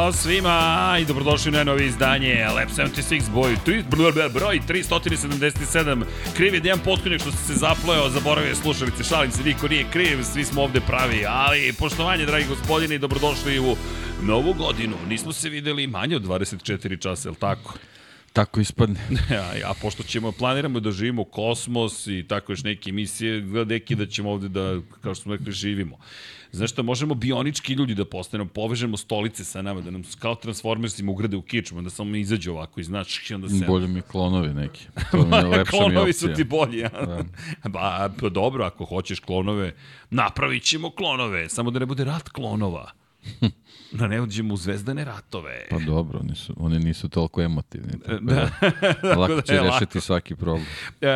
[0.00, 3.84] Ćao svima i dobrodošli na novi izdanje Lab 76 boj, tri,
[4.34, 6.04] broj 377.
[6.36, 10.44] Kriv je Dejan Potkonjak što se zaplojao, zaboravio slušalice, šalim se, niko nije kriv, svi
[10.44, 13.76] smo ovde pravi, ali poštovanje, dragi gospodine, i dobrodošli u
[14.22, 14.96] novu godinu.
[15.08, 17.74] Nismo se videli manje od 24 časa, je li tako?
[18.32, 19.00] Tako ispadne.
[19.64, 23.94] a, a pošto ćemo, planiramo da živimo kosmos i tako još neke emisije, gleda neki
[23.94, 25.98] da ćemo ovde da, kao što smo rekli, živimo.
[26.52, 31.12] Znaš šta, možemo bionički ljudi da postanemo, povežemo stolice sa nama, da nam kao transformersima
[31.12, 33.64] ugrade u kičmu, da samo izađe ovako i znaš, i onda se...
[33.66, 34.86] Bolje mi klonovi neki.
[35.10, 36.88] To mi je lepša klonovi mi su ti bolji, ja.
[36.88, 37.22] Da.
[37.70, 39.74] Ba, pa dobro, ako hoćeš klonove,
[40.10, 42.90] napravit ćemo klonove, samo da ne bude rat klonova.
[43.92, 45.66] da ne uđemo u zvezdane ratove.
[45.70, 47.92] Pa dobro, oni, su, oni nisu toliko emotivni.
[48.06, 48.50] Tako da,
[49.02, 50.00] da lako da će da rešiti lako.
[50.00, 50.66] svaki problem.
[51.00, 51.06] E,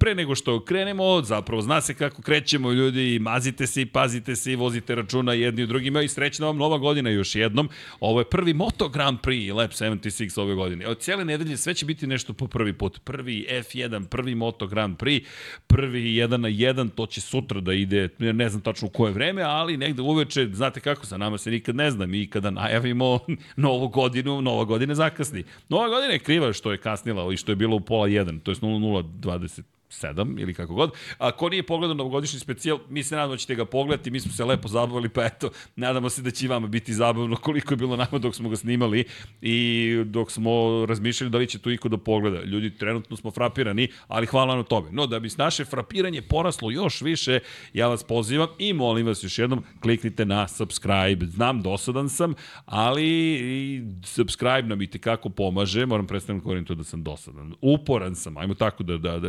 [0.00, 4.52] pre nego što krenemo, zapravo zna se kako krećemo ljudi, mazite se i pazite se
[4.52, 7.68] i vozite računa jedni u drugima i srećna vam nova godina još jednom.
[8.00, 10.86] Ovo je prvi Moto Grand Prix Lab 76 ove godine.
[10.86, 13.00] Od cijele nedelje sve će biti nešto po prvi put.
[13.04, 15.24] Prvi F1, prvi Moto Grand Prix,
[15.66, 19.42] prvi 1 na 1, to će sutra da ide, ne znam tačno u koje vreme,
[19.42, 23.18] ali negde uveče, znate kako, sa nama se nikad ne zna, mi kada najavimo
[23.56, 25.44] novu godinu, nova godina zakasni.
[25.68, 28.50] Nova godina je kriva što je kasnila i što je bilo u pola 1, to
[28.50, 30.90] je 0020 7 ili kako god.
[31.18, 34.32] A ko nije pogledao novogodišnji specijal, mi se nadamo da ćete ga pogledati, mi smo
[34.32, 37.76] se lepo zabavili, pa eto, nadamo se da će i vama biti zabavno koliko je
[37.76, 39.04] bilo nama dok smo ga snimali
[39.42, 42.42] i dok smo razmišljali da li će tu iko da pogleda.
[42.44, 44.88] Ljudi, trenutno smo frapirani, ali hvala na tome.
[44.92, 47.40] No, da bi naše frapiranje poraslo još više,
[47.72, 51.26] ja vas pozivam i molim vas još jednom, kliknite na subscribe.
[51.26, 52.34] Znam, dosadan sam,
[52.64, 53.08] ali
[54.04, 57.54] subscribe nam i tekako pomaže, moram predstaviti govorim da sam dosadan.
[57.60, 59.28] Uporan sam, ajmo tako da, da, da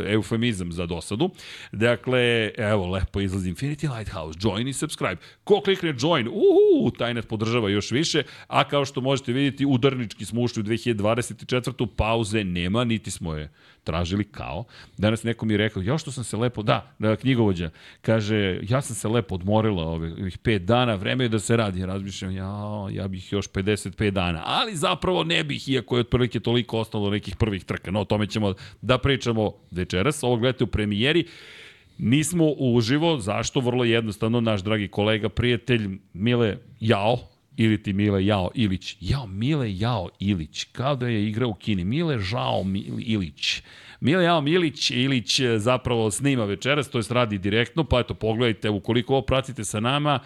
[0.50, 1.30] eufemizam za dosadu.
[1.72, 5.16] Dakle, evo, lepo izlazi Infinity Lighthouse, join i subscribe.
[5.44, 10.24] Ko klikne join, uhu, taj nas podržava još više, a kao što možete vidjeti, udarnički
[10.24, 11.86] smo ušli u 2024.
[11.96, 13.50] pauze nema, niti smo je
[13.90, 14.64] tražili kao.
[14.98, 17.70] Danas neko mi je rekao, ja što sam se lepo, da, da knjigovođa,
[18.02, 21.86] kaže, ja sam se lepo odmorila ovih 5 dana, vreme je da se radi.
[21.86, 26.78] Razmišljam, ja, ja bih još 55 dana, ali zapravo ne bih, iako je otprilike toliko
[26.78, 27.90] ostalo nekih prvih trka.
[27.90, 30.22] No, o tome ćemo da pričamo večeras.
[30.22, 31.26] Ovo gledate u premijeri.
[31.98, 33.60] Nismo uživo, zašto?
[33.60, 37.18] Vrlo jednostavno, naš dragi kolega, prijatelj Mile Jao,
[37.60, 38.96] ili ti Mile Jao Ilić.
[39.00, 41.84] Jao, Mile Jao Ilić, kao da je igrao u Kini.
[41.84, 42.64] Mile Žao
[42.98, 43.62] Ilić.
[44.00, 49.12] Mile Jao Milić Ilić zapravo snima večeras, to je radi direktno, pa eto, pogledajte, ukoliko
[49.12, 50.18] ovo pratite sa nama,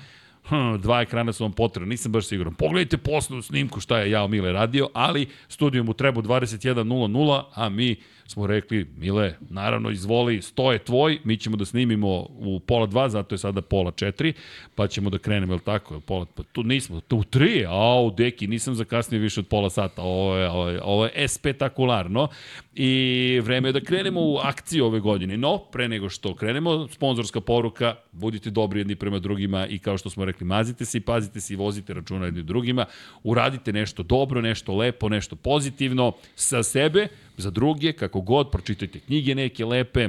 [0.48, 2.54] hm, dva ekrana su vam potrebni, nisam baš siguran.
[2.54, 7.96] Pogledajte poslu snimku šta je Jao Mile radio, ali studiju mu treba 21.00, a mi
[8.26, 13.08] smo rekli, Mile, naravno izvoli, sto je tvoj, mi ćemo da snimimo u pola dva,
[13.08, 14.32] zato je sada pola četiri,
[14.74, 16.00] pa ćemo da krenemo, je li tako?
[16.00, 20.02] Pola, pa tu nismo, tu tri, a u deki, nisam zakasnio više od pola sata,
[20.02, 22.28] ovo je, ovo je, ovo je spektakularno
[22.74, 25.36] i vreme je da krenemo u akciju ove godine.
[25.36, 30.10] No, pre nego što krenemo, sponzorska poruka, budite dobri jedni prema drugima i kao što
[30.10, 32.86] smo rekli, mazite se i pazite se i vozite računa jedni drugima,
[33.22, 39.34] uradite nešto dobro, nešto lepo, nešto pozitivno sa sebe, za druge, kako god, pročitajte knjige
[39.34, 40.08] neke lepe,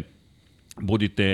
[0.81, 1.25] budite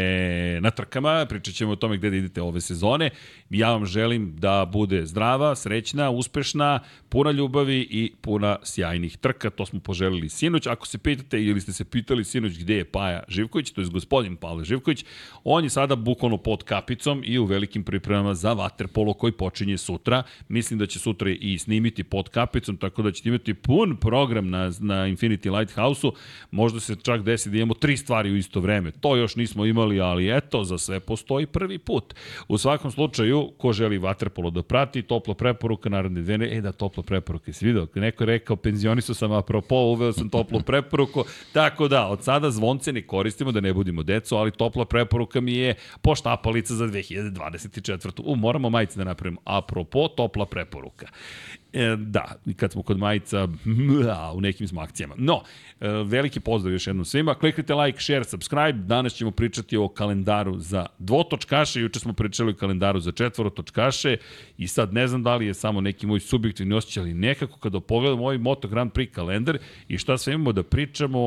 [0.62, 3.10] na trkama, pričat ćemo o tome gde da idete ove sezone.
[3.50, 6.80] Ja vam želim da bude zdrava, srećna, uspešna,
[7.10, 9.50] puna ljubavi i puna sjajnih trka.
[9.50, 10.68] To smo poželili sinoć.
[10.68, 14.36] Ako se pitate ili ste se pitali sinoć gde je Paja Živković, to je gospodin
[14.36, 15.06] Pavle Živković,
[15.44, 20.24] on je sada bukvalno pod kapicom i u velikim pripremama za Waterpolo koji počinje sutra.
[20.48, 24.72] Mislim da će sutra i snimiti pod kapicom, tako da ćete imati pun program na,
[24.80, 26.14] na Infinity Lighthouse-u.
[26.52, 28.92] Možda se čak desi da imamo tri stvari u isto vreme.
[28.92, 32.14] To još nismo imali, ali eto, za sve postoji prvi put.
[32.48, 36.92] U svakom slučaju, ko želi Waterpolo da prati, topla preporuka naredne dvene, e da, topla
[36.92, 37.50] toplu preporuku.
[37.50, 37.88] Jesi vidio?
[37.96, 41.24] Neko je rekao, penzionisu sam, apropo, uveo sam toplu preporuku.
[41.54, 45.54] Tako da, od sada zvonce ne koristimo da ne budimo deco, ali topla preporuka mi
[45.54, 48.22] je poštapalica za 2024.
[48.26, 49.42] U, moramo majice da napravimo.
[49.46, 51.08] Apropo, topla preporuka.
[51.74, 55.16] E, da, kad smo kod majica, mla, u nekim smo akcijama.
[55.18, 55.42] No,
[55.80, 57.36] e, veliki pozdrav još jednom svima.
[57.36, 58.74] Kliknite like, share, subscribe.
[58.74, 61.82] Danas ćemo pričati o kalendaru za dvotočkaše.
[61.82, 64.18] Juče smo pričali o kalendaru za četvorotočkaše
[64.58, 67.80] i sad ne znam da li je samo neki moj subjektivni osjećaj, ali nekako kada
[67.80, 69.58] pogledamo ovaj Moto Grand Prix kalendar
[69.88, 71.20] i šta sve imamo da pričamo,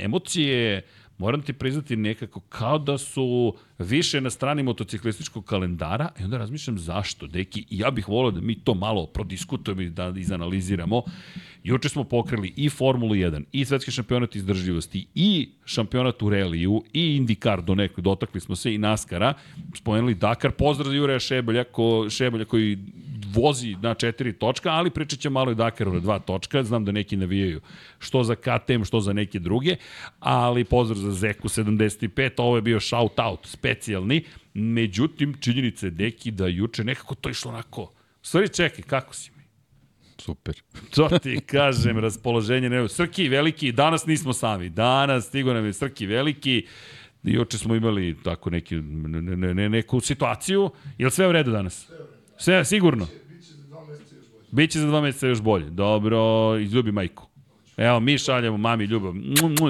[0.00, 0.82] emocije,
[1.18, 6.78] moram ti priznati nekako kao da su više na strani motociklističkog kalendara i onda razmišljam
[6.78, 11.02] zašto, deki, ja bih volio da mi to malo prodiskutujemo i da izanaliziramo.
[11.64, 17.20] Juče smo pokrili i Formulu 1, i svetski šampionat izdržljivosti, i šampionat u reliju, i
[17.20, 19.34] IndyCar do nekoj, dotakli smo se i NASCAR-a,
[19.74, 22.78] spomenuli Dakar, pozdrav za Jureja Šebelja, ko, Šebelja koji
[23.34, 26.92] vozi na četiri točka, ali pričat će malo i Dakaru na dva točka, znam da
[26.92, 27.60] neki navijaju
[27.98, 29.76] što za KTM, što za neke druge,
[30.20, 36.30] ali pozdrav za Zeku 75, ovo je bio shout out specijalni, međutim, činjenica je deki
[36.30, 37.92] da juče nekako to išlo onako,
[38.22, 39.34] stvari čekaj, kako si?
[40.18, 40.54] Super.
[40.94, 42.88] To ti kažem, raspoloženje ne...
[42.88, 44.68] Srki veliki, danas nismo sami.
[44.68, 46.66] Danas stigo nam je Srki veliki.
[47.22, 50.70] Juče smo imali tako neki, ne, ne, neku situaciju.
[50.98, 51.90] Je li sve u redu danas?
[52.38, 53.06] Sve, sigurno?
[54.54, 55.70] Biće za dva meseca još bolje.
[55.70, 56.18] Dobro,
[56.58, 57.26] izljubi majku.
[57.76, 59.14] Evo, mi šaljamo mami ljubav.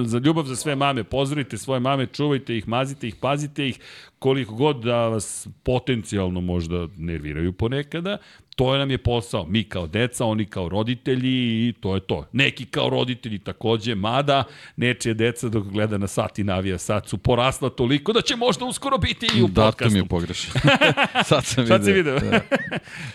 [0.04, 1.04] Za ljubav za sve mame.
[1.04, 3.78] Pozdravite svoje mame, čuvajte ih, mazite ih, pazite ih.
[4.18, 8.18] Koliko god da vas potencijalno možda nerviraju ponekada,
[8.54, 9.46] To nam je posao.
[9.46, 12.26] Mi kao deca, oni kao roditelji i to je to.
[12.32, 14.44] Neki kao roditelji takođe, mada
[14.76, 18.64] nečije deca dok gleda na sat i navija sat su porasla toliko da će možda
[18.64, 19.84] uskoro biti i u Datum podcastu.
[19.84, 20.52] Datum je pogrešan.
[21.28, 21.78] Sad sam video.
[21.78, 22.18] Sad si video.
[22.18, 22.40] Da.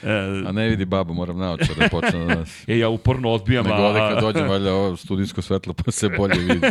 [0.49, 2.63] a ne vidi baba, moram naočar da počne da nas...
[2.67, 3.65] E, ja uporno odbijam.
[3.65, 6.67] Nego ovde kad dođe, valjda ovo studijsko svetlo pa se bolje vidi.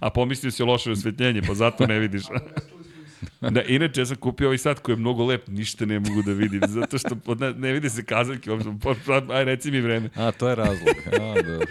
[0.00, 2.22] a pomislio si loše osvetljenje, pa zato ne vidiš.
[3.40, 6.32] Da, inače, ja sam kupio ovaj sat koji je mnogo lep, ništa ne mogu da
[6.32, 10.10] vidim, zato što ne, ne vidi se kazaljke, uopšte, aj reci mi vreme.
[10.14, 10.96] A, to je razlog.
[11.06, 11.66] A, dobro.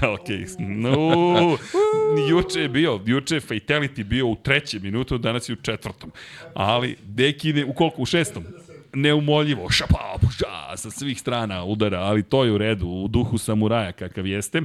[0.00, 0.36] Da, okej.
[0.36, 0.56] Okay.
[0.58, 1.58] No,
[2.30, 6.12] juče je bio, juče je Fatality bio u trećem minutu, danas je u četvrtom.
[6.54, 8.02] Ali, deki u koliko?
[8.02, 8.44] U šestom?
[8.94, 13.92] Neumoljivo, šapa, puša, sa svih strana udara, ali to je u redu, u duhu samuraja
[13.92, 14.62] kakav jeste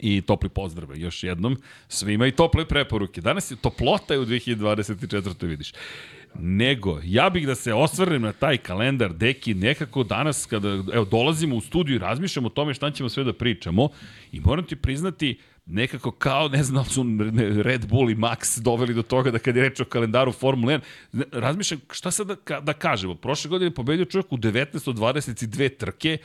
[0.00, 1.56] i topli pozdrave još jednom
[1.88, 3.20] svima i tople preporuke.
[3.20, 5.46] Danas je toplota je u 2024.
[5.46, 5.72] vidiš.
[6.38, 11.56] Nego, ja bih da se osvrnem na taj kalendar, deki, nekako danas kada evo, dolazimo
[11.56, 13.88] u studiju i razmišljamo o tome šta ćemo sve da pričamo
[14.32, 17.04] i moram ti priznati, nekako kao, ne znam, su
[17.62, 20.80] Red Bull i Max doveli do toga da kad je reč o kalendaru Formule
[21.12, 23.14] 1, razmišljam šta sad da, da kažemo.
[23.14, 26.18] Prošle godine pobedio čovjek u 19 od 22 trke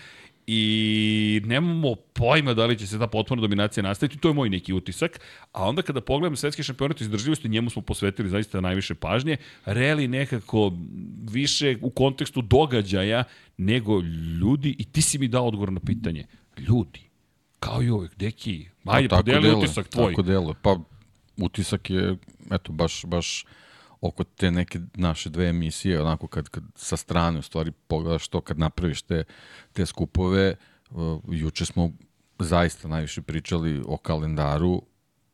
[0.52, 4.74] i nemamo pojma da li će se ta potpuna dominacija nastaviti, to je moj neki
[4.74, 5.20] utisak,
[5.52, 10.74] a onda kada pogledam svetski šampionat izdržljivosti, njemu smo posvetili zaista najviše pažnje, Reli nekako
[11.32, 13.24] više u kontekstu događaja
[13.58, 14.02] nego
[14.42, 16.26] ljudi, i ti si mi dao odgovor na pitanje,
[16.58, 17.02] ljudi,
[17.60, 20.12] kao i uvek, deki, ajde, podeli utisak tvoj.
[20.12, 20.78] Tako delo, pa
[21.38, 22.16] utisak je,
[22.52, 23.46] eto, baš, baš
[24.02, 28.42] oko te neke naše dve emisije, onako kad, kad sa strane u stvari pogledaš to
[28.42, 29.24] kad napraviš te,
[29.74, 30.56] te skupove,
[30.90, 31.92] uh, juče smo
[32.40, 34.82] zaista najviše pričali o kalendaru,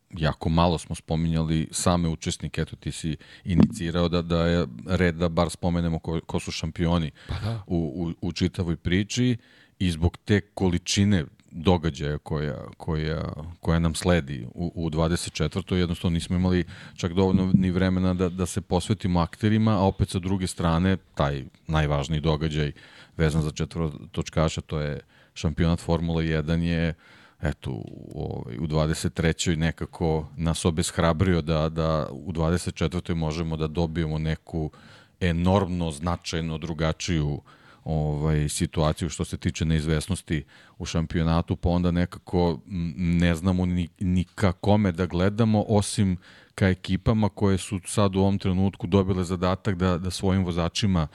[0.10, 5.30] jako malo smo spominjali same učesnike, eto ti si inicirao da, da je red da
[5.30, 7.64] bar spomenemo ko, ko su šampioni pa da.
[7.68, 7.78] u,
[8.22, 9.38] u, u čitavoj priči
[9.80, 15.76] i zbog te količine događaja koja, koja, koja nam sledi u, u 24.
[15.76, 16.64] Jednostavno nismo imali
[16.96, 21.44] čak dovoljno ni vremena da, da se posvetimo akterima, a opet sa druge strane taj
[21.68, 22.72] najvažniji događaj
[23.18, 25.00] vezan za četvrotočkaša, to je
[25.34, 26.94] šampionat Formula 1 je
[27.42, 29.56] eto, u, u 23.
[29.56, 33.14] nekako nas obeshrabrio da, da u 24.
[33.14, 34.72] možemo da dobijemo neku
[35.20, 37.42] enormno značajno drugačiju uh,
[37.86, 40.44] ovaj, situaciju što se tiče neizvesnosti
[40.78, 42.60] u šampionatu, pa onda nekako
[42.98, 46.18] ne znamo ni, ni ka kome da gledamo, osim
[46.56, 51.08] ka ekipama koje su sad u ovom trenutku dobile zadatak da, da svojim vozačima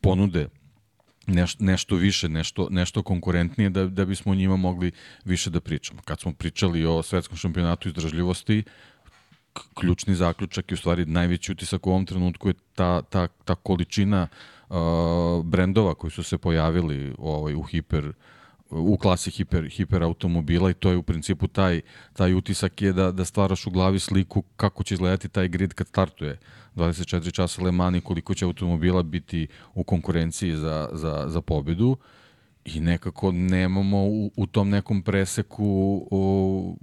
[0.00, 0.48] ponude
[1.26, 4.92] neš, nešto više, nešto, nešto konkurentnije da, da bismo o njima mogli
[5.24, 6.02] više da pričamo.
[6.04, 8.62] Kad smo pričali o svetskom šampionatu izdržljivosti,
[9.74, 14.28] ključni zaključak i u stvari najveći utisak u ovom trenutku je ta, ta, ta količina
[14.30, 18.12] uh, uh, brendova koji su se pojavili ovaj, u hiper
[18.70, 21.80] u klasi hiper, hiper automobila i to je u principu taj,
[22.12, 25.88] taj utisak je da, da stvaraš u glavi sliku kako će izgledati taj grid kad
[25.88, 26.38] startuje
[26.76, 31.96] 24 časa Le Mans i koliko će automobila biti u konkurenciji za, za, za pobedu.
[32.64, 36.74] I nekako nemamo u, u tom nekom preseku o,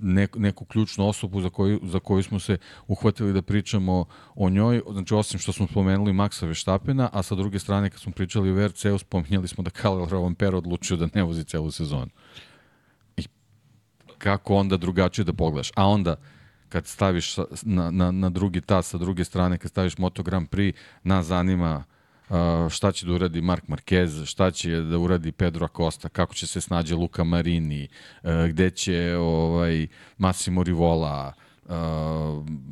[0.00, 4.82] ne, neku ključnu osobu za koju, za koju smo se uhvatili da pričamo o njoj,
[4.92, 8.54] znači osim što smo spomenuli Maxa Veštapena, a sa druge strane kad smo pričali o
[8.54, 12.10] VRC-u, spominjali smo da Karl Rovanper odlučio da ne vozi celu sezonu.
[13.16, 13.24] I
[14.18, 15.70] kako onda drugačije da pogledaš?
[15.76, 16.16] A onda,
[16.68, 20.72] kad staviš na, na, na drugi tas sa druge strane, kad staviš Moto Grand Prix,
[21.02, 21.84] nas zanima
[22.70, 26.60] šta će da uradi Mark Marquez, šta će da uradi Pedro Acosta, kako će se
[26.60, 27.88] snađe Luka Marini,
[28.48, 29.86] gde će ovaj,
[30.18, 31.45] Massimo Rivola, Uh,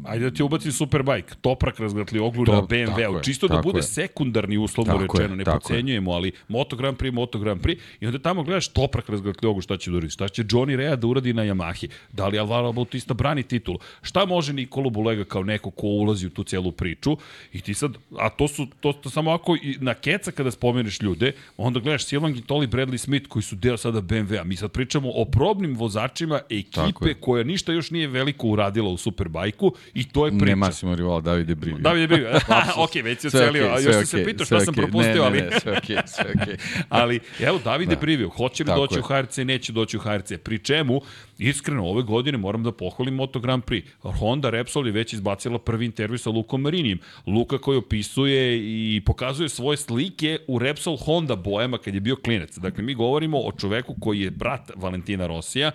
[0.05, 3.83] Ajde da ti ubacim Superbike, toprak razgratli oglu na BMW-u, čisto da bude je.
[3.83, 8.43] sekundarni uslovno rečeno, ne pocenjujemo, ali Moto Grand Prix, Moto Grand Prix, i onda tamo
[8.43, 11.43] gledaš toprak razgratli oglu šta će da uradi, šta će Johnny Rea da uradi na
[11.43, 16.27] Yamahi, da li Alvaro Bautista brani titul, šta može Nikolo Bulega kao neko ko ulazi
[16.27, 17.17] u tu celu priču,
[17.53, 21.01] i ti sad, a to su, to, to samo ako i na keca kada spomeneš
[21.01, 25.11] ljude, onda gledaš Silvan Gintoli, Bradley Smith, koji su deo sada BMW-a, mi sad pričamo
[25.15, 30.33] o probnim vozačima ekipe koja ništa još nije veliko uradila u Superbajku i to je
[30.33, 30.45] priča.
[30.55, 31.79] Ne Massimo Rivala, Davide Brivio.
[31.79, 32.31] Davide Brivio,
[32.77, 34.65] ok, već se ocelio, okay, još okay, se pitao šta okay.
[34.65, 35.39] sam propustio, ali...
[35.39, 36.61] Ne, ne, sve ok, sve ok.
[36.89, 38.01] ali, evo, Davide da.
[38.01, 39.01] Brivio, hoće li Tako doći je.
[39.01, 41.01] u HRC, neće doći u HRC, pri čemu,
[41.39, 43.83] iskreno, ove godine moram da pohvalim Moto Grand Prix.
[44.03, 46.99] Honda Repsol je već izbacila prvi intervju sa Lukom Marinijem.
[47.27, 48.59] Luka koji opisuje
[48.97, 52.59] i pokazuje svoje slike u Repsol Honda bojama kad je bio klinac.
[52.59, 55.71] Dakle, mi govorimo o čoveku koji je brat Valentina Rosija,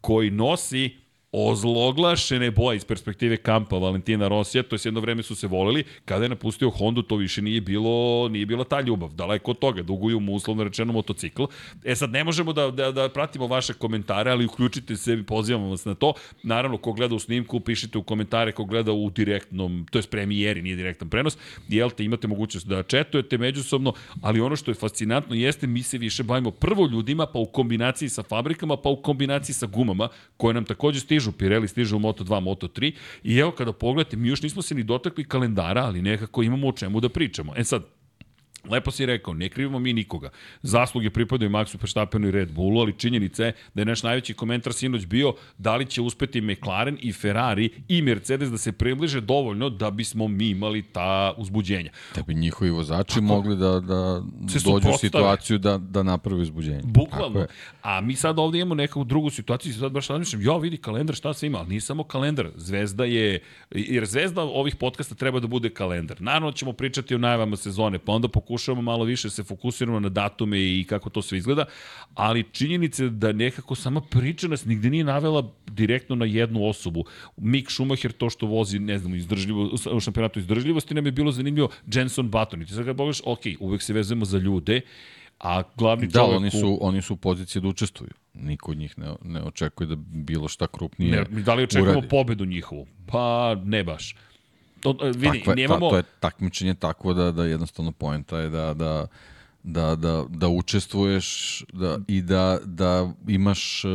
[0.00, 1.03] koji nosi
[1.34, 6.24] ozloglašene boje iz perspektive kampa Valentina Rosija, to je jedno vreme su se voleli, kada
[6.24, 10.20] je napustio Hondu to više nije bilo, nije bila ta ljubav, daleko od toga, duguju
[10.20, 11.44] mu uslovno rečeno motocikl.
[11.84, 15.84] E sad ne možemo da, da, da pratimo vaše komentare, ali uključite se, pozivamo vas
[15.84, 16.12] na to.
[16.42, 20.62] Naravno, ko gleda u snimku, pišite u komentare, ko gleda u direktnom, to je premijeri,
[20.62, 21.38] nije direktan prenos,
[21.68, 25.98] jel te, imate mogućnost da četujete međusobno, ali ono što je fascinantno jeste, mi se
[25.98, 30.54] više bavimo prvo ljudima, pa u kombinaciji sa fabrikama, pa u kombinaciji sa gumama, koje
[30.54, 32.92] nam takođe stižu stižu, Pirelli stižu u Moto2, Moto3
[33.24, 36.72] i evo kada pogledate, mi još nismo se ni dotakli kalendara, ali nekako imamo o
[36.72, 37.52] čemu da pričamo.
[37.56, 37.84] E sad,
[38.70, 40.30] Lepo si rekao, ne krivimo mi nikoga.
[40.62, 44.72] Zasluge pripadaju Maxu Verstappenu i Red Bullu, ali činjenica je da je naš najveći komentar
[44.72, 49.70] sinoć bio da li će uspeti McLaren i Ferrari i Mercedes da se približe dovoljno
[49.70, 51.90] da bismo mi imali ta uzbuđenja.
[52.14, 54.22] Da bi njihovi vozači Tako, mogli da, da
[54.64, 56.80] dođu u situaciju da, da naprave uzbuđenje.
[56.84, 57.46] Bukvalno.
[57.82, 61.16] A mi sad ovde imamo neku drugu situaciju i sad baš razmišljam, ja vidi kalendar
[61.16, 62.48] šta se ima, ali nije samo kalendar.
[62.56, 63.40] Zvezda je,
[63.70, 66.20] jer Zvezda ovih podcasta treba da bude kalendar.
[66.20, 70.08] Naravno ćemo pričati o najavama sezone, pa onda pokušati pokušavamo malo više se fokusiramo na
[70.08, 71.64] datume i kako to sve izgleda,
[72.14, 77.04] ali činjenice da nekako sama priča nas nigde nije navela direktno na jednu osobu.
[77.36, 81.68] Mick Schumacher to što vozi, ne znam, izdržljivo, u šampionatu izdržljivosti nam je bilo zanimljivo
[81.94, 82.62] Jenson Button.
[82.62, 84.80] I ti sad kada pogledaš, ok, uvek se vezujemo za ljude,
[85.40, 86.36] a glavni da, čovjek...
[86.36, 88.10] Oni su, oni su u poziciji da učestvuju.
[88.34, 92.08] Niko od njih ne, ne očekuje da bilo šta krupnije ne, Da li očekujemo uradi.
[92.08, 92.86] pobedu njihovu?
[93.06, 94.14] Pa ne baš.
[94.84, 95.86] To, e, vidi, Takve, nemamo...
[95.86, 99.06] ta, to je takmičenje tako da, da jednostavno poenta je da, da,
[99.62, 103.88] da, da, da učestvuješ da, i da, da imaš e,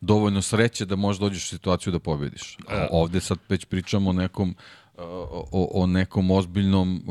[0.00, 2.58] dovoljno sreće da možeš dođeš u situaciju da pobediš.
[2.68, 2.88] A e.
[2.90, 4.54] ovde sad već pričamo o nekom
[4.98, 7.02] o, o nekom ozbiljnom,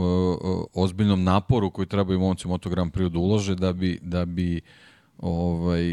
[0.74, 4.87] ozbiljnom naporu koji trebaju momci Moto Grand Prix da ulože da bi, da bi uh,
[5.20, 5.84] ovaj,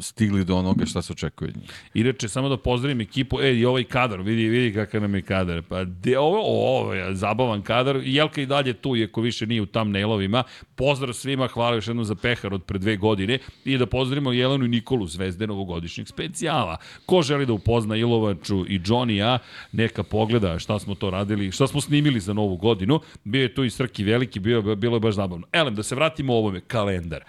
[0.00, 1.52] stigli do onoga šta se očekuje.
[1.94, 5.62] Inače, samo da pozdravim ekipu, e, i ovaj kadar, vidi, vidi kakav nam je kadar.
[5.62, 8.00] Pa, de, ovo, ovo je zabavan kadar.
[8.04, 10.42] Jelka i dalje tu, iako više nije u thumbnailovima.
[10.74, 13.38] Pozdrav svima, hvala još jednom za pehar od pre dve godine.
[13.64, 16.76] I da pozdravimo Jelenu i Nikolu, zvezde novogodišnjeg specijala.
[17.06, 19.38] Ko želi da upozna Ilovaču i Johnny-a,
[19.72, 23.00] neka pogleda šta smo to radili, šta smo snimili za novu godinu.
[23.24, 25.46] Bio je tu i Srki Veliki, bio, bilo je baš zabavno.
[25.52, 27.24] Elem, da se vratimo ovome, kalendar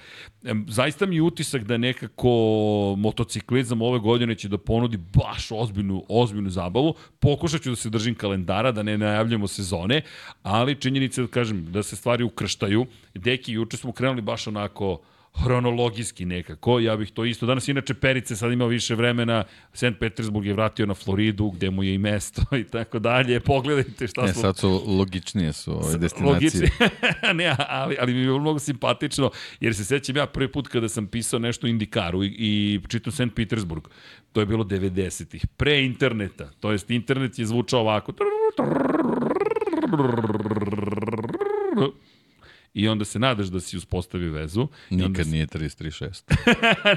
[0.82, 2.30] zaista mi je utisak da nekako
[2.98, 6.94] motociklizam ove godine će da ponudi baš ozbiljnu, ozbiljnu zabavu.
[7.20, 10.02] Pokušat ću da se držim kalendara, da ne najavljamo sezone,
[10.44, 12.86] ali činjenica da kažem da se stvari ukrštaju.
[13.14, 15.02] Deki, juče smo krenuli baš onako
[15.34, 17.46] hronologijski nekako, ja bih to isto.
[17.46, 20.00] Danas inače Perice sad imao više vremena, St.
[20.00, 23.40] Petersburg je vratio na Floridu, gde mu je i mesto i tako dalje.
[23.40, 24.42] Pogledajte šta ne, smo...
[24.42, 26.32] sad su logičnije su ove destinacije.
[26.34, 26.72] Logičnije,
[27.34, 31.08] ne, ali, ali mi je mnogo simpatično, jer se sećam ja prvi put kada sam
[31.08, 33.36] pisao nešto Indikaru i, i čitam St.
[33.36, 33.84] Petersburg.
[34.32, 36.50] To je bilo 90-ih, pre interneta.
[36.60, 38.12] To jest, internet je zvučao ovako
[42.74, 44.68] i onda se nadaš da si uspostavi vezu.
[44.90, 45.32] Nikad si...
[45.32, 46.24] nije 336.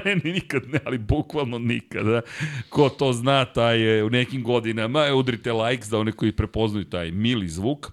[0.05, 2.21] ne, ne, nikad ne, ali bukvalno nikada.
[2.69, 7.11] Ko to zna, taj je u nekim godinama, udrite likes za one koji prepoznaju taj
[7.11, 7.91] mili zvuk.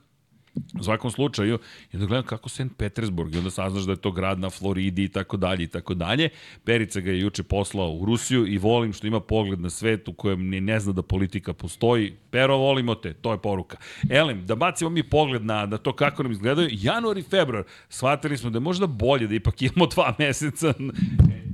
[0.80, 1.58] U svakom slučaju,
[1.92, 2.76] i da gledam kako St.
[2.76, 5.94] Petersburg, i onda saznaš da je to grad na Floridi i tako dalje i tako
[5.94, 6.28] dalje.
[6.64, 10.12] Perica ga je juče poslao u Rusiju i volim što ima pogled na svet u
[10.12, 12.12] kojem ne, ne zna da politika postoji.
[12.30, 13.76] Pero, volimo te, to je poruka.
[14.10, 16.68] Elem, da bacimo mi pogled na, na to kako nam izgledaju.
[16.72, 20.74] Januar i februar, shvatili smo da je možda bolje da ipak imamo dva meseca.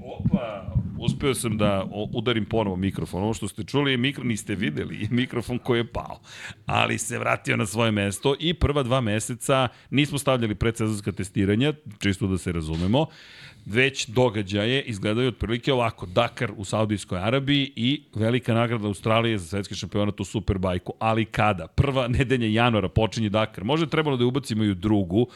[0.08, 3.22] Opa, uspeo sam da udarim ponovo mikrofon.
[3.22, 6.20] Ovo što ste čuli, mikro, niste videli, mikrofon koji je pao.
[6.66, 12.26] Ali se vratio na svoje mesto i prva dva meseca nismo stavljali predsezonska testiranja, čisto
[12.26, 13.06] da se razumemo.
[13.68, 16.06] Već događaje izgledaju otprilike ovako.
[16.06, 20.92] Dakar u Saudijskoj Arabiji i velika nagrada Australije za svetski šampionat u Superbajku.
[20.98, 21.66] Ali kada?
[21.66, 23.64] Prva nedelja januara počinje Dakar.
[23.64, 25.26] Možda je trebalo da ubacimo i u drugu,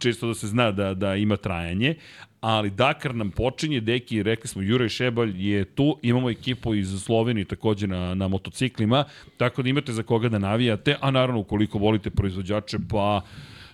[0.00, 1.94] čisto da se zna da, da ima trajanje,
[2.40, 7.44] ali Dakar nam počinje, deki, rekli smo, Juraj Šebalj je tu, imamo ekipu iz Slovenije
[7.44, 9.04] takođe na, na motociklima,
[9.36, 13.22] tako da imate za koga da navijate, a naravno ukoliko volite proizvođače, pa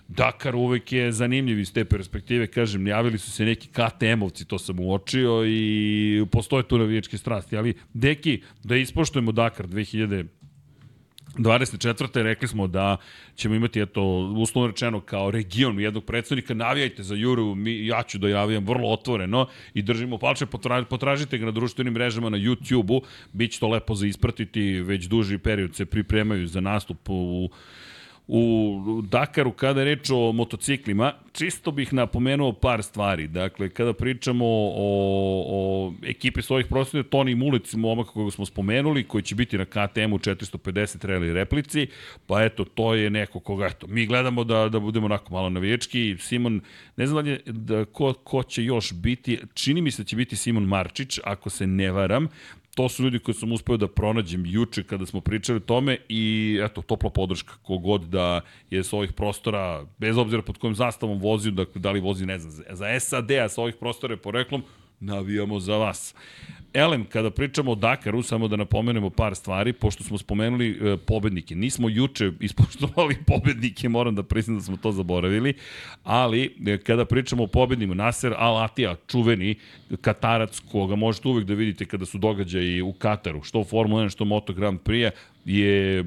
[0.09, 4.79] Dakar uvek je zanimljiv iz te perspektive, kažem, javili su se neki KTM-ovci, to sam
[4.79, 10.25] uočio i postoje tu navijačke strasti, ali deki, da ispoštujemo Dakar 2000
[11.37, 12.21] 24.
[12.21, 12.97] rekli smo da
[13.35, 14.03] ćemo imati, eto,
[14.37, 18.89] uslovno rečeno, kao region jednog predstavnika, navijajte za Juru, mi, ja ću da javijam vrlo
[18.89, 20.45] otvoreno i držimo palče,
[20.89, 23.01] potražite ga na društvenim mrežama na YouTube-u,
[23.33, 27.49] bit će to lepo za ispratiti, već duži period se pripremaju za nastup u
[28.31, 33.27] u Dakaru kada je reč o motociklima, čisto bih napomenuo par stvari.
[33.27, 39.21] Dakle, kada pričamo o, o ekipi svojih prostora, Toni Mulic, momaka kojeg smo spomenuli, koji
[39.21, 41.87] će biti na KTM-u 450 rally replici,
[42.27, 46.15] pa eto, to je neko koga, eto, mi gledamo da, da budemo onako malo navijački.
[46.19, 46.61] Simon,
[46.97, 50.15] ne znam da, je, da ko, ko će još biti, čini mi se da će
[50.15, 52.27] biti Simon Marčić, ako se ne varam,
[52.75, 56.59] to su ljudi koji sam uspeo da pronađem juče kada smo pričali o tome i
[56.63, 61.51] eto, topla podrška kogod da je sa ovih prostora, bez obzira pod kojim zastavom vozio,
[61.51, 64.63] da, da li vozi, ne znam, za SAD, a sa ovih prostora je poreklom,
[64.99, 66.15] navijamo za vas.
[66.73, 71.55] Elem, kada pričamo o Dakaru, samo da napomenemo par stvari, pošto smo spomenuli e, pobednike.
[71.55, 75.53] Nismo juče ispoštovali pobednike, moram da priznam da smo to zaboravili,
[76.03, 79.55] ali e, kada pričamo o pobednima, Nasser Al-Atija, čuveni
[80.01, 84.25] katarac, koga možete uvek da vidite kada su događaji u Kataru, što Formula 1, što
[84.25, 85.11] Moto Grand Prix,
[85.49, 86.03] je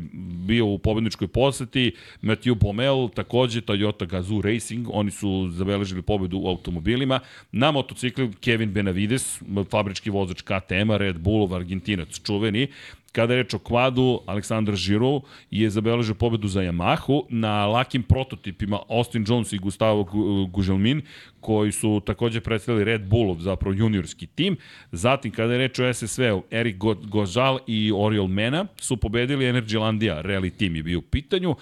[0.46, 6.49] bio u pobedničkoj poseti, Matthew Pomel, takođe Toyota Gazoo Racing, oni su zabeležili pobedu u
[6.49, 7.20] automobilima.
[7.52, 12.68] Na motociklu Kevin Benavides, fabrički vozač KTM-a, Red Bullov, Argentinac, čuveni,
[13.12, 15.20] Kada je reč o kvadu, Aleksandar Žirov
[15.51, 20.05] je zabeležio pobedu za Yamahu na lakim prototipima Austin Jones i Gustavo
[20.53, 21.03] Guželmin,
[21.40, 24.57] koji su takođe predstavili Red Bullov, zapravo juniorski tim.
[24.92, 26.77] Zatim, kada je reč o SSV-u, Erik
[27.11, 31.57] Gozal i Oriol Mena su pobedili Energylandia, rally tim je bio u pitanju.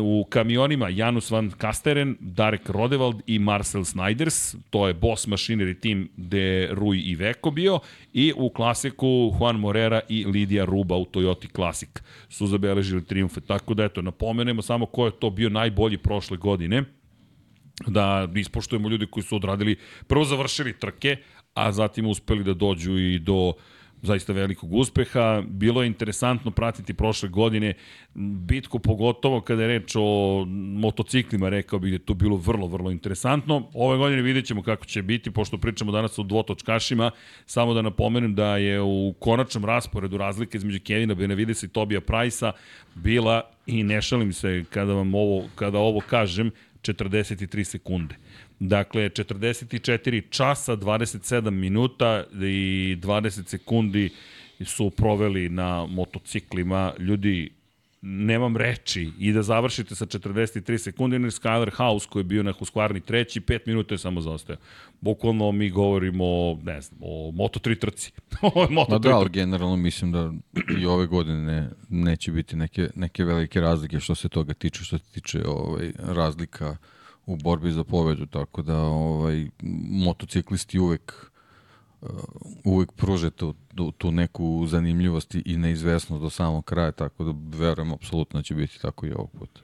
[0.00, 6.08] U kamionima Janus van Kasteren, Darek Rodevald i Marcel Snyders, to je boss machinery tim
[6.16, 7.78] gde Rui i Veko bio.
[8.12, 11.90] I u klasiku Juan Morera i Lidija Ruba u Toyota Classic
[12.28, 13.40] su zabeležili triumfe.
[13.40, 16.84] Tako da, eto, napomenemo samo ko je to bio najbolji prošle godine
[17.86, 19.76] da ispoštujemo ljudi koji su odradili,
[20.06, 21.16] prvo završili trke,
[21.54, 23.52] a zatim uspeli da dođu i do
[24.02, 25.42] zaista velikog uspeha.
[25.48, 27.74] Bilo je interesantno pratiti prošle godine
[28.14, 32.90] bitku, pogotovo kada je reč o motociklima, rekao bih da je to bilo vrlo, vrlo
[32.90, 33.68] interesantno.
[33.74, 37.10] Ove godine vidjet ćemo kako će biti, pošto pričamo danas o dvotočkašima,
[37.46, 42.52] samo da napomenem da je u konačnom rasporedu razlike između Kevina Benavidesa i Tobija Prajsa
[42.94, 46.50] bila, i ne šalim se kada vam ovo, kada ovo kažem,
[46.82, 48.14] 43 sekunde.
[48.60, 54.10] Dakle, 44 časa, 27 minuta i 20 sekundi
[54.64, 56.92] su proveli na motociklima.
[56.98, 57.50] Ljudi,
[58.02, 62.52] nemam reči i da završite sa 43 sekunde, ili Skyler House koji je bio na
[62.52, 64.56] Husqvarni treći, 5 minuta je samo zaostao.
[65.00, 68.12] Bukvalno mi govorimo, ne znam, o Moto3 trci.
[68.42, 70.32] o Moto3 da, ali generalno mislim da
[70.80, 74.98] i ove godine ne, neće biti neke, neke velike razlike što se toga tiče, što
[74.98, 76.76] se tiče ovaj, razlika
[77.32, 79.48] u borbi za pobedu, tako da ovaj,
[79.90, 81.30] motociklisti uvek
[82.00, 82.08] uh,
[82.64, 83.54] uvek pruže tu,
[83.98, 88.80] tu neku zanimljivost i neizvesnost do samog kraja, tako da verujem apsolutno da će biti
[88.82, 89.60] tako i ovog puta.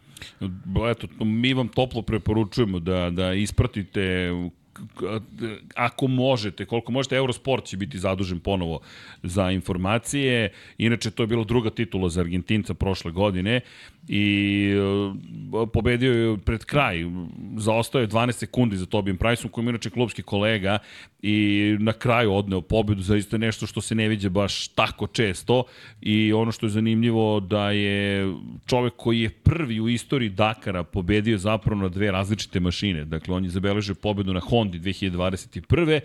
[0.90, 4.32] Eto, mi vam toplo preporučujemo da, da ispratite
[5.74, 8.80] ako možete, koliko možete, Eurosport će biti zadužen ponovo
[9.22, 10.52] za informacije.
[10.78, 13.60] Inače, to je bilo druga titula za Argentinca prošle godine
[14.08, 14.72] i
[15.52, 17.04] uh, pobedio je pred kraj,
[17.56, 20.78] zaostao je 12 sekundi za Tobijem Priceom, koji je inače klubski kolega
[21.22, 25.64] i na kraju odneo pobedu, zaista nešto što se ne viđe baš tako često.
[26.00, 28.34] I ono što je zanimljivo da je
[28.66, 33.44] čovek koji je prvi u istoriji Dakara pobedio zapravo na dve različite mašine, dakle on
[33.44, 36.00] je zabeležio pobedu na Hondi 2021.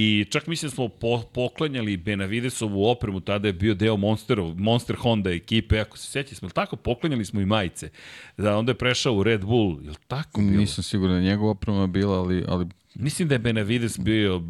[0.00, 4.96] I čak mislim da smo po, poklanjali Benavidesovu opremu, tada je bio deo Monsterov, Monster
[4.96, 7.90] Honda ekipe, ako se sećate, smo tako poklanjali smo i majice.
[8.36, 10.56] Da onda je prešao u Red Bull, je li tako bilo?
[10.56, 14.42] Nisam siguran da njegova oprema bila, ali, ali Mislim da je Benavides bio uh,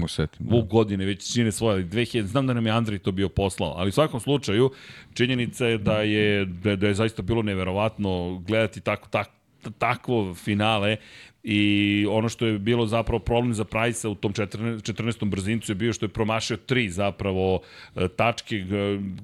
[0.00, 0.60] ne setim, da.
[0.60, 3.92] godine već čine svoje, 2000, znam da nam je Andrej to bio poslao, ali u
[3.92, 4.70] svakom slučaju
[5.14, 9.30] činjenica je da je, da, da je zaista bilo neverovatno gledati tako, tako
[9.70, 10.96] takvo finale
[11.42, 14.92] i ono što je bilo zapravo problem za Price u tom 14.
[14.92, 15.24] 14.
[15.24, 17.60] brzincu je bio što je promašio tri zapravo
[17.96, 18.64] e, tačke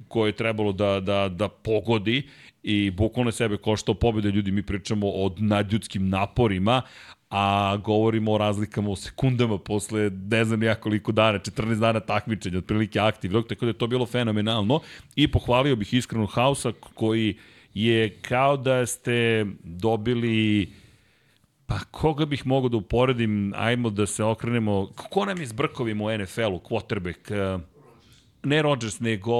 [0.07, 2.27] koje je trebalo da, da, da pogodi
[2.63, 6.81] i bukvalno sebe koštao pobjede ljudi, mi pričamo o nadljudskim naporima,
[7.29, 12.57] a govorimo o razlikama u sekundama posle ne znam ja koliko dana, 14 dana takmičenja,
[12.57, 14.79] otprilike aktivnog, tako da je to bilo fenomenalno
[15.15, 17.37] i pohvalio bih iskreno Hausa koji
[17.73, 20.69] je kao da ste dobili
[21.69, 26.03] Pa koga bih mogao da uporedim, ajmo da se okrenemo, ko nam je s brkovima
[26.03, 27.59] u NFL-u, quarterback,
[28.43, 29.33] ne Rodgers, nego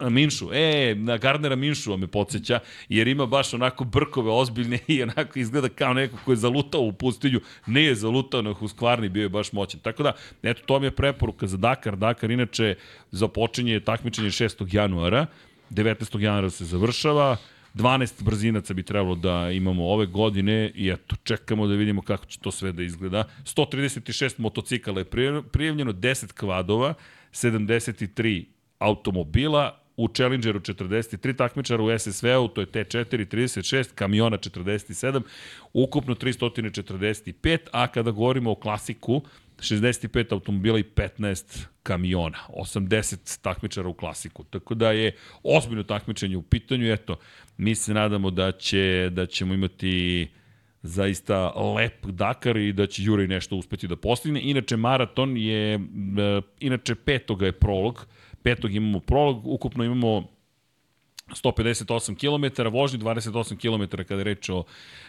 [0.00, 5.38] Minšu, e, na Gardnera Minšu me podsjeća, jer ima baš onako brkove ozbiljne i onako
[5.38, 9.28] izgleda kao neko ko je zalutao u pustinju, ne je zalutao na Huskvarni, bio je
[9.28, 9.80] baš moćan.
[9.80, 11.96] Tako da, eto, to mi je preporuka za Dakar.
[11.96, 12.74] Dakar inače
[13.10, 14.74] započinje takmičenje 6.
[14.74, 15.26] januara,
[15.70, 16.20] 19.
[16.20, 17.36] januara se završava,
[17.76, 22.38] 12 brzinaca bi trebalo da imamo ove godine i eto, čekamo da vidimo kako će
[22.38, 23.24] to sve da izgleda.
[23.44, 25.04] 136 motocikala je
[25.52, 26.94] prijavljeno, 10 kvadova,
[27.32, 28.44] 73
[28.78, 35.20] automobila, u Challengeru 43 takmičara, u SSV-u to je T4 36, kamiona 47,
[35.72, 39.22] ukupno 345, a kada govorimo o klasiku,
[39.58, 44.44] 65 automobila i 15 kamiona, 80 takmičara u klasiku.
[44.44, 46.92] Tako da je ozbiljno takmičenje u pitanju.
[46.92, 47.18] Eto,
[47.58, 50.28] mi se nadamo da, će, da ćemo imati
[50.82, 54.40] zaista lep Dakar i da će Juraj nešto uspeti da postigne.
[54.42, 55.78] Inače, maraton je, e,
[56.60, 58.06] inače petoga je prolog,
[58.42, 60.36] petog imamo prolog, ukupno imamo
[61.34, 64.64] 158 km, vožnji 28 km kada je reč o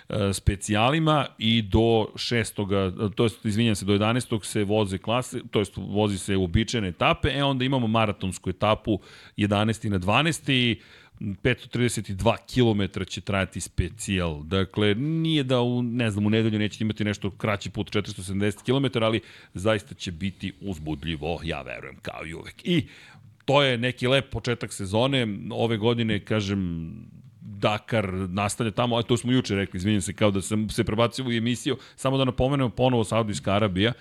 [0.10, 3.12] e, specijalima i do 6.
[3.16, 4.44] to jest izvinjam se do 11.
[4.44, 9.00] se voze klase, to jest vozi se uobičajene etape, e onda imamo maratonsku etapu
[9.38, 9.90] 11.
[9.90, 10.76] na 12.
[11.20, 14.44] 532 km će trajati specijal.
[14.44, 19.04] Dakle, nije da u, ne znam, u nedelju nećete imati nešto kraći put 470 km,
[19.04, 19.22] ali
[19.54, 22.56] zaista će biti uzbudljivo, ja verujem, kao i uvek.
[22.64, 22.88] I
[23.46, 25.28] to je neki lep početak sezone.
[25.52, 26.92] Ove godine, kažem,
[27.42, 31.26] Dakar nastavlja tamo, a to smo juče rekli, izvinjam se, kao da sam se prebacio
[31.26, 33.94] u emisiju, samo da napomenemo ponovo Saudijska Arabija,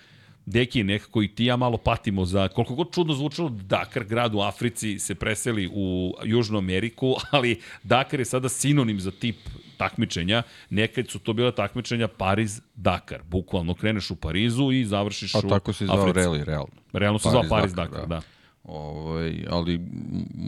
[0.46, 4.40] Deki, nekako i ti ja malo patimo za, koliko god čudno zvučalo, Dakar, grad u
[4.40, 9.36] Africi, se preseli u Južnu Ameriku, ali Dakar je sada sinonim za tip
[9.76, 10.42] takmičenja.
[10.70, 13.22] Nekad su to bila takmičenja Pariz-Dakar.
[13.30, 15.54] Bukvalno kreneš u Parizu i završiš u Africi.
[15.54, 16.74] A tako se zvao Reli, realno.
[16.92, 18.06] Realno se zvao Pariz-Dakar, da.
[18.06, 18.20] da.
[18.64, 19.80] Ovaj, ali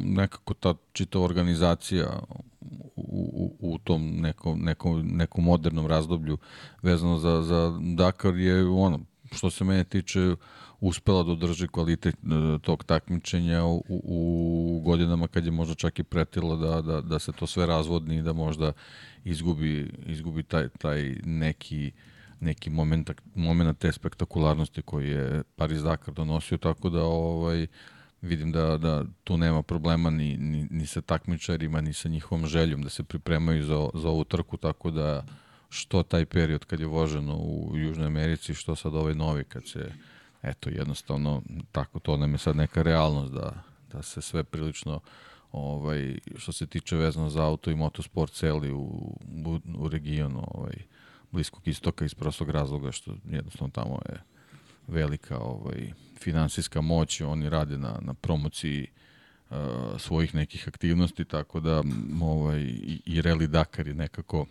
[0.04, 2.06] nekako ta čita organizacija
[2.96, 6.38] u, u, u tom nekom, nekom, nekom modernom razdoblju
[6.82, 9.00] vezano za, za Dakar je ono,
[9.32, 10.34] što se mene tiče,
[10.80, 16.02] uspela da održi kvalitet e, tog takmičenja u, u godinama kad je možda čak i
[16.02, 18.72] pretila da, da, da se to sve razvodni i da možda
[19.24, 21.92] izgubi, izgubi taj, taj neki
[22.40, 27.66] neki moment, moment te spektakularnosti koji je Paris Dakar donosio, tako da ovaj,
[28.22, 32.82] vidim da, da tu nema problema ni, ni, ni sa takmičarima, ni sa njihovom željom
[32.82, 35.24] da se pripremaju za, za ovu trku, tako da
[35.68, 39.92] što taj period kad je voženo u Južnoj Americi, što sad ovaj novi kad se,
[40.42, 45.00] eto, jednostavno, tako to nam je sad neka realnost da, da se sve prilično
[45.52, 48.78] ovaj, što se tiče vezano za auto i motosport celi u,
[49.46, 50.74] u, u regionu ovaj,
[51.30, 54.22] Bliskog istoka iz prostog razloga što jednostavno tamo je
[54.86, 58.86] velika ovaj, finansijska moć, oni rade na, na promociji
[59.50, 59.56] uh,
[59.98, 61.82] svojih nekih aktivnosti, tako da
[62.22, 64.46] ovaj, i, i Rally Dakar je nekako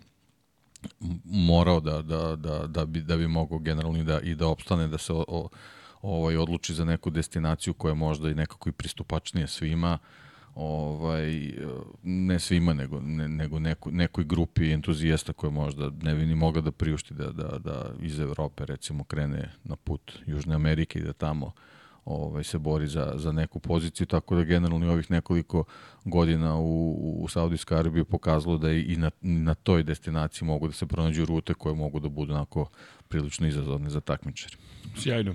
[1.26, 4.88] morao da, da, da, da, bi, da bi mogao generalno i da, i da opstane,
[4.88, 5.50] da se o, o,
[6.02, 9.98] ovaj, odluči za neku destinaciju koja je možda i nekako i pristupačnije svima,
[10.56, 11.54] ovaj,
[12.04, 16.62] ne svima, nego, ne, nego neku, nekoj grupi entuzijasta koja možda ne bi ni mogla
[16.62, 21.14] da priušti da, da, da iz Evrope recimo krene na put Južne Amerike i da
[21.14, 21.52] tamo
[22.08, 25.64] ovaj, se bori za, za neku poziciju, tako da generalno ovih nekoliko
[26.06, 26.92] godina u,
[27.24, 31.54] u Saudijskoj Arabiji pokazalo da i na, na toj destinaciji mogu da se pronađu rute
[31.54, 32.70] koje mogu da budu onako
[33.08, 34.56] prilično izazovne za takmičare.
[34.96, 35.34] Sjajno.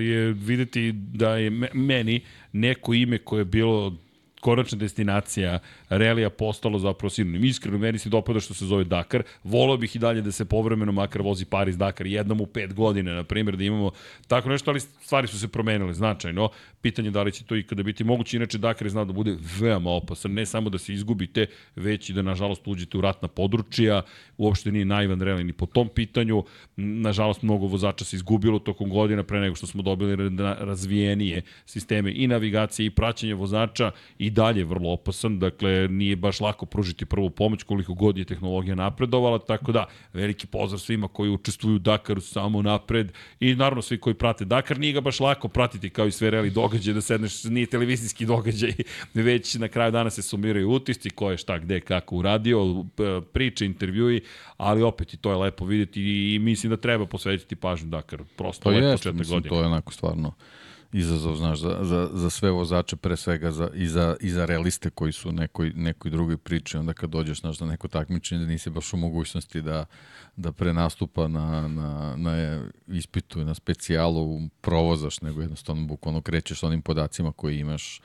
[0.00, 2.20] Je videti da je meni
[2.52, 3.96] neko ime koje je bilo
[4.40, 7.44] konačna destinacija relija postalo zapravo sinonim.
[7.44, 9.22] Iskreno, meni se dopada što se zove Dakar.
[9.44, 13.12] Volao bih i dalje da se povremeno makar vozi Paris Dakar jednom u pet godine,
[13.14, 13.90] na primjer, da imamo
[14.28, 16.50] tako nešto, ali stvari su se promenile značajno.
[16.82, 19.90] Pitanje da li će to ikada biti moguće, inače Dakar je znao da bude veoma
[19.90, 21.46] opasan, ne samo da se izgubite,
[21.76, 24.02] već i da nažalost uđete u ratna područja,
[24.38, 26.44] uopšte nije naivan reli ni po tom pitanju.
[26.76, 32.26] Nažalost, mnogo vozača se izgubilo tokom godina pre nego što smo dobili razvijenije sisteme i
[32.26, 37.62] navigacije i praćenje vozača i dalje vrlo opasan, dakle nije baš lako pružiti prvu pomoć
[37.62, 42.62] koliko god je tehnologija napredovala, tako da veliki pozdrav svima koji učestvuju u Dakaru samo
[42.62, 46.30] napred i naravno svi koji prate Dakar, nije ga baš lako pratiti kao i sve
[46.30, 48.72] reali događaje, da sedneš, nije televizijski događaj,
[49.14, 52.84] već na kraju dana se sumiraju utisci, ko je šta, gde, kako uradio,
[53.32, 54.20] priče, intervjui,
[54.56, 58.62] ali opet i to je lepo videti i mislim da treba posvetiti pažnju Dakar, prosto
[58.62, 59.48] to lep početak godine.
[59.48, 60.32] To je onako stvarno
[60.92, 64.90] izazov, znaš, za, za, za sve vozače, pre svega za, i, za, i za realiste
[64.90, 68.92] koji su nekoj, nekoj drugoj priči, onda kad dođeš znaš, na neko takmičenje, nisi baš
[68.92, 69.84] u mogućnosti da,
[70.36, 76.82] da pre nastupa na, na, na ispitu, na specijalu provozaš, nego jednostavno bukvalno krećeš onim
[76.82, 78.00] podacima koji imaš,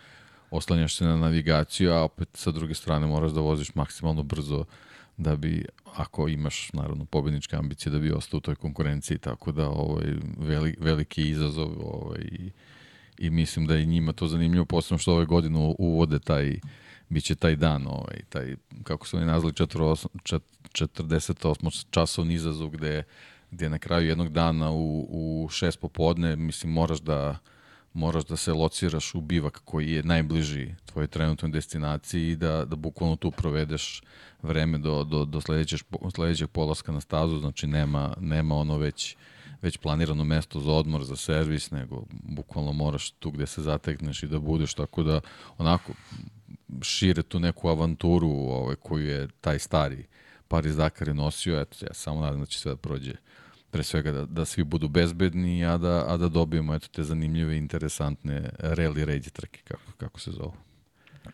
[0.51, 4.65] oslanjaš se na navigaciju, a opet sa druge strane moraš da voziš maksimalno brzo
[5.17, 5.65] da bi,
[5.95, 10.05] ako imaš naravno pobedničke ambicije, da bi ostao u toj konkurenciji, tako da ovaj,
[10.37, 12.51] veli, veliki izazov ovaj, i,
[13.23, 16.59] i mislim da je njima to zanimljivo, posebno što ove godine uvode taj,
[17.09, 23.03] bit će taj dan, ovaj, taj, kako su oni nazvali, 48 časovni izazov gde,
[23.51, 27.37] gde na kraju jednog dana u, u šest popodne, mislim, moraš da
[27.93, 32.75] moraš da se lociraš u bivak koji je najbliži tvojoj trenutnoj destinaciji i da, da
[32.75, 34.01] bukvalno tu provedeš
[34.41, 35.79] vreme do, do, do sledećeg,
[36.15, 39.15] sledećeg polaska na stazu, znači nema, nema ono već
[39.63, 44.27] već planirano mesto za odmor, za servis, nego bukvalno moraš tu gde se zatekneš i
[44.27, 45.21] da budeš, tako da
[45.57, 45.93] onako
[46.81, 50.05] šire tu neku avanturu ovaj, koju je taj stari
[50.53, 53.13] Paris Dakar je nosio, eto, ja samo nadam da će sve da prođe
[53.71, 57.57] pre svega da, da svi budu bezbedni, a da, a da dobijemo eto, te zanimljive,
[57.57, 60.53] interesantne rally raid trke, kako, kako se zovu.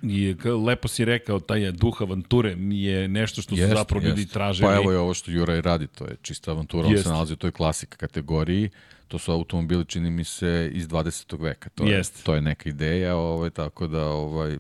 [0.02, 4.68] I lepo si rekao, taj duh avanture je nešto što jest, su zapravo ljudi tražili.
[4.68, 6.98] Pa evo je ovo što Juraj radi, to je čista avantura, jest.
[6.98, 8.70] on se nalazi u toj klasik kategoriji,
[9.08, 11.42] to su automobili, čini mi se, iz 20.
[11.42, 11.70] veka.
[11.70, 12.20] To, jest.
[12.20, 14.58] je, to je neka ideja, ovaj, tako da ovaj,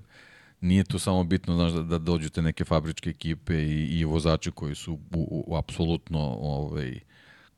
[0.62, 4.52] nije to samo bitno znaš, da, da dođu te neke fabričke ekipe i, i vozači
[4.52, 7.00] koji su u, u, u apsolutno ovaj,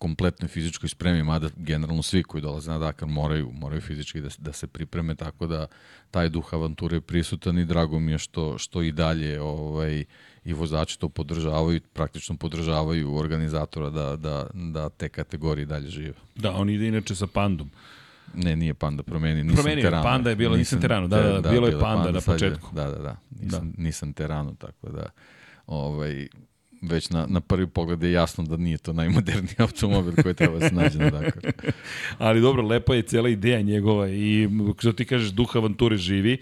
[0.01, 4.53] kompletnoj fizičkoj spremi, mada generalno svi koji dolaze na Dakar moraju, moraju fizički da, da
[4.53, 5.67] se pripreme, tako da
[6.11, 10.03] taj duh avanture je prisutan i drago mi je što, što i dalje ovaj,
[10.45, 16.13] i vozači to podržavaju, praktično podržavaju organizatora da, da, da te kategorije dalje žive.
[16.35, 17.69] Da, on ide inače sa pandom.
[18.33, 20.03] Ne, nije Panda, promeni, nisam Promenio, Terano.
[20.03, 22.21] Panda je bilo, nisam, nisam Terano, da, da, da, da bilo je Panda, panda na
[22.21, 22.69] početku.
[22.71, 23.83] Je, da, da, da, nisam, da.
[23.83, 25.05] nisam Terano, tako da,
[25.67, 26.27] ovaj,
[26.81, 30.69] već na, na prvi pogled je jasno da nije to najmoderniji automobil koji treba da
[30.69, 31.51] se nađe na Dakar.
[32.17, 36.37] Ali dobro, lepa je cijela ideja njegova i što ti kažeš, duh avanture živi.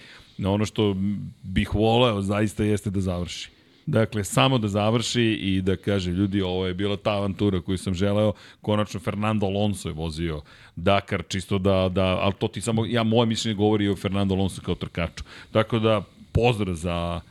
[0.45, 0.95] Ono što
[1.43, 3.49] bih voleo zaista jeste da završi.
[3.85, 7.93] Dakle, samo da završi i da kaže, ljudi, ovo je bila ta avantura koju sam
[7.93, 8.33] želeo.
[8.61, 10.41] Konačno, Fernando Alonso je vozio
[10.75, 14.61] Dakar, čisto da, da ali to ti samo, ja, moje mišljenje govori o Fernando Alonso
[14.61, 15.23] kao trkaču.
[15.51, 17.21] Tako da, pozdrav za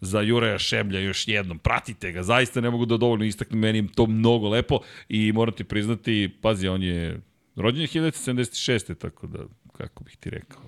[0.00, 1.58] za Juraja Šemlja još jednom.
[1.58, 5.64] Pratite ga, zaista ne mogu da dovoljno istaknem, meni to mnogo lepo i moram ti
[5.64, 7.20] priznati, pazi, on je
[7.56, 8.94] rođen je 1976.
[8.94, 9.38] tako da,
[9.72, 10.62] kako bih ti rekao,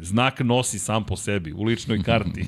[0.00, 2.44] znak nosi sam po sebi, u ličnoj karti.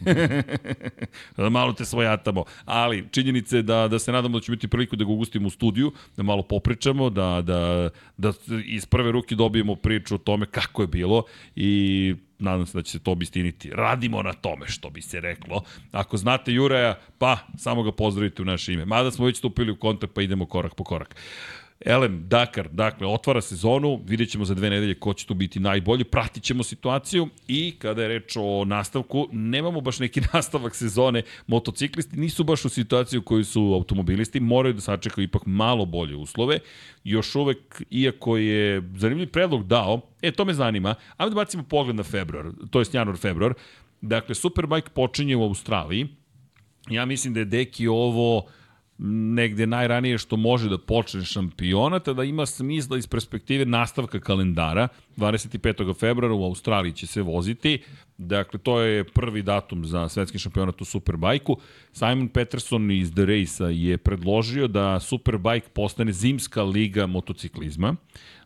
[1.37, 2.45] da malo te svojatamo.
[2.65, 5.93] Ali činjenice da, da se nadamo da će biti priliku da ga ugustimo u studiju,
[6.17, 8.33] da malo popričamo, da, da, da
[8.65, 11.25] iz prve ruke dobijemo priču o tome kako je bilo
[11.57, 13.71] i nadam se da će se to obistiniti.
[13.75, 15.63] Radimo na tome, što bi se reklo.
[15.93, 18.85] Ako znate Juraja, pa samo ga pozdravite u naše ime.
[18.85, 21.17] Mada smo već stupili u kontakt, pa idemo korak po korak.
[21.85, 26.05] Elem, Dakar, dakle, otvara sezonu, vidjet ćemo za dve nedelje ko će tu biti najbolji,
[26.05, 32.17] pratit ćemo situaciju i kada je reč o nastavku, nemamo baš neki nastavak sezone, motociklisti
[32.17, 36.59] nisu baš u situaciji u su automobilisti, moraju da sačekaju ipak malo bolje uslove,
[37.05, 41.97] još uvek, iako je zanimljiv predlog dao, e, to me zanima, ajmo da bacimo pogled
[41.97, 43.55] na februar, to je januar, februar,
[44.01, 46.09] dakle, Superbike počinje u Australiji,
[46.91, 48.47] ja mislim da je Deki ovo
[49.09, 54.89] negde najranije što može da počne šampionat, da ima smisla iz perspektive nastavka kalendara.
[55.17, 55.95] 25.
[55.99, 57.83] februara u Australiji će se voziti.
[58.19, 61.57] Dakle, to je prvi datum za svetski šampionat u Superbajku.
[61.93, 67.97] Simon Peterson iz The Race-a je predložio da Superbike postane zimska liga motociklizma.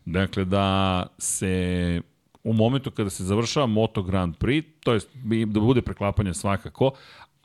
[0.05, 2.01] Dakle, da se
[2.43, 5.09] u momentu kada se završava Moto Grand Prix, to jest
[5.45, 6.91] da bude preklapanje svakako,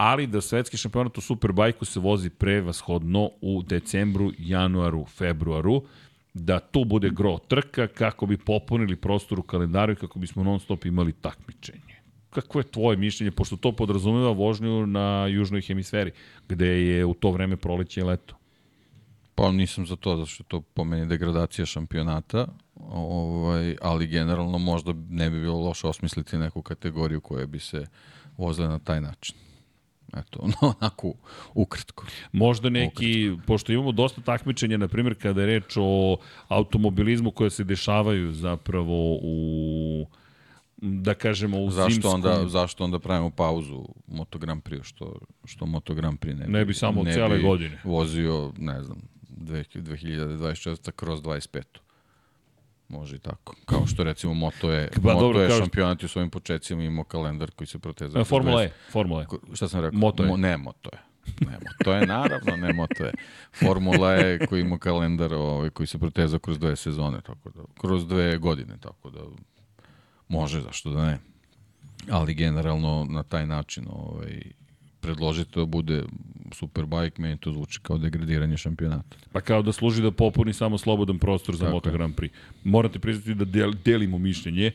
[0.00, 5.82] ali da svetski šampionat u Superbajku se vozi prevashodno u decembru, januaru, februaru,
[6.34, 10.60] da tu bude gro trka kako bi popunili prostor u kalendaru i kako bismo non
[10.60, 12.00] stop imali takmičenje.
[12.30, 16.12] Kako je tvoje mišljenje, pošto to podrazumeva vožnju na južnoj hemisferi,
[16.48, 18.36] gde je u to vreme proleće i leto?
[19.34, 22.46] Pa nisam za to, zato što to po meni degradacija šampionata,
[22.90, 27.86] ovaj, ali generalno možda ne bi bilo loše osmisliti neku kategoriju koja bi se
[28.36, 29.49] vozile na taj način.
[30.16, 31.12] Eto, no, onako
[31.54, 32.06] ukratko.
[32.32, 33.46] Možda neki, ukratko.
[33.46, 36.16] pošto imamo dosta takmičenja, na primjer, kada je reč o
[36.48, 40.06] automobilizmu koje se dešavaju zapravo u
[40.82, 42.14] da kažemo u zašto zimskom...
[42.14, 46.52] Onda, zašto onda pravimo pauzu Moto Grand Prix, što, što Moto Grand Prix ne bi,
[46.52, 47.80] ne bi samo ne cijele bi godine.
[47.84, 48.98] vozio, ne znam,
[49.30, 50.90] 2024.
[50.90, 51.62] kroz 25.
[52.90, 53.54] Može i tako.
[53.64, 57.50] Kao što recimo Moto je, ba, Moto dobro, je šampionat u svojim početcima imao kalendar
[57.50, 58.24] koji se proteza.
[58.24, 59.26] Formula E, Formula E.
[59.54, 59.98] Šta sam rekao?
[59.98, 60.28] Moto je.
[60.28, 60.98] Mo, ne, Moto je.
[61.46, 63.12] Ne, Moto je naravno, ne Moto je.
[63.52, 68.06] Formula E koji ima kalendar ovaj, koji se proteza kroz dve sezone, tako da, kroz
[68.06, 69.20] dve godine, tako da
[70.28, 71.18] može, zašto da ne.
[72.10, 74.42] Ali generalno na taj način ovaj,
[75.00, 76.04] predložite da bude
[76.52, 79.16] Superbike, meni to zvuči kao degradiranje šampionata.
[79.32, 82.30] Pa kao da služi da popuni samo slobodan prostor za Tako Moto Grand Prix.
[82.64, 84.72] Morate priznati da del, delimo mišljenje.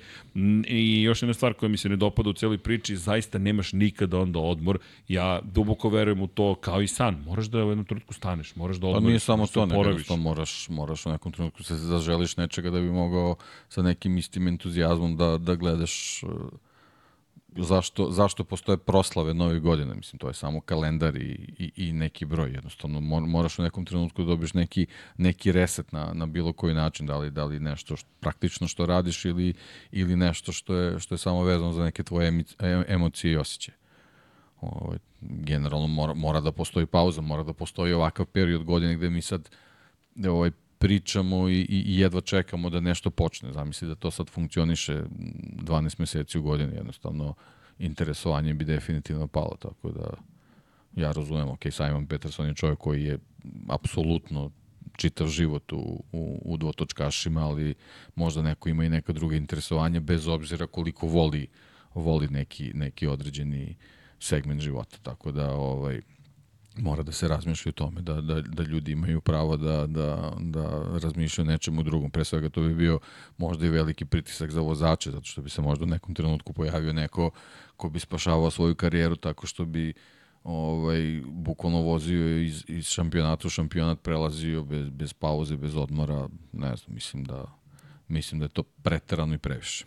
[0.68, 4.20] I još jedna stvar koja mi se ne dopada u celoj priči, zaista nemaš nikada
[4.20, 4.80] onda odmor.
[5.08, 7.24] Ja duboko verujem u to kao i san.
[7.26, 9.06] Moraš da u jednom trenutku staneš, moraš da odmoriš.
[9.06, 12.80] Pa nije samo to, nego to moraš, moraš u nekom trenutku se zaželiš nečega da
[12.80, 13.36] bi mogao
[13.70, 16.24] sa nekim istim entuzijazmom da, da gledaš
[17.56, 22.26] zašto, zašto postoje proslave nove godine, mislim, to je samo kalendar i, i, i neki
[22.26, 24.86] broj, jednostavno moraš u nekom trenutku da dobiješ neki,
[25.18, 28.86] neki reset na, na bilo koji način, da li, da li nešto što, praktično što
[28.86, 29.54] radiš ili,
[29.92, 32.44] ili nešto što je, što je samo vezano za neke tvoje
[32.88, 33.78] emocije i osjećaje.
[34.62, 39.10] Ovo, ovaj, generalno mora, mora da postoji pauza, mora da postoji ovakav period godine gde
[39.10, 39.50] mi sad
[40.30, 40.52] ovaj,
[40.86, 43.54] pričamo i, i jedva čekamo da nešto počne.
[43.54, 47.34] Zamisli da to sad funkcioniše 12 meseci u godini, jednostavno
[47.80, 50.10] interesovanje bi definitivno palo, tako da
[50.96, 53.20] ja razumem, ok, Simon Peterson je čovjek koji je
[53.68, 54.52] apsolutno
[54.98, 57.74] čitav život u, u, u dvotočkašima, ali
[58.16, 61.48] možda neko ima i neka druga interesovanja, bez obzira koliko voli,
[61.96, 63.76] voli neki, neki određeni
[64.20, 64.98] segment života.
[65.04, 66.02] Tako da, ovaj,
[66.78, 70.84] mora da se razmišlja o tome, da, da, da ljudi imaju pravo da, da, da
[71.04, 72.12] razmišljaju o nečemu drugom.
[72.12, 73.00] Pre svega to bi bio
[73.38, 76.94] možda i veliki pritisak za vozače, zato što bi se možda u nekom trenutku pojavio
[76.94, 77.32] neko
[77.78, 79.94] ko bi spašavao svoju karijeru tako što bi
[80.44, 86.28] ovaj, bukvalno vozio iz, iz šampionata u šampionat, prelazio bez, bez pauze, bez odmora.
[86.54, 87.46] Ne znam, mislim da,
[88.08, 89.86] mislim da je to preterano i previše.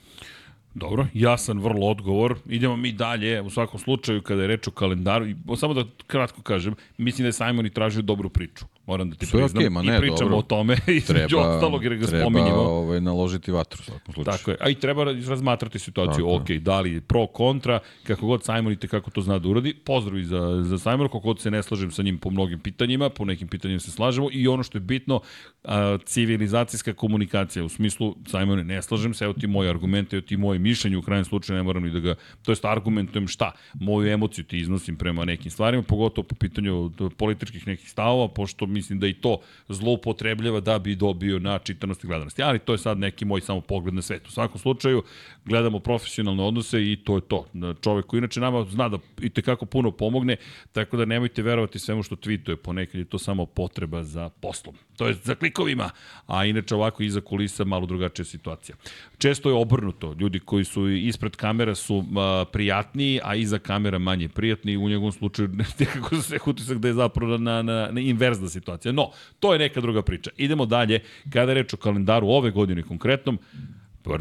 [0.78, 2.34] Dobro, jasan vrlo odgovor.
[2.46, 6.74] Idemo mi dalje, u svakom slučaju, kada je reč o kalendaru, samo da kratko kažem,
[6.98, 9.64] mislim da je Simon i tražio dobru priču moram da ti Sve priznam.
[9.64, 10.36] Okay, ma ne, I pričamo dobro.
[10.36, 12.50] o tome, između treba, ostalog jer ga treba spominjemo.
[12.50, 14.36] Treba ovaj, naložiti vatru, svakom slučaju.
[14.36, 16.36] Tako je, a i treba razmatrati situaciju, Tako.
[16.36, 19.74] ok, da li pro, kontra, kako god Simon i kako to zna da uradi.
[19.74, 23.10] Pozdrav i za, za Simon, kako god se ne slažem sa njim po mnogim pitanjima,
[23.10, 25.20] po nekim pitanjima se slažemo i ono što je bitno,
[25.64, 30.36] a, civilizacijska komunikacija, u smislu, Simone, ne slažem se, evo ti moje argumente, evo ti
[30.36, 34.08] moje mišljenje, u krajem slučaju ne moram ni da ga, to jest argumentujem šta, moju
[34.08, 39.00] emociju ti iznosim prema nekim stvarima, pogotovo po pitanju političkih nekih stavova, pošto mi mislim
[39.00, 42.42] da i to zloupotrebljava da bi dobio na čitanosti gledanosti.
[42.42, 44.28] Ali to je sad neki moj samo pogled na svet.
[44.28, 45.02] U svakom slučaju,
[45.44, 47.46] gledamo profesionalne odnose i to je to.
[47.82, 50.36] Čovek koji inače nama zna da i tekako puno pomogne,
[50.72, 54.74] tako da nemojte verovati svemu što tweetuje, ponekad je to samo potreba za poslom.
[54.96, 55.90] To je za klikovima,
[56.26, 58.76] a inače ovako iza kulisa malo drugačija situacija.
[59.18, 60.14] Često je obrnuto.
[60.18, 64.76] Ljudi koji su ispred kamera su a, prijatniji, a iza kamera manje prijatni.
[64.76, 65.48] U njegovom slučaju
[65.80, 68.67] nekako se utisak da je zapravo na, na, na inverzna situacija.
[68.92, 70.30] No, to je neka druga priča.
[70.36, 71.00] Idemo dalje.
[71.32, 73.38] Kada je reč o kalendaru ove godine konkretnom,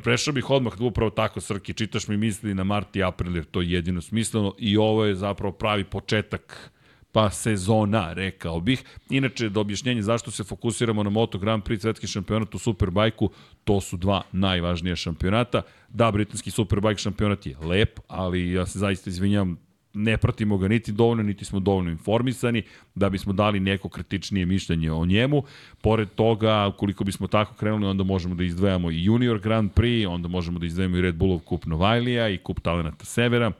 [0.04, 3.46] Prešao bih odmah da upravo tako, Srki, čitaš mi misli na mart i april, jer
[3.46, 6.72] to je jedino smisleno i ovo je zapravo pravi početak
[7.12, 8.84] pa sezona, rekao bih.
[9.10, 13.30] Inače, da objašnjenje zašto se fokusiramo na Moto Grand Prix, svetski šampionat u Superbajku,
[13.64, 15.62] to su dva najvažnija šampionata.
[15.90, 19.58] Da, britanski Superbike šampionat je lep, ali ja se zaista izvinjam,
[19.98, 22.64] ne pratimo ga niti dovoljno, niti smo dovoljno informisani
[22.96, 25.44] da bismo dali neko kritičnije mišljenje o njemu.
[25.82, 30.28] Pored toga, ukoliko bismo tako krenuli, onda možemo da izdvajamo i Junior Grand Prix, onda
[30.28, 33.52] možemo da izdvajamo i Red Bullov kup Novajlija i kup Talenata Severa.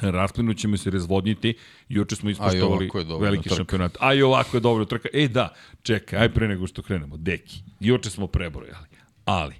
[0.00, 1.54] Rasplinut ćemo se razvodniti.
[1.88, 2.90] Juče smo ispoštovali
[3.20, 3.56] veliki trka.
[3.56, 3.96] šampionat.
[4.00, 5.08] A i ovako je dobro trka.
[5.12, 7.16] E da, čekaj, aj pre nego što krenemo.
[7.16, 8.86] Deki, juče smo prebrojali.
[9.24, 9.54] Ali,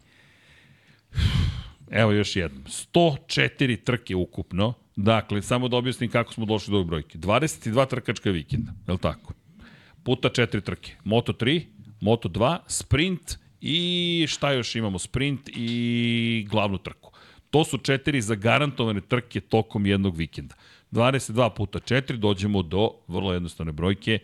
[1.91, 2.65] evo još jednom.
[2.65, 4.75] 104 trke ukupno.
[4.97, 7.19] Dakle, samo da objasnim kako smo došli do ove brojke.
[7.19, 9.33] 22 trkačka vikenda, je li tako?
[10.03, 10.97] Puta 4 trke.
[11.05, 11.63] Moto 3,
[12.01, 14.99] Moto 2, sprint i šta još imamo?
[14.99, 17.13] Sprint i glavnu trku.
[17.51, 20.55] To su četiri zagarantovane trke tokom jednog vikenda.
[20.93, 24.19] 22 puta 4 dođemo do vrlo jednostavne brojke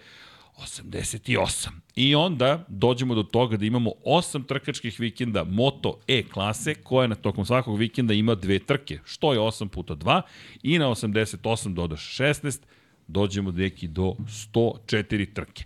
[0.63, 1.69] 88.
[1.97, 7.15] I onda dođemo do toga da imamo 8 trkačkih vikenda Moto E klase, koja na
[7.15, 10.23] tokom svakog vikenda ima dve trke, što je 8 puta 2,
[10.63, 12.61] i na 88 dodaš 16,
[13.07, 14.15] dođemo deki do
[14.55, 15.65] 104 trke.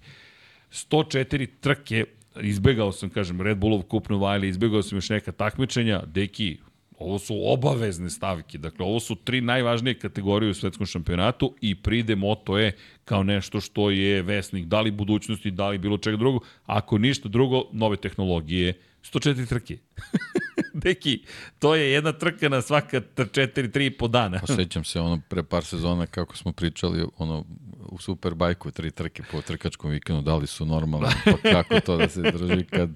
[0.71, 2.05] 104 trke,
[2.43, 6.59] izbegao sam, kažem, Red Bullov kup Novajli, izbegao sam još neka takmičenja, deki,
[6.99, 12.17] Ovo su obavezne stavke, dakle ovo su tri najvažnije kategorije u svetskom šampionatu i pride
[12.17, 12.73] Moto E
[13.05, 17.29] kao nešto što je vesnik da li budućnosti, da li bilo čega drugog, ako ništa
[17.29, 19.79] drugo, nove tehnologije, 104 trke.
[20.75, 21.25] Deki,
[21.59, 24.41] to je jedna trka na svaka 4, 3 po dana.
[24.43, 27.45] Osjećam se ono pre par sezona kako smo pričali ono
[27.89, 32.09] u Superbajku tri trke po trkačkom vikendu, da li su normalne, pa kako to da
[32.09, 32.91] se drži kad,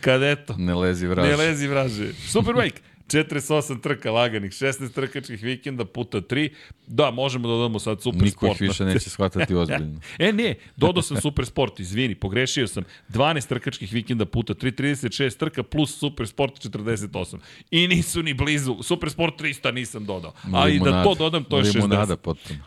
[0.00, 1.30] kad eto, ne lezi vraže.
[1.30, 2.12] Ne lezi vraže.
[2.12, 6.50] Superbike, 48 trka laganih, 16 trkačkih vikenda puta 3.
[6.86, 8.52] Da, možemo da dodamo sad super Niko sport.
[8.52, 10.00] Niko ih više neće shvatati ozbiljno.
[10.18, 12.84] e, ne, dodao sam super sport, izvini, pogrešio sam.
[13.08, 17.36] 12 trkačkih vikenda puta 3, 36 trka plus super sport 48.
[17.70, 18.76] I nisu ni blizu.
[18.82, 20.32] Super sport 300 nisam dodao.
[20.52, 20.96] Ali limunada.
[20.96, 21.74] da to dodam, to je 60.
[21.74, 22.60] Limunada potpuno.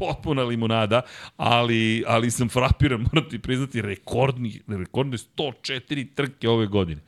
[0.00, 1.02] Potpuna limunada,
[1.36, 7.00] ali, ali sam frapiran, moram ti priznati, rekordni, rekordni 104 trke ove godine.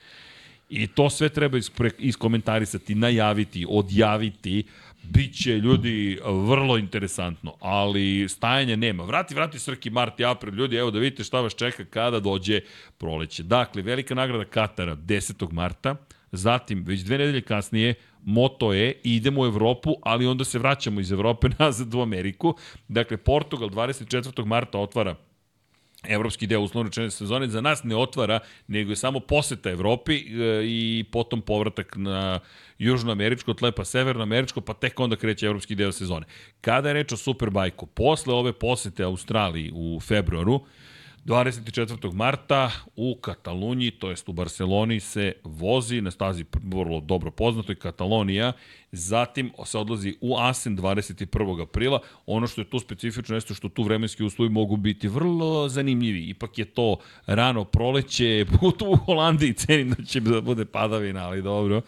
[0.69, 1.59] I to sve treba
[1.99, 4.64] iskomentarisati, najaviti, odjaviti.
[5.03, 9.05] Biće ljudi vrlo interesantno, ali stajanja nema.
[9.05, 12.61] Vrati, vrati Srki, Marti, April, ljudi, evo da vidite šta vas čeka kada dođe
[12.99, 13.43] proleće.
[13.43, 15.53] Dakle, velika nagrada Katara 10.
[15.53, 15.97] marta,
[16.33, 17.95] zatim već dve nedelje kasnije
[18.25, 22.55] Moto E, idemo u Evropu, ali onda se vraćamo iz Evrope nazad u Ameriku.
[22.89, 24.45] Dakle, Portugal 24.
[24.45, 25.14] marta otvara
[26.09, 28.38] evropski deo uslovno rečene sezone za nas ne otvara,
[28.68, 32.40] nego je samo poseta Evropi e, i potom povratak na
[32.78, 36.26] južnoameričko tle, pa severnoameričko, pa tek onda kreće evropski deo sezone.
[36.61, 40.61] Kada je reč o Superbajku, posle ove posete Australiji u februaru,
[41.27, 42.12] 24.
[42.12, 48.53] marta u Kataluniji, to jest u Barceloni, se vozi na stazi vrlo dobro poznatoj Katalonija,
[48.93, 51.62] zatim se odlazi u Asen 21.
[51.62, 52.01] aprila.
[52.27, 56.29] Ono što je tu specifično jeste što tu vremenski uslovi mogu biti vrlo zanimljivi.
[56.29, 56.97] Ipak je to
[57.27, 61.83] rano proleće, put u Holandiji cenim da će da bude padavina, ali dobro.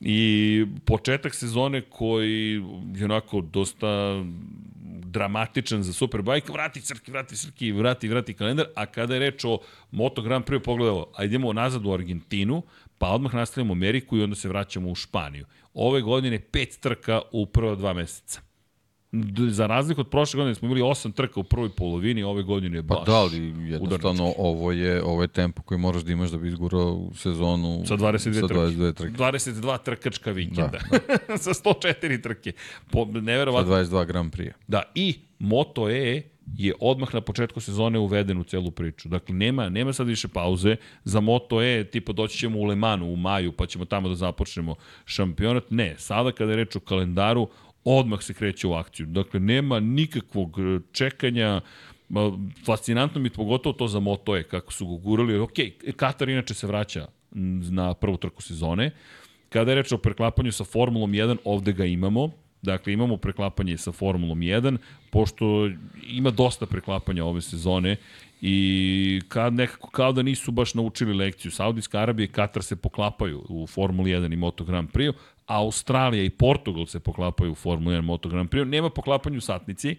[0.00, 2.62] I početak sezone koji
[2.94, 4.22] je onako dosta
[5.10, 9.58] dramatičan za Superbike, vrati Srki, vrati Srki, vrati, vrati kalendar, a kada je reč o
[9.90, 12.62] Moto Grand Prix, pogledamo, a idemo nazad u Argentinu,
[12.98, 15.46] pa odmah nastavljamo Ameriku i onda se vraćamo u Španiju.
[15.74, 18.47] Ove godine pet trka u prva dva meseca
[19.50, 22.82] za razliku od prošle godine smo imali osam trka u prvoj polovini, ove godine je
[22.82, 23.36] baš Pa da, ali
[23.70, 24.40] jednostavno udarnički.
[24.42, 28.18] ovo je, ovo je tempo koji moraš da imaš da bi izgurao sezonu sa 22,
[28.18, 29.12] sa 22 trke.
[29.12, 30.78] 22 trkačka vikenda.
[30.90, 30.98] Da,
[31.28, 31.38] da.
[31.38, 32.52] sa 104 trke.
[32.90, 33.84] Po, neverovatno.
[33.84, 34.52] Sa 22 Grand Prix.
[34.66, 36.22] Da, i Moto E
[36.56, 39.08] je odmah na početku sezone uveden u celu priču.
[39.08, 40.76] Dakle, nema, nema sad više pauze.
[41.04, 44.74] Za Moto E, tipa, doći ćemo u Lemanu u maju, pa ćemo tamo da započnemo
[45.04, 45.64] šampionat.
[45.70, 47.48] Ne, sada kada je reč o kalendaru,
[47.84, 49.06] odmah se kreće u akciju.
[49.06, 51.60] Dakle, nema nikakvog e, čekanja,
[52.66, 55.38] fascinantno mi pogotovo to za Moto E, kako su go gurali.
[55.38, 55.52] Ok,
[55.96, 57.06] Katar inače se vraća
[57.70, 58.90] na prvu trku sezone.
[59.48, 62.30] Kada je reč o preklapanju sa Formulom 1, ovde ga imamo.
[62.62, 64.76] Dakle, imamo preklapanje sa Formulom 1,
[65.10, 65.70] pošto
[66.10, 67.96] ima dosta preklapanja ove sezone
[68.40, 71.50] i kad nekako kao da nisu baš naučili lekciju.
[71.50, 75.12] Saudijska Arabija i Katar se poklapaju u Formuli 1 i Moto Grand Prix,
[75.48, 78.64] Australija i Portugal se poklapaju u Formula 1 Moto Grand Prix.
[78.64, 79.96] Nema poklapanja u satnici,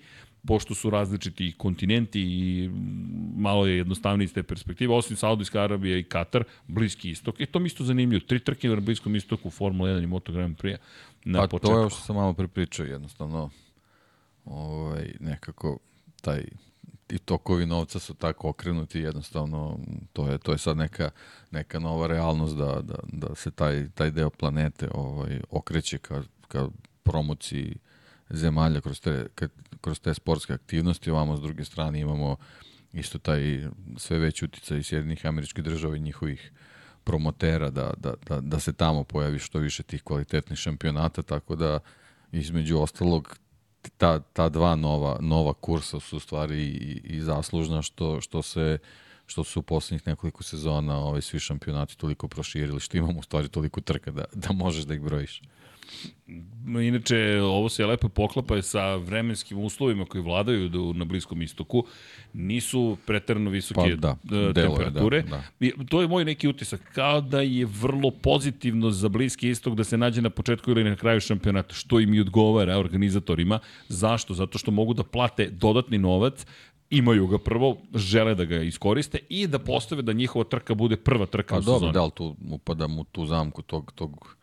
[0.47, 2.69] pošto su različiti kontinenti i
[3.35, 7.39] malo je jednostavnije iz te perspektive, osim Saudijska Arabija i Katar, Bliski istok.
[7.39, 8.25] I to mi isto zanimljivo.
[8.27, 10.77] Tri trke na Bliskom istoku Formula 1 i Moto Grand Prix
[11.25, 11.75] na pa, početku.
[11.75, 13.49] to je što sam malo prepričao jednostavno.
[14.45, 15.77] Ovaj, nekako
[16.21, 16.43] taj
[17.10, 19.80] i tokovi novca su tako okrenuti jednostavno
[20.14, 21.10] to je to je sad neka
[21.51, 26.68] neka nova realnost da, da, da se taj taj deo planete ovaj okreće ka ka
[27.03, 27.76] promociji
[28.30, 29.28] zemalja kroz te
[29.82, 31.12] kroz te sportske aktivnosti.
[31.12, 32.38] Ovamo s druge strane imamo
[32.93, 36.51] isto taj sve veći uticaj Sjedinjenih američkih država i njihovih
[37.03, 41.80] promotera da, da, da, da se tamo pojavi što više tih kvalitetnih šampionata tako da
[42.32, 43.38] između ostalog
[43.97, 48.77] ta, ta dva nova, nova kursa su u stvari i, i zaslužna što, što se
[49.30, 53.49] što su u poslednjih nekoliko sezona ovaj, svi šampionati toliko proširili, što imamo u stvari
[53.49, 55.41] toliko trka da, da možeš da ih brojiš.
[56.67, 61.83] Inače, ovo se lepo poklapa sa vremenskim uslovima koji vladaju na Bliskom istoku.
[62.33, 65.17] Nisu preterano visoke pa, da, e, temperature.
[65.17, 65.85] Je, da, da.
[65.89, 66.81] To je moj neki utisak.
[66.93, 70.95] Kao da je vrlo pozitivno za Bliski istok da se nađe na početku ili na
[70.95, 73.59] kraju šampionata, što im i odgovara organizatorima.
[73.87, 74.33] Zašto?
[74.33, 76.45] Zato što mogu da plate dodatni novac
[76.89, 81.25] imaju ga prvo, žele da ga iskoriste i da postave da njihova trka bude prva
[81.25, 81.93] trka pa, u dobro, sezoni.
[81.93, 84.38] da li tu upadam u tu zamku tog, tog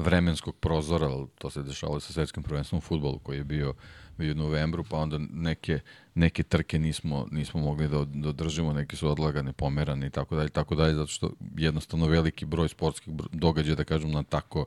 [0.00, 3.74] vremenskog prozora, ali to se dešavalo sa svetskim prvenstvom u futbolu koji je bio,
[4.18, 5.80] bio u novembru, pa onda neke,
[6.14, 10.48] neke trke nismo, nismo mogli da, da održimo, neke su odlagane, pomerane i tako dalje,
[10.48, 14.64] tako dalje, zato što jednostavno veliki broj sportskih događaja, da kažem, na tako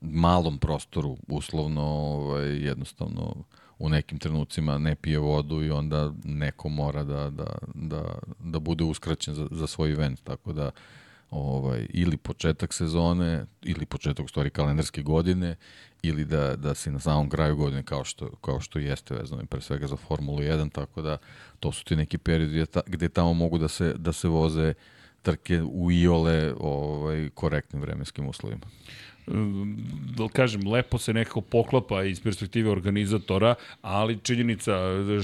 [0.00, 3.34] malom prostoru, uslovno, ovaj, jednostavno
[3.78, 8.84] u nekim trenucima ne pije vodu i onda neko mora da, da, da, da bude
[8.84, 10.70] uskraćen za, za svoj event, tako da
[11.30, 15.56] ovaj, ili početak sezone, ili početak stvari kalendarske godine,
[16.02, 19.46] ili da, da si na samom kraju godine kao što, kao što jeste vezano i
[19.46, 21.18] pre svega za Formulu 1, tako da
[21.60, 24.74] to su ti neki periodi gde, ta, gde tamo mogu da se, da se voze
[25.22, 28.66] trke u iole ovaj, korektnim vremenskim uslovima
[30.16, 34.72] da kažem, lepo se nekako poklapa iz perspektive organizatora, ali činjenica,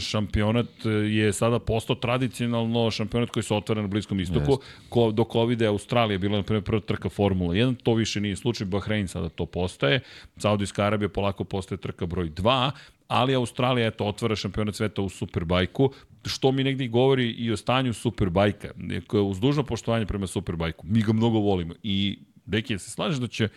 [0.01, 0.67] šampionat
[1.11, 4.59] je sada postao tradicionalno šampionat koji se otvara na Bliskom istoku.
[4.89, 8.67] Ko, do COVID je Australija bila na prva trka Formula 1, to više nije slučaj,
[8.67, 10.01] Bahrein sada to postaje,
[10.37, 12.71] Saudijska Arabija polako postaje trka broj 2,
[13.09, 15.93] ali Australija eto otvara šampionat sveta u Superbajku,
[16.25, 18.69] što mi negdje govori i o stanju Superbajka.
[19.13, 23.49] Uz dužno poštovanje prema Superbajku, mi ga mnogo volimo i Deki, se slažeš da će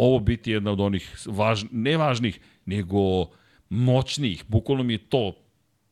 [0.00, 3.26] ovo biti jedna od onih važ, ne važnih, nego
[3.70, 5.32] moćnijih, bukvalno mi je to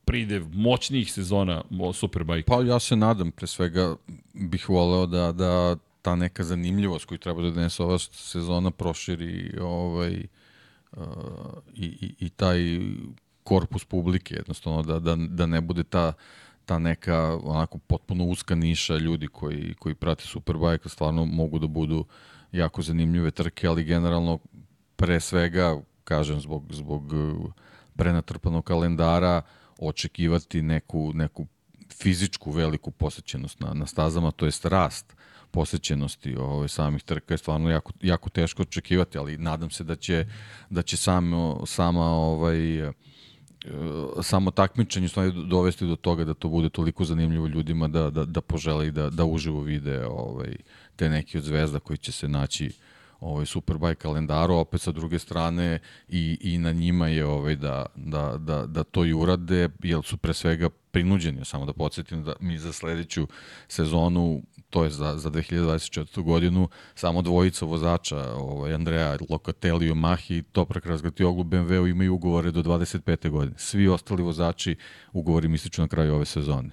[0.04, 1.62] pridev moćnijih sezona
[1.94, 2.46] Superbike.
[2.46, 3.96] Pa ja se nadam, pre svega
[4.34, 10.26] bih voleo da, da ta neka zanimljivost koju treba da donese ova sezona proširi ovaj,
[10.92, 11.02] uh,
[11.74, 12.58] i, i, i taj
[13.44, 16.12] korpus publike, jednostavno da, da, da ne bude ta
[16.64, 21.98] ta neka onako potpuno uska niša ljudi koji, koji prate Superbike, stvarno mogu da budu
[21.98, 22.06] uh,
[22.52, 24.38] jako zanimljive trke, ali generalno
[24.96, 27.52] pre svega, kažem, zbog, zbog uh,
[27.96, 29.42] prenatrpanog kalendara,
[29.78, 31.46] očekivati neku, neku
[32.02, 35.16] fizičku veliku posećenost na, na stazama, to jest rast
[35.50, 40.26] posećenosti ovaj, samih trka je stvarno jako, jako teško očekivati, ali nadam se da će,
[40.70, 42.92] da će samo, sama ovaj, uh,
[44.22, 48.40] samo takmičenje stvari dovesti do toga da to bude toliko zanimljivo ljudima da, da, da
[48.40, 50.56] požele i da, da uživo vide ovaj,
[50.98, 52.70] te neki od zvezda koji će se naći
[53.20, 55.78] ovaj Superbike kalendaru, opet sa druge strane
[56.08, 60.16] i, i na njima je ovaj da, da, da, da to i urade, jer su
[60.16, 63.28] pre svega prinuđeni, samo da podsjetim da mi za sledeću
[63.68, 66.22] sezonu, to je za, za 2024.
[66.22, 72.62] godinu, samo dvojica vozača, ovaj, Andrea Locatelli i Mahi, Toprak Razgatioglu, BMW-u imaju ugovore do
[72.62, 73.30] 25.
[73.30, 73.58] godine.
[73.58, 74.76] Svi ostali vozači
[75.12, 76.70] ugovori misliču na kraju ove sezone.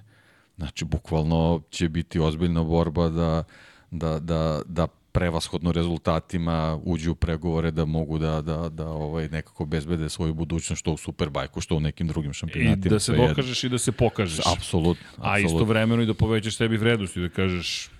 [0.56, 3.44] Znači, bukvalno će biti ozbiljna borba da
[3.90, 9.64] da, da, da prevashodno rezultatima uđu u pregovore da mogu da, da, da ovaj, nekako
[9.64, 12.86] bezbede svoju budućnost što u Superbajku, što u nekim drugim šampionatima.
[12.86, 14.46] I da se dokažeš i da se pokažeš.
[14.56, 15.06] Apsolutno.
[15.16, 17.90] A istovremeno i da povećaš sebi vrednost i da kažeš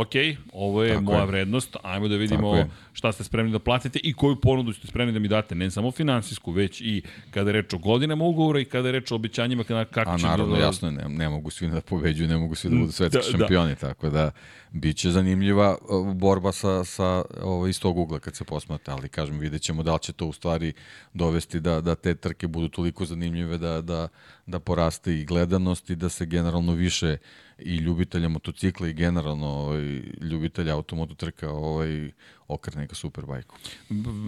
[0.00, 0.10] ok,
[0.52, 1.26] ovo je Tako moja je.
[1.26, 5.18] vrednost, ajmo da vidimo šta ste spremni da platite i koju ponudu ste spremni da
[5.18, 8.88] mi date, ne samo finansijsku, već i kada je reč o godinama ugovora i kada
[8.88, 10.62] je reč o obećanjima kada, kako A naravno, da...
[10.62, 13.38] jasno, ne, ne mogu svi da pobeđuju, ne mogu svi da budu svetski da, da.
[13.38, 13.76] šampioni, da.
[13.76, 14.30] tako da
[14.72, 15.76] biće zanimljiva
[16.14, 19.92] borba sa, sa ovo, iz tog ugla kad se posmata, ali kažem, vidjet ćemo da
[19.92, 20.72] li će to u stvari
[21.14, 24.08] dovesti da, da te trke budu toliko zanimljive da, da,
[24.46, 27.16] da poraste i gledanost i da se generalno više
[27.58, 32.10] i ljubitelja motocikla i generalno ovaj, ljubitelja automototrka ovaj,
[32.48, 33.56] okrene ka superbajku.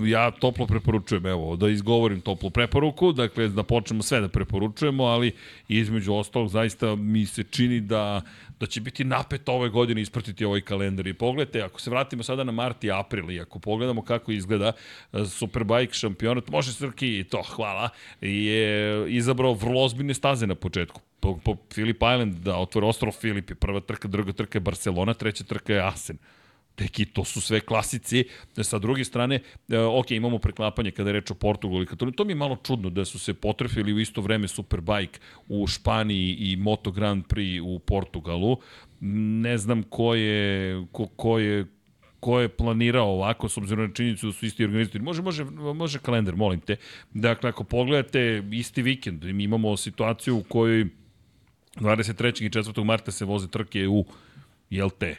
[0.06, 5.32] Ja toplo preporučujem, evo, da izgovorim toplu preporuku, dakle da počnemo sve da preporučujemo, ali
[5.68, 8.22] između ostalog zaista mi se čini da
[8.60, 11.06] da će biti napet ove godine ispratiti ovaj kalendar.
[11.06, 14.72] I pogledajte, ako se vratimo sada na mart i april i ako pogledamo kako izgleda
[15.12, 17.88] e, Superbike šampionat, može Srki i to, hvala,
[18.20, 21.00] je izabrao vrlo ozbiljne staze na početku.
[21.20, 25.14] Po, po Philip Island da otvore ostrov Filip je prva trka, druga trka je Barcelona,
[25.14, 26.18] treća trka je Asen.
[26.76, 28.24] Teki, to su sve klasici.
[28.62, 32.16] Sa druge strane, e, ok, imamo preklapanje kada je reč o Portugalu i Kataloniji.
[32.16, 36.36] To mi je malo čudno da su se potrefili u isto vreme Superbike u Španiji
[36.38, 38.58] i Moto Grand Prix u Portugalu.
[39.00, 41.64] Ne znam ko je, ko, ko je,
[42.20, 45.04] ko je planirao ovako, s obzirom na činjenicu da su isti organizatori.
[45.04, 46.76] Može, može, može kalendar, molim te.
[47.14, 50.86] Dakle, ako pogledate isti vikend, mi imamo situaciju u kojoj
[51.76, 52.44] 23.
[52.44, 52.84] i 4.
[52.84, 54.04] marta se voze trke u,
[54.70, 55.16] jel te,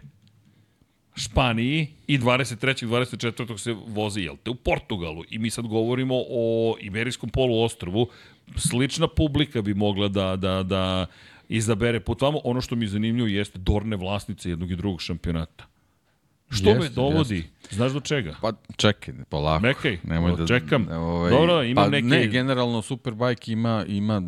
[1.17, 2.83] Španiji i 23.
[2.83, 3.57] i 24.
[3.57, 5.23] se vozi, jel te, u Portugalu.
[5.29, 8.07] I mi sad govorimo o Iberijskom poluostrovu.
[8.55, 11.05] Slična publika bi mogla da, da, da
[11.49, 12.39] izabere put vamo.
[12.43, 15.65] Ono što mi je zanimljivo jeste dorne vlasnice jednog i drugog šampionata.
[16.49, 17.43] Što Jeste, me dovodi?
[17.71, 18.35] Znaš do čega?
[18.41, 19.61] Pa čekaj, polako.
[19.61, 20.87] Mekaj, Nemoj da, čekam.
[20.91, 24.21] Ovaj, Dobro, imam pa, neki- Ne, generalno Superbike ima, ima,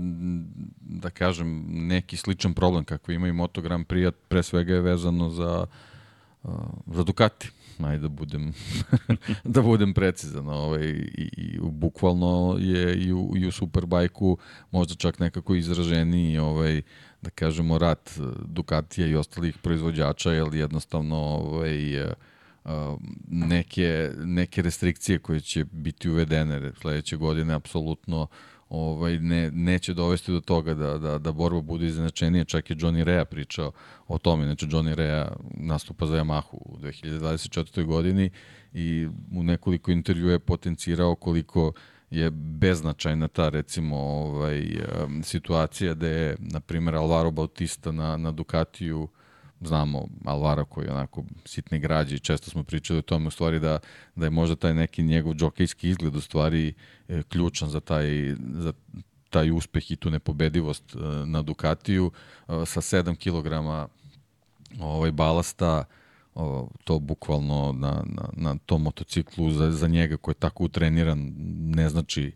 [0.79, 5.29] da kažem, neki sličan problem kako ima i Moto Grand Prix, pre svega je vezano
[5.29, 5.88] za, uh,
[6.85, 7.49] za Ducati.
[7.83, 8.53] Ajde da budem,
[9.43, 10.49] da budem precizan.
[10.49, 14.37] Ovaj, i, i, bukvalno je i u, i u Superbajku
[14.71, 16.81] možda čak nekako izraženiji ovaj,
[17.21, 22.11] da kažemo rat eh, Ducatija i ostalih proizvođača, jer jednostavno ovaj, uh,
[23.27, 28.27] neke, neke restrikcije koje će biti uvedene sledeće godine apsolutno
[28.69, 32.43] ovaj, ne, neće dovesti do toga da, da, da borba bude iznenačenija.
[32.43, 33.71] Čak je Johnny Rea pričao
[34.07, 34.45] o tome.
[34.45, 37.83] Znači, Johnny Rea nastupa za Yamahu u 2024.
[37.85, 38.29] godini
[38.73, 41.71] i u nekoliko intervjua je potencirao koliko
[42.09, 44.65] je beznačajna ta recimo ovaj
[45.23, 49.07] situacija da je na primjer Alvaro Bautista na na Ducatiju
[49.61, 53.59] znamo Alvara koji je onako sitni građi i često smo pričali o tome u stvari
[53.59, 53.79] da,
[54.15, 56.73] da je možda taj neki njegov džokejski izgled u stvari
[57.07, 58.73] e, ključan za taj, za
[59.29, 62.11] taj uspeh i tu nepobedivost e, na Ducatiju.
[62.47, 63.53] E, sa 7 kg
[64.79, 65.83] ovaj balasta
[66.35, 71.33] o, to bukvalno na, na, na tom motociklu za, za njega koji je tako utreniran
[71.75, 72.31] ne znači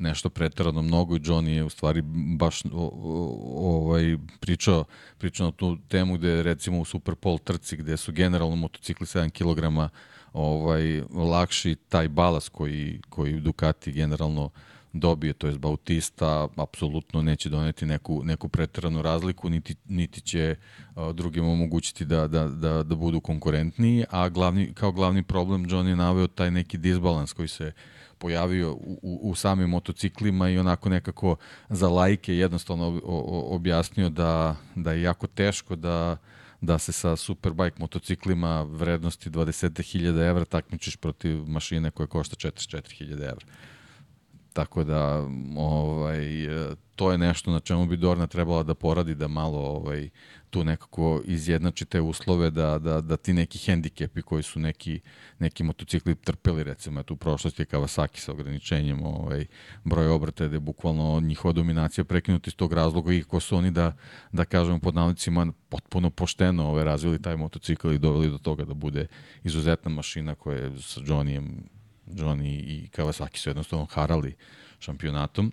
[0.00, 2.02] nešto pretarano mnogo i Johnny je u stvari
[2.36, 4.84] baš o, o, ovaj pričao
[5.18, 9.90] pričao na tu temu gde recimo u Superpol trci gde su generalno motocikli 7 kg
[10.32, 14.50] ovaj lakši taj balas koji koji Ducati generalno
[14.92, 20.56] dobije, to je Bautista, apsolutno neće doneti neku, neku preteranu razliku, niti, niti će
[20.96, 25.88] uh, drugim omogućiti da, da, da, da budu konkurentniji, a glavni, kao glavni problem John
[25.88, 27.72] je naveo taj neki disbalans koji se
[28.20, 31.36] pojavio u, u, u samim motociklima i onako nekako
[31.68, 33.00] za lajke jednostavno
[33.50, 36.16] objasnio da, da je jako teško da
[36.60, 43.46] da se sa Superbike motociklima vrednosti 20.000 evra takmičiš protiv mašine koja košta 44.000 evra.
[44.52, 46.26] Tako da ovaj
[47.00, 50.08] to je nešto na čemu bi Dorna trebala da poradi da malo ovaj
[50.50, 55.00] tu nekako izjednači te uslove da, da, da ti neki hendikepi koji su neki,
[55.38, 59.46] neki motocikli trpeli recimo eto u prošlosti Kawasaki sa ograničenjem ovaj,
[59.84, 63.70] broj obrata da je bukvalno njihova dominacija prekinuta iz tog razloga i ko su oni
[63.70, 63.92] da,
[64.32, 68.74] da kažemo pod navodnicima potpuno pošteno ovaj, razvili taj motocikl i doveli do toga da
[68.74, 69.06] bude
[69.44, 71.62] izuzetna mašina koja je sa Johnnyjem
[72.14, 74.34] Johnny i Kawasaki su jednostavno harali
[74.78, 75.52] šampionatom,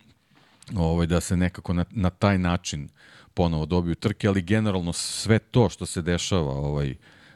[0.76, 2.90] ovaj, da se nekako na, na taj način
[3.34, 6.96] ponovo dobiju trke, ali generalno sve to što se dešava ovaj,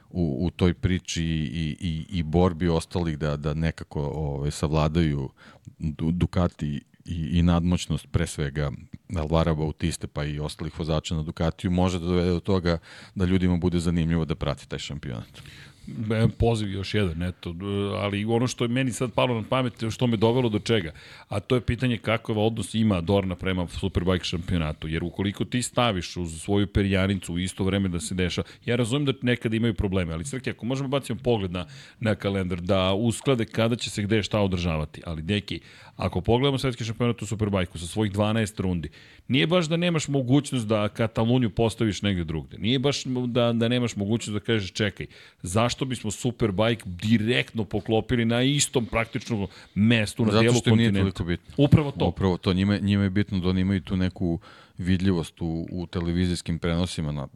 [0.09, 5.29] u, u toj priči i, i, i borbi ostalih da, da nekako ovaj, savladaju
[6.11, 8.71] Ducati i, i nadmoćnost pre svega
[9.15, 12.77] Alvara Bautiste pa i ostalih vozača na Ducatiju može da dovede do toga
[13.15, 15.41] da ljudima bude zanimljivo da prati taj šampionat.
[16.11, 17.55] E, poziv još jedan, eto,
[17.95, 20.91] ali ono što je meni sad palo na pamet, što me dovelo do čega,
[21.27, 26.17] a to je pitanje kakav odnos ima Dorna prema Superbike šampionatu, jer ukoliko ti staviš
[26.17, 30.13] uz svoju perjanicu u isto vreme da se dešava, ja razumem da nekada imaju probleme,
[30.13, 31.65] ali Srke, ako možemo bacimo pogled na,
[31.99, 35.59] na kalendar, da usklade kada će se gde šta održavati, ali neki,
[35.95, 38.89] ako pogledamo svetski šampionat u Superbajku sa svojih 12 rundi,
[39.27, 42.57] nije baš da nemaš mogućnost da Kataluniju postaviš negde drugde.
[42.57, 45.05] Nije baš da, da nemaš mogućnost da kažeš čekaj,
[45.41, 50.99] zašto bismo Superbike direktno poklopili na istom praktično mestu na Zato delu što nije kontinenta?
[50.99, 51.65] toliko bitno.
[51.65, 52.05] Upravo to.
[52.05, 52.53] Upravo to.
[52.53, 54.39] Njima, njima je bitno da oni imaju tu neku
[54.77, 57.27] vidljivost u, u televizijskim prenosima na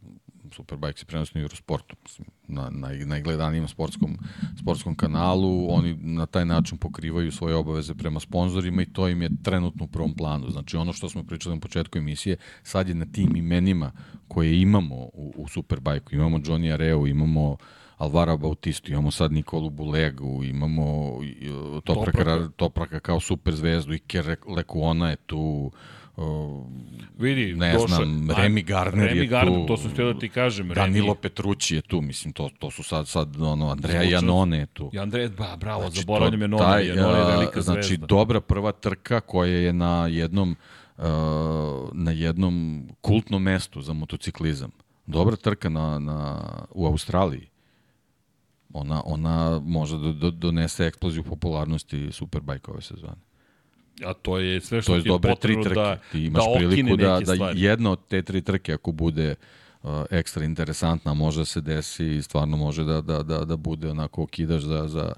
[0.56, 1.96] Superbike se prenosi na Eurosportu,
[2.48, 4.18] na, na, najgledanijem sportskom,
[4.60, 9.30] sportskom kanalu, oni na taj način pokrivaju svoje obaveze prema sponzorima i to im je
[9.44, 10.50] trenutno u prvom planu.
[10.50, 13.92] Znači ono što smo pričali na početku emisije, sad je na tim imenima
[14.28, 17.58] koje imamo u, u Superbike-u, imamo Johnny Areo, imamo
[17.98, 21.24] Alvara Bautistu, imamo sad Nikolu Bulegu, imamo uh,
[21.84, 22.50] Topraka, Topraka.
[22.50, 25.72] Topraka kao super zvezdu, Iker Lekuona je tu,
[26.18, 26.26] uh,
[27.18, 29.68] Vidi, ne došao- znam, Remy Gardner Remy je Gardner, tu.
[29.68, 30.68] to sam htio da ti kažem.
[30.70, 34.58] Danilo Remy, Petrući je tu, mislim, to, to su sad, sad ono, Andreja Zvuči- Janone
[34.58, 34.90] je tu.
[34.94, 38.06] I Andrej, ba, bravo, znači, Znači, zaboravljam je Nona, taj, je a, velika Znači, zvezda.
[38.06, 40.56] dobra prva trka koja je na jednom
[40.98, 41.04] uh,
[41.94, 44.72] na jednom kultnom mestu za motociklizam.
[45.06, 46.42] Dobra trka na, na,
[46.72, 47.48] u Australiji.
[48.78, 53.16] Ona, ona može da do, donese eksploziju popularnosti Superbike ove sezone.
[54.06, 55.76] A to je sve što To je ti je dobre tri potrebno trke.
[55.76, 57.62] da, Ti imaš da priliku da, da stvari.
[57.62, 59.36] jedna od te tri trke ako bude
[59.84, 63.90] uh, ekstra interesantna, može da se desi i stvarno može da, da, da, da bude
[63.92, 65.14] onako okidaš za, za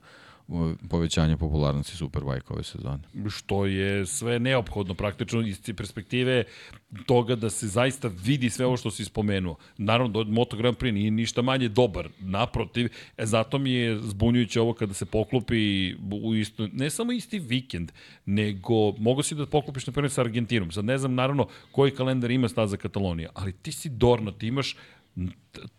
[0.89, 2.99] povećanje popularnosti Superbike ove sezone.
[3.29, 6.43] Što je sve neophodno praktično iz perspektive
[7.05, 9.55] toga da se zaista vidi sve ovo što si spomenuo.
[9.77, 14.73] Naravno, Moto Grand Prix nije ništa manje dobar, naprotiv, e, zato mi je zbunjujuće ovo
[14.73, 17.91] kada se poklopi u isto, ne samo isti vikend,
[18.25, 20.71] nego mogu si da poklopiš na primjer sa Argentinom.
[20.71, 24.75] Sad ne znam naravno koji kalendar ima staza Katalonija, ali ti si Dorna, ti imaš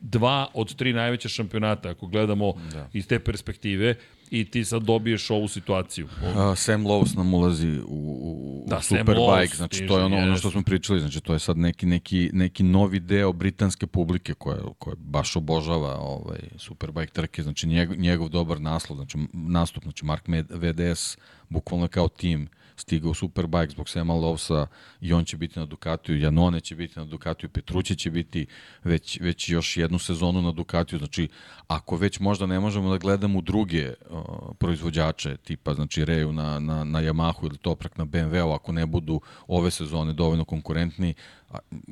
[0.00, 2.88] dva od tri najveća šampionata, ako gledamo da.
[2.92, 3.94] iz te perspektive,
[4.30, 6.06] i ti sad dobiješ ovu situaciju.
[6.06, 10.50] Uh, Sam Lowe's nam ulazi u, u da, Superbike, znači to je ono, ono što
[10.50, 14.96] smo pričali, znači to je sad neki, neki, neki novi deo britanske publike koja, koja
[14.98, 21.18] baš obožava ovaj, Superbike trke, znači njegov, njegov dobar naslov, znači nastup, znači Mark VDS
[21.48, 22.48] bukvalno kao tim
[22.80, 24.66] stigao Superbike zbog Sema Lovsa
[25.00, 28.46] i on će biti na Ducatiju, Janone će biti na Ducatiju, Petrući će biti
[28.84, 31.28] već, već još jednu sezonu na Ducatiju, znači
[31.68, 34.20] ako već možda ne možemo da gledamo druge uh,
[34.58, 39.20] proizvođače tipa znači Reju na, na, na Yamahu ili Toprak na BMW-u, ako ne budu
[39.46, 41.14] ove sezone dovoljno konkurentni,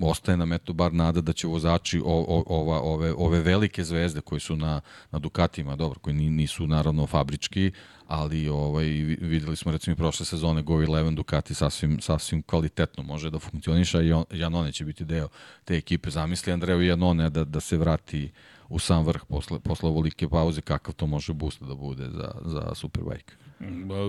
[0.03, 4.21] ostaje nam eto bar nada da će vozači o, o, ova, ove, ove velike zvezde
[4.21, 4.81] koji su na,
[5.11, 7.73] na Dukatima, dobro, koji nisu naravno fabrički,
[8.07, 8.85] ali ovaj,
[9.21, 14.03] videli smo recimo i prošle sezone Go 11 Ducati sasvim, sasvim kvalitetno može da funkcioniša
[14.03, 15.29] i on, Janone će biti deo
[15.65, 16.11] te ekipe.
[16.11, 18.31] Zamisli Andreju Janone da, da se vrati
[18.69, 22.75] u sam vrh posle, posle ovolike pauze, kakav to može boost da bude za, za
[22.75, 23.46] Superbike.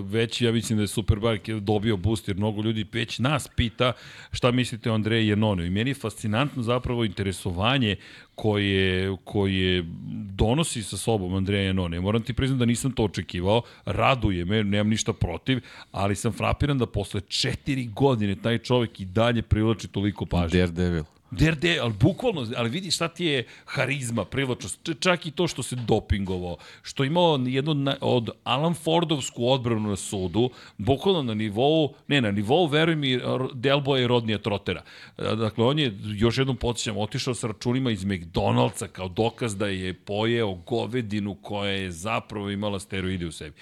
[0.04, 3.94] Već ja mislim da je Superbike dobio boost, jer mnogo ljudi već nas pita
[4.32, 5.64] šta mislite o Andreji Jenonu.
[5.66, 7.96] I meni je fascinantno zapravo interesovanje
[8.36, 9.86] koje, koje
[10.36, 12.00] donosi sa sobom Andreja Janone.
[12.00, 15.60] Moram ti priznati da nisam to očekivao, raduje me, nemam ništa protiv,
[15.92, 20.60] ali sam frapiran da posle četiri godine taj čovek i dalje privlači toliko pažnje.
[20.60, 21.04] Daredevil.
[21.32, 25.76] Derde, ali bukvalno, ali vidi šta ti je harizma, privlačnost, čak i to što se
[25.76, 32.22] dopingovao, što imao jednu na, od Alan Fordovsku odbranu na sudu, bukvalno na nivou, ne,
[32.22, 33.20] na nivou, veruj mi,
[33.54, 34.84] Delboja i Rodnija Trotera.
[35.18, 39.94] Dakle, on je, još jednom podsjećam, otišao sa računima iz McDonald'sa kao dokaz da je
[39.94, 43.56] pojeo govedinu koja je zapravo imala steroide u sebi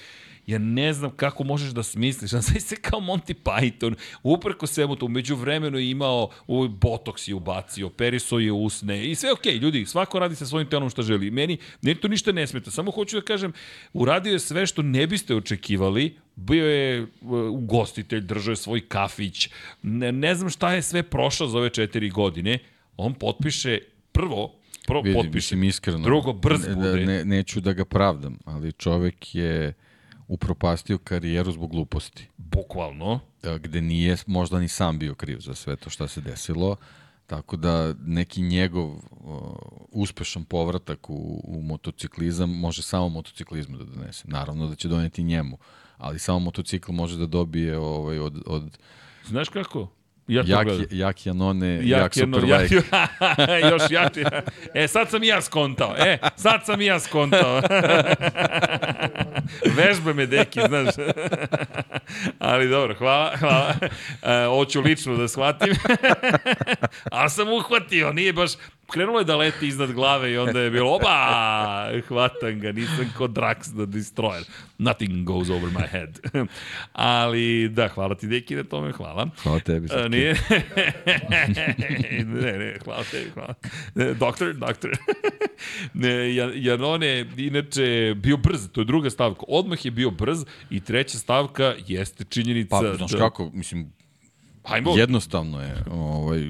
[0.48, 4.96] ja ne znam kako možeš da smisliš, a sve se kao Monty Python, uprko svemu
[4.96, 9.54] to, umeđu vremenu je imao, u botoks je ubacio, periso je usne i sve okej,
[9.54, 11.32] okay, ljudi, svako radi sa svojim telom što želi.
[11.32, 13.54] Meni, ne to ništa ne smeta, samo hoću da kažem,
[13.94, 17.08] uradio je sve što ne biste očekivali, bio je
[17.50, 19.50] ugostitelj, držao je svoj kafić,
[19.82, 22.60] ne, ne znam šta je sve prošao za ove četiri godine,
[22.98, 23.80] on potpiše
[24.12, 24.56] prvo,
[24.88, 27.06] prvo Vidim, potpiše, mislim, iskreno, drugo brz bude.
[27.06, 29.74] Ne, neću da ga pravdam, ali čovek je
[30.28, 32.28] upropastio karijeru zbog gluposti.
[32.38, 33.20] Bukvalno.
[33.44, 36.76] E, gde nije možda ni sam bio kriv za sve to što se desilo.
[37.28, 39.00] Tako da neki njegov uh,
[39.92, 44.24] uspešan povratak u, u motociklizam može samo motociklizmu da donese.
[44.28, 45.58] Naravno da će doneti njemu,
[45.98, 48.78] ali samo motocikl može da dobije ovaj, od, od...
[49.26, 49.88] Znaš kako?
[50.28, 52.82] Ja jak, jak Janone, jak, jak Superbike.
[53.38, 54.14] Jak, još jak.
[54.74, 55.96] E, sad sam i ja skontao.
[55.98, 57.62] E, sad sam i ja skontao.
[59.78, 60.96] Vežba me, deki, znaš.
[62.40, 63.76] Ali dobro, hvala, hvala.
[64.22, 65.74] E, hoću lično da shvatim.
[67.12, 68.52] Ali sam uhvatio, nije baš
[68.92, 73.32] krenulo je da leti iznad glave i onda je bilo, oba, hvatam ga, nisam kod
[73.32, 74.44] Drax the Destroyer.
[74.78, 76.20] Nothing goes over my head.
[76.94, 79.28] Ali, da, hvala ti, Deki, na tome, hvala.
[79.44, 79.88] Hvala tebi.
[79.92, 80.34] A, nije?
[82.26, 83.54] ne, ne, hvala tebi, hvala.
[84.20, 84.92] Doktor, doktor.
[85.94, 89.42] ne, Jan, on je, inače, bio brz, to je druga stavka.
[89.48, 92.70] Odmah je bio brz i treća stavka jeste činjenica...
[92.82, 93.18] Pa, znaš da...
[93.18, 93.94] kako, mislim,
[94.64, 94.94] Hajmo.
[94.98, 96.42] jednostavno je, ovaj,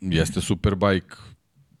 [0.00, 1.16] jeste Superbike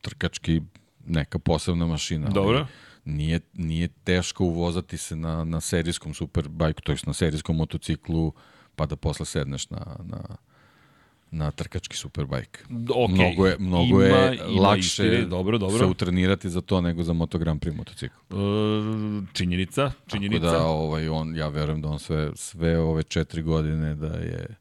[0.00, 0.60] trkački
[1.06, 2.28] neka posebna mašina.
[2.28, 2.66] Dobro.
[3.04, 8.32] Nije, nije teško uvozati se na, na serijskom Superbike, to je na serijskom motociklu,
[8.76, 10.36] pa da posle sedneš na, na,
[11.30, 12.60] na trkački superbike.
[12.70, 13.08] Okay.
[13.08, 15.78] Mnogo je, mnogo ima, je ima lakše istine, dobro, dobro.
[15.78, 18.14] se utrenirati za to nego za Moto Grand Prix motocikl.
[18.30, 18.36] E,
[19.32, 20.46] činjenica, činjenica.
[20.46, 24.56] Tako da, ovaj, on, ja verujem da on sve, sve ove četiri godine da je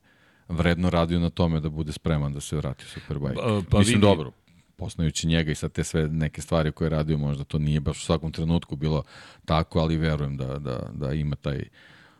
[0.49, 3.35] vredno radio na tome da bude spreman da se vrati Superbike.
[3.35, 4.01] Pa, pa Mislim, vidi...
[4.01, 4.31] dobro,
[4.75, 7.97] poznajući njega i sad te sve neke stvari koje je radio, možda to nije baš
[7.97, 9.03] u svakom trenutku bilo
[9.45, 11.63] tako, ali verujem da, da, da ima taj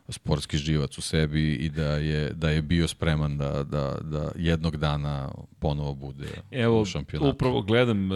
[0.08, 4.76] sportski živac u sebi i da je, da je bio spreman da, da, da jednog
[4.76, 7.30] dana ponovo bude Evo, u šampionatu.
[7.30, 8.14] Upravo gledam e,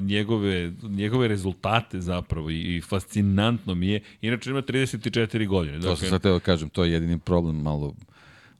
[0.00, 4.00] njegove, njegove rezultate zapravo i, i fascinantno mi je.
[4.20, 5.80] Inače ima 34 godine.
[5.80, 7.94] To dakle, sam sad teo da kažem, to je jedini problem malo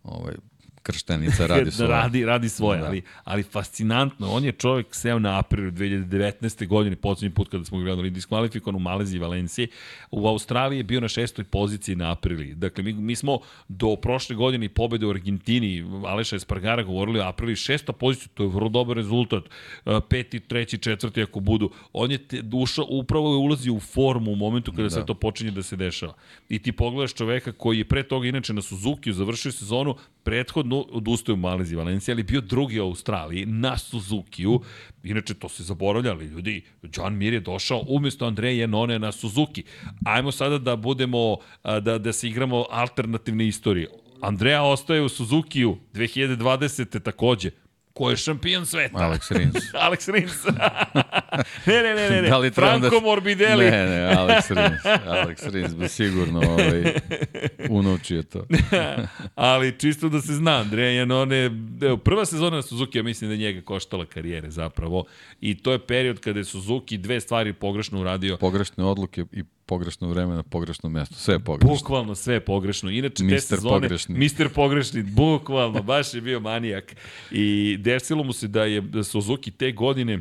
[0.05, 0.35] ovaj,
[0.83, 1.91] krštenica radi svoje.
[1.91, 2.87] radi, radi svoje, da.
[2.87, 6.67] ali, ali fascinantno, on je čovjek seo na aprilu 2019.
[6.67, 9.69] godine, poslednji put kada smo ga gledali diskvalifikovan u Maleziji i Valenciji,
[10.11, 12.55] u Australiji je bio na šestoj poziciji na aprili.
[12.55, 17.57] Dakle, mi, mi smo do prošle godine pobede u Argentini, Aleša Espargara govorili o aprili,
[17.57, 19.45] šesta pozicija, to je vrlo dobar rezultat,
[20.09, 21.71] peti, treći, četvrti ako budu.
[21.93, 24.91] On je te, ušao, upravo je ulazi u formu u momentu kada da.
[24.91, 26.15] sve to počinje da se dešava.
[26.49, 31.33] I ti pogledaš čoveka koji je pre toga inače na Suzuki završio sezonu, prethodno odustao
[31.35, 34.61] u Maleziji Valencija, ali bio drugi u Australiji na Suzukiju.
[35.05, 36.63] Inače, to se zaboravljali, ljudi.
[36.97, 39.65] John Mir je došao umjesto Andreja Janone na Suzuki.
[40.05, 43.89] Ajmo sada da budemo, da, da se igramo alternativne istorije.
[44.21, 47.03] Andreja ostaje u Suzukiju 2020.
[47.03, 47.51] takođe.
[47.93, 48.99] Ko je šampion sveta?
[48.99, 49.55] Alex Rins.
[49.87, 50.45] Alex Rins.
[51.67, 52.29] ne, ne, ne, ne, ne.
[52.29, 53.01] Da li Franco da...
[53.01, 53.65] Morbidelli.
[53.65, 54.87] Ne, ne, Alex Rins.
[55.07, 56.95] Alex Rins bi sigurno ovaj,
[57.71, 58.47] unovčio to.
[59.35, 61.51] Ali čisto da se zna, Andreja Janone,
[61.83, 65.05] evo, prva sezona na Suzuki, ja mislim da njega koštala karijere zapravo.
[65.41, 68.37] I to je period kada je Suzuki dve stvari pogrešno uradio.
[68.37, 71.15] Pogrešne odluke i pogrešno vreme na pogrešno mesto.
[71.15, 71.75] Sve je pogrešno.
[71.75, 72.91] Bukvalno sve je pogrešno.
[72.91, 74.19] Inače, Mister te sezone, pogrešni.
[74.19, 76.97] Mister pogrešni, bukvalno, baš je bio manijak.
[77.31, 80.21] I desilo mu se da je da Suzuki te godine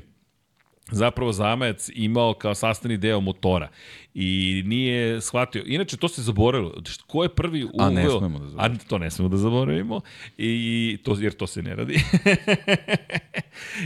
[0.92, 3.70] zapravo zamajac imao kao sastavni deo motora
[4.14, 5.64] i nije shvatio.
[5.66, 6.74] Inače, to se zaboravilo.
[7.08, 7.88] Ko je prvi uveo...
[7.88, 8.80] A ne smemo da zaboravimo.
[8.84, 10.02] A to ne smemo da zaboravimo,
[10.38, 12.00] i to, jer to se ne radi.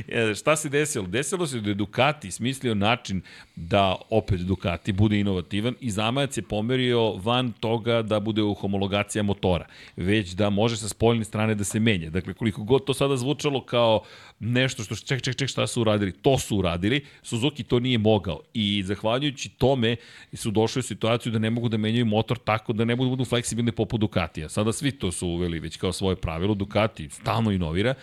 [0.07, 1.07] E, šta se desilo?
[1.07, 3.21] Desilo se da je Ducati smislio način
[3.55, 9.23] da opet Ducati bude inovativan i zamajac je pomerio van toga da bude u homologacija
[9.23, 9.65] motora,
[9.95, 12.09] već da može sa spoljne strane da se menja.
[12.09, 14.01] Dakle, koliko god to sada zvučalo kao
[14.39, 18.39] nešto što ček, ček, ček, šta su uradili, to su uradili, Suzuki to nije mogao
[18.53, 19.95] i zahvaljujući tome
[20.34, 23.26] su došli u situaciju da ne mogu da menjaju motor tako da ne budu, budu
[23.26, 24.49] fleksibilni poput Ducatija.
[24.49, 27.95] Sada svi to su uveli već kao svoje pravilo, Ducati stalno inovira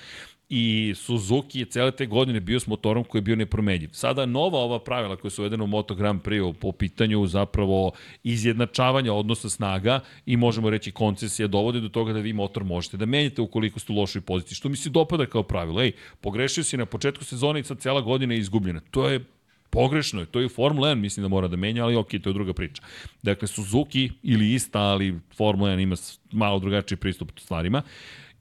[0.55, 3.89] i Suzuki je cele te godine bio s motorom koji je bio nepromenjiv.
[3.93, 7.93] Sada nova ova pravila koja su uvedena u Moto Grand Prix po pitanju zapravo
[8.25, 13.07] izjednačavanja odnosa snaga i možemo reći koncesija dovode do toga da vi motor možete da
[13.07, 14.55] menjate ukoliko ste u lošoj poziciji.
[14.55, 15.83] Što mi se dopada kao pravilo.
[15.83, 18.81] Ej, pogrešio si na početku sezone i sad cijela godina je izgubljena.
[18.91, 19.25] To je
[19.73, 22.35] Pogrešno je, to je Formula 1, mislim da mora da menja, ali ok, to je
[22.35, 22.83] druga priča.
[23.23, 25.97] Dakle, Suzuki ili ista, ali Formula 1 ima
[26.33, 27.83] malo drugačiji pristup stvarima.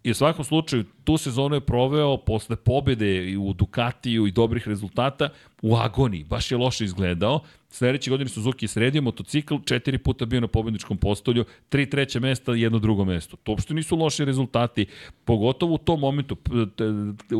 [0.03, 5.29] I u svakom slučaju, tu sezonu je proveo posle pobede u Ducatiju i dobrih rezultata
[5.61, 6.23] u agoniji.
[6.23, 7.39] Baš je loše izgledao.
[7.72, 12.80] Sledeće godine Suzuki sredio motocikl, četiri puta bio na pobedničkom postolju, tri treće mesta, jedno
[12.80, 13.38] drugo mesto.
[13.38, 14.86] To uopšte nisu loši rezultati,
[15.26, 16.38] pogotovo u tom momentu.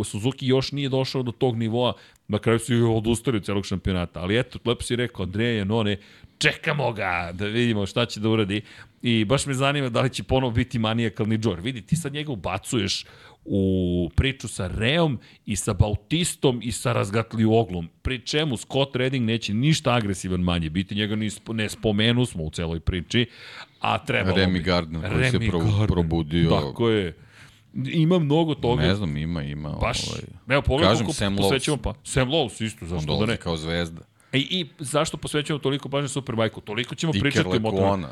[0.06, 1.94] Suzuki još nije došao do tog nivoa,
[2.28, 4.22] na kraju su odustali od celog šampionata.
[4.22, 5.98] Ali eto, lepo si rekao, Andreja Janone,
[6.38, 8.62] čekamo ga da vidimo šta će da uradi.
[9.02, 11.60] I baš me zanima da li će ponovo biti manijakalni Džor.
[11.60, 13.06] Vidi, ti sad njega ubacuješ
[13.46, 16.94] u priču sa Reom i sa Bautistom i sa
[17.52, 17.90] oglom.
[18.02, 21.16] Pri čemu Scott Redding neće ništa agresivan manje biti, njega
[21.54, 23.26] ne spomenu smo u celoj priči,
[23.80, 24.32] a treba...
[24.32, 25.88] Remy Gardner koji Remy se pro, Gardner.
[25.88, 26.50] probudio.
[26.50, 27.18] Tako je.
[27.74, 28.82] Ima mnogo toga.
[28.82, 29.70] Ne znam, ima, ima.
[29.70, 30.22] Baš, ovaj...
[30.50, 31.94] evo, pogledaj koliko Sam posvećamo pa.
[32.04, 33.38] Sam Lowe's isto, zašto da ne?
[33.38, 34.02] kao zvezda.
[34.34, 36.62] I, e, I zašto posvećujemo toliko pažnje Superbajku?
[36.62, 38.08] Toliko ćemo Iker pričati o motoru.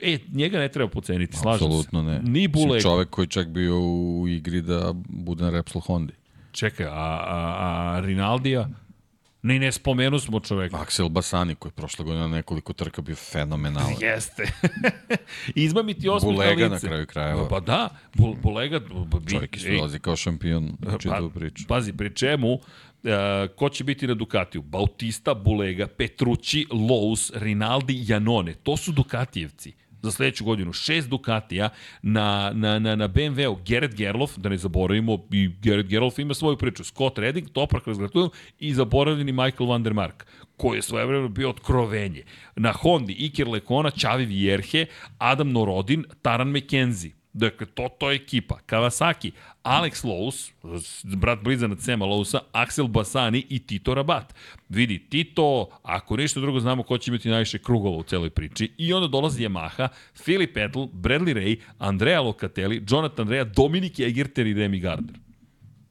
[0.00, 1.64] E, njega ne treba poceniti, slažem se.
[1.64, 2.20] Apsolutno ne.
[2.22, 2.82] Ni Buleg.
[2.82, 6.12] Čovek koji čak bio u igri da bude na Repsol Hondi.
[6.52, 8.68] Čekaj, a, a, a Rinaldija?
[9.42, 10.76] Ne, ne spomenu smo čoveka.
[10.76, 13.94] Axel Basani koji je prošle godine na nekoliko trka bio fenomenalan.
[14.00, 14.52] Jeste.
[15.54, 17.48] Izma ti osmih Bulega na kraju krajeva.
[17.48, 18.80] Pa da, Bul, Bulega...
[19.30, 21.64] Čovjek izlazi kao šampion u čitavu pa, priču.
[21.68, 22.58] Pazi, pri čemu
[23.04, 23.10] Uh,
[23.56, 24.62] ko će biti na Ducatiju?
[24.62, 28.54] Bautista, Bulega, Petrucci, Lous, Rinaldi, Janone.
[28.54, 29.72] To su Ducatijevci
[30.04, 30.72] za sledeću godinu.
[30.72, 31.68] Šest Ducatija
[32.02, 33.58] na, na, na, na BMW-u.
[33.66, 36.84] Gerrit Gerlof, da ne zaboravimo, i Gerrit Gerlof ima svoju priču.
[36.84, 40.26] Scott Redding, Toprak razgratujem i zaboravljeni Michael van der Mark
[40.56, 42.22] koji je svojevremeno bio otkrovenje.
[42.56, 44.86] Na Hondi Iker Lekona, Čavi Vjerhe,
[45.18, 47.23] Adam Norodin, Taran McKenzie.
[47.34, 48.58] Dakle, to, to je ekipa.
[48.66, 49.32] Kawasaki,
[49.62, 50.50] Alex Lowe's,
[51.02, 54.34] brat blizanac Sema Lowesa, Axel Basani i Tito Rabat.
[54.68, 58.72] Vidi, Tito, ako ništa drugo znamo ko će imati najviše krugova u celoj priči.
[58.78, 59.88] I onda dolazi Yamaha,
[60.24, 65.16] Filip Edl, Bradley Ray, Andrea Locatelli, Jonathan Rea, Dominik Egerter i Remy Gardner.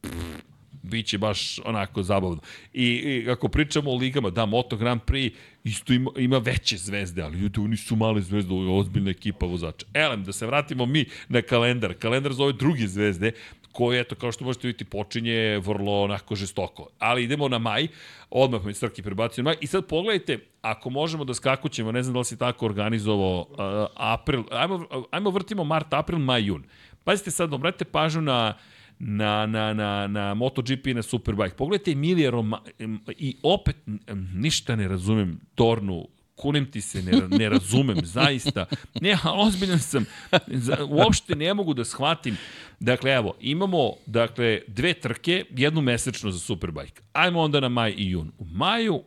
[0.01, 0.52] Pff
[0.93, 2.41] biće baš onako zabavno.
[2.73, 5.33] I, I ako pričamo o ligama, da, Moto Grand Prix
[5.63, 9.45] isto ima, ima veće zvezde, ali ljudi, oni su male zvezde, ovo je ozbiljna ekipa
[9.45, 9.85] vozača.
[9.93, 11.93] Elem, da se vratimo mi na kalendar.
[11.93, 13.31] Kalendar za ove druge zvezde,
[13.73, 16.87] koje, eto, kao što možete vidjeti, počinje vrlo onako žestoko.
[16.99, 17.87] Ali idemo na maj,
[18.29, 19.57] odmah me Srki prebacio na maj.
[19.61, 23.57] I sad pogledajte, ako možemo da skakućemo, ne znam da li si tako organizovao, uh,
[23.95, 26.63] april, ajmo, ajmo vrtimo mart, april, maj, jun.
[27.03, 28.53] Pazite sad, obratite pažnju na
[28.99, 31.55] na, na, na, na MotoGP i na Superbike.
[31.55, 32.61] Pogledajte Emilija Roma
[33.07, 33.75] i opet
[34.33, 38.65] ništa ne razumem Tornu, kunem ti se, ne, ne razumem, zaista.
[39.01, 40.05] Ne, ozbiljan sam.
[40.89, 42.37] Uopšte ne mogu da shvatim.
[42.79, 47.01] Dakle, evo, imamo dakle, dve trke, jednu mesečno za Superbike.
[47.13, 48.31] Ajmo onda na maj i jun.
[48.39, 49.03] U maju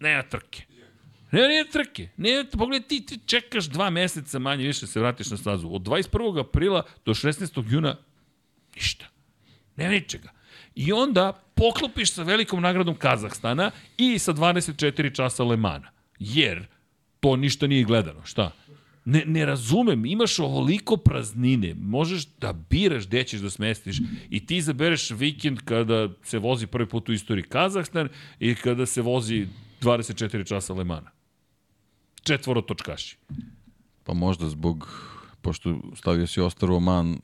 [0.00, 0.62] nema trke.
[1.32, 2.08] Ne, ne trke.
[2.16, 5.68] Ne, pogledaj, ti, ti čekaš dva meseca manje više se vratiš na stazu.
[5.68, 6.40] Od 21.
[6.40, 7.72] aprila do 16.
[7.72, 7.96] juna
[8.74, 9.06] ništa.
[9.76, 10.32] Ne ničega.
[10.74, 15.90] I onda poklopiš sa velikom nagradom Kazahstana i sa 24 časa Lemana.
[16.18, 16.66] Jer
[17.20, 18.24] to ništa nije gledano.
[18.24, 18.50] Šta?
[19.04, 23.96] Ne, ne razumem, imaš ovoliko praznine, možeš da biraš gde ćeš da smestiš
[24.30, 28.08] i ti izabereš vikend kada se vozi prvi put u istoriji Kazahstan
[28.40, 29.46] i kada se vozi
[29.80, 31.10] 24 časa Lemana.
[32.22, 33.16] Četvoro točkaši.
[34.04, 34.88] Pa možda zbog,
[35.40, 37.18] pošto stavio si Ostaru Oman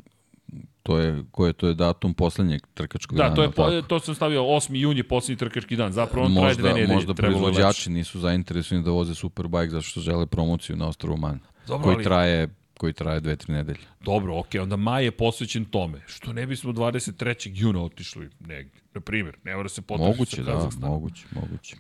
[0.89, 3.34] to je, ko je, to je datum poslednjeg trkačkog da, dana.
[3.34, 4.76] Da, to, je, po, to sam stavio 8.
[4.76, 5.93] juni, poslednji trkački dan.
[5.93, 6.95] Zapravo on možda, traje dve nedelje.
[6.95, 11.41] Možda proizvođači nisu zainteresovani da voze Superbike zato što žele promociju na Ostrovu Man.
[11.66, 12.05] Dobro, koji ali...
[12.05, 12.49] traje
[12.79, 13.87] koji traje dve, tri nedelje.
[14.01, 16.01] Dobro, okej, okay, onda maj je posvećen tome.
[16.07, 17.51] Što ne bismo 23.
[17.55, 18.81] juna otišli negdje?
[18.95, 21.76] Na primjer, ne mora se potražiti moguće, sa Moguće, da, moguće, moguće.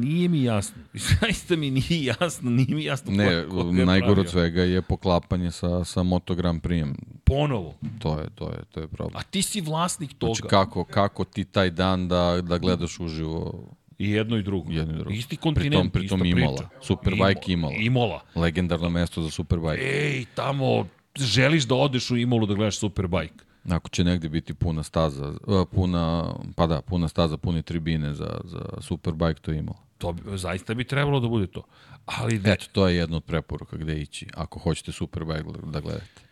[0.00, 0.82] Nije mi jasno.
[1.20, 3.12] Zaista mi nije jasno, nije mi jasno.
[3.12, 6.94] Ne, ko, ko najgore od svega je poklapanje sa, sa Moto Grand Prix.
[7.24, 7.74] Ponovo.
[7.98, 9.16] To je, to je, to je problem.
[9.16, 10.34] A ti si vlasnik toga.
[10.34, 13.64] Znači, kako, kako ti taj dan da, da gledaš uživo
[14.00, 14.72] I jedno i drugo.
[14.72, 15.10] Jedno i drugo.
[15.10, 16.56] Isti kontinent, pritom, pritom ista Imola.
[16.56, 16.70] priča.
[16.82, 17.74] Superbike Imola.
[17.76, 18.20] Imola.
[18.34, 19.82] Legendarno mesto za Superbike.
[19.82, 20.86] Ej, tamo
[21.18, 23.44] želiš da odeš u Imolu da gledaš Superbike.
[23.68, 25.34] Ako će negde biti puna staza,
[25.70, 29.78] puna, pa da, puna staza, pune tribine za, za Superbike, to je Imola.
[29.98, 31.62] To bi, zaista bi trebalo da bude to.
[32.06, 32.52] Ali da...
[32.52, 36.22] Eto, to je jedna od preporuka gde ići, ako hoćete Superbike da gledate.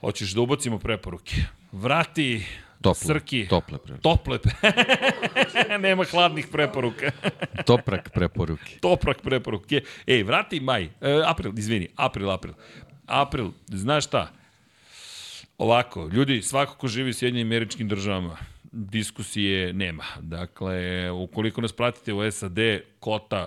[0.00, 1.36] Hoćeš da ubacimo preporuke.
[1.72, 2.44] Vrati
[2.80, 3.46] Tople, Srki.
[3.48, 4.02] Tople preporuke.
[4.02, 4.38] Tople.
[5.86, 7.12] Nema hladnih preporuka.
[7.68, 8.78] Toprak preporuke.
[8.80, 9.82] Toprak preporuke.
[10.06, 10.88] Ej, vrati maj.
[11.00, 11.88] E, april, izvini.
[11.96, 12.54] April, april.
[13.06, 14.30] April, znaš šta?
[15.58, 18.36] Ovako, ljudi, svako ko živi u Sjedinjim američkim državama,
[18.72, 20.04] diskusije nema.
[20.20, 22.58] Dakle, ukoliko nas pratite u SAD,
[23.00, 23.46] kota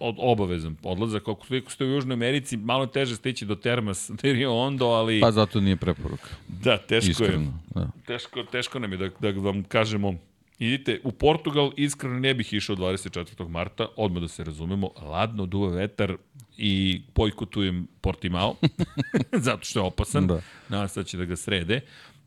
[0.00, 1.22] od, obavezan odlazak.
[1.22, 5.20] Ako koliko ste u Južnoj Americi, malo teže stići do Termas Rio Ondo, ali...
[5.20, 6.28] Pa zato nije preporuka.
[6.48, 7.50] Da, teško Iskreno, je.
[7.74, 7.90] Da.
[8.06, 10.14] Teško, teško nam je da, da vam kažemo
[10.60, 13.48] Idite, u Portugal iskreno ne bih išao 24.
[13.48, 16.16] marta, odmah da se razumemo, ladno duva vetar
[16.56, 18.54] i pojkutujem Portimao,
[19.46, 20.40] zato što je opasan, da.
[20.68, 21.80] nadam se da će da ga srede.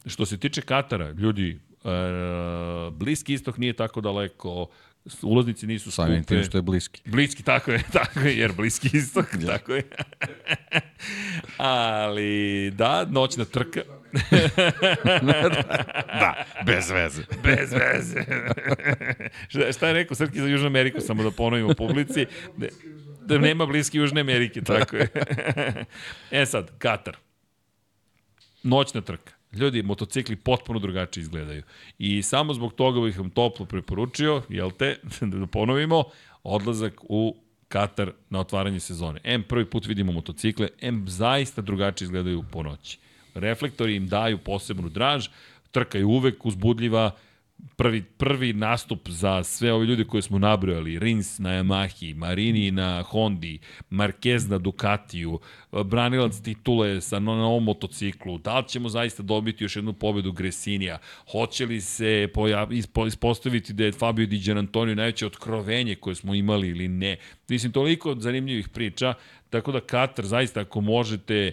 [0.06, 1.90] Što se tiče Katara, ljudi, e,
[2.92, 4.68] Bliski istok nije tako daleko,
[5.22, 6.08] ulaznici nisu skupe.
[6.08, 7.02] Samim tim što je bliski.
[7.06, 9.48] Bliski, tako je, tako je, jer bliski istok, ja.
[9.48, 9.84] tako je.
[11.58, 13.82] Ali, da, noćna trka.
[16.22, 17.24] da, bez veze.
[17.44, 18.26] bez veze.
[19.48, 22.26] šta, šta je rekao Srki za Južnu Ameriku, samo da ponovimo publici.
[22.58, 22.68] Da,
[23.26, 25.08] da nema bliski Južne Amerike, tako je.
[26.32, 27.18] e sad, Katar.
[28.64, 29.43] Noćna trka.
[29.54, 31.64] Ljudi, motocikli potpuno drugačije izgledaju.
[32.00, 36.04] I samo zbog toga bih vam toplo preporučio, jel te, da ponovimo,
[36.44, 37.36] odlazak u
[37.68, 39.20] Katar na otvaranje sezone.
[39.24, 43.00] M prvi put vidimo motocikle, M zaista drugačije izgledaju po noći.
[43.34, 45.28] Reflektori im daju posebnu draž,
[45.72, 47.12] trka je uvek uzbudljiva,
[47.76, 53.02] prvi, prvi nastup za sve ove ljude koje smo nabrojali, Rins na Yamahi, Marini na
[53.02, 53.60] Hondi,
[53.90, 55.40] Marquez na Ducatiju,
[55.86, 60.98] branilac titule sa novom motociklu, da li ćemo zaista dobiti još jednu pobedu Gresinija,
[61.32, 62.30] hoće li se
[63.08, 67.18] ispostaviti da je Fabio Di Antonio najveće otkrovenje koje smo imali ili ne.
[67.50, 69.14] Mislim, toliko zanimljivih priča,
[69.50, 71.52] tako da Katar zaista ako možete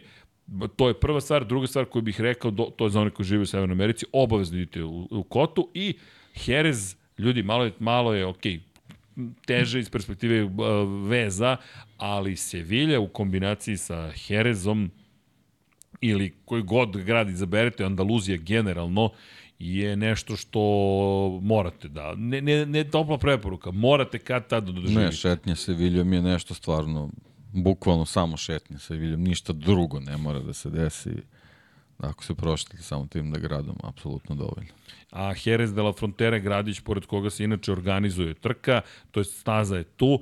[0.76, 3.26] to je prva stvar, druga stvar koju bih rekao, do, to je za one koji
[3.26, 5.94] žive u Severnoj Americi, obavezno idite u, u Kotu i
[6.46, 8.42] Jerez, ljudi, malo je, malo je, ok,
[9.46, 10.52] teže iz perspektive uh,
[11.08, 11.56] veza,
[11.96, 14.90] ali Sevilla u kombinaciji sa Jerezom
[16.00, 19.10] ili koji god grad izaberete, Andaluzija generalno,
[19.58, 20.60] je nešto što
[21.42, 25.00] morate da, ne, ne, ne topla preporuka, morate kad tad da doživite.
[25.00, 27.10] Ne, šetnja Seviljom je nešto stvarno
[27.52, 31.10] bukvalno samo šetnje sa Viljom, ništa drugo ne mora da se desi.
[31.98, 34.72] Ako se prošli samo tim da gradom, apsolutno dovoljno.
[35.12, 38.80] A Jerez de la Frontera gradić pored koga se inače organizuje trka,
[39.10, 40.20] to je staza je tu.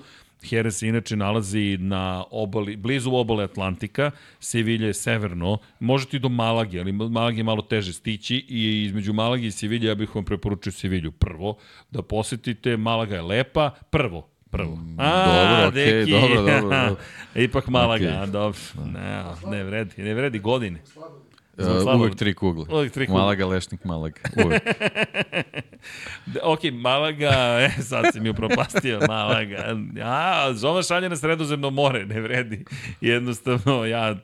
[0.51, 4.11] Jerez se inače nalazi na obali, blizu obale Atlantika,
[4.41, 9.13] Sevilja je severno, možete i do Malage, ali Malage je malo teže stići i između
[9.13, 11.13] Malage i Sevilja ja bih vam preporučio Sevilju.
[11.13, 11.57] Prvo,
[11.91, 14.77] da posetite, Malaga je lepa, prvo, prvo.
[14.77, 16.97] Mm, a, dobro, okej, okay, dobro, dobro, dobro.
[17.35, 18.31] Ipak Malaga, okay.
[18.31, 18.59] dobro.
[18.93, 20.81] Ne, ne vredi, ne vredi godine.
[21.59, 22.65] Uh, uvek tri kugle.
[22.71, 23.21] Uvek tri kugle.
[23.21, 24.21] Malaga, Lešnik, Malaga.
[24.45, 24.63] Uvek.
[26.53, 29.77] ok, Malaga, e, sad si mi upropastio, Malaga.
[30.03, 32.65] A, zova šalje na sredozemno more, ne vredi.
[33.01, 34.17] Jednostavno, ja,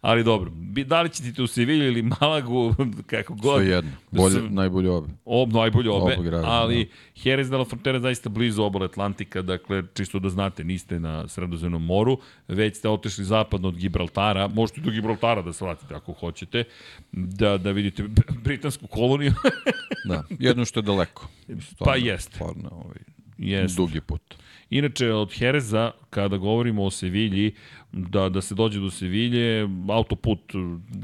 [0.00, 0.50] ali dobro.
[0.86, 2.74] Da li će ti tu Sevilju ili Malagu,
[3.10, 3.60] kako god.
[3.60, 3.90] Sve jedno.
[4.10, 5.08] Bolje, najbolje obe.
[5.24, 6.90] Ob, najbolje obe, obe ali da.
[7.24, 11.84] Jerez de la Frontera zaista blizu obale Atlantika, dakle, čisto da znate, niste na sredozemnom
[11.84, 12.18] moru,
[12.48, 16.64] već ste otešli zapadno od Gibraltara, možete do Gibraltara da se vratite ako hoćete,
[17.12, 18.04] da, da vidite
[18.44, 19.32] britansku koloniju.
[20.08, 21.28] da, jedno što je daleko.
[21.42, 22.34] Stvarno, pa jeste.
[22.34, 22.98] Stvarno, ovaj,
[23.38, 23.76] jeste.
[23.76, 24.34] dugi put.
[24.70, 27.54] Inače, od Hereza, kada govorimo o Sevilji,
[27.92, 30.40] da, da se dođe do Sevilje, autoput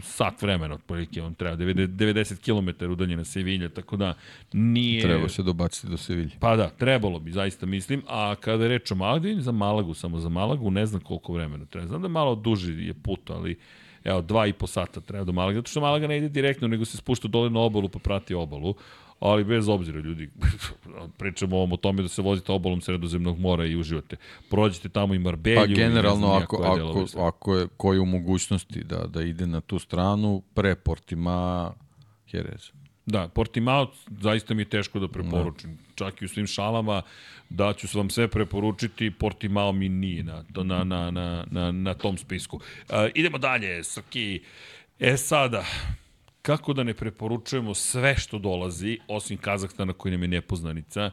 [0.02, 4.14] sat vremena, otprilike, on treba 90 km udaljena Sevilja, tako da
[4.52, 5.02] nije...
[5.02, 6.30] Treba se dobaciti do Sevilje.
[6.40, 8.02] Pa da, trebalo bi, zaista mislim.
[8.08, 11.64] A kada je reč o Malagu, za Malagu, samo za Malagu, ne znam koliko vremena
[11.64, 11.86] treba.
[11.86, 13.58] Znam da malo duži je put, ali
[14.04, 16.84] evo, dva i po sata treba do Malaga, zato što Malaga ne ide direktno, nego
[16.84, 18.74] se spušta dole na obalu pa prati obalu
[19.20, 20.30] ali bez obzira ljudi,
[21.18, 24.16] pričamo o tome da se vozite obalom sredozemnog mora i uživate.
[24.50, 25.60] Prođete tamo i Marbelju.
[25.60, 30.42] Pa generalno, ako, ako, ako je koji u mogućnosti da, da ide na tu stranu,
[30.54, 31.70] pre Portima
[32.32, 32.70] Jerez.
[33.06, 33.90] Da, Portimao
[34.20, 35.76] zaista mi je teško da preporučim.
[35.76, 35.82] Da.
[35.94, 37.02] Čak i u svim šalama
[37.48, 42.18] da ću vam sve preporučiti, Portimao mi nije na, na, na, na, na, na tom
[42.18, 42.56] spisku.
[42.56, 44.40] Uh, idemo dalje, Srki.
[45.00, 45.64] E sada,
[46.48, 51.10] kako da ne preporučujemo sve što dolazi, osim Kazahstana koji nam je nepoznanica.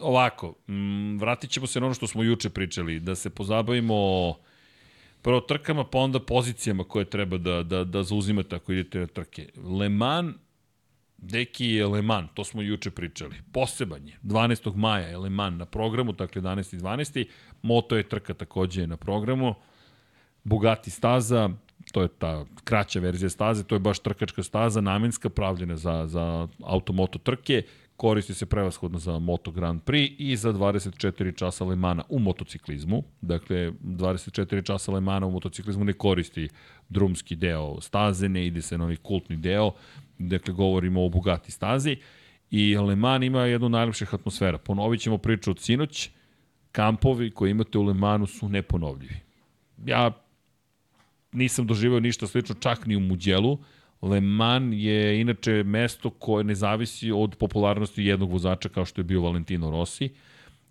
[0.00, 3.94] Ovako, m, vratit ćemo se na ono što smo juče pričali, da se pozabavimo
[5.22, 9.48] prvo trkama, pa onda pozicijama koje treba da, da, da zauzimate ako idete na trke.
[9.78, 10.34] Le Mans,
[11.16, 13.36] Deki je Le Mans, to smo juče pričali.
[13.52, 14.18] Poseban je.
[14.22, 14.76] 12.
[14.76, 16.76] maja je Le Mans na programu, dakle 11.
[16.76, 17.26] i 12.
[17.62, 19.54] Moto je trka takođe na programu.
[20.44, 21.50] Bugatti staza,
[21.92, 26.48] to je ta kraća verzija staze, to je baš trkačka staza, namenska, pravljena za, za
[26.64, 27.62] automoto trke,
[27.96, 33.02] koristi se prevashodno za Moto Grand Prix i za 24 časa Lemana u motociklizmu.
[33.20, 36.48] Dakle, 24 časa Lemana u motociklizmu ne koristi
[36.88, 39.72] drumski deo staze, ne ide se na ovaj kultni deo.
[40.18, 41.96] Dakle, govorimo o Bugatti stazi.
[42.50, 44.58] I Le Mans ima jednu najlepših atmosfera.
[44.58, 46.10] Ponovit ćemo priču od sinoć.
[46.72, 49.16] Kampovi koji imate u Le Mansu su neponovljivi.
[49.86, 50.10] Ja
[51.32, 53.58] nisam doživeo ništa slično, čak ni u Muđelu.
[54.02, 59.04] Le Mans je inače mesto koje ne zavisi od popularnosti jednog vozača kao što je
[59.04, 60.10] bio Valentino Rossi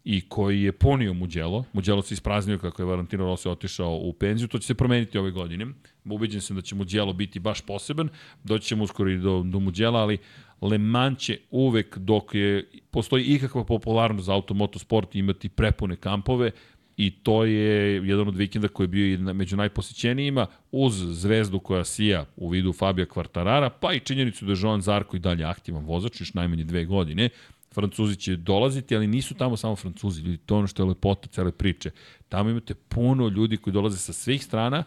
[0.03, 1.65] i koji je ponio Muđelo.
[1.73, 4.47] Muđelo se ispraznio kako je Valentino Rossi otišao u penziju.
[4.47, 5.67] To će se promeniti ove godine.
[6.05, 8.09] Ubeđen sam da će Muđelo biti baš poseban.
[8.43, 10.17] Doći ćemo uskoro i do, do Muđela, ali
[10.61, 16.51] Le Mans će uvek dok je, postoji ikakva popularnost za automotosport imati prepune kampove,
[16.97, 22.25] i to je jedan od vikenda koji je bio među najposećenijima uz zvezdu koja sija
[22.35, 26.21] u vidu Fabija Kvartarara, pa i činjenicu da je Joan Zarko i dalje aktivan vozač,
[26.21, 27.29] još najmanje dve godine.
[27.73, 31.27] Francuzi će dolaziti, ali nisu tamo samo Francuzi, ljudi, to je ono što je lepota
[31.27, 31.91] cele priče.
[32.29, 34.83] Tamo imate puno ljudi koji dolaze sa svih strana,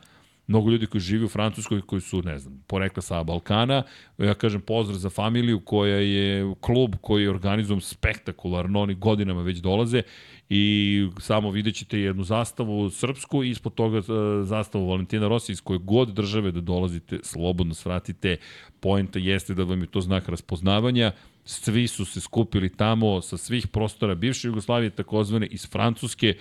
[0.46, 3.82] mnogo ljudi koji žive u Francuskoj koji su, ne znam, porekla sa Balkana.
[4.18, 9.58] Ja kažem pozdrav za familiju koja je klub koji je organizovan spektakularno, oni godinama već
[9.58, 10.02] dolaze
[10.50, 14.02] i samo vidjet ćete jednu zastavu srpsku i ispod toga e,
[14.44, 18.36] zastavu Valentina Rossi iz koje god države da dolazite, slobodno svratite.
[18.80, 21.12] Poenta jeste da vam je to znak raspoznavanja.
[21.44, 26.34] Svi su se skupili tamo sa svih prostora bivše Jugoslavije, takozvane iz Francuske,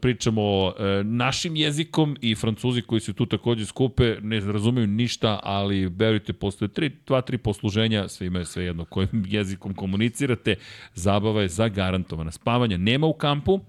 [0.00, 0.42] pričamo
[0.78, 6.32] e, našim jezikom i francuzi koji se tu takođe skupe ne razumeju ništa, ali verujte,
[6.32, 10.56] posle 3, 2-3 posluženja, sve ima sve jedno kojim jezikom komunicirate,
[10.94, 12.30] zabava je zagarantovana.
[12.30, 13.60] Spavanja nema u kampu,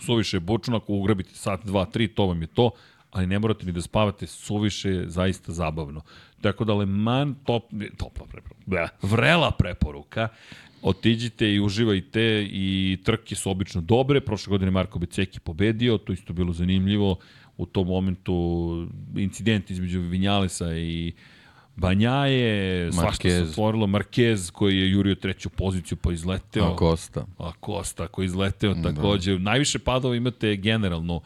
[0.00, 2.70] suviše je bučno, ako ugrabite sat, 2, 3, to vam je to,
[3.10, 6.00] ali ne morate ni da spavate, suviše je zaista zabavno.
[6.40, 7.62] Tako da Le Mans top,
[7.96, 10.28] topla preporuka, vrela preporuka,
[10.82, 14.20] otiđite i uživajte i trke su obično dobre.
[14.20, 17.16] Prošle godine Marko Beceki pobedio, to isto bilo zanimljivo.
[17.56, 21.12] U tom momentu incident između Vinjalesa i
[21.76, 26.64] Banjaje, svašta se otvorilo, Marquez koji je jurio treću poziciju pa izleteo.
[26.64, 27.26] A Costa.
[27.38, 28.94] A Costa koji izleteo da.
[28.94, 29.38] takođe.
[29.38, 31.20] Najviše padova imate generalno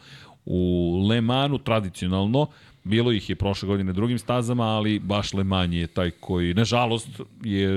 [0.45, 2.47] u Le Mansu tradicionalno,
[2.83, 7.21] bilo ih je prošle godine drugim stazama, ali baš Le Mans je taj koji, nažalost,
[7.43, 7.69] je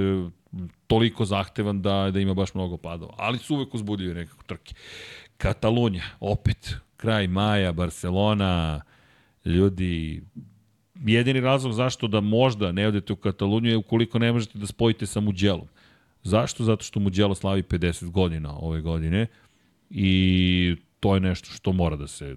[0.86, 3.14] toliko zahtevan da, da ima baš mnogo padova.
[3.18, 4.74] Ali su uvek uzbudljive nekako trke.
[5.36, 8.81] Katalunja, opet, kraj maja, Barcelona,
[9.44, 10.22] ljudi,
[10.94, 15.06] jedini razlog zašto da možda ne odete u Kataluniju je ukoliko ne možete da spojite
[15.06, 15.68] sa Muđelom.
[16.22, 16.64] Zašto?
[16.64, 19.27] Zato što Muđelo slavi 50 godina ove godine
[19.90, 22.36] i to je nešto što mora da se...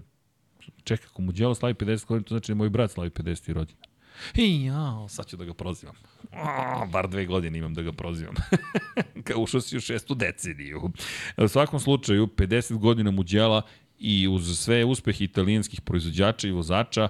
[0.84, 3.52] Čekaj, ako Muđelo slavi 50 godina, to znači da moj brat slavi 50.
[3.52, 3.93] rođendan.
[4.34, 5.94] I ja, sad ću da ga prozivam.
[6.32, 8.34] O, bar dve godine imam da ga prozivam.
[9.24, 10.90] Kao ušao si u šestu deceniju.
[11.36, 13.62] U svakom slučaju, 50 godina muđela
[13.98, 17.08] i uz sve uspehe italijanskih proizvođača i vozača,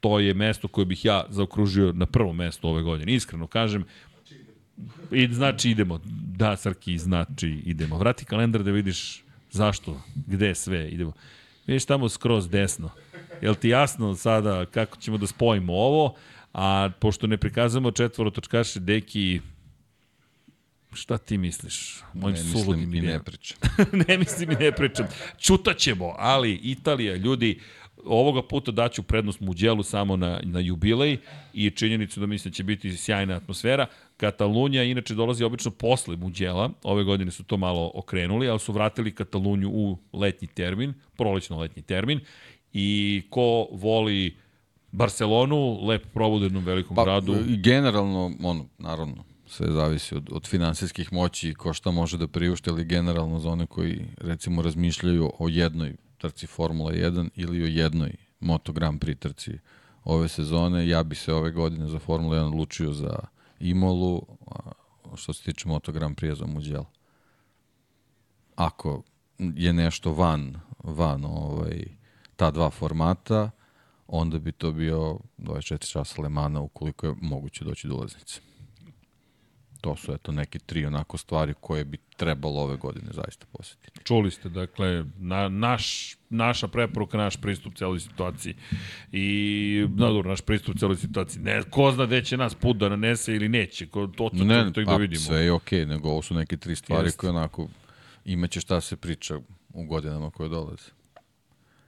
[0.00, 3.14] to je mesto koje bih ja zaokružio na prvo mesto ove godine.
[3.14, 3.84] Iskreno kažem,
[5.10, 6.00] I znači idemo.
[6.36, 7.98] Da, Srki, znači idemo.
[7.98, 11.12] Vrati kalendar da vidiš zašto, gde sve idemo.
[11.66, 12.90] Vidiš tamo skroz desno.
[13.42, 16.14] Jel ti jasno sada kako ćemo da spojimo ovo?
[16.52, 19.40] A pošto ne prikazujemo četvoro točkaše, deki,
[20.92, 22.02] šta ti misliš?
[22.14, 23.58] Mojim ne mislim i ne pričam.
[24.08, 25.06] ne mislim i ne pričam.
[25.38, 27.60] Čutaćemo, ali Italija, ljudi,
[28.04, 31.16] ovoga puta daću prednost Muđelu samo na, na jubilej
[31.54, 33.86] i činjenicu da mislim da će biti sjajna atmosfera.
[34.16, 39.14] Katalunija inače dolazi obično posle Muđela, ove godine su to malo okrenuli, ali su vratili
[39.14, 42.20] Kataluniju u letnji termin, prolećno letnji termin
[42.72, 44.36] i ko voli
[44.92, 47.36] Barcelonu, lep provod u jednom velikom pa, gradu.
[47.48, 52.28] I generalno, ono, naravno, sve zavisi od, od finansijskih moći i ko šta može da
[52.28, 57.66] priušte, ali generalno za one koji recimo razmišljaju o jednoj trci Formula 1 ili o
[57.66, 59.58] jednoj Moto Grand Prix trci
[60.04, 63.18] ove sezone, ja bi se ove godine za Formula 1 odlučio za
[63.60, 64.22] Imolu,
[65.16, 66.90] što se tiče Moto Grand Prix za Muđela.
[68.56, 69.02] Ako
[69.38, 71.84] je nešto van, van ovaj,
[72.36, 73.50] ta dva formata,
[74.08, 78.40] onda bi to bio 24 časa Lemana ukoliko je moguće doći do ulaznice.
[79.80, 84.00] To su eto neke tri onako stvari koje bi trebalo ove godine zaista posetiti.
[84.04, 88.54] Čuli ste, dakle, na, naš, naša preporuka, naš pristup celoj situaciji
[89.12, 91.42] i, na dobro, naš pristup celoj situaciji.
[91.42, 94.64] Ne, ko zna gde će nas put da nanese ili neće, ko, to, to, ne,
[94.64, 95.20] to, to da vidimo.
[95.20, 97.18] Sve je okej, okay, nego ovo su neke tri stvari Jest.
[97.18, 97.68] koje onako
[98.24, 99.38] imaće šta se priča
[99.74, 100.97] u godinama koje dolaze.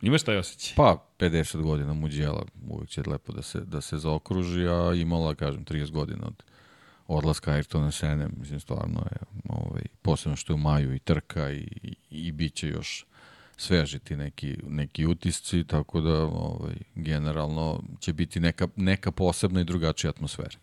[0.02, 0.74] Imaš taj osjećaj?
[0.77, 5.64] Pa, 50 godina muđela, uvijek će lepo da se, da se zaokruži, a imala, kažem,
[5.64, 6.43] 30 godina od
[7.06, 9.18] odlaska Ayrtona Sene, mislim, stvarno je,
[9.48, 13.06] ovaj, posebno što je u maju i trka i, i, i bit će još
[13.56, 20.10] svežiti neki, neki utisci, tako da ovaj, generalno će biti neka, neka posebna i drugačija
[20.10, 20.59] atmosfera.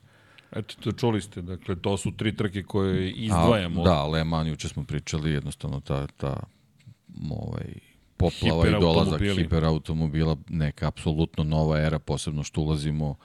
[0.52, 3.82] Eto, to čuli ste, dakle, to su tri trke koje izdvajamo.
[3.82, 6.40] A, da, Le Mans, juče smo pričali, jednostavno ta, ta
[7.30, 7.74] ovaj,
[8.18, 13.16] poplava i dolazak hiperautomobila, neka apsolutno nova era, posebno što ulazimo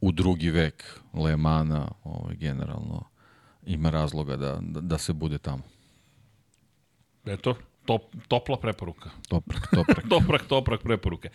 [0.00, 3.04] u drugi vek Le Mana, ovaj, generalno
[3.66, 5.62] ima razloga da, da, da se bude tamo.
[7.26, 7.54] Eto,
[7.84, 9.10] top, topla preporuka.
[9.28, 10.08] Toprak, toprak.
[10.08, 11.28] toprak, toprak preporuke.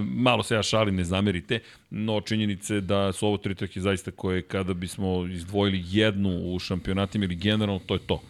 [0.00, 1.60] Malo se ja šalim, ne zamerite,
[1.90, 7.24] no činjenice da su ovo tri trke zaista koje kada bismo izdvojili jednu u šampionatima
[7.24, 8.20] ili generalno, to je to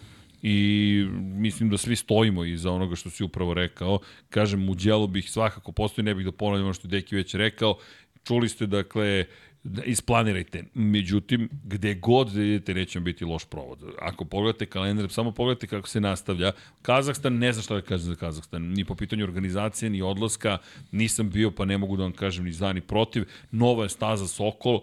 [0.48, 3.98] i mislim da svi stojimo iza onoga što si upravo rekao.
[4.30, 7.78] Kažem, djelu bih svakako postoji, ne bih da ponavljam ono što je Deki već rekao.
[8.24, 9.24] Čuli ste, dakle,
[9.62, 10.64] da isplanirajte.
[10.74, 13.78] Međutim, gde god da idete, neće biti loš provod.
[14.00, 16.52] Ako pogledate kalendar, samo pogledajte kako se nastavlja.
[16.82, 18.62] Kazahstan, ne znam šta da kažem za Kazahstan.
[18.62, 20.58] Ni po pitanju organizacije, ni odlaska.
[20.92, 23.24] Nisam bio, pa ne mogu da vam kažem ni za, ni protiv.
[23.50, 24.80] Nova je staza Sokol.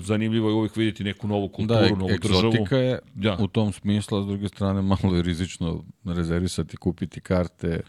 [0.00, 2.42] Zanimljivo je uvijek vidjeti neku novu da, kulturu, da, novu državu.
[2.42, 3.36] Da, egzotika je ja.
[3.40, 7.80] u tom smislu, a s druge strane malo je rizično rezervisati, kupiti karte,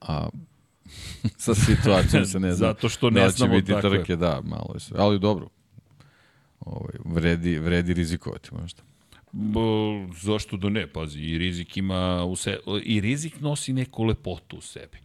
[0.00, 0.28] a
[1.36, 2.66] sa situacijom se ne zna.
[2.66, 3.90] Zato što ne da znamo biti dakle.
[3.90, 4.96] trke, da, malo je sve.
[5.00, 5.48] Ali dobro,
[6.60, 8.82] ovaj, vredi, vredi rizikovati možda.
[9.32, 9.60] B,
[10.22, 10.86] zašto da ne?
[10.86, 14.98] Pazi, i rizik ima u se, i rizik nosi neku lepotu u sebi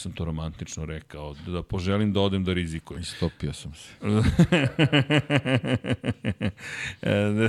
[0.00, 3.02] kako sam to romantično rekao, da poželim da odem da rizikujem.
[3.02, 3.92] Istopio sam se.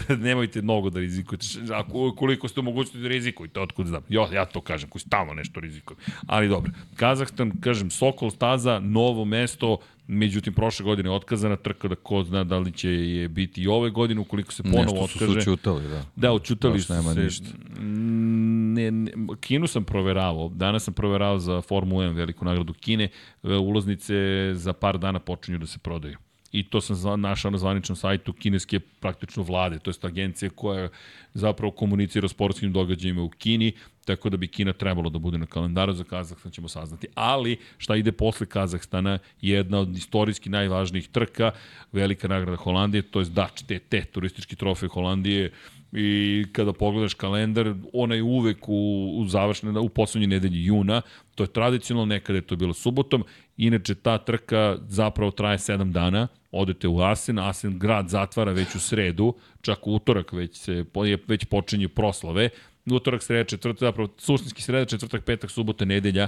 [0.28, 1.45] Nemojte mnogo da rizikujete.
[1.73, 4.03] Ako, koliko ste mogućnosti da rizikujete, otkud znam.
[4.10, 5.99] Jo, ja to kažem, koji stalno nešto rizikujem.
[6.28, 9.78] Ali dobro, Kazahstan, kažem, Sokol staza, novo mesto,
[10.13, 13.67] Međutim, prošle godine je otkazana trka da ko zna da li će je biti i
[13.67, 15.25] ove godine ukoliko se ponovo otkaže.
[15.25, 16.05] Nešto su učutali, da.
[16.15, 17.23] Da, učutali su nema se.
[17.23, 17.45] Ništa.
[17.79, 23.09] Ne, ne, Kinu sam proveravao, danas sam proveravao za Formula 1, veliku nagradu Kine,
[23.43, 24.15] e, ulaznice
[24.53, 26.17] za par dana počinju da se prodaju
[26.52, 30.90] i to sam našao na zvaničnom sajtu kineske praktično vlade, to je agencija koja
[31.34, 33.72] zapravo komunicira o sportskim događajima u Kini,
[34.06, 37.07] tako da bi Kina trebalo da bude na kalendaru za Kazahstan ćemo saznati.
[37.15, 41.52] Ali šta ide posle Kazahstana jedna od istorijski najvažnijih trka,
[41.91, 45.52] velika nagrada Holandije, to je Dutch TT, turistički trofej Holandije,
[45.94, 51.02] i kada pogledaš kalendar, ona je uvek u, u završne, u poslednjoj nedelji juna,
[51.36, 53.23] to je tradicionalno, nekada je to bilo subotom,
[53.57, 58.80] inače ta trka zapravo traje 7 dana, odete u Asen, Asen grad zatvara već u
[58.80, 60.86] sredu, čak u utorak već, se,
[61.28, 62.49] već počinje proslave,
[62.91, 66.28] utorak, sreda, četvrtak, zapravo suštinski sreda, četvrtak, petak, subota, nedelja,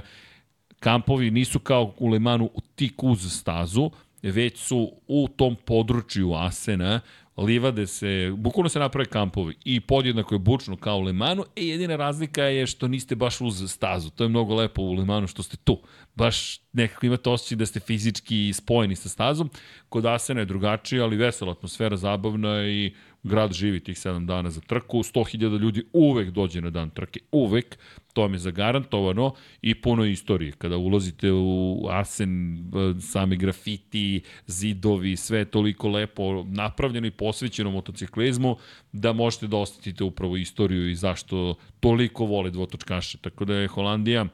[0.80, 3.90] kampovi nisu kao u Lemanu tik uz stazu,
[4.22, 7.00] već su u tom području Asena,
[7.36, 11.96] livade se, bukvalno se naprave kampovi i podjednako je bučno kao u Lemanu, e jedina
[11.96, 14.10] razlika je što niste baš uz stazu.
[14.10, 15.82] To je mnogo lepo u Lemanu što ste tu.
[16.14, 19.50] Baš nekako imate osjećaj da ste fizički spojeni sa stazom.
[19.88, 24.60] Kod Asena je drugačije, ali vesela atmosfera, zabavna i grad živi tih 7 dana za
[24.60, 27.78] trku, 100.000 ljudi uvek dođe na dan trke, uvek,
[28.14, 29.32] to vam je zagarantovano
[29.62, 30.52] i puno istorije.
[30.52, 32.64] Kada ulazite u Asen,
[33.00, 38.56] sami grafiti, zidovi, sve je toliko lepo napravljeno i posvećeno motociklizmu
[38.92, 43.18] da možete da ostatite upravo istoriju i zašto toliko vole dvotočkaše.
[43.18, 44.26] Tako da je Holandija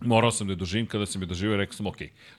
[0.00, 1.96] morao sam da je doživim, kada sam je doživio, rekao sam, ok,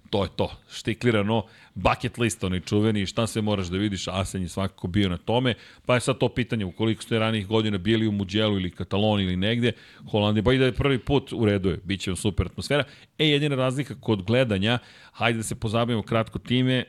[0.10, 1.44] to je to, štiklirano,
[1.76, 5.54] bucket list, onaj čuveni, šta sve moraš da vidiš, Asen je svakako bio na tome,
[5.86, 9.36] pa je sad to pitanje, ukoliko ste ranih godina bili u Muđelu ili Kataloniji ili
[9.36, 9.72] negde,
[10.12, 12.84] Holandija, ba i da je prvi put, u redu je, bit će super atmosfera.
[13.18, 14.80] E, jedina razlika kod gledanja,
[15.12, 16.84] hajde da se pozabavimo kratko time,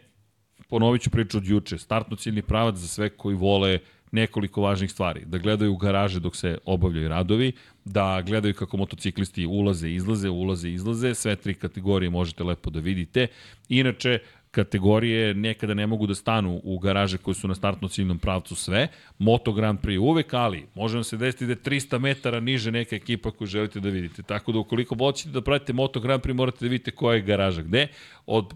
[0.69, 3.79] ponovit ću priču od juče, startno ciljni pravac za sve koji vole
[4.13, 5.25] nekoliko važnih stvari.
[5.25, 7.53] Da gledaju u garaže dok se obavljaju radovi,
[7.85, 13.27] da gledaju kako motociklisti ulaze, izlaze, ulaze, izlaze, sve tri kategorije možete lepo da vidite.
[13.69, 14.19] Inače,
[14.53, 18.89] kategorije nekada ne mogu da stanu u garaže koje su na startno ciljnom pravcu sve.
[19.19, 22.97] Moto Grand Prix uvek, ali može vam se desiti da je 300 metara niže neka
[22.97, 24.23] ekipa koju želite da vidite.
[24.23, 27.63] Tako da ukoliko hoćete da pratite Moto Grand Prix morate da vidite koja je garaža
[27.63, 27.89] gde.
[28.27, 28.53] Od,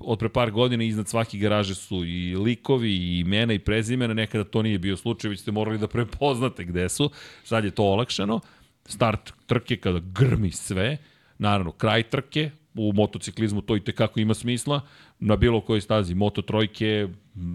[0.00, 4.44] od pre par godina iznad svake garaže su i likovi i imena i prezimena, nekada
[4.44, 7.10] to nije bio slučaj, već ste morali da prepoznate gde su.
[7.44, 8.40] Sad je to olakšano.
[8.86, 10.96] Start trke kada grmi sve,
[11.38, 14.80] naravno kraj trke, u motociklizmu to i tekako ima smisla,
[15.24, 17.08] na bilo kojoj stazi Moto trojke,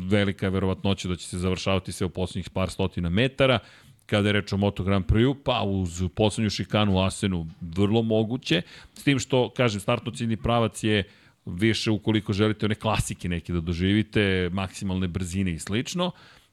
[0.09, 3.59] velika je verovatnoća da će se završavati sve u poslednjih par stotina metara,
[4.05, 8.61] kada je reč o Moto Grand Prix, pa uz poslednju šikanu u Asenu vrlo moguće,
[8.93, 11.03] s tim što, kažem, startno ciljni pravac je
[11.45, 16.11] više ukoliko želite one klasike neke da doživite, maksimalne brzine i slično.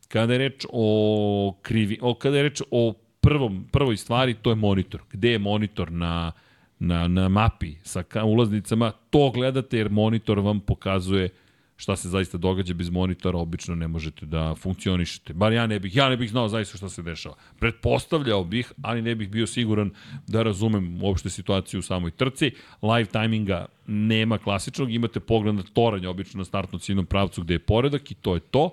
[0.08, 4.56] Kada je reč o krivi, o, kada je reč o prvom, prvoj stvari, to je
[4.56, 5.00] monitor.
[5.12, 6.32] Gde je monitor na
[6.78, 11.28] na, na mapi sa ulaznicama, to gledate jer monitor vam pokazuje
[11.76, 15.32] šta se zaista događa bez monitora, obično ne možete da funkcionišete.
[15.32, 17.34] Bar ja ne bih, ja ne bih znao zaista šta se dešava.
[17.58, 19.90] Pretpostavljao bih, ali ne bih bio siguran
[20.26, 22.50] da razumem uopšte situaciju u samoj trci.
[22.82, 27.58] Live timinga nema klasičnog, imate pogled na toranje obično na startnom ciljnom pravcu gde je
[27.58, 28.70] poredak i to je to.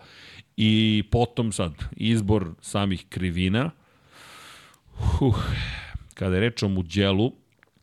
[0.57, 3.71] I potom sad, izbor samih krivina.
[4.97, 5.35] Huh.
[6.13, 7.31] Kada je reč o Muđelu,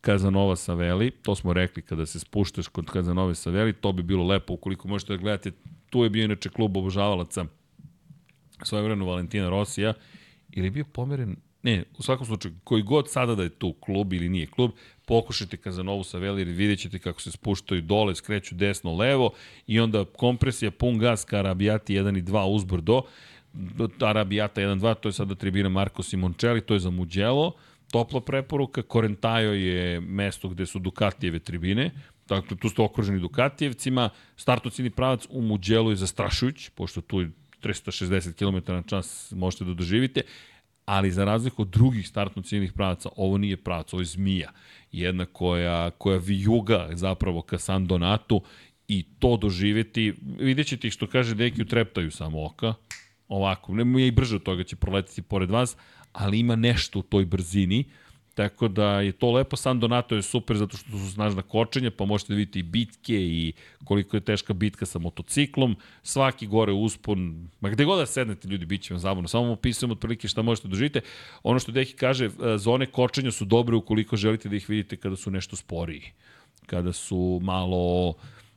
[0.01, 4.53] Kazanova Saveli, to smo rekli kada se spuštaš kod Kazanove Saveli, to bi bilo lepo.
[4.53, 5.51] Ukoliko možete da gledate,
[5.89, 7.45] tu je bio inače klub obožavalaca
[8.63, 9.93] svoje vremenu Valentina Rosija,
[10.51, 14.13] ili je bio pomeren, ne, u svakom slučaju, koji god sada da je tu klub
[14.13, 14.71] ili nije klub,
[15.05, 19.31] pokušajte Kazanovu Saveli jer vidjet ćete kako se spuštaju dole, skreću desno, levo
[19.67, 23.01] i onda kompresija, pun gas ka Arabijati 1 i 2 uzbor do,
[23.99, 27.53] Arabijata 1-2, to je sada tribina Marko Simoncelli, to je za Mugello,
[27.91, 31.91] topla preporuka, Korentajo je mesto gde su Dukatijeve tribine,
[32.27, 37.31] dakle tu ste okruženi Dukatijevcima, startocini pravac u Muđelu je zastrašujuć, pošto tu je
[37.61, 40.21] 360 km na čas možete da doživite,
[40.85, 44.51] ali za razliku od drugih startno ciljnih pravaca, ovo nije pravac, ovo je zmija.
[44.91, 48.41] Jedna koja, koja vijuga zapravo ka San Donatu
[48.87, 52.73] i to doživeti, vidjet ćete što kaže neki utreptaju samo oka,
[53.27, 55.77] ovako, ne i brže od toga će proletiti pored vas,
[56.13, 57.85] ali ima nešto u toj brzini,
[58.33, 62.05] Tako da je to lepo, San Donato je super zato što su snažna kočenja, pa
[62.05, 65.75] možete da vidite i bitke i koliko je teška bitka sa motociklom.
[66.03, 69.27] Svaki gore uspon, ma gde god da sednete ljudi, bit će vam zabavno.
[69.27, 71.01] Samo vam opisujem otprilike šta možete da doživite.
[71.43, 75.15] Ono što Deki kaže, e, zone kočenja su dobre ukoliko želite da ih vidite kada
[75.15, 76.11] su nešto sporiji.
[76.65, 78.13] Kada su malo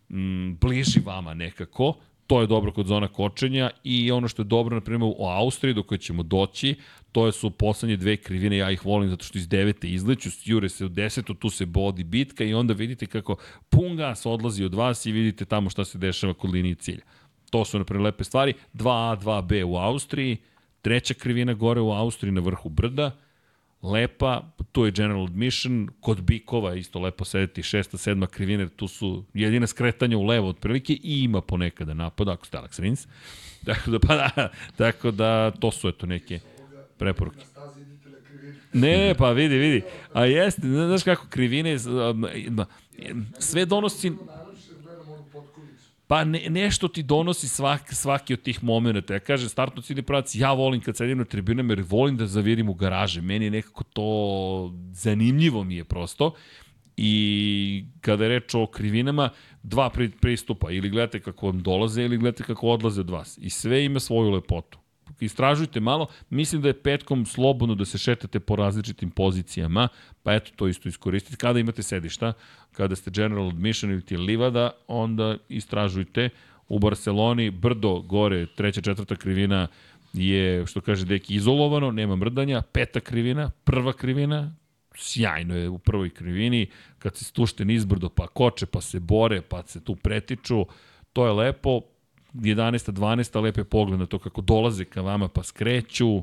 [0.08, 1.94] mm, bliži vama nekako,
[2.26, 5.74] to je dobro kod zona kočenja i ono što je dobro, na primjer, u Austriji
[5.74, 6.74] do koje ćemo doći,
[7.12, 10.84] to su poslednje dve krivine, ja ih volim zato što iz devete izleću, jure se
[10.84, 13.36] u desetu, tu se bodi bitka i onda vidite kako
[13.68, 17.02] pun gas odlazi od vas i vidite tamo šta se dešava kod linije cilja.
[17.50, 18.54] To su, na primjer, lepe stvari.
[18.74, 20.36] 2A, 2B u Austriji,
[20.82, 23.16] treća krivina gore u Austriji na vrhu brda,
[23.92, 24.42] lepa,
[24.72, 29.66] tu je General Admission, kod Bikova isto lepo sedeti, šesta, sedma krivina, tu su jedina
[29.66, 33.06] skretanja u levo otprilike i ima ponekada napada, ako ste Alex Rins.
[33.66, 36.40] Tako da, pa da, tako da, to su eto neke
[36.98, 37.44] preporuke.
[38.72, 39.82] Ne, pa vidi, vidi.
[40.12, 41.78] A jeste, znaš kako krivine,
[43.38, 44.12] sve donosi
[46.06, 49.14] Pa ne, nešto ti donosi svaki, svaki od tih momenta.
[49.14, 52.68] Ja kažem, startno ciljni pravac, ja volim kad sedim na tribunama jer volim da zavirim
[52.68, 53.20] u garaže.
[53.20, 56.34] Meni je nekako to zanimljivo mi je prosto.
[56.96, 59.30] I kada je reč o krivinama,
[59.62, 59.90] dva
[60.20, 63.38] pristupa, ili gledate kako vam dolaze, ili gledate kako odlaze od vas.
[63.42, 64.83] I sve ima svoju lepotu.
[65.24, 69.88] Istražujte malo, mislim da je petkom slobodno da se šetate po različitim pozicijama,
[70.22, 71.36] pa eto to isto iskoristite.
[71.36, 72.32] Kada imate sedišta,
[72.72, 76.28] kada ste general admission ili ti livada, onda istražujte.
[76.68, 79.66] U Barceloni, brdo gore, treća, četvrta krivina
[80.12, 84.54] je, što kaže deki, izolovano, nema mrdanja, peta krivina, prva krivina,
[84.94, 86.66] sjajno je u prvoj krivini,
[86.98, 90.66] kad se stušte nizbrdo, pa koče, pa se bore, pa se tu pretiču,
[91.12, 91.80] to je lepo,
[92.34, 92.92] 11.
[92.92, 93.42] 12.
[93.42, 96.22] lepe pogled na to kako dolaze ka vama pa skreću,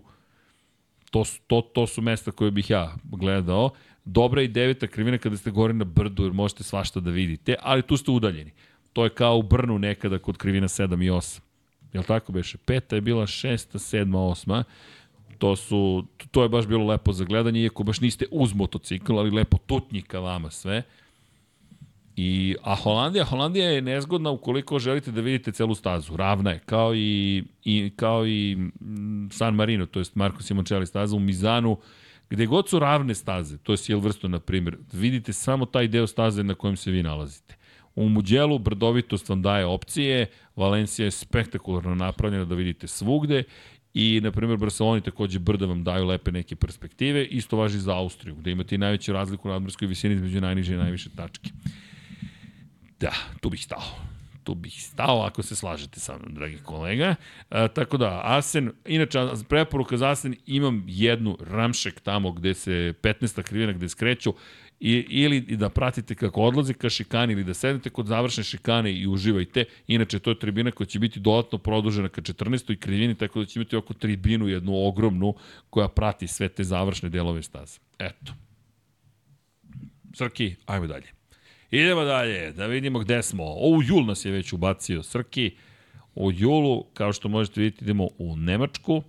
[1.12, 3.70] to, to, to su mesta koje bih ja gledao.
[4.06, 7.82] Dobra i deveta krivina kada ste gore na brdu, jer možete svašta da vidite, ali
[7.82, 8.52] tu ste udaljeni.
[8.94, 11.40] To je kao u Brnu nekada kod krivina 7 i 8.
[11.94, 12.58] Jel tako beše?
[12.58, 14.64] Peta je bila šesta, sedma, osma
[15.42, 19.32] to su, to je baš bilo lepo za gledanje, iako baš niste uz motocikl, ali
[19.32, 20.84] lepo tutnji ka vama sve.
[22.16, 26.18] I, a Holandija, Holandija je nezgodna ukoliko želite da vidite celu stazu.
[26.18, 28.58] Ravna je, kao i, i, kao i
[29.32, 31.78] San Marino, to je Marko Simoncelli staza u Mizanu,
[32.30, 36.44] gde god su ravne staze, to je Silverstone, na primjer, vidite samo taj deo staze
[36.44, 37.56] na kojem se vi nalazite.
[37.96, 40.26] U Muđelu brdovitost vam daje opcije,
[40.56, 43.44] Valencija je spektakularno napravljena da vidite svugde
[43.94, 47.26] I, na primjer, Barceloni takođe brda vam daju lepe neke perspektive.
[47.26, 50.78] Isto važi za Austriju, gde imate i najveću razliku na nadmorskoj visini između najniže i
[50.78, 51.50] najviše tačke.
[53.02, 53.84] Da, tu bih stao.
[54.44, 57.16] Tu bih stao ako se slažete sa mnom, dragi kolega.
[57.52, 59.20] E, tako da, Asen, inače,
[59.50, 63.44] preporuka za Asen, imam jednu ramšek tamo gde se 15.
[63.44, 64.34] krivina gde skreću
[64.80, 69.08] i, ili da pratite kako odlazi ka šikani ili da sedete kod završne šikane i
[69.08, 69.66] uživajte.
[69.88, 72.80] Inače, to je tribina koja će biti dodatno produžena ka 14.
[72.80, 75.34] krivini, tako da će imati oko tribinu, jednu ogromnu,
[75.70, 77.80] koja prati sve te završne delove staze.
[78.00, 78.34] Eto.
[80.14, 81.21] Srki, ajmo dalje.
[81.72, 83.44] Idemo dalje, da vidimo gde smo.
[83.44, 85.52] O, u jul nas je već ubacio Srki.
[86.16, 89.04] U julu, kao što možete vidjeti, idemo u Nemačku,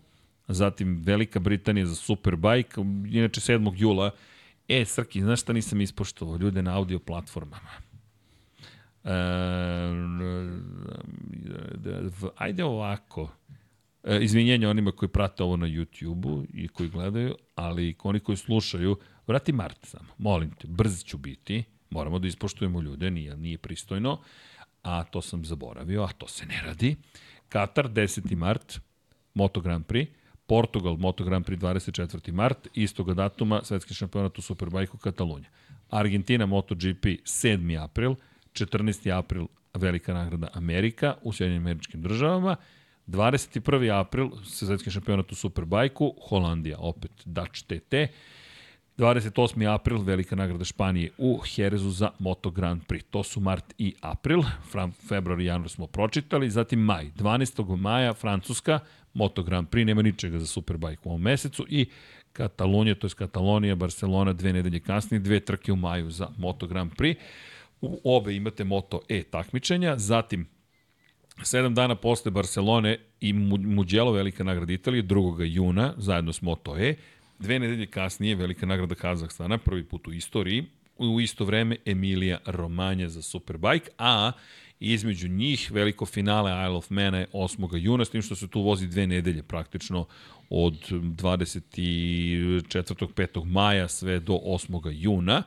[0.48, 2.80] zatim Velika Britanija za Superbike,
[3.10, 3.72] inače 7.
[3.76, 4.10] jula
[4.68, 6.36] E, Srki, znaš šta nisam ispoštovao?
[6.36, 7.70] Ljude na audio platformama.
[9.04, 9.10] E,
[12.36, 13.30] ajde ovako.
[14.04, 18.96] E, izvinjenje onima koji prate ovo na YouTube-u i koji gledaju, ali oni koji slušaju,
[19.26, 24.18] vrati Mart samo, molim te, brz ću biti, moramo da ispoštujemo ljude, nije, nije pristojno,
[24.82, 26.96] a to sam zaboravio, a to se ne radi.
[27.48, 28.36] Katar, 10.
[28.36, 28.80] mart,
[29.34, 30.10] Moto Grand Prix,
[30.46, 32.32] Portugal, Moto Grand Prix 24.
[32.32, 35.48] mart, istoga datuma, svetski šampionat u Superbajku Katalunja.
[35.90, 37.84] Argentina, MotoGP 7.
[37.84, 38.14] april,
[38.52, 39.18] 14.
[39.18, 42.56] april, velika nagrada Amerika u Sjedinim američkim državama,
[43.06, 44.00] 21.
[44.00, 47.94] april, svetski šampionat u Superbajku, Holandija, opet Dutch TT,
[48.98, 49.74] 28.
[49.74, 53.04] april, velika nagrada Španije u Jerezu za Moto Grand Prix.
[53.10, 54.42] To su mart i april,
[55.08, 57.10] februar i januar smo pročitali, zatim maj.
[57.16, 57.76] 12.
[57.76, 58.78] maja Francuska,
[59.14, 61.86] Moto Grand Prix, nema ničega za Superbike u ovom mesecu i
[62.32, 66.92] Katalonija, to je Katalonija, Barcelona, dve nedelje kasnije, dve trke u maju za Moto Grand
[66.96, 67.16] Prix.
[67.80, 70.46] U obe imate Moto E takmičenja, zatim
[71.42, 75.44] Sedam dana posle Barcelone i Mugello velika nagrada Italije, 2.
[75.44, 76.94] juna, zajedno s Moto E.
[77.42, 80.64] Dve nedelje kasnije velika nagrada Kazahstana, prvi put u istoriji.
[80.98, 84.32] U isto vreme Emilija Romanja za Superbike, a
[84.80, 87.76] između njih veliko finale Isle of Mana je 8.
[87.76, 90.06] juna, s tim što se tu vozi dve nedelje praktično
[90.50, 93.06] od 24.
[93.06, 93.44] 5.
[93.44, 94.90] maja sve do 8.
[94.92, 95.42] juna.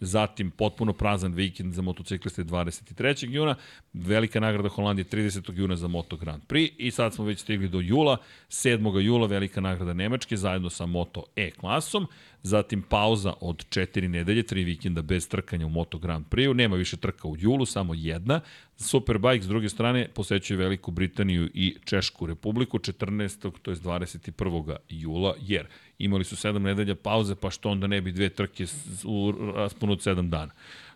[0.00, 3.30] Zatim potpuno prazan vikend za motocikliste 23.
[3.30, 3.54] juna,
[3.92, 5.58] velika nagrada Holandije 30.
[5.58, 8.16] juna za Moto Grand Prix i sad smo već stigli do jula,
[8.48, 9.00] 7.
[9.00, 12.06] jula velika nagrada Nemačke zajedno sa Moto E klasom,
[12.42, 16.96] zatim pauza od 4 nedelje, 3 vikenda bez trkanja u Moto Grand Prix, nema više
[16.96, 18.40] trka u julu, samo jedna.
[18.76, 23.52] Superbike s druge strane posećuje Veliku Britaniju i Češku republiku 14.
[23.62, 24.76] to je 21.
[24.88, 25.66] jula, jer
[25.98, 28.66] imali su 7 nedelja pauze, pa što onda ne bi dve trke
[29.04, 30.52] u rasponu od 7 dana.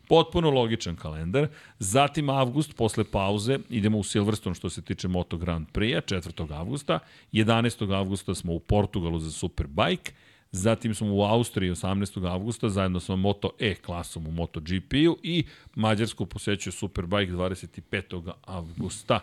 [0.09, 1.49] Potpuno logičan kalendar.
[1.79, 6.53] Zatim avgust, posle pauze, idemo u Silverstone što se tiče Moto Grand Prix-a, 4.
[6.53, 6.99] avgusta.
[7.33, 7.95] 11.
[7.95, 10.13] avgusta smo u Portugalu za Superbike.
[10.53, 12.33] Zatim smo u Austriji 18.
[12.33, 18.33] avgusta zajedno sa Moto E klasom u MotoGP-u i Mađarsku posećuje Superbike 25.
[18.47, 19.21] avgusta.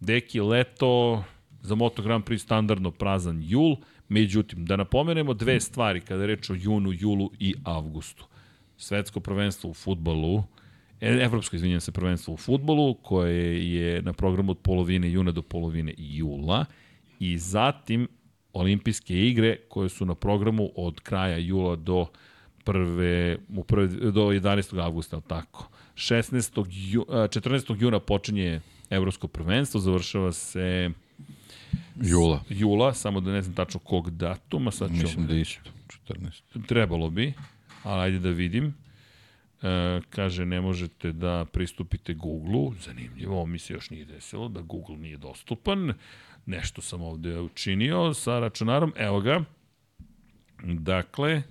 [0.00, 1.24] Deki, leto
[1.62, 3.76] za Moto Grand Prix standardno prazan jul,
[4.12, 8.26] međutim, da napomenemo dve stvari kada reč o junu, julu i avgustu.
[8.76, 10.44] Svetsko prvenstvo u futbolu,
[11.00, 15.42] e, Evropsko, izvinjam se, prvenstvo u futbolu, koje je na programu od polovine juna do
[15.42, 16.64] polovine jula,
[17.18, 18.08] i zatim
[18.52, 22.06] olimpijske igre koje su na programu od kraja jula do
[22.64, 24.84] prve, u prve, do 11.
[24.84, 25.68] avgusta, tako.
[25.94, 26.66] 16.
[26.92, 27.82] Ju, 14.
[27.82, 28.60] juna počinje
[28.90, 30.90] evropsko prvenstvo, završava se
[32.00, 32.44] Jula.
[32.48, 34.70] jula, samo da ne znam tačno kog datuma.
[34.70, 35.70] Sad ću, Mislim da isto,
[36.08, 36.66] 14.
[36.66, 37.32] Trebalo bi,
[37.82, 38.74] ali ajde da vidim.
[39.62, 42.74] E, kaže, ne možete da pristupite Google-u.
[42.84, 45.94] Zanimljivo, ovo mi se još nije desilo, da Google nije dostupan.
[46.46, 48.92] Nešto sam ovde učinio sa računarom.
[48.96, 49.44] Evo ga.
[50.64, 51.42] Dakle,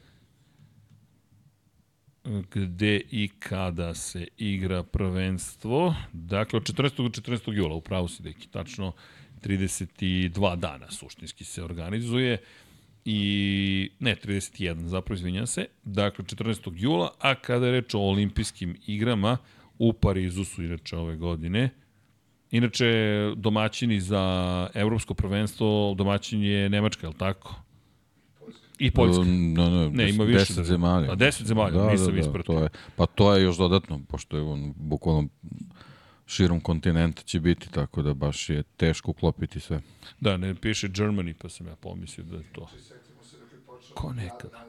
[2.53, 5.95] gde i kada se igra prvenstvo.
[6.13, 6.97] Dakle, od 14.
[6.97, 7.53] do 14.
[7.53, 8.93] jula, upravo si deki, tačno
[9.43, 12.37] 32 dana suštinski se organizuje
[13.05, 16.71] i ne 31 zapravo izvinjam se dakle 14.
[16.75, 19.37] jula a kada je reč o olimpijskim igrama
[19.79, 21.69] u Parizu su inače ove godine
[22.51, 22.85] inače
[23.35, 27.55] domaćini za evropsko prvenstvo domaćin je Nemačka, je li tako?
[28.79, 29.23] I Poljska.
[29.23, 30.39] No, no, Ne, ima više.
[30.39, 31.11] Deset zemalja.
[31.11, 32.55] A deset zemalja, da, nisam da, da, ispratio.
[32.55, 35.29] to je, pa to je još dodatno, pošto je on bukvalno
[36.31, 39.81] širom kontinenta će biti, tako da baš je teško uklopiti sve.
[40.19, 42.61] Da, ne piše Germany, pa sam ja pomislio da je to.
[42.61, 44.65] Je počeo Ko nekada.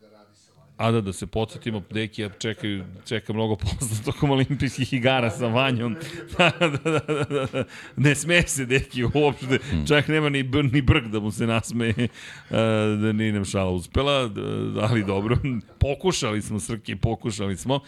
[0.00, 0.74] Da radi sa vanjom.
[0.76, 2.66] A da, da se podsjetimo, Dekija čeka,
[3.06, 5.96] čeka mnogo posla tokom olimpijskih igara sa Vanjom.
[6.38, 7.64] da, da, da, da, da.
[7.96, 9.58] Ne sme se Deki uopšte,
[9.88, 12.56] čak nema ni, br, ni brk da mu se nasmeje, uh,
[13.02, 14.40] da nije nam šala uspela, da,
[14.80, 15.38] ali dobro,
[15.78, 17.80] pokušali smo Srke, pokušali smo.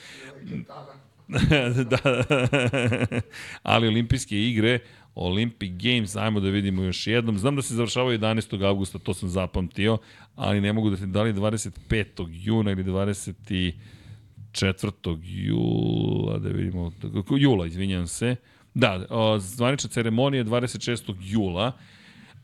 [1.91, 1.99] da,
[3.63, 4.79] ali olimpijske igre,
[5.15, 7.39] Olympic Games, ajmo da vidimo još jednom.
[7.39, 8.67] Znam da se završavaju 11.
[8.67, 9.99] augusta, to sam zapamtio,
[10.35, 12.27] ali ne mogu da ti da li 25.
[12.31, 15.19] juna ili 24.
[15.23, 16.93] jula, da vidimo,
[17.39, 18.37] jula, izvinjam se.
[18.75, 19.07] Da,
[19.39, 21.15] zvanična ceremonija je 26.
[21.21, 21.73] jula,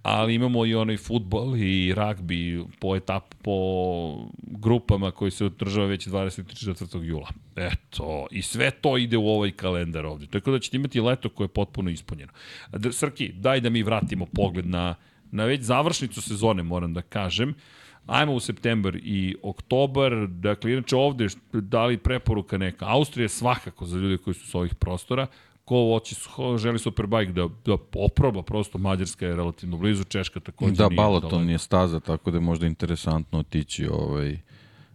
[0.04, 3.54] ali imamo i onaj futbol i ragbi po etap, po
[4.42, 7.02] grupama koji se održava već 24.
[7.02, 7.28] jula.
[7.56, 10.26] Eto, i sve to ide u ovaj kalendar ovde.
[10.26, 12.32] Tako da ćete imati leto koje je potpuno ispunjeno.
[12.92, 14.94] Srki, daj da mi vratimo pogled na,
[15.30, 17.54] na već završnicu sezone, moram da kažem.
[18.06, 22.86] Ajmo u septembar i oktobar, dakle, inače ovde, da li preporuka neka?
[22.88, 25.26] Austrija svakako za ljude koji su s ovih prostora,
[25.64, 30.72] ko hoće, ko želi Superbike da, da oproba, prosto Mađarska je relativno blizu, Češka takođe
[30.72, 31.50] Da, nije Balaton daleko.
[31.50, 34.38] je staza, tako da je možda interesantno otići ovaj,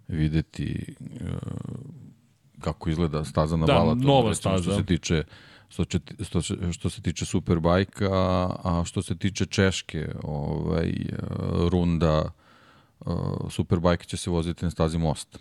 [0.08, 1.28] videti uh,
[2.60, 4.04] kako izgleda staza na Da, Balatonu.
[4.04, 4.64] nova recimo, staza.
[4.64, 5.24] Što se tiče
[5.70, 10.90] što, će, što, se- što se tiče Superbike, a, a što se tiče Češke, ovaj,
[10.90, 11.28] uh,
[11.68, 12.32] runda
[13.00, 13.14] uh,
[13.50, 15.40] Superbike će se voziti na stazi Most.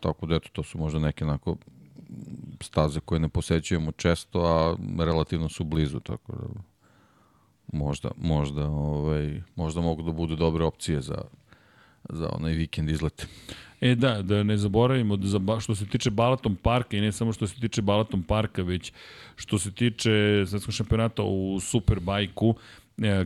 [0.00, 1.56] Tako da eto, to su možda neke onako
[2.60, 6.60] staze koje ne posećujemo često, a relativno su blizu, tako da
[7.72, 11.18] možda, možda, ovaj, možda mogu da budu dobre opcije za,
[12.08, 13.26] za onaj vikend izlete.
[13.80, 17.32] E da, da ne zaboravimo da za, što se tiče Balaton parka i ne samo
[17.32, 18.92] što se tiče Balaton parka, već
[19.36, 22.54] što se tiče svetskog šampionata u Superbajku,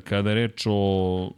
[0.00, 0.72] kada je reč o,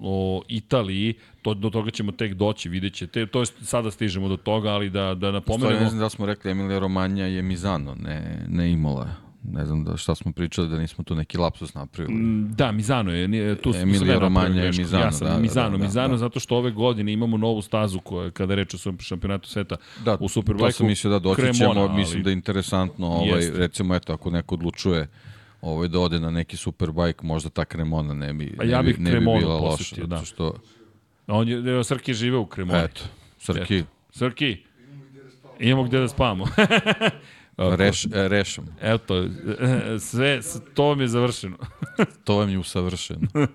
[0.00, 3.26] o Italiji, to, do toga ćemo tek doći, vidjet ćete.
[3.26, 5.80] To je, sada stižemo do toga, ali da, da Stvari, napomenemo...
[5.80, 9.08] ne znam da smo rekli Emilija Romanja je Mizano, ne, ne Imola.
[9.44, 12.14] Ne znam da, šta smo pričali, da nismo tu neki lapsus napravili.
[12.14, 14.70] Mm, Da, Mizano je, tu, tu sam Emilio ja napravio Romagna je.
[14.72, 16.16] Mizano, Ja sam da, da, Mizano, da, da, Mizano da.
[16.16, 20.14] zato što ove godine imamo novu stazu koja, kada je reč o šampionatu sveta Da,
[20.14, 20.72] u to Superbajku.
[20.72, 23.58] sam mislio da doći ćemo, ali- mislim da je interesantno, ovaj, Jeste.
[23.58, 25.08] recimo, eto, ako neko odlučuje
[25.64, 28.96] ovaj, da ode na neki superbike, možda ta Cremona ne bi, Pa ja ne bih
[28.96, 30.24] bi, ne bi Cremonu bila loša, posetio, zato da.
[30.24, 30.54] što,
[31.26, 32.78] On je, Srki žive u Cremoni.
[32.84, 33.02] eto,
[33.38, 34.58] Srki, Srki,
[35.60, 36.46] imamo gde da spavamo.
[37.58, 39.24] reš, e, rešam, Eto,
[40.00, 40.40] sve,
[40.74, 41.56] to vam je završeno.
[42.24, 43.20] to vam je usavršeno.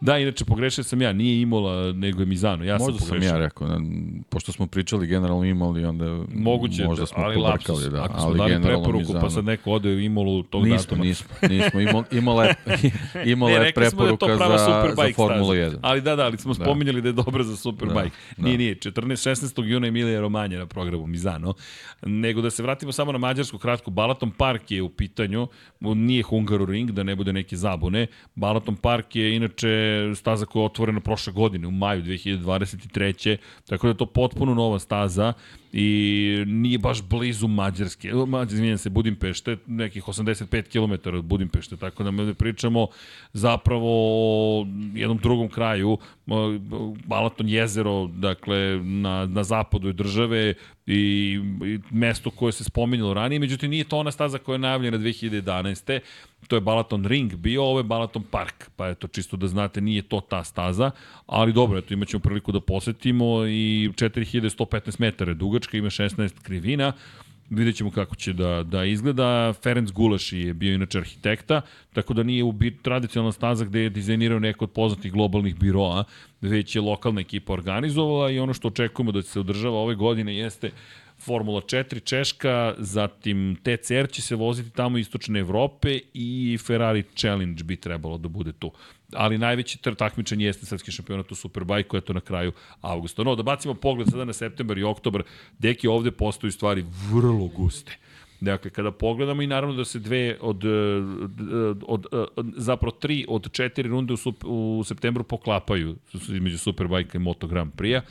[0.00, 2.64] Da, inače, pogrešio sam ja, nije Imola, nego je Mizano.
[2.64, 3.28] Ja Možda sam sam pogrešio.
[3.28, 3.80] ja rekao, na-
[4.28, 7.92] pošto smo pričali generalno imali, onda Moguće, možda da, smo ali pobrkali, lapsus.
[7.92, 9.20] da, Ako smo ali dali preporuku, Mizano.
[9.20, 11.04] pa sad neko ode u Imolu tog Nismo, datuma.
[11.04, 11.80] nismo, nismo.
[12.12, 12.54] Imala je,
[13.24, 14.64] imala Ne, je da preporuka prava za,
[14.96, 15.52] za Formulu staza.
[15.52, 15.78] 1.
[15.82, 16.64] Ali da, da, ali smo Da.
[16.64, 18.10] spominjali da je dobra za Superbike.
[18.36, 18.58] Da, Nije, da.
[18.58, 18.74] nije.
[18.74, 19.64] 14, 16.
[19.64, 21.54] juna Emilija Romanja na programu Mizano.
[22.02, 23.90] Nego da se vratimo samo na Mađarsku kratko.
[23.90, 25.46] Balaton Park je u pitanju,
[25.80, 28.06] nije Hungaroring, da ne bude neke zabune.
[28.34, 29.70] Balaton Park je inače
[30.14, 33.36] staza koja je otvorena prošle godine, u maju 2023.
[33.66, 35.32] Tako da je to potpuno nova staza
[35.72, 38.12] i nije baš blizu Mađarske.
[38.14, 42.86] Mađarske, izvinjam se, Budimpešte, nekih 85 km od Budimpešte, tako da mi pričamo
[43.32, 43.88] zapravo
[44.60, 45.98] o jednom drugom kraju,
[47.04, 50.54] Balaton jezero, dakle, na, na zapadu države
[50.86, 54.98] i, i mesto koje se spominjalo ranije, međutim nije to ona staza koja je najavljena
[54.98, 56.00] 2011.
[56.48, 60.02] to je Balaton Ring bio, ovo je Balaton Park, pa eto, čisto da znate, nije
[60.02, 60.90] to ta staza,
[61.26, 66.40] ali dobro, eto, imat ćemo priliku da posetimo i 4115 metara je dugačka, ima 16
[66.42, 66.92] krivina,
[67.50, 69.52] vidjet ćemo kako će da, da izgleda.
[69.52, 71.60] Ferenc Gulaš je bio inače arhitekta,
[71.92, 76.04] tako da nije u tradicionalna staza gde je dizajnirao neko od poznatih globalnih biroa,
[76.40, 80.70] već je lokalna ekipa organizovala i ono što očekujemo da se održava ove godine jeste
[81.24, 87.76] Formula 4 Češka, zatim TCR će se voziti tamo istočne Evrope i Ferrari Challenge bi
[87.76, 88.72] trebalo da bude tu.
[89.12, 93.22] Ali najveći takmičenje jeste srpski šampionat u Superbike koja je to na kraju avgusta.
[93.22, 95.22] No, da bacimo pogled sada na septembar i oktobar,
[95.58, 97.96] deki ovde postoju stvari vrlo guste.
[98.40, 100.64] Dakle, kada pogledamo i naravno da se dve od,
[101.86, 107.46] od, od zapravo tri od četiri runde u, u septembru poklapaju između Superbike i Moto
[107.46, 108.02] Grand Prix-a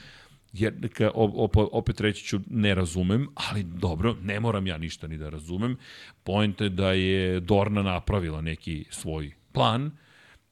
[0.54, 0.74] jer
[1.14, 5.78] op, opet reći ću ne razumem, ali dobro, ne moram ja ništa ni da razumem.
[6.24, 9.92] Point je da je Dorna napravila neki svoj plan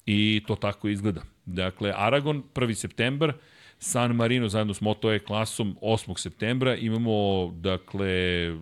[0.06, 1.22] i to tako izgleda.
[1.46, 2.74] Dakle, Aragon 1.
[2.74, 3.34] septembar,
[3.80, 6.18] San Marino zajedno s Moto E klasom 8.
[6.18, 8.54] septembra imamo dakle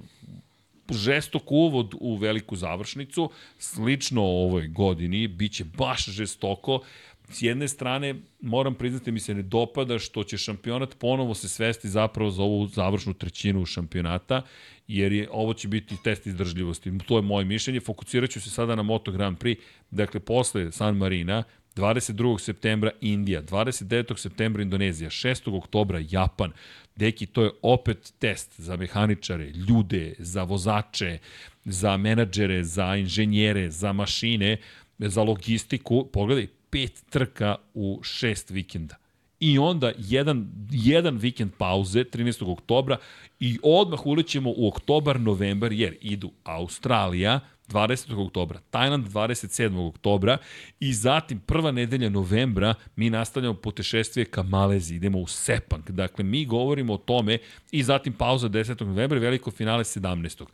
[0.92, 6.82] žestok uvod u veliku završnicu, slično ovoj godini, biće baš žestoko,
[7.30, 11.90] s jedne strane, moram priznati, mi se ne dopada što će šampionat ponovo se svesti
[11.90, 14.42] zapravo za ovu završnu trećinu šampionata,
[14.88, 16.98] jer je, ovo će biti test izdržljivosti.
[17.08, 17.80] To je moje mišljenje.
[17.80, 19.58] Fokusirat ću se sada na Moto Grand Prix.
[19.92, 21.44] Dakle, posle San Marina,
[21.76, 22.40] 22.
[22.40, 24.18] septembra Indija, 29.
[24.18, 25.58] septembra Indonezija, 6.
[25.58, 26.52] oktobra Japan.
[26.96, 31.18] Deki, to je opet test za mehaničare, ljude, za vozače,
[31.66, 34.58] za menadžere, za inženjere, za mašine,
[35.00, 36.10] za logistiku.
[36.14, 36.48] Pogledaj,
[36.78, 38.96] pet trka u šest vikenda.
[39.40, 42.52] I onda jedan, jedan vikend pauze 13.
[42.52, 42.98] oktobra
[43.40, 48.26] i odmah ulećemo u oktobar, novembar, jer idu Australija 20.
[48.26, 49.88] oktobra, Tajland 27.
[49.88, 50.38] oktobra
[50.80, 55.90] i zatim prva nedelja novembra mi nastavljamo putešestvije ka Malezi, idemo u Sepang.
[55.90, 57.38] Dakle, mi govorimo o tome
[57.72, 58.86] i zatim pauza 10.
[58.86, 60.46] novembra veliko finale 17.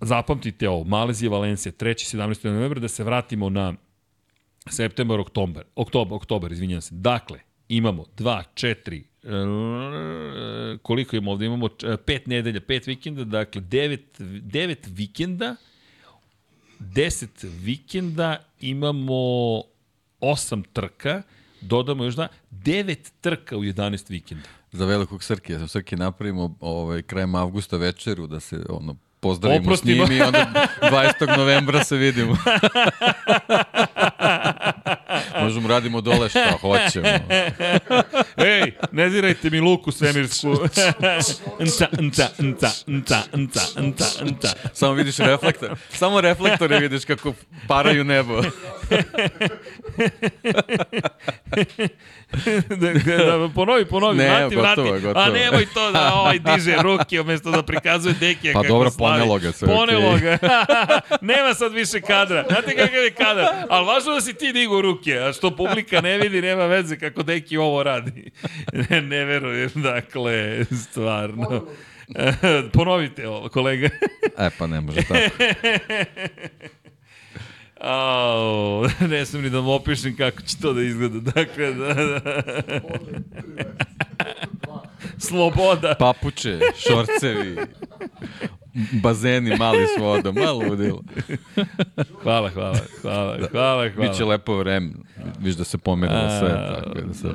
[0.00, 2.16] Zapamtite ovo, Malezija, Valencija, 3.
[2.16, 2.48] 17.
[2.50, 3.74] novembra, da se vratimo na
[4.70, 6.94] septembar, oktobar, oktobar, oktobar, izvinjam se.
[6.94, 11.46] Dakle, imamo 2, 4, e, koliko imamo ovde?
[11.46, 15.56] Imamo 5 e, nedelja, 5 vikenda, dakle 9, 9 vikenda,
[16.80, 19.12] 10 vikenda, imamo
[20.20, 21.22] 8 trka,
[21.60, 24.48] dodamo još da, 9 trka u 11 vikenda.
[24.72, 30.06] Za velikog Srke, za Srke napravimo ovaj, krajem avgusta večeru da se ono pozdravimo Oprostimo.
[30.06, 30.46] s njim i onda
[30.82, 31.36] 20.
[31.38, 32.36] novembra se vidimo.
[35.42, 37.06] Možemo radimo dole šta hoćemo.
[38.36, 40.48] Ej, ne dirajte mi luku svemirsku.
[41.60, 44.48] nca, nca, nca, nca, nca, nca, nca.
[44.72, 45.76] Samo vidiš reflektor.
[45.90, 47.34] Samo reflektore vidiš kako
[47.68, 48.42] paraju nebo.
[52.80, 55.02] da, da, ponovi, ponovi, ne, vrati, gotovo, vrati.
[55.02, 55.24] Gotovo.
[55.26, 59.12] A nemoj to da ovaj diže ruke umesto da prikazuje deke pa kako dobro, slavi.
[59.12, 59.68] ponelo ga sve.
[59.68, 60.20] Ponelo okay.
[60.20, 60.38] ga.
[61.32, 62.44] nema sad više kadra.
[62.48, 63.46] Znate kakav je kadar?
[63.68, 67.22] Ali važno da si ti digo ruke, a što publika ne vidi, nema veze kako
[67.22, 68.30] deki ovo radi.
[68.90, 71.66] ne, ne verujem, dakle, stvarno.
[72.72, 73.88] Ponovite ovo, kolega.
[74.38, 75.20] e, pa ne može tako.
[77.86, 81.18] Au, ne sam ni da mu opišem kako će to da izgleda.
[81.20, 82.20] Dakle, da, da.
[85.18, 85.94] Sloboda.
[85.98, 86.58] Papuče,
[86.88, 87.56] šorcevi,
[89.02, 91.02] bazeni mali s vodom, malo udilo.
[92.22, 94.10] hvala, hvala, hvala, hvala, hvala.
[94.10, 94.90] Biće lepo vreme,
[95.40, 96.48] viš da se pomerilo sve.
[96.48, 97.28] Tako da se...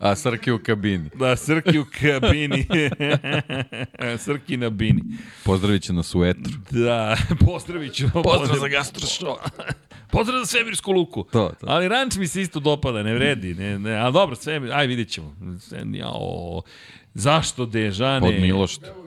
[0.00, 1.10] A Srki u kabini.
[1.14, 2.66] Da, Srki u kabini.
[4.24, 5.02] Srki na bini.
[5.44, 6.52] Pozdravit će nas u etru.
[6.70, 7.16] Da,
[7.46, 8.06] pozdravit ću.
[8.12, 9.36] Pozdrav za gastrošo.
[10.10, 11.22] Pozdrav za svemirsku luku.
[11.22, 11.66] To, to.
[11.68, 13.54] Ali ranč mi se isto dopada, ne vredi.
[13.54, 15.36] Ne, ne, ali dobro, svemir, aj vidit ćemo.
[15.92, 16.62] Jao,
[17.14, 18.20] zašto Dežane?
[18.20, 19.05] Pod Milošta.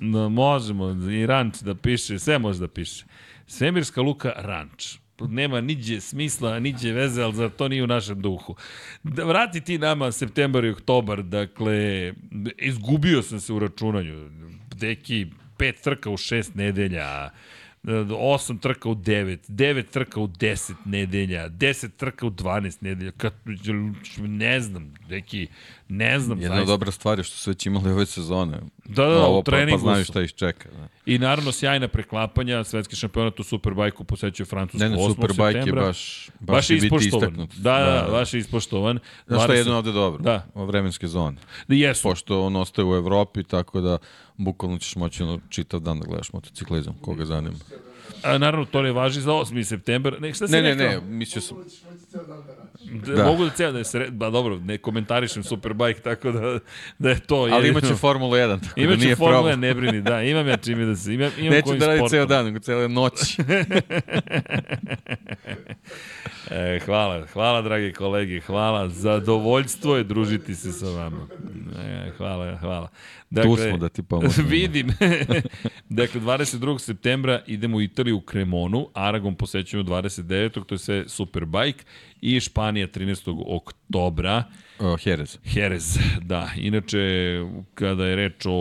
[0.00, 3.04] Da, možemo, i ranč da piše, sve može da piše.
[3.46, 4.96] Svemirska luka ranč.
[5.28, 8.56] Nema niđe smisla, niđe veze, ali za to nije u našem duhu.
[9.02, 12.12] Da vrati ti nama septembar i oktobar, dakle,
[12.58, 14.30] izgubio sam se u računanju.
[14.74, 15.26] Deki,
[15.58, 17.30] pet trka u šest nedelja,
[17.82, 23.32] 8 trka u 9, 9 trka u 10 nedelja, 10 trka u 12 nedelja, kad,
[24.18, 25.48] ne znam, neki,
[25.90, 26.72] Ne znam, Jedna zaista.
[26.72, 28.58] dobra stvar je što su već imali ove sezone.
[28.84, 30.12] Da, da, Ovo, u pa, treningu pa znaju su.
[30.12, 30.68] šta ih čeka.
[30.70, 30.88] Da.
[31.06, 35.08] I naravno sjajna preklapanja, svetski šampionat u Superbajku posećuje Francusku Ne, ne, 8.
[35.08, 37.22] Superbike je baš, baš, baš je ispoštovan.
[37.22, 37.54] istaknut.
[37.54, 38.98] Da, da, da, baš je ispoštovan.
[39.26, 40.22] Znaš šta je 20 jedno ovde dobro?
[40.22, 40.46] Da.
[40.54, 41.36] O vremenske zone.
[41.68, 42.02] Da, jesu.
[42.02, 43.98] Pošto on ostaje u Evropi, tako da
[44.40, 47.56] bukvalno ćeš moći ono, čitav dan da gledaš motociklizam, koga zanima.
[48.22, 49.62] A, naravno, to ne važi za 8.
[49.64, 50.20] september.
[50.20, 51.56] Ne, šta si Ne, ne, ne, mislio sam...
[52.12, 52.22] Da.
[52.22, 53.14] Da.
[53.14, 53.24] Da.
[53.24, 54.10] Mogu da ceo da je sre...
[54.10, 56.58] Ba dobro, ne komentarišem Superbike, tako da,
[56.98, 57.36] da je to...
[57.36, 57.78] Ali jedino.
[57.78, 59.60] imaće Formula 1, tako da Imaću nije Formula, problem.
[59.60, 62.08] ne brini, da, imam ja čime da se, imam, imam Neću da radi sportom.
[62.08, 63.36] ceo dan, nego cele noći.
[66.50, 68.88] E, hvala, hvala dragi kolege, hvala.
[68.88, 71.26] Zadovoljstvo je družiti se sa vama.
[71.84, 72.88] E, hvala, hvala.
[73.34, 74.48] Tu smo da ti pomožemo.
[74.56, 74.88] Vidim.
[75.88, 76.78] dakle, 22.
[76.78, 80.64] septembra idemo u Italiju u Cremonu, Aragon posećujemo 29.
[80.64, 81.84] to je sve Superbike
[82.20, 83.42] i Španija 13.
[83.46, 84.44] oktobra.
[84.78, 85.38] O, Jerez.
[85.54, 86.50] Jerez, da.
[86.56, 86.98] Inače,
[87.74, 88.52] kada je reč o,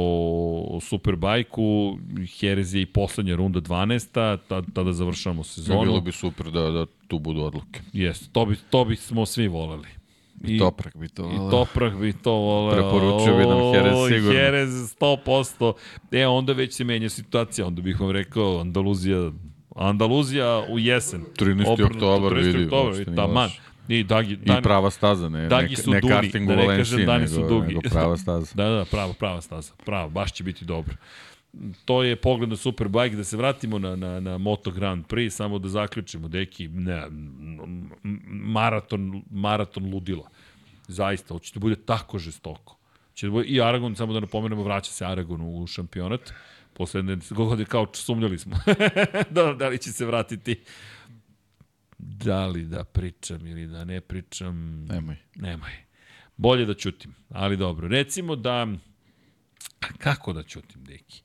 [0.69, 1.97] o Superbajku,
[2.41, 4.39] Jerez je i poslednja runda 12.
[4.47, 5.81] Tad, tada završavamo sezonu.
[5.81, 7.81] Bilo bi super da, da tu budu odluke.
[7.93, 9.98] Jeste, to, bi, to bismo svi voleli.
[10.43, 11.51] I, Toprak bi to I voleo.
[11.51, 12.73] Toprak bi to voleo.
[12.73, 14.39] Preporučio bi nam Jerez sigurno.
[14.39, 15.73] Jerez 100%.
[16.11, 17.67] E, onda već se menja situacija.
[17.67, 19.31] Onda bih vam rekao Andaluzija,
[19.75, 21.21] Andaluzija u jesen.
[21.37, 21.67] 13.
[21.67, 22.45] Obrnuto, oktobar, 13.
[22.45, 23.49] vidi, oktobar, i taman.
[23.87, 26.67] I, dagi, I dan, prava staza, ne, Dagi ne, su ne dugi, karting da ne
[26.67, 27.67] kažem Valenciji, dani su nego, dugi.
[27.67, 28.53] nego prava staza.
[28.57, 29.73] Da, da, prava, prava staza.
[29.85, 30.95] Prava, baš će biti dobro.
[31.85, 35.59] To je pogled na Superbike, da se vratimo na, na, na Moto Grand Prix, samo
[35.59, 37.07] da zaključimo, deki, ne,
[38.29, 40.29] maraton, maraton ludila.
[40.87, 42.77] Zaista, hoće da bude tako žestoko.
[43.13, 46.33] Će da bude, I Aragon, samo da napomenemo, vraća se Aragon u šampionat.
[46.73, 48.55] Posledne godine kao sumnjali smo.
[49.35, 50.63] da, da li će se vratiti
[51.99, 54.85] da li da pričam ili da ne pričam.
[54.85, 55.15] Nemoj.
[55.35, 55.71] Nemoj.
[56.37, 57.87] Bolje da ćutim, ali dobro.
[57.87, 58.67] Recimo da...
[59.97, 61.21] Kako da ćutim, deki?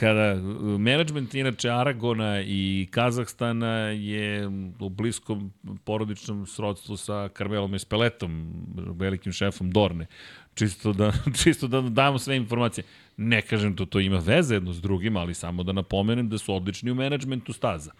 [0.00, 4.46] Kada uh, management inače Aragona i Kazahstana je
[4.80, 5.52] u bliskom
[5.84, 10.06] porodičnom srodstvu sa Carmelom Espeletom, velikim šefom Dorne,
[10.54, 11.12] čisto da,
[11.42, 12.84] čisto da damo sve informacije.
[13.16, 16.54] Ne kažem to, to ima veze jedno s drugim, ali samo da napomenem da su
[16.54, 17.92] odlični u menadžmentu staza.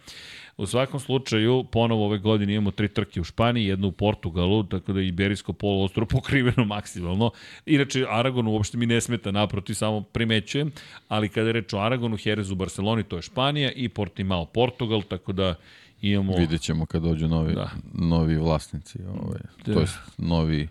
[0.57, 4.93] U svakom slučaju, ponovo ove godine imamo tri trke u Španiji, jednu u Portugalu, tako
[4.93, 7.31] da je Iberijsko poluostro pokriveno maksimalno.
[7.65, 10.71] Inače, Aragon uopšte mi ne smeta, naproti, samo primećujem,
[11.07, 15.01] ali kada je reč o Aragonu, Jerez u Barceloni, to je Španija i Portimao Portugal,
[15.01, 15.55] tako da
[16.01, 16.37] imamo...
[16.37, 17.69] Vidjet ćemo kad dođu novi, Da.
[17.93, 19.73] novi vlasnici, ovaj, Da.
[19.73, 20.67] to jest novi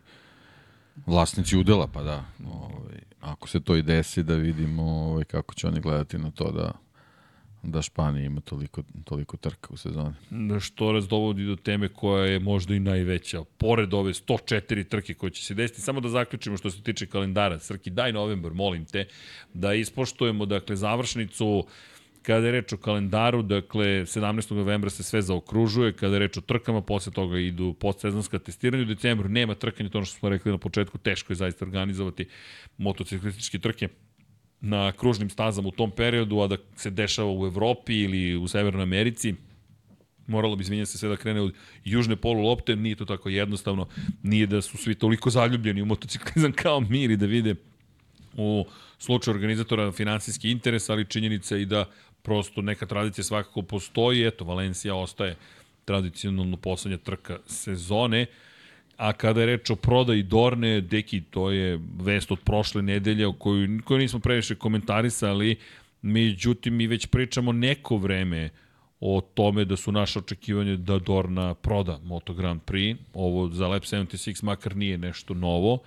[1.06, 2.24] vlasnici udela, pa da.
[2.52, 6.50] Ovaj, ako se to i desi, da vidimo ovaj, kako će oni gledati na to
[6.50, 6.72] da
[7.62, 10.14] da Španija ima toliko, toliko trka u sezoni.
[10.60, 13.44] što nas dovodi do teme koja je možda i najveća.
[13.58, 17.58] Pored ove 104 trke koje će se desiti, samo da zaključimo što se tiče kalendara.
[17.58, 19.06] Srki, daj novembar, molim te,
[19.54, 21.66] da ispoštujemo dakle, završnicu
[22.22, 24.52] Kada je reč o kalendaru, dakle, 17.
[24.54, 28.86] novembra se sve zaokružuje, kada je reč o trkama, posle toga idu postsezonska testiranja, u
[28.86, 32.28] decembru nema trkanja, to ono što smo rekli na početku, teško je zaista organizovati
[32.78, 33.88] motociklističke trke
[34.60, 38.82] na kružnim stazama u tom periodu, a da se dešava u Evropi ili u Severnoj
[38.82, 39.34] Americi,
[40.26, 41.54] moralo bi izvinjati se sve da krene od
[41.84, 43.88] južne polu lopte, nije to tako jednostavno,
[44.22, 47.54] nije da su svi toliko zaljubljeni u motociklizam kao mi ili da vide
[48.36, 48.66] u
[48.98, 51.90] slučaju organizatora finansijski interes, ali činjenica je i da
[52.22, 55.36] prosto neka tradicija svakako postoji, eto, Valencija ostaje
[55.84, 58.26] tradicionalno poslednja trka sezone,
[59.00, 63.32] a kada je reč o prodaji Dorne, deki, to je vest od prošle nedelje o
[63.32, 65.56] koju, koju nismo previše komentarisali,
[66.02, 68.50] međutim mi već pričamo neko vreme
[69.00, 72.96] o tome da su naše očekivanje da Dorna proda Moto Grand Prix.
[73.14, 75.78] Ovo za Lab 76 makar nije nešto novo.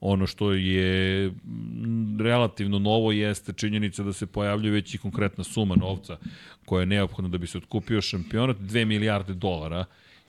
[0.00, 5.76] Ono što je mm, relativno novo jeste činjenica da se pojavljuje već i konkretna suma
[5.76, 6.18] novca
[6.64, 8.56] koja je neophodna da bi se otkupio šampionat.
[8.56, 9.84] 2 milijarde dolara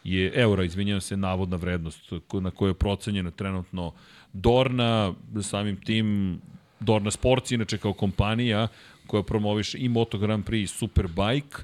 [0.07, 3.93] je, eura, izvinjavam se, navodna vrednost na kojoj je procenjena trenutno
[4.33, 6.39] Dorna, samim tim
[6.79, 8.67] Dorna Sports, inače kao kompanija
[9.07, 11.57] koja promoviše i Moto Grand Prix i Superbike,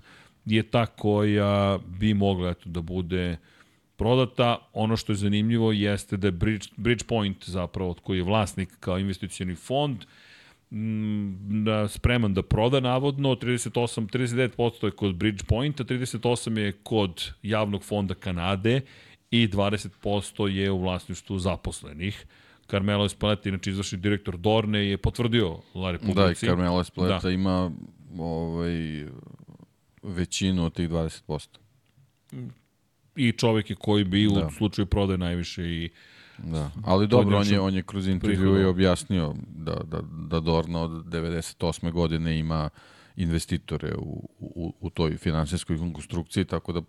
[0.46, 3.38] je ta koja bi mogla eto, da bude
[3.96, 4.58] prodata.
[4.74, 9.56] Ono što je zanimljivo jeste da je Bridge, Bridgepoint zapravo, koji je vlasnik kao investicioni
[9.56, 10.23] fond, mm,
[11.64, 18.14] da spreman da proda navodno, 38, 39% je kod Bridgepointa, 38 je kod javnog fonda
[18.14, 18.82] Kanade
[19.32, 22.26] i 20% je u vlasništvu zaposlenih.
[22.68, 26.46] Carmelo Espeleta, inače izvršni direktor Dorne, je potvrdio La Da, i Republici.
[26.46, 27.30] Carmelo Espleta Da.
[27.30, 27.72] ima
[28.18, 29.06] ovaj,
[30.04, 31.48] većinu od tih 20%.
[33.16, 34.50] i čovek je koji bi u Da.
[34.58, 35.90] slučaju prodaje najviše i
[36.38, 40.82] Da, ali dobro, on je, on je kroz intervju i objasnio da, da, da Dorna
[40.82, 41.92] od 98.
[41.92, 42.70] godine ima
[43.16, 46.82] investitore u, u, u toj finansijskoj konstrukciji, tako da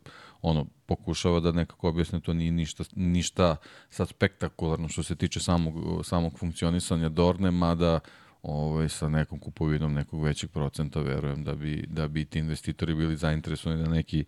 [0.43, 3.57] ono, pokušava da nekako objasne to nije ništa, ništa
[3.91, 5.75] sad spektakularno što se tiče samog,
[6.07, 8.01] samog funkcionisanja Dorne, mada
[8.43, 13.16] ovaj, sa nekom kupovinom nekog većeg procenta verujem da bi, da bi ti investitori bili
[13.16, 14.25] zainteresovani da neki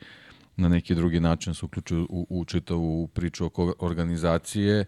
[0.56, 4.84] na neki drugi način se uključuju u, u čitavu priču oko organizacije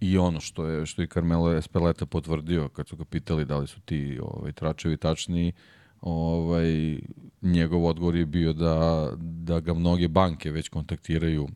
[0.00, 3.66] i ono što je što je Carmelo Espeleta potvrdio kad su ga pitali da li
[3.66, 5.52] su ti ovaj tračevi tačni
[6.00, 6.98] ovaj
[7.42, 11.48] njegov odgovor je bio da da ga mnoge banke već kontaktiraju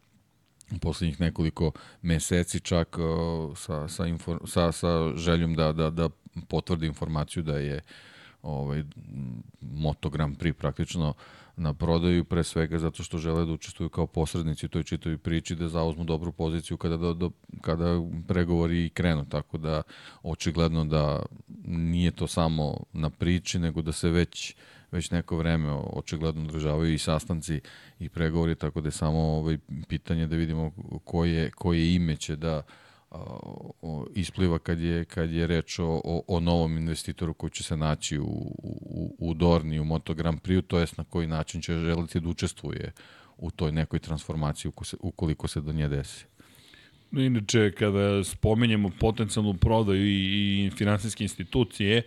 [0.72, 1.72] u poslednjih nekoliko
[2.02, 2.96] meseci čak
[3.56, 6.08] sa, sa, infor, sa, sa željom da, da, da
[6.48, 7.80] potvrdi informaciju da je
[8.42, 11.14] ovaj, m, Moto Grand Prix praktično
[11.56, 15.54] na prodaju pre svega zato što žele da učestvuju kao posrednici u toj čitavoj priči
[15.54, 19.24] da zauzmu dobru poziciju kada do, do, kada pregovori krenu.
[19.28, 19.82] Tako da
[20.22, 21.22] očigledno da
[21.66, 24.54] nije to samo na priči nego da se već
[24.90, 27.60] već neko vreme očigledno održavaju i sastanci
[27.98, 29.58] i pregovori tako da je samo ovaj
[29.88, 30.72] pitanje da vidimo
[31.04, 32.62] koje koje ime će da a,
[33.82, 37.76] o, ispliva kad je, kad je reč o, o, o novom investitoru koji će se
[37.76, 41.72] naći u, u, u Dorni, u Moto Grand Prix, to jest na koji način će
[41.72, 42.92] želiti da učestvuje
[43.38, 46.24] u toj nekoj transformaciji ukoliko se, do nje desi.
[47.12, 52.02] Inače, kada spominjemo potencijalnu prodaju i, i finansijske institucije,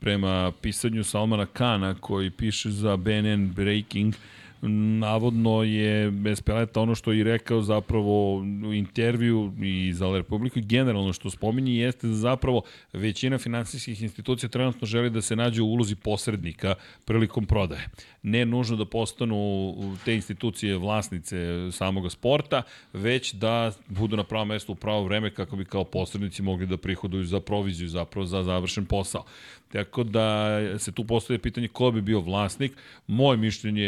[0.00, 4.14] prema pisanju Salmana Kana koji piše za BNN Breaking,
[4.62, 11.12] navodno je bez peleta ono što je rekao zapravo u intervju i za Republiku generalno
[11.12, 12.62] što spominje jeste da zapravo
[12.92, 16.74] većina finansijskih institucija trenutno želi da se nađe u ulozi posrednika
[17.04, 17.88] prilikom prodaje.
[18.22, 19.74] Ne nužno da postanu
[20.04, 21.36] te institucije vlasnice
[21.72, 22.62] samog sporta,
[22.92, 26.76] već da budu na pravo mesto u pravo vreme kako bi kao posrednici mogli da
[26.76, 29.24] prihoduju za proviziju, zapravo za završen posao.
[29.72, 32.72] Tako da se tu postoje pitanje ko bi bio vlasnik.
[33.06, 33.84] Moje mišljenje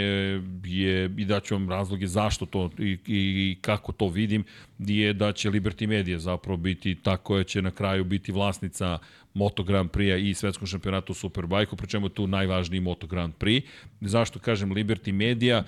[0.65, 4.45] je, i daću vam razloge zašto to i, i kako to vidim,
[4.79, 8.99] je da će Liberty Media zapravo biti ta koja će na kraju biti vlasnica
[9.35, 13.63] Moto Grand Prix-a i svetskom šampionatu Superbike-u, pri čemu je tu najvažniji Moto Grand Prix.
[14.01, 15.65] Zašto kažem Liberty Media?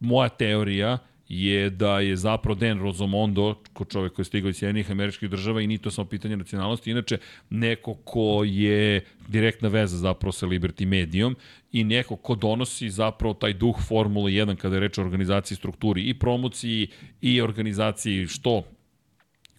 [0.00, 0.98] Moja teorija
[1.28, 5.60] je da je zapravo Dan Rozomondo, ko čovek koji je stigao iz Sjedinih američkih država
[5.60, 7.18] i ni to samo pitanje nacionalnosti, inače
[7.50, 11.36] neko ko je direktna veza zapravo sa Liberty Medijom
[11.72, 16.08] i neko ko donosi zapravo taj duh Formule 1 kada je reč o organizaciji, strukturi
[16.08, 16.88] i promociji
[17.20, 18.62] i organizaciji što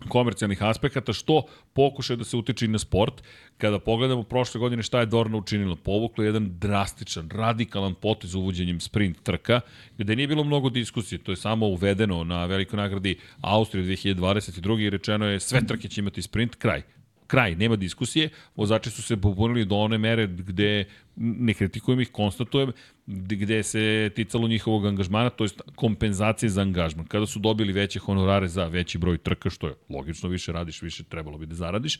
[0.09, 1.43] komercijalnih aspekata, što
[1.73, 3.23] pokušaj da se utiče i na sport.
[3.57, 8.79] Kada pogledamo prošle godine šta je Dorna učinila, povuklo je jedan drastičan, radikalan potez uvođenjem
[8.79, 9.61] sprint trka,
[9.97, 14.79] gde nije bilo mnogo diskusije, to je samo uvedeno na velikoj nagradi Austrije 2022.
[14.79, 16.96] i rečeno je sve trke će imati sprint, kraj
[17.27, 20.85] kraj, nema diskusije, vozači su se pobunili do one mere gde,
[21.15, 22.71] ne kritikujem ih, konstatujem,
[23.07, 27.05] gde se ticalo njihovog angažmana, to je kompenzacije za angažman.
[27.05, 31.03] Kada su dobili veće honorare za veći broj trka, što je logično, više radiš, više
[31.03, 31.99] trebalo bi da zaradiš,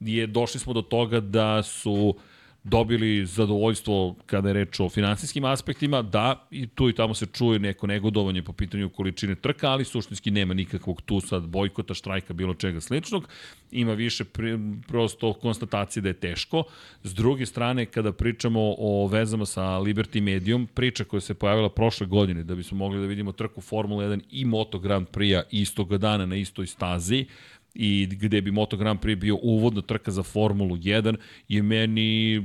[0.00, 2.22] je došli smo do toga da su uh,
[2.64, 7.58] dobili zadovoljstvo kada je reč o finansijskim aspektima, da i tu i tamo se čuje
[7.58, 12.54] neko negodovanje po pitanju količine trka, ali suštinski nema nikakvog tu sad bojkota, štrajka, bilo
[12.54, 13.28] čega sličnog.
[13.70, 14.58] Ima više pri,
[14.88, 16.64] prosto konstatacije da je teško.
[17.02, 22.06] S druge strane, kada pričamo o vezama sa Liberty Medium, priča koja se pojavila prošle
[22.06, 26.26] godine, da bismo mogli da vidimo trku Formula 1 i Moto Grand Prix-a istog dana
[26.26, 27.26] na istoj stazi,
[27.74, 31.16] i gde bi Moto Grand Prix bio uvodna trka za Formulu 1
[31.48, 32.42] je meni,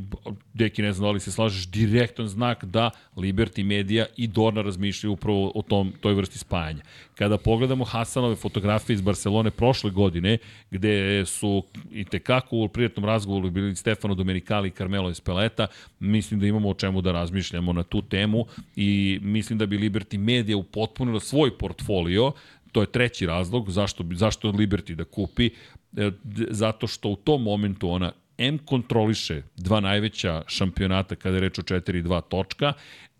[0.53, 5.13] deki ne znam da li se slažeš, direktan znak da Liberty Media i Dorna razmišljaju
[5.13, 6.81] upravo o tom, toj vrsti spajanja.
[7.15, 10.37] Kada pogledamo Hasanove fotografije iz Barcelone prošle godine,
[10.71, 15.67] gde su i tekako u prijatnom razgovoru bili Stefano Domenicali i Carmelo Espeleta,
[15.99, 18.45] mislim da imamo o čemu da razmišljamo na tu temu
[18.75, 22.31] i mislim da bi Liberty Media upotpunila svoj portfolio
[22.77, 25.49] To je treći razlog zašto, zašto Liberty da kupi,
[25.97, 26.11] e,
[26.49, 31.61] zato što u tom momentu ona M kontroliše dva najveća šampionata kada je reč o
[31.61, 32.73] 4-2 točka,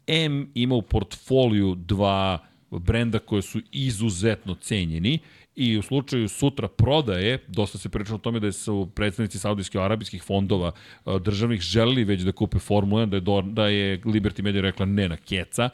[0.08, 2.40] M ima u portfoliju dva
[2.72, 5.20] brenda koje su izuzetno cenjeni
[5.56, 10.24] i u slučaju sutra prodaje, dosta se pričalo o tome da su predstavnici saudijskih arabijskih
[10.24, 14.62] fondova e, državnih želeli već da kupe Formula 1, da je, da je Liberty Media
[14.62, 15.70] rekla ne na keca,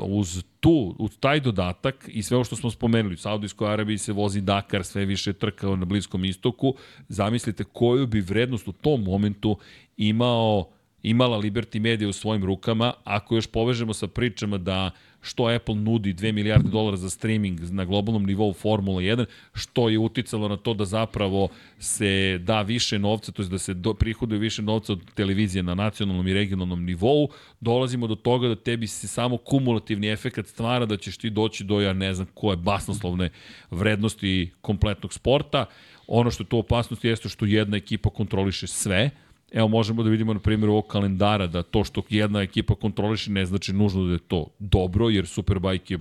[0.00, 4.12] uz tu, uz taj dodatak i sve ovo što smo spomenuli, u Saudijskoj Arabiji se
[4.12, 6.74] vozi Dakar, sve više trka na Bliskom istoku,
[7.08, 9.58] zamislite koju bi vrednost u tom momentu
[9.96, 10.68] imao
[11.02, 14.90] imala Liberty Media u svojim rukama, ako još povežemo sa pričama da
[15.24, 19.24] što Apple nudi 2 milijarde dolara za streaming na globalnom nivou Formula 1,
[19.54, 21.48] što je uticalo na to da zapravo
[21.78, 25.74] se da više novca, to je da se do, prihoduje više novca od televizije na
[25.74, 27.28] nacionalnom i regionalnom nivou,
[27.60, 31.80] dolazimo do toga da tebi se samo kumulativni efekt stvara da ćeš ti doći do,
[31.80, 33.30] ja ne znam, koje basnoslovne
[33.70, 35.66] vrednosti kompletnog sporta.
[36.06, 39.10] Ono što je to opasnost jeste što jedna ekipa kontroliše sve,
[39.54, 43.46] Evo možemo da vidimo na primjer ovog kalendara da to što jedna ekipa kontroliše ne
[43.46, 45.98] znači nužno da je to dobro, jer Superbike je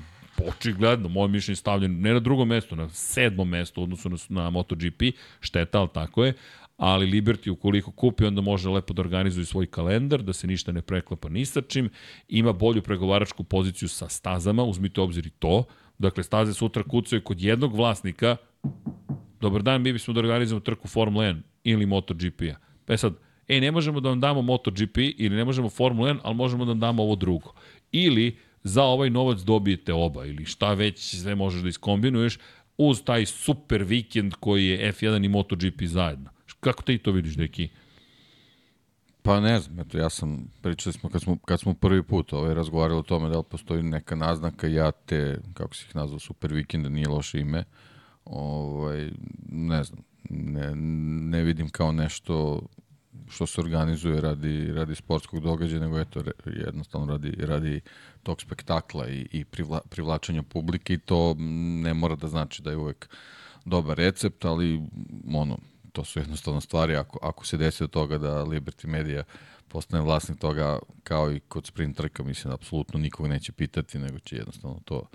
[0.48, 5.02] očigledno, moje mišljenje stavljen ne na drugom mestu, na sedmom mestu odnosu na, na MotoGP,
[5.40, 6.34] šteta, ali tako je,
[6.78, 10.82] ali Liberty ukoliko kupi, onda može lepo da organizuje svoj kalendar, da se ništa ne
[10.82, 11.90] preklapa ni sa čim,
[12.28, 15.64] ima bolju pregovaračku poziciju sa stazama, uzmite obzir i to,
[15.98, 18.38] dakle staze sutra kucaju kod jednog vlasnika,
[19.42, 22.56] dobar dan, mi bismo da organizujemo trku Formula 1 ili MotoGP-a.
[22.86, 23.14] Pa sad,
[23.48, 26.72] e, ne možemo da vam damo MotoGP ili ne možemo Formula 1, ali možemo da
[26.72, 27.54] vam damo ovo drugo.
[27.92, 32.38] Ili za ovaj novac dobijete oba ili šta već sve možeš da iskombinuješ
[32.78, 36.30] uz taj super vikend koji je F1 i MotoGP zajedno.
[36.60, 37.70] Kako ti to vidiš, Deki?
[39.24, 42.54] Pa ne znam, eto, ja sam, pričali smo kad smo, kad smo prvi put ovaj,
[42.54, 46.54] razgovarali o tome da li postoji neka naznaka, ja te, kako si ih nazvao, super
[46.54, 47.64] vikenda, nije loše ime,
[48.26, 49.12] ovaj,
[49.50, 50.00] ne znam,
[50.30, 50.76] ne,
[51.30, 52.62] ne vidim kao nešto
[53.30, 57.82] što se organizuje radi, radi sportskog događaja, nego eto, jednostavno radi, radi
[58.24, 61.36] tog spektakla i, i privla, privlačenja publike i to
[61.84, 63.10] ne mora da znači da je uvek
[63.66, 64.82] dobar recept, ali
[65.34, 65.58] ono,
[65.92, 66.96] to su jednostavno stvari.
[66.96, 69.24] Ako, ako se desi od toga da Liberty Media
[69.68, 74.36] postane vlasnik toga kao i kod sprint trka, mislim apsolutno nikog neće pitati, nego će
[74.36, 75.08] jednostavno to,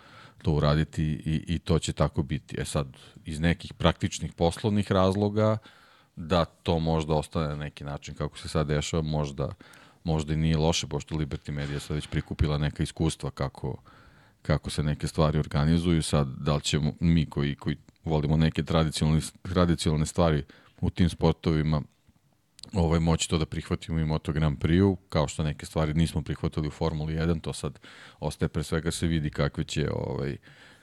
[0.42, 2.60] to uraditi i, i to će tako biti.
[2.60, 2.86] E sad,
[3.24, 5.77] iz nekih praktičnih poslovnih razloga, uh,
[6.18, 9.48] da to možda ostane na neki način kako se sad dešava, možda,
[10.04, 13.76] možda i nije loše, pošto Liberty Media sad već prikupila neka iskustva kako,
[14.42, 16.02] kako se neke stvari organizuju.
[16.02, 20.44] Sad, da li ćemo mi koji, koji volimo neke tradicionalne, tradicionalne stvari
[20.80, 21.82] u tim sportovima
[22.72, 26.68] ovaj, moći to da prihvatimo i Moto Grand Prix-u, kao što neke stvari nismo prihvatili
[26.68, 27.78] u Formuli 1, to sad
[28.20, 30.36] ostaje pre svega se vidi kakve će ovaj,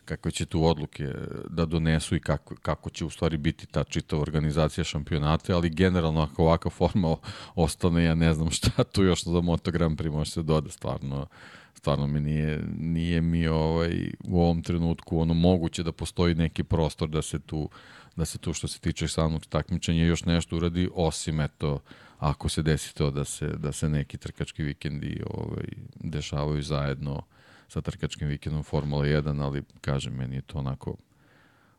[0.05, 1.13] kakve će tu odluke
[1.49, 6.21] da donesu i kako, kako će u stvari biti ta čitava organizacija šampionata, ali generalno
[6.21, 7.15] ako ovaka forma
[7.55, 11.27] ostane, ja ne znam šta tu još za Moto Grand Prix može se doda, stvarno
[11.73, 17.09] stvarno mi nije, nije mi ovaj, u ovom trenutku ono moguće da postoji neki prostor
[17.09, 17.69] da se tu
[18.15, 21.79] da se tu što se tiče samog takmičenja još nešto uradi, osim eto,
[22.19, 25.65] ako se desi to da se, da se neki trkački vikendi ovaj,
[25.95, 27.21] dešavaju zajedno
[27.67, 30.95] sa trkačkim vikendom Formula 1, ali kažem, meni je to onako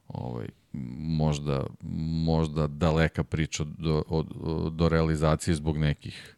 [0.09, 0.47] ovaj,
[0.99, 1.67] možda,
[2.27, 4.27] možda daleka priča do, od,
[4.75, 6.37] do realizacije zbog nekih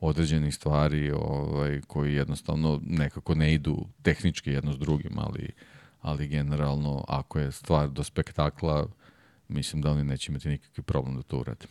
[0.00, 5.50] određenih stvari ovaj, koji jednostavno nekako ne idu tehnički jedno s drugim, ali,
[6.00, 8.86] ali generalno ako je stvar do spektakla,
[9.48, 11.66] mislim da oni neće imati nikakvi problem da to urade.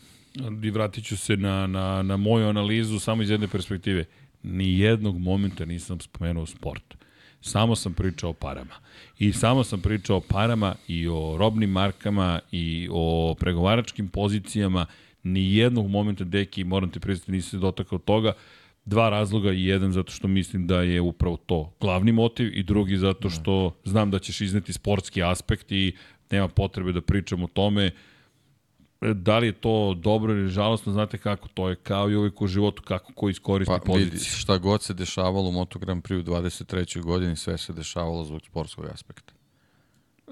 [0.63, 4.05] I vratit ću se na, na, na moju analizu samo iz jedne perspektive.
[4.43, 6.95] Ni jednog momenta nisam spomenuo sport.
[7.43, 8.75] Samo sam pričao o parama.
[9.19, 14.85] I samo sam pričao o parama i o robnim markama i o pregovaračkim pozicijama.
[15.23, 18.33] Ni jednog momenta, deki, moram te priznati, nisi se dotakao toga.
[18.85, 22.97] Dva razloga i jedan zato što mislim da je upravo to glavni motiv i drugi
[22.97, 25.95] zato što znam da ćeš izneti sportski aspekt i
[26.31, 27.85] nema potrebe da pričam o tome.
[27.85, 28.12] Uh,
[29.13, 32.47] da li je to dobro ili žalostno, znate kako, to je kao i uvijek u
[32.47, 34.11] životu, kako ko iskoristi pa, poziciju.
[34.11, 37.01] Vidi, šta god se dešavalo u Moto Grand Prix u 23.
[37.01, 39.34] godini, sve se dešavalo zbog sportskog aspekta.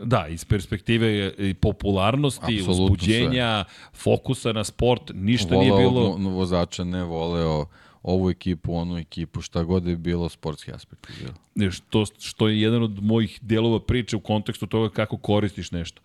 [0.03, 3.89] Da, iz perspektive i popularnosti, Absolutno uzbuđenja, sve.
[3.93, 6.01] fokusa na sport, ništa voleo nije bilo...
[6.01, 7.65] Voleo vozača, ne voleo
[8.03, 11.15] ovu ekipu, onu ekipu, šta god je bilo, sportski aspekt je
[11.55, 11.71] bilo.
[11.71, 16.01] Što, što je jedan od mojih delova priče u kontekstu toga kako koristiš nešto.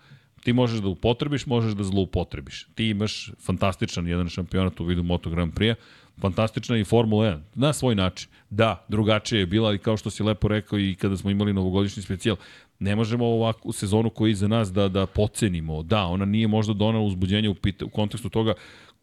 [0.47, 2.67] Ti možeš da upotrebiš, možeš da zloupotrebiš.
[2.75, 5.75] Ti imaš fantastičan jedan šampionat u vidu Moto Grand Prix-a,
[6.21, 8.29] fantastična i Formula 1, na svoj način.
[8.51, 12.03] Da, drugačije je bila, ali kao što si lepo rekao i kada smo imali novogodišnji
[12.03, 12.37] specijal,
[12.79, 15.83] ne možemo ovakvu sezonu koja je iza nas da, da pocenimo.
[15.83, 18.55] Da, ona nije možda donala uzbuđenje u, pita, u kontekstu toga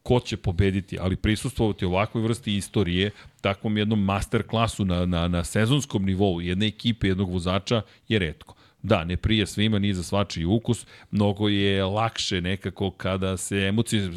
[0.04, 3.12] ko će pobediti, ali prisustvovati ovakvoj vrsti istorije,
[3.42, 8.56] takvom jednom master klasu na, na, na sezonskom nivou jedne ekipe, jednog vozača je redko.
[8.84, 10.86] Da, ne prije svima, ni za svačiji ukus.
[11.12, 14.12] Mnogo je lakše nekako kada se emocije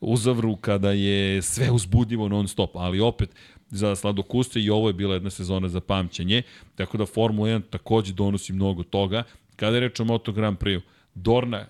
[0.00, 3.30] uzavru, kada je sve uzbudljivo non stop, ali opet
[3.70, 6.42] za sladokuste i ovo je bila jedna sezona za pamćenje,
[6.74, 9.22] tako da Formula 1 takođe donosi mnogo toga.
[9.56, 10.80] Kada je reč o Moto Grand Prix,
[11.14, 11.66] Dorna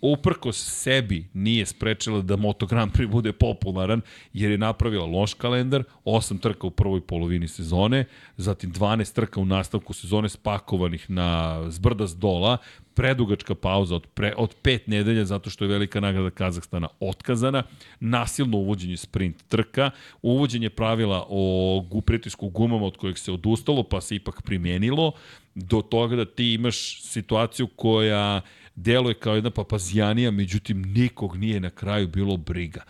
[0.00, 4.00] uprko sebi nije sprečila da Moto Grand Prix bude popularan,
[4.32, 8.04] jer je napravila loš kalendar, 8 trka u prvoj polovini sezone,
[8.36, 12.58] zatim 12 trka u nastavku sezone spakovanih na zbrda s dola,
[12.94, 17.62] predugačka pauza od, pre, od pet nedelja zato što je velika nagrada Kazahstana otkazana,
[18.00, 19.90] nasilno uvođenje sprint trka,
[20.22, 25.12] uvođenje pravila o pritisku gumama od kojeg se odustalo pa se ipak primenilo,
[25.54, 28.40] do toga da ti imaš situaciju koja
[28.74, 32.82] deluje kao jedna papazijanija, međutim nikog nije na kraju bilo briga.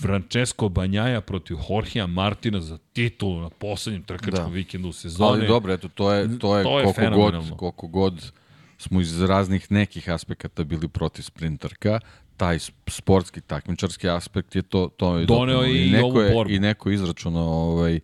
[0.00, 4.54] Francesco Banjaja protiv Jorgea Martina za titulu na poslednjem trkačkom da.
[4.54, 5.30] vikendu sezone.
[5.30, 8.32] Ali dobro, eto, to je, to je, to je koliko, god, koliko god
[8.78, 12.00] smo iz raznih nekih aspekata bili protiv sprinterka,
[12.36, 16.52] taj sportski takmičarski aspekt je to to je doneo i, i neko je, borbu.
[16.52, 18.00] i neko izračunao ovaj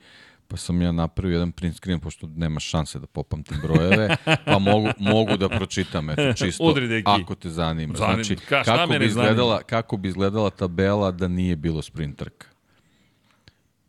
[0.50, 4.88] pa sam ja napravio jedan print screen, pošto nema šanse da popamtim brojeve, pa mogu,
[4.98, 7.94] mogu da pročitam, eto, čisto, Udri, ako te zanima.
[7.96, 9.66] Zanim, znači, ka, kako, bi izgledala, zanima?
[9.66, 12.46] kako bi izgledala tabela da nije bilo sprinterka?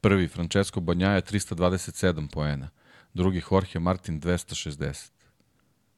[0.02, 2.70] Prvi, Francesco Banjaja, 327 poena.
[3.14, 5.12] Drugi, Jorge Martin, 260.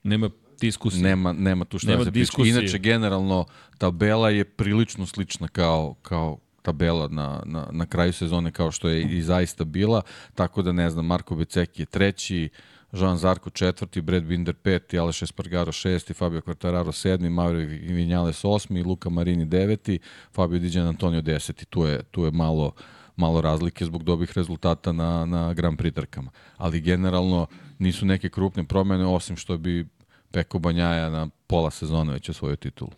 [0.03, 0.29] Nema
[0.61, 1.03] diskusije.
[1.03, 2.59] Nema, nema tu šta nema da se priča.
[2.59, 3.45] Inače, generalno,
[3.77, 9.01] tabela je prilično slična kao, kao, tabela na, na, na kraju sezone kao što je
[9.01, 10.01] i zaista bila,
[10.35, 12.49] tako da ne znam, Marko Beceki je treći,
[12.93, 18.83] Jean Zarko četvrti, Brad Binder peti, Aleš Espargaro šesti, Fabio Quartararo sedmi, Mauro Vinjales osmi,
[18.83, 19.99] Luka Marini deveti,
[20.33, 21.65] Fabio Diđan Antonio deseti.
[21.65, 22.71] Tu je, tu je malo,
[23.15, 26.31] malo razlike zbog dobih rezultata na, na Grand Prix trkama.
[26.57, 27.47] Ali generalno
[27.79, 29.87] nisu neke krupne promene, osim što bi
[30.31, 32.91] Peko Banjaja na pola sezone već osvojio titulu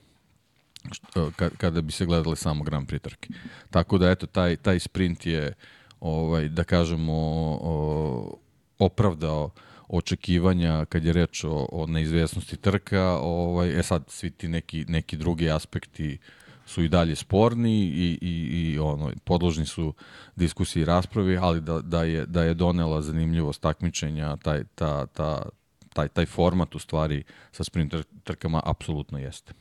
[1.57, 3.29] kada bi se gledale samo Grand Prix trke.
[3.71, 5.53] Tako da eto taj taj sprint je
[5.99, 7.13] ovaj da kažemo
[7.61, 8.37] o,
[8.79, 9.49] opravdao
[9.87, 15.17] očekivanja kad je reč o, o neizvesnosti trka, ovaj e sad svi ti neki neki
[15.17, 16.17] drugi aspekti
[16.65, 19.93] su i dalje sporni i, i, i ono, podložni su
[20.35, 25.49] diskusiji i raspravi, ali da, da, je, da je donela zanimljivost takmičenja, taj, ta, ta,
[25.93, 29.53] taj, taj format u stvari sa sprint trkama apsolutno jeste.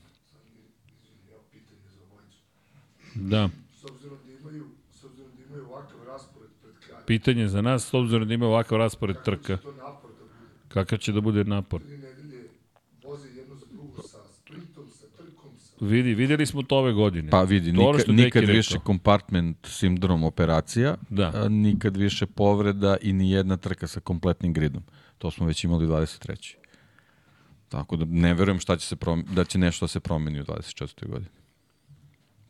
[3.15, 3.49] Da.
[3.75, 7.07] S obzirom da imaju, s obzirom da imaju ovakav raspored pred kraj.
[7.07, 9.57] Pitanje za nas, s obzirom da imaju ovakav raspored trka.
[9.57, 10.69] to napor da bude?
[10.69, 11.81] Kakav će da bude napor?
[11.83, 12.49] Tri nedelje
[13.05, 15.85] voze jedno za drugo sa sprintom, sa trkom, sa...
[15.85, 17.31] Vidi, videli smo to ove godine.
[17.31, 21.33] Pa vidi, nikad, nikad više compartment sindrom operacija, da.
[21.35, 24.83] a, nikad više povreda i ni jedna trka sa kompletnim gridom.
[25.19, 26.55] To smo već imali u 23.
[27.69, 30.45] Tako da ne verujem šta će se prom da će nešto da se promeni u
[30.45, 31.09] 24.
[31.09, 31.44] godini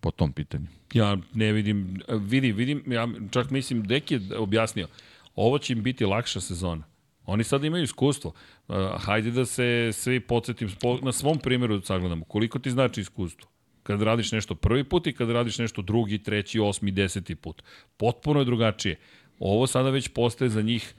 [0.05, 0.67] po tom pitanju.
[0.93, 4.89] Ja ne vidim, vidi, vidim, ja čak mislim, Dek je objasnio,
[5.35, 6.85] ovo će im biti lakša sezona.
[7.27, 8.33] Oni sad imaju iskustvo.
[8.69, 10.69] Uh, hajde da se svi podsjetim
[11.03, 12.25] na svom primjeru da sagledamo.
[12.25, 13.49] Koliko ti znači iskustvo?
[13.83, 17.63] Kad radiš nešto prvi put i kad radiš nešto drugi, treći, osmi, deseti put.
[17.97, 18.99] Potpuno je drugačije.
[19.39, 20.95] Ovo sada već postaje za njih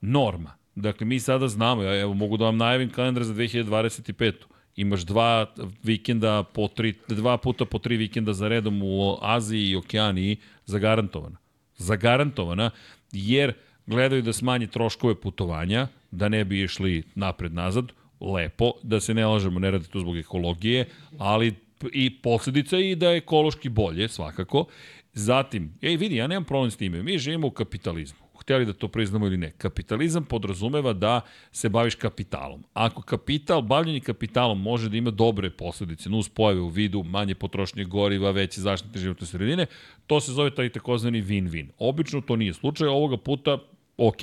[0.00, 0.56] norma.
[0.74, 4.32] Dakle, mi sada znamo, ja evo mogu da vam najavim kalendar za 2025
[4.80, 5.46] imaš dva
[5.82, 10.36] vikenda po tri, dva puta po tri vikenda za redom u Aziji i Okeaniji
[10.66, 11.36] zagarantovana.
[11.76, 12.70] Zagarantovana,
[13.12, 13.52] jer
[13.86, 19.58] gledaju da smanji troškove putovanja, da ne bi išli napred-nazad, lepo, da se ne lažemo,
[19.58, 20.86] ne radi to zbog ekologije,
[21.18, 21.54] ali
[21.92, 24.66] i posledica i da je ekološki bolje, svakako.
[25.12, 28.88] Zatim, ej vidi, ja nemam problem s time, mi živimo u kapitalizmu hteli da to
[28.88, 29.50] priznamo ili ne.
[29.58, 31.20] Kapitalizam podrazumeva da
[31.52, 32.64] se baviš kapitalom.
[32.74, 37.84] Ako kapital, bavljanje kapitalom može da ima dobre posledice, nus pojave u vidu manje potrošnje
[37.84, 39.66] goriva, veće zaštite životne sredine,
[40.06, 41.68] to se zove taj takozvani win-win.
[41.78, 43.58] Obično to nije slučaj, ovoga puta
[43.96, 44.22] ok.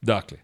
[0.00, 0.38] Dakle,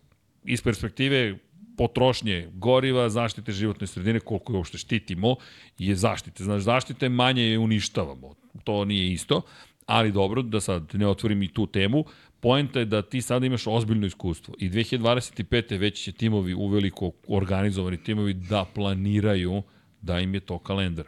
[0.44, 1.38] iz perspektive
[1.76, 5.36] potrošnje goriva, zaštite životne sredine, koliko je uopšte štitimo,
[5.78, 6.44] je zaštite.
[6.44, 8.34] Znaš, zaštite manje je uništavamo.
[8.64, 9.42] To nije isto,
[9.86, 12.04] ali dobro, da sad ne otvorim i tu temu,
[12.46, 15.78] Poenta je da ti sada imaš ozbiljno iskustvo i 2025.
[15.78, 19.62] već će timovi uveliko organizovani timovi da planiraju
[20.00, 21.06] da im je to kalendar.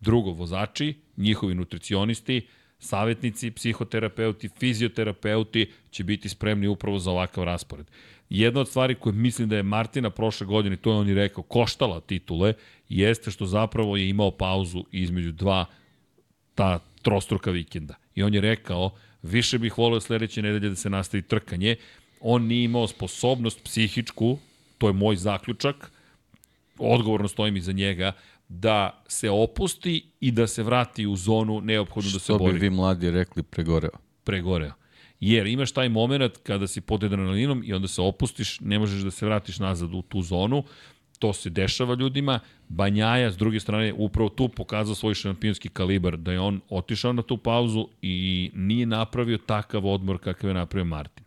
[0.00, 2.46] Drugo, vozači, njihovi nutricionisti,
[2.78, 7.86] savjetnici, psihoterapeuti, fizioterapeuti će biti spremni upravo za ovakav raspored.
[8.30, 11.44] Jedna od stvari koje mislim da je Martina prošle godine, to je on i rekao,
[11.44, 12.54] koštala titule,
[12.88, 15.66] jeste što zapravo je imao pauzu između dva
[16.54, 17.94] ta trostruka vikenda.
[18.14, 18.90] I on je rekao,
[19.22, 21.76] Više bih volio sledeće nedelje da se nastavi trkanje.
[22.20, 24.38] On nije imao sposobnost psihičku,
[24.78, 25.92] to je moj zaključak,
[26.78, 28.12] odgovorno stojim iza njega,
[28.48, 32.44] da se opusti i da se vrati u zonu neophodno da se bori.
[32.44, 33.90] Što bi vi mladi rekli pregoreo?
[34.24, 34.72] Pregoreo.
[35.20, 39.10] Jer imaš taj moment kada si pod adrenalinom i onda se opustiš, ne možeš da
[39.10, 40.64] se vratiš nazad u tu zonu
[41.20, 42.40] to se dešava ljudima.
[42.68, 47.22] Banjaja, s druge strane, upravo tu pokazao svoj šampionski kalibar, da je on otišao na
[47.22, 51.24] tu pauzu i nije napravio takav odmor kakav je napravio Martin.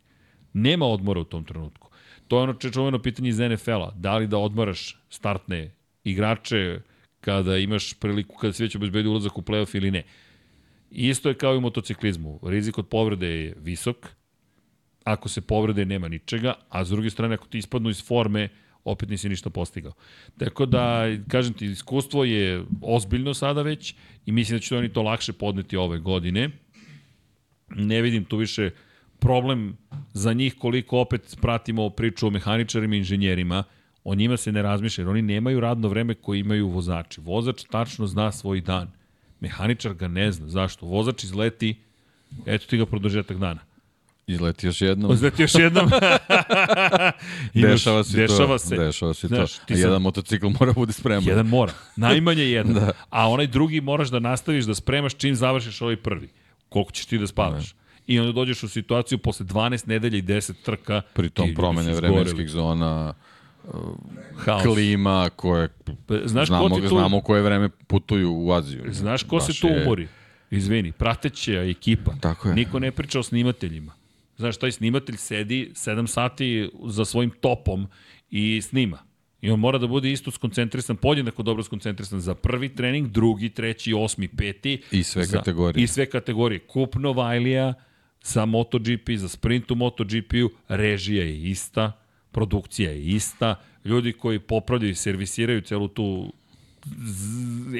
[0.53, 1.89] Nema odmora u tom trenutku.
[2.27, 3.91] To je ono čečoveno pitanje iz NFL-a.
[3.95, 5.71] Da li da odmaraš startne
[6.03, 6.79] igrače
[7.21, 10.03] kada imaš priliku, kada se već obezbedi ulazak u playoff ili ne.
[10.91, 12.39] Isto je kao i u motociklizmu.
[12.43, 14.09] Rizik od povrede je visok,
[15.03, 18.49] ako se povrede nema ničega, a s druge strane ako ti ispadnu iz forme,
[18.85, 19.93] opet nisi ništa postigao.
[20.37, 23.95] Tako da, kažem ti, iskustvo je ozbiljno sada već
[24.25, 26.49] i mislim da će oni to lakše podneti ove godine.
[27.69, 28.69] Ne vidim tu više
[29.19, 29.77] problem
[30.13, 33.63] za njih koliko opet pratimo priču o mehaničarima i inženjerima,
[34.03, 37.21] o njima se ne razmišlja, jer oni nemaju radno vreme koje imaju vozači.
[37.21, 38.91] Vozač tačno zna svoj dan.
[39.39, 40.47] Mehaničar ga ne zna.
[40.47, 40.85] Zašto?
[40.85, 41.75] Vozač izleti,
[42.45, 43.72] eto ti ga produžetak dana.
[44.27, 45.13] Izleti još jednom.
[45.13, 45.89] Izleti još jednom.
[47.53, 48.59] Imaš, dešava se dešava to.
[48.59, 48.75] se.
[48.77, 49.63] Dešava se Znaš, to.
[49.69, 51.23] A jedan motocikl mora bude spreman.
[51.23, 51.73] Jedan mora.
[51.95, 52.73] Najmanje jedan.
[52.73, 52.91] da.
[53.09, 56.29] A onaj drugi moraš da nastaviš da spremaš čim završiš ovaj prvi.
[56.69, 57.75] Koliko ćeš ti da spavaš.
[58.07, 61.01] I onda dođeš u situaciju posle 12 nedelja i 10 trka.
[61.13, 63.13] Pri tom promene vremenskih zona,
[64.35, 64.63] Haos.
[64.63, 65.69] klima, koje
[66.25, 66.87] Znaš ko znamo, ti tu...
[66.87, 68.83] znamo koje vreme putuju u Aziju.
[68.87, 70.07] Znaš ko Baš se tu je- umori?
[70.51, 72.13] Izvini, prateća ekipa.
[72.15, 72.55] Tako je.
[72.55, 73.93] Niko ne priča o snimateljima.
[74.37, 77.87] Znaš, taj snimatelj sedi 7 sati za svojim topom
[78.31, 78.99] i snima.
[79.41, 83.93] I on mora da bude isto skoncentrisan, podjednako dobro skoncentrisan za prvi trening, drugi, treći,
[83.93, 84.81] osmi, peti.
[84.91, 85.83] I sve za, kategorije.
[85.83, 86.59] I sve kategorije.
[86.59, 87.73] Kup Novajlija
[88.23, 91.91] za MotoGP, za sprint u MotoGP-u, režija je ista,
[92.31, 93.55] produkcija je ista,
[93.85, 96.33] ljudi koji popravljaju i servisiraju celu tu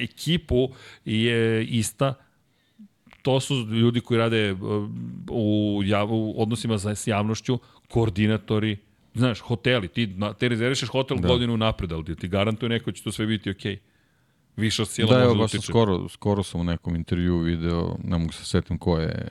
[0.01, 0.69] ekipu
[1.05, 2.13] je ista,
[3.23, 4.59] to su ljudi koji rade uh,
[5.29, 7.59] u, jav, u odnosima sa javnošću,
[7.89, 8.77] koordinatori,
[9.13, 11.27] znaš, hoteli, ti, na, te rezervišeš hotel da.
[11.27, 13.75] godinu napred, ali ti garantuje neko da će to sve biti okej.
[13.75, 13.79] Okay.
[14.55, 15.67] Više od sila Da, može evo, da utiče.
[15.67, 19.29] skoro, skoro sam u nekom intervjuu video, ne mogu se setim ko je,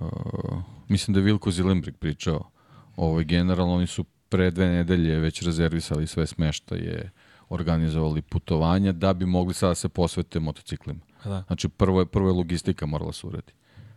[0.00, 2.50] uh, mislim da je Vilko Zilenbrik pričao,
[2.96, 7.10] ovaj, generalno oni su pre dve nedelje već rezervisali sve smeštaje,
[7.48, 11.00] organizovali putovanja da bi mogli sada da se posvete motociklima.
[11.24, 11.44] Da.
[11.46, 13.52] Znači, prvo je, prvo je logistika morala se uredi.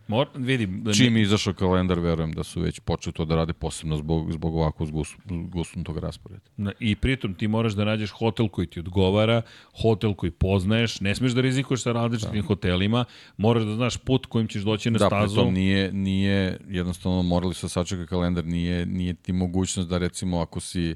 [0.07, 3.53] Mor, vidim, da Čim je izašao kalendar, verujem da su već počeli to da rade
[3.53, 5.15] posebno zbog, zbog ovako zgus,
[5.47, 6.41] zgusnutog rasporeda.
[6.79, 9.41] I pritom ti moraš da nađeš hotel koji ti odgovara,
[9.81, 12.47] hotel koji poznaješ, ne smeš da rizikuješ sa različitim da.
[12.47, 13.05] hotelima,
[13.37, 15.35] moraš da znaš put kojim ćeš doći na Da, stazu.
[15.35, 20.39] pritom nije, nije, jednostavno morali su da sačeka kalendar, nije, nije ti mogućnost da recimo
[20.39, 20.95] ako si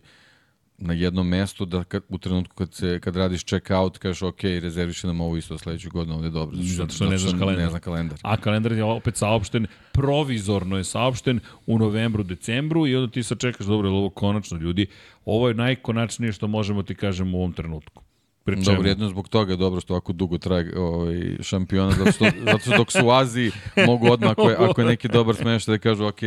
[0.81, 4.43] na jednom mestu da kad, u trenutku kad, se, kad radiš check out kažeš ok,
[4.43, 6.57] rezerviše nam ovo isto sledeću godinu, ovde dobro.
[6.59, 7.63] Zato što ne znaš kalendar.
[7.63, 8.19] Ne zna kalendar.
[8.21, 13.39] A kalendar je opet saopšten, provizorno je saopšten u novembru, decembru i onda ti sad
[13.39, 14.87] čekaš, dobro, je ovo konačno ljudi?
[15.25, 18.03] Ovo je najkonačnije što možemo ti kažemo u ovom trenutku.
[18.51, 18.61] Pri?
[18.61, 22.59] Dobro, jedno zbog toga je dobro što ovako dugo traje ovaj, šampiona, zato što, zato
[22.59, 23.51] što dok su u Aziji
[23.85, 26.19] mogu odmah, ako je, ako je neki dobar smešta da kažu ok,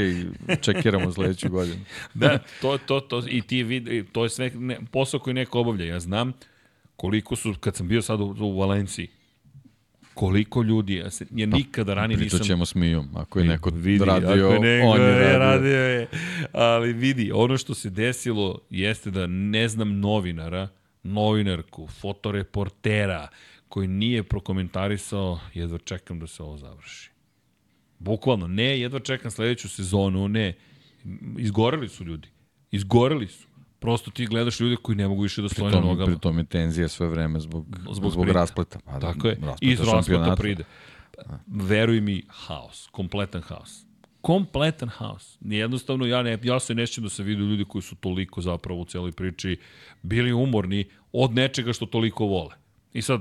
[0.61, 1.81] čekiramo sledeću godinu.
[2.15, 5.85] Da, to, to, to, i ti vidi, to je sve ne, posao koji neko obavlja.
[5.85, 6.32] Ja znam
[6.97, 9.09] koliko su, kad sam bio sad u, u Valenciji,
[10.15, 12.47] koliko ljudi, ja, se, ja nikada ranije Pričat nisam...
[12.47, 15.39] ćemo s Mijom, ako je neko vidi, radio, ako je neko on je radio.
[15.39, 16.09] radio je.
[16.53, 20.69] Ali vidi, ono što se desilo jeste da ne znam novinara,
[21.02, 23.28] novinarku, fotoreportera,
[23.68, 27.10] koji nije prokomentarisao, jedva čekam da se ovo završi.
[27.98, 30.54] Bukvalno, ne, jedva čekam sledeću sezonu, ne.
[31.38, 32.28] Izgoreli su ljudi.
[32.70, 33.46] Izgoreli su.
[33.78, 36.06] Prosto ti gledaš ljude koji ne mogu više da stoje na nogama.
[36.06, 38.78] pritom je tenzija sve vreme zbog, Zbog zbog, raspleta.
[38.84, 39.34] Pa, da, Tako je.
[39.34, 40.64] raspleta Iz raspleta pride.
[41.46, 42.88] Veruj mi, haos.
[42.92, 43.84] Kompletan haos.
[44.23, 45.39] Kompletan haos.
[45.40, 48.85] Jednostavno, ja, ne, ja se nećem da se vidu ljudi koji su toliko zapravo u
[48.85, 49.59] celoj priči
[50.03, 52.55] bili umorni od nečega što toliko vole.
[52.93, 53.20] I sad,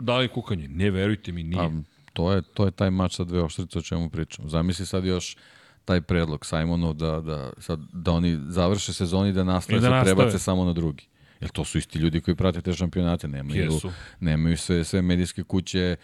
[0.00, 0.68] da li je kukanje?
[0.68, 1.62] Ne, verujte mi, nije.
[1.62, 1.70] A,
[2.12, 4.48] to, je, to je taj mač sa dve oštrice o čemu pričam.
[4.48, 5.36] Zamisli sad još
[5.84, 9.88] taj predlog Simonov da, da, sad, da oni završe sezon i da nastave, I da
[9.88, 10.16] da nastave.
[10.16, 11.06] prebace samo na drugi.
[11.40, 13.90] Jer to su isti ljudi koji prate te šampionate, nemaju, Jesu.
[14.20, 15.96] nemaju sve, sve medijske kuće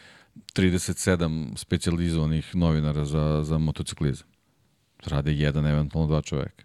[0.55, 4.27] 37 specializovanih novinara za, za motociklizam.
[5.05, 6.65] Rade jedan, eventualno dva čoveka.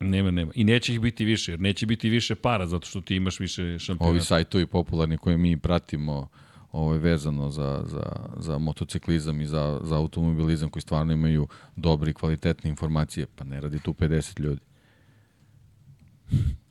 [0.00, 0.52] Nema, nema.
[0.54, 3.78] I neće ih biti više, jer neće biti više para, zato što ti imaš više
[3.78, 4.10] šampionata.
[4.10, 6.28] Ovi sajtovi popularni koje mi pratimo
[6.72, 8.02] ovaj, vezano za, za,
[8.36, 13.60] za motociklizam i za, za automobilizam koji stvarno imaju dobre i kvalitetne informacije, pa ne
[13.60, 14.60] radi tu 50 ljudi.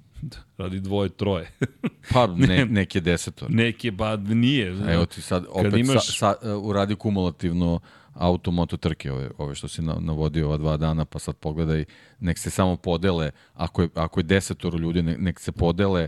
[0.57, 1.52] Radi dvoje, troje.
[2.14, 3.52] Pa ne, neke desetor.
[3.52, 4.68] Neki ba nije.
[4.68, 7.80] Evo ti sad opet imaš- sa, sa, uh, uradi kumulativno
[8.18, 11.85] auto moto trke ove, ove što si na, navodio ova dva dana, pa sad pogledaj,
[12.19, 16.07] nek se samo podele, ako je, ako je desetoro ljudi, nek, nek se podele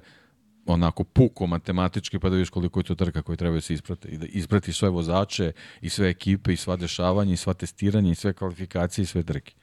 [0.65, 4.07] onako puko matematički pa da vidiš koliko je to trka koje treba da se isprate
[4.07, 8.15] i da isprati sve vozače i sve ekipe i sva dešavanja i sva testiranja i
[8.15, 9.53] sve kvalifikacije i sve trke.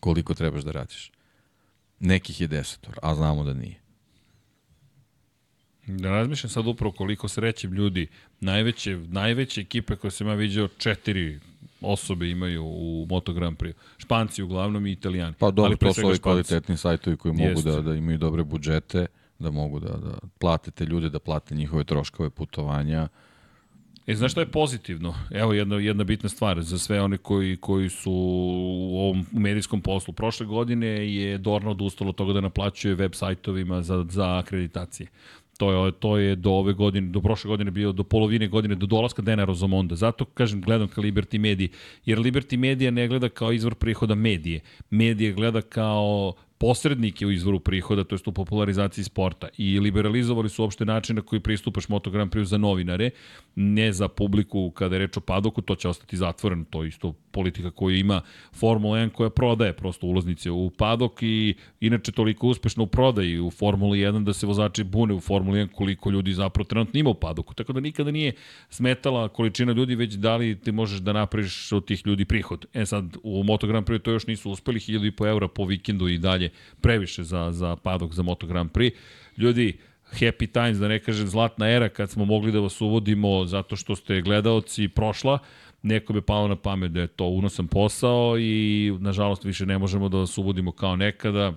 [0.00, 1.12] Koliko trebaš da radiš.
[2.00, 3.81] Nekih je desetor, a znamo da nije.
[5.86, 8.06] Da razmišljam sad upravo koliko srećem ljudi.
[8.40, 11.40] Najveće, najveće ekipe koje sam ja viđao, četiri
[11.80, 13.74] osobe imaju u Moto Grand Prix.
[13.98, 15.34] Španci uglavnom i Italijani.
[15.38, 17.70] Pa dobro, to su ovi kvalitetni sajtovi koji mogu Jeste.
[17.70, 19.06] da, da imaju dobre budžete,
[19.38, 23.08] da mogu da, da plate te ljude, da plate njihove troškove putovanja.
[24.06, 25.14] E, znaš šta je pozitivno?
[25.30, 30.14] Evo jedna, jedna bitna stvar za sve one koji, koji su u ovom medijskom poslu.
[30.14, 35.08] Prošle godine je Dorna odustalo od toga da naplaćuje web sajtovima za, za akreditacije.
[35.58, 38.86] To je, to je do ove godine, do prošle godine bio do polovine godine, do
[38.86, 39.94] dolaska Dena Rozomonda.
[39.96, 41.68] Zato, kažem, gledam ka Liberty Media,
[42.04, 44.60] jer Liberty Media ne gleda kao izvor prihoda medije.
[44.90, 50.62] Medije gleda kao posrednike u izvoru prihoda, to jest u popularizaciji sporta i liberalizovali su
[50.62, 53.10] uopšte način na koji pristupaš Moto Grand Prix za novinare,
[53.54, 57.12] ne za publiku kada je reč o padoku, to će ostati zatvoreno, to je isto
[57.32, 58.20] politika koju ima
[58.52, 63.50] Formula 1 koja prodaje prosto ulaznice u padok i inače toliko uspešno u prodaji u
[63.50, 67.14] Formuli 1 da se vozači bune u Formuli 1 koliko ljudi zapravo trenutno ima u
[67.14, 68.32] padoku, tako da nikada nije
[68.70, 72.66] smetala količina ljudi, već da li ti možeš da napraviš od tih ljudi prihod.
[72.74, 76.18] E sad, u Moto Grand Prix to još nisu uspeli, 1000,5 eura po vikendu i
[76.18, 78.92] dalje previše za, za padok za Moto Grand Prix.
[79.36, 79.78] Ljudi,
[80.12, 83.96] happy times, da ne kažem zlatna era kad smo mogli da vas uvodimo zato što
[83.96, 85.38] ste gledaoci prošla,
[85.82, 90.08] neko bi palo na pamet da je to unosan posao i nažalost više ne možemo
[90.08, 91.52] da vas uvodimo kao nekada.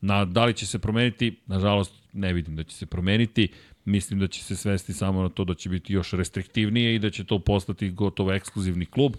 [0.00, 1.40] Na, da li će se promeniti?
[1.46, 3.48] Nažalost, ne vidim da će se promeniti.
[3.84, 7.10] Mislim da će se svesti samo na to da će biti još restriktivnije i da
[7.10, 9.16] će to postati gotovo ekskluzivni klub.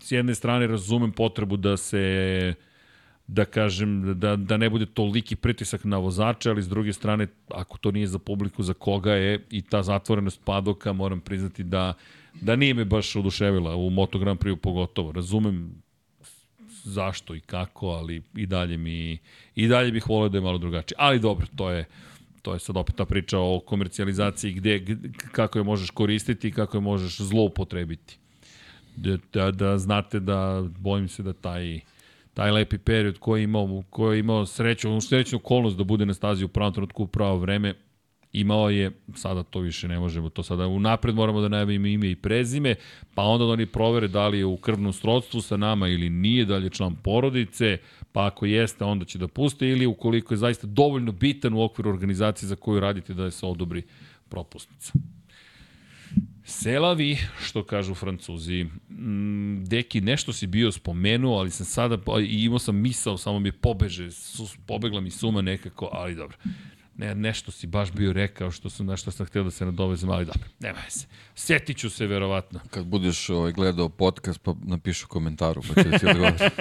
[0.00, 2.54] S jedne strane razumem potrebu da se
[3.34, 7.78] da kažem, da, da ne bude toliki pritisak na vozače, ali s druge strane, ako
[7.78, 11.94] to nije za publiku, za koga je i ta zatvorenost padoka, moram priznati da,
[12.40, 15.12] da nije me baš oduševila u Moto Grand Prix pogotovo.
[15.12, 15.82] Razumem
[16.84, 19.18] zašto i kako, ali i dalje mi
[19.54, 20.96] i dalje bih voleo da je malo drugačije.
[20.98, 21.84] Ali dobro, to je
[22.42, 24.84] to je sad opet ta priča o komercijalizaciji gde,
[25.32, 28.18] kako je možeš koristiti i kako je možeš zloupotrebiti.
[28.96, 31.80] Da, da, da znate da bojim se da taj
[32.34, 36.14] taj lepi period koji je imao, koji je imao sreću, srećnu okolnost da bude na
[36.14, 37.74] stazi u pravom trenutku u pravo vreme,
[38.32, 42.16] imao je, sada to više ne možemo, to sada unapred moramo da najavimo ime i
[42.16, 42.74] prezime,
[43.14, 46.44] pa onda da oni provere da li je u krvnom srodstvu sa nama ili nije,
[46.44, 47.78] da li je član porodice,
[48.12, 51.90] pa ako jeste, onda će da puste, ili ukoliko je zaista dovoljno bitan u okviru
[51.90, 53.82] organizacije za koju radite da se odobri
[54.28, 54.92] propustnica.
[56.44, 58.64] Selavi, što kažu francuzi.
[58.90, 63.38] Mm, Deki, nešto si bio spomenuo, ali sam sada, pa, i imao sam misao, samo
[63.38, 66.36] mi je pobeže, su, pobegla mi suma nekako, ali dobro.
[66.96, 70.10] Ne, nešto si baš bio rekao što sam, na što sam htio da se nadovezem,
[70.10, 71.06] ali dobro, nema se.
[71.34, 72.60] Setit ću se verovatno.
[72.70, 76.40] Kad budeš ovaj, gledao podcast, pa napiši u komentaru, pa da ti odgovoriš.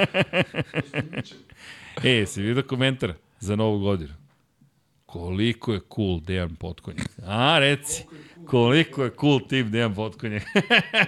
[2.04, 4.14] E, si vidio komentar za novu godinu?
[5.12, 7.08] Koliko je cool Dejan Potkonjak.
[7.26, 8.04] A, reci,
[8.46, 10.44] koliko je cool tim Dejan Potkonjak.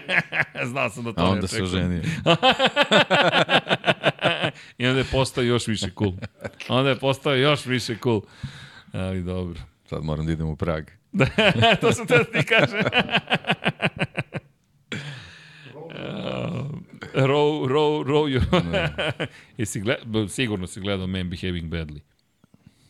[0.72, 1.98] Znao sam da to A ne onda se oženio.
[4.78, 6.14] I onda je postao još više cool.
[6.70, 8.22] Onda je postao još više cool.
[8.92, 9.60] Ali dobro.
[9.90, 10.84] Sad moram da idem u Prag.
[11.82, 12.80] to sam te da ti kažem.
[17.14, 18.42] row, row, row you.
[19.58, 19.98] Jesi gled,
[20.30, 22.13] sigurno si gledao Man Behaving Badly.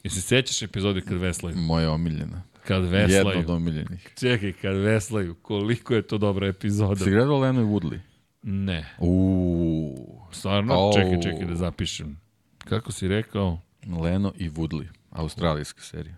[0.04, 1.58] Jesi se sećaš epizode kad veslaju?
[1.58, 2.42] Moja omiljena.
[2.68, 3.40] Kad Jedna veslaju.
[3.40, 4.14] od omiljenih.
[4.20, 5.36] Čekaj, kad veslaju.
[5.36, 6.96] Koliko je to dobra epizoda.
[6.96, 8.00] Si gledao Leno i Woodley?
[8.44, 8.96] Ne.
[9.00, 10.22] Uuu.
[10.32, 10.74] Stvarno?
[10.74, 10.94] Au.
[10.94, 12.20] Čekaj, čekaj da zapišem.
[12.58, 13.60] Kako si rekao?
[14.02, 14.86] Leno i Woodley.
[15.12, 16.16] Australijska serija.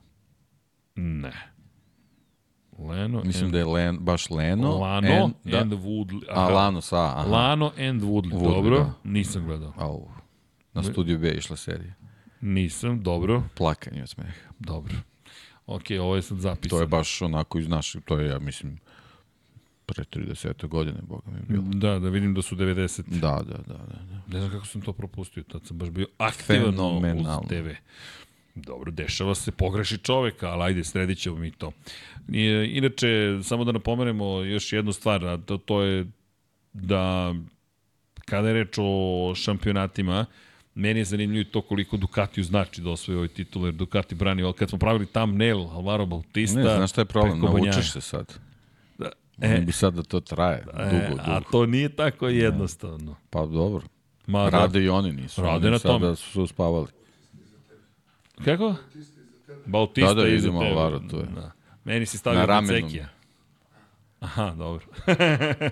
[0.96, 1.52] Ne.
[2.80, 4.72] Leno Mislim and, da je Len, baš Leno.
[4.78, 6.24] Lano and, da, and Woodley.
[6.30, 7.30] a Lano sa, aha.
[7.30, 8.32] Lano and Woodley.
[8.34, 8.94] Woodley, dobro, da.
[9.04, 9.74] nisam gledao.
[9.78, 10.08] Au.
[10.74, 11.94] Na studiju B je išla serija.
[12.46, 14.50] Nisam, dobro, Plakanje od smeha.
[14.60, 14.96] dobro.
[15.66, 16.78] Ok, ovo je sad zapisano.
[16.78, 18.80] To je baš onako iz našeg, to je, ja mislim,
[19.86, 21.64] pre 30 godine, boga mi je bilo.
[21.64, 23.04] Da, da vidim da su 90.
[23.08, 24.00] Da, da, da, da.
[24.10, 24.22] da.
[24.34, 26.80] Ne znam kako sam to propustio, tad sam baš bio aktivan
[27.20, 27.28] uz.
[27.50, 27.70] TV.
[28.56, 31.72] Dobro, dešava se, pogreši čoveka, ali ajde, sredit ćemo mi to.
[32.70, 36.06] Inače, samo da napomenemo još jednu stvar, a to, to je
[36.74, 37.34] da
[38.26, 40.26] kada je reč o šampionatima,
[40.76, 44.54] Meni je zanimljivo to koliko Ducatiju znači da osvoji ovaj titul, jer Ducati brani, ali
[44.54, 46.60] kad smo pravili thumbnail Alvaro Bautista...
[46.60, 47.40] Ne, znaš šta je problem?
[47.40, 48.34] Naučiš se sad.
[48.98, 49.12] Da.
[49.42, 51.22] E, bi sad da to traje dugo, E, dugo.
[51.26, 53.16] a to nije tako jednostavno.
[53.30, 53.88] Pa dobro.
[54.28, 55.42] Ma, Rade i oni nisu.
[55.42, 56.16] Rade oni na sada tome.
[56.16, 56.88] su uspavali.
[58.38, 58.44] Da.
[58.46, 58.76] Kako?
[59.66, 60.58] Bautista Da, da, tebe.
[60.58, 61.26] Alvaro, tu je.
[61.36, 61.52] Da.
[61.84, 62.68] Meni si stavio Na na.
[62.68, 63.10] Cekija.
[64.20, 64.86] Aha, dobro.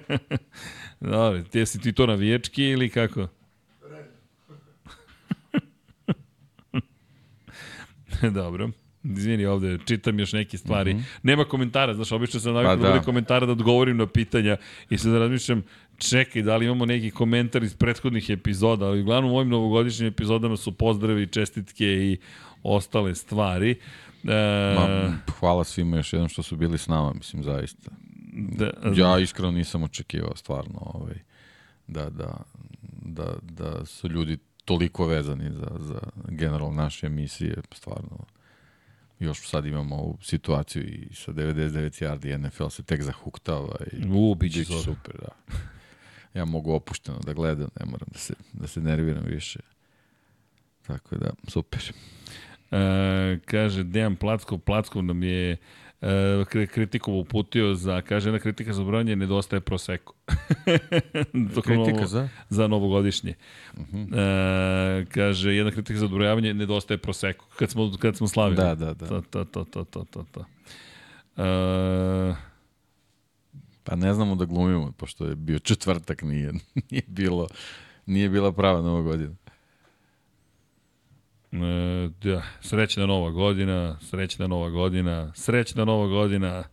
[1.13, 3.27] dobro, ti si ti to navijački ili kako?
[8.41, 8.69] dobro.
[9.03, 10.93] Izvini, ovde čitam još neke stvari.
[10.93, 11.03] Mm -hmm.
[11.23, 12.93] Nema komentara, znaš, obično sam navikao Pa da da.
[12.93, 14.57] bude komentara da odgovorim na pitanja
[14.89, 15.63] i sad razmišljam,
[15.97, 20.57] čekaj, da li imamo neki komentar iz prethodnih epizoda, ali uglavnom u ovim novogodišnjim epizodama
[20.57, 22.17] su pozdravi, čestitke i
[22.63, 23.79] ostale stvari.
[24.23, 27.91] E, Ma, hvala svima još jednom što su bili s nama, mislim, zaista.
[28.33, 31.15] da, Ja iskreno nisam očekivao stvarno ovaj,
[31.87, 32.37] da, da,
[33.01, 38.17] da, da su ljudi toliko vezani za, za general naše emisije, stvarno.
[39.19, 41.69] Još sad imamo ovu situaciju i sa 99
[42.05, 44.83] yardi NFL se tek zahuktava i U, biće zor.
[44.83, 45.57] super, da.
[46.33, 49.59] Ja mogu opušteno da gledam, ne moram da se, da se nerviram više.
[50.87, 51.93] Tako da, super.
[52.71, 55.57] E, kaže, Dejan Plackov, Plackov nam je kri-
[56.71, 60.13] kritiku uputio za, kaže, jedna kritika za brojanje, nedostaje proseko.
[61.63, 62.29] Kritika za?
[62.49, 63.33] za novogodišnje.
[63.77, 65.01] Uh -huh.
[65.01, 67.45] e, kaže, jedna kritika za odbrojavanje, nedostaje proseko.
[67.55, 68.57] Kad smo, kad smo slavili.
[68.57, 69.07] Da, da, da.
[69.07, 70.45] To, to, to, to, to, to, to.
[71.37, 72.35] E,
[73.83, 76.53] Pa ne znamo da glumimo, pošto je bio četvrtak, nije,
[76.91, 77.47] nije bilo,
[78.05, 79.35] nije bila prava nova godina.
[81.53, 86.63] E, da, srećna nova godina, srećna nova godina, srećna nova godina.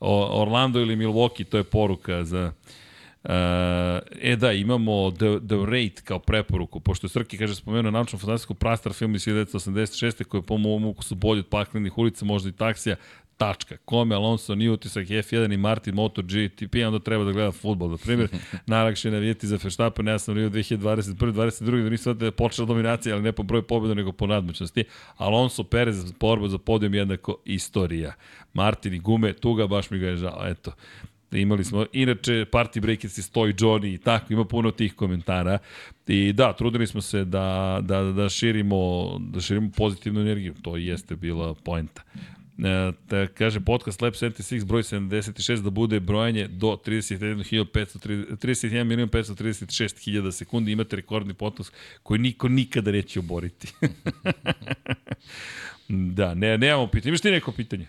[0.00, 2.52] Orlando ili Milwaukee, to je poruka za...
[3.24, 3.30] Uh,
[4.20, 8.54] e da, imamo The, The Rate kao preporuku, pošto je Srki, kaže, spomenuo naučno fantastiku
[8.54, 10.24] prastar film iz 1986.
[10.24, 12.96] koji je po mom ukusu bolji od paklenih ulica, možda i taksija,
[13.42, 13.76] tačka.
[13.76, 17.90] Kome Alonso nije utisak F1 i Martin MotoGP, onda treba da gleda futbol.
[17.90, 18.28] Na primjer,
[18.66, 21.32] najlakše je navijeti za Verstappen, ja sam Rio 2021.
[21.32, 21.82] 22.
[21.82, 24.84] da nisam da je počela dominacija, ali ne po broju pobjeda, nego po nadmoćnosti.
[25.16, 28.12] Alonso Perez, borba za podijum jednako istorija.
[28.54, 30.48] Martin i gume, tuga, baš mi ga je žao.
[30.48, 30.72] Eto,
[31.32, 35.58] imali smo, inače, Party Breakers i Stoy Johnny i tako, ima puno tih komentara.
[36.06, 41.16] I da, trudili smo se da, da, da, širimo, da širimo pozitivnu energiju, to jeste
[41.16, 42.02] bila poenta.
[42.58, 42.62] E,
[43.08, 50.96] da kaže podcast Lab 76 broj 76 da bude brojanje do 31.500 31.536.000 sekundi imate
[50.96, 51.72] rekordni podcast
[52.02, 53.72] koji niko nikada neće oboriti.
[55.88, 57.08] da, ne, nemamo pitanje.
[57.08, 57.86] Imaš ti neko pitanje?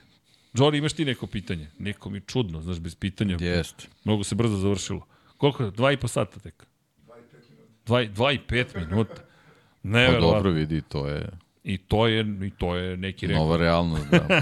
[0.54, 1.68] Johnny, imaš ti neko pitanje?
[1.80, 3.38] Neko mi čudno, znaš, bez pitanja.
[3.42, 3.88] Jeste.
[4.04, 5.08] Mnogo se brzo završilo.
[5.38, 5.70] Koliko?
[5.70, 6.66] Dva i po sata tek?
[7.86, 9.16] Dva, i- dva i pet minuta.
[9.84, 11.30] Ne, Pa dobro vidi, to je
[11.64, 13.42] I to je, i to je neki rekord.
[13.46, 14.42] nova realnost, da.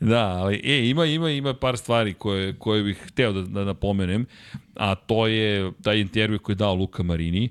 [0.00, 4.26] Da, ali e, ima, ima, ima par stvari koje, koje bih hteo da, da napomenem,
[4.74, 7.48] a to je taj intervju koji je dao Luka Marini.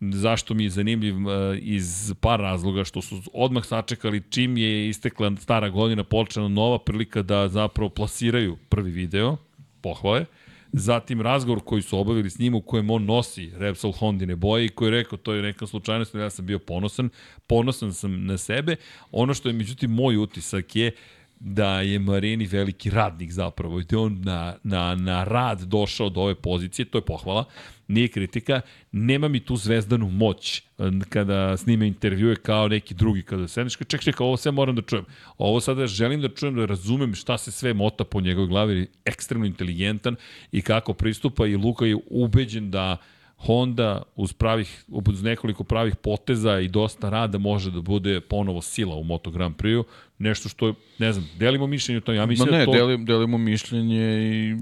[0.00, 5.36] Zašto mi je zanimljiv e, iz par razloga, što su odmah sačekali čim je istekla
[5.36, 9.36] stara godina, počela nova prilika da zapravo plasiraju prvi video,
[9.80, 10.24] pohvale,
[10.72, 14.68] zatim razgovor koji su obavili s njim u kojem on nosi Repsol Hondine boje i
[14.68, 17.08] koji je rekao to je neka slučajnost, ja sam bio ponosan,
[17.46, 18.76] ponosan sam na sebe.
[19.12, 20.92] Ono što je međutim moj utisak je
[21.40, 26.20] da je Marini veliki radnik zapravo i da on na, na, na rad došao do
[26.20, 27.44] ove pozicije, to je pohvala,
[27.88, 28.60] nije kritika,
[28.92, 34.00] nema mi tu zvezdanu moć eh, kada snime intervjue kao neki drugi, kada sedneš, ček,
[34.00, 35.04] ček, ovo sve moram da čujem.
[35.38, 39.46] Ovo sada želim da čujem, da razumem šta se sve mota po njegovoj glavi, ekstremno
[39.46, 40.16] inteligentan
[40.52, 42.96] i kako pristupa i Luka je ubeđen da
[43.36, 48.96] Honda uz pravih, uz nekoliko pravih poteza i dosta rada može da bude ponovo sila
[48.96, 49.84] u Moto Grand Prix-u.
[50.18, 52.18] Nešto što, ne znam, delimo mišljenje o tome.
[52.18, 52.72] Ja Ma mislim ne, da to...
[52.72, 54.56] delim, delimo mišljenje i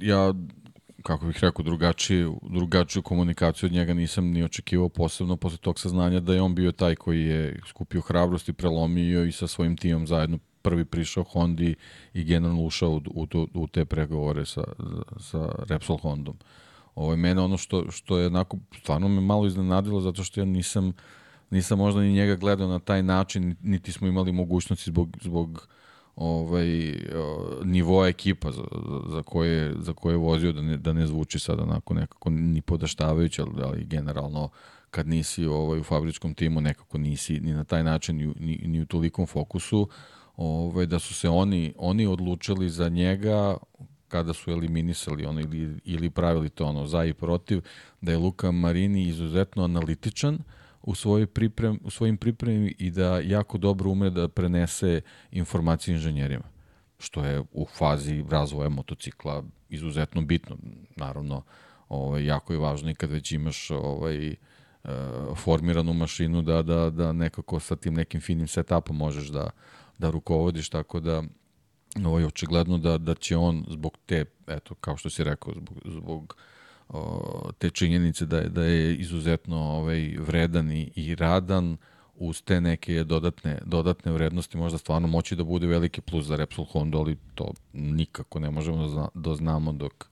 [0.00, 0.34] ja,
[1.02, 6.20] kako bih rekao, drugačiju, drugačiju komunikaciju od njega nisam ni očekivao posebno posle tog saznanja
[6.20, 10.06] da je on bio taj koji je skupio hrabrost i prelomio i sa svojim timom
[10.06, 11.74] zajedno prvi prišao Hondi
[12.14, 14.64] i generalno ušao u, u, u te pregovore sa,
[15.20, 16.36] sa Repsol Hondom.
[16.94, 20.92] Ovo mene ono što, što je onako, stvarno me malo iznenadilo zato što ja nisam,
[21.50, 25.68] nisam možda ni njega gledao na taj način, niti smo imali mogućnosti zbog, zbog
[26.16, 28.62] ovaj, o, nivoa ekipa za,
[29.06, 32.60] za, koje, za koje je vozio, da ne, da ne zvuči sad onako nekako ni
[32.60, 34.48] podaštavajuće, ali, ali generalno
[34.90, 38.80] kad nisi ovaj, u fabričkom timu nekako nisi ni na taj način ni, ni, ni
[38.80, 39.88] u tolikom fokusu,
[40.36, 43.56] ovaj, da su se oni, oni odlučili za njega
[44.08, 47.60] kada su eliminisali ono ili, ili pravili to ono za i protiv,
[48.00, 50.38] da je Luka Marini izuzetno analitičan
[50.82, 55.00] u, svojoj priprem, u svojim pripremi i da jako dobro ume da prenese
[55.30, 56.52] informacije inženjerima
[57.02, 60.56] što je u fazi razvoja motocikla izuzetno bitno.
[60.96, 61.42] Naravno,
[61.88, 64.36] ovaj, jako je važno i kad već imaš ovaj, e,
[65.36, 69.50] formiranu mašinu da, da, da nekako sa tim nekim finim setupom možeš da,
[69.98, 71.22] da rukovodiš, tako da
[72.04, 76.36] ovaj, očigledno da, da će on zbog te, eto, kao što si rekao, zbog, zbog
[76.92, 81.76] o, te činjenice da je, da je izuzetno ovaj, vredan i, i radan,
[82.14, 86.64] uz te neke dodatne, dodatne vrednosti možda stvarno moći da bude veliki plus za Repsol
[86.64, 90.08] Honda, ali to nikako ne možemo da, zna, da znamo dok,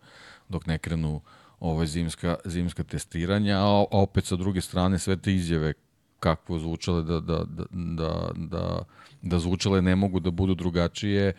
[0.49, 1.21] dok ne krenu
[1.61, 5.73] ove zimska, zimska testiranja, a, a opet sa druge strane sve te izjave
[6.21, 8.83] kako zvučale da, da, da, da, da,
[9.23, 11.33] da zvučale ne mogu da budu drugačije,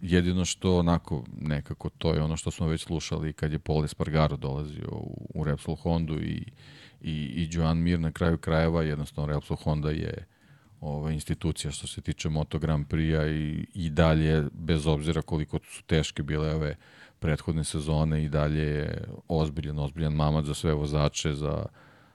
[0.00, 4.36] jedino što onako nekako to je ono što smo već slušali kad je Paul Espargaro
[4.36, 6.44] dolazio u, u Repsol Hondu i
[7.00, 10.26] i, i Joan Mir na kraju krajeva, jednostavno Repsol Honda je
[10.80, 15.82] ova institucija što se tiče Moto Grand Prix-a i, i dalje, bez obzira koliko su
[15.82, 16.76] teške bile ove
[17.18, 21.66] prethodne sezone, i dalje je ozbiljan, ozbiljan mamac za sve vozače, za,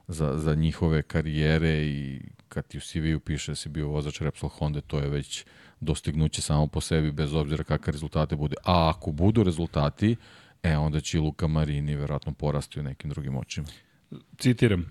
[0.07, 4.49] za, za njihove karijere i kad ti u CV-u piše da si bio vozač Repsol
[4.49, 5.45] Honda, to je već
[5.84, 8.55] dostignuće samo po sebi, bez obzira kakve rezultate bude.
[8.64, 10.15] A ako budu rezultati,
[10.64, 13.68] e, onda će Luka Marini verovatno porasti u nekim drugim očima
[14.38, 14.85] citiram,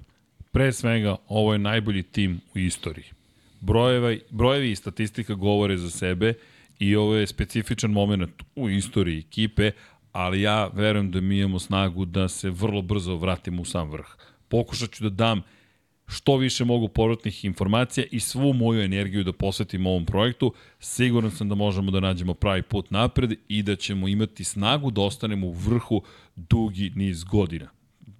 [0.52, 3.04] pre svega, ovo je najbolji tim u istoriji.
[3.60, 6.34] Brojeva, brojevi i statistika govore za sebe
[6.78, 9.70] i ovo je specifičan moment u istoriji ekipe,
[10.12, 14.06] ali ja verujem da mi imamo snagu da se vrlo brzo vratimo u sam vrh.
[14.48, 15.42] Pokušat ću da dam
[16.12, 20.52] što više mogu povratnih informacija i svu moju energiju da posvetim ovom projektu.
[20.80, 25.00] Siguran sam da možemo da nađemo pravi put napred i da ćemo imati snagu da
[25.00, 26.02] ostanemo u vrhu
[26.36, 27.68] dugi niz godina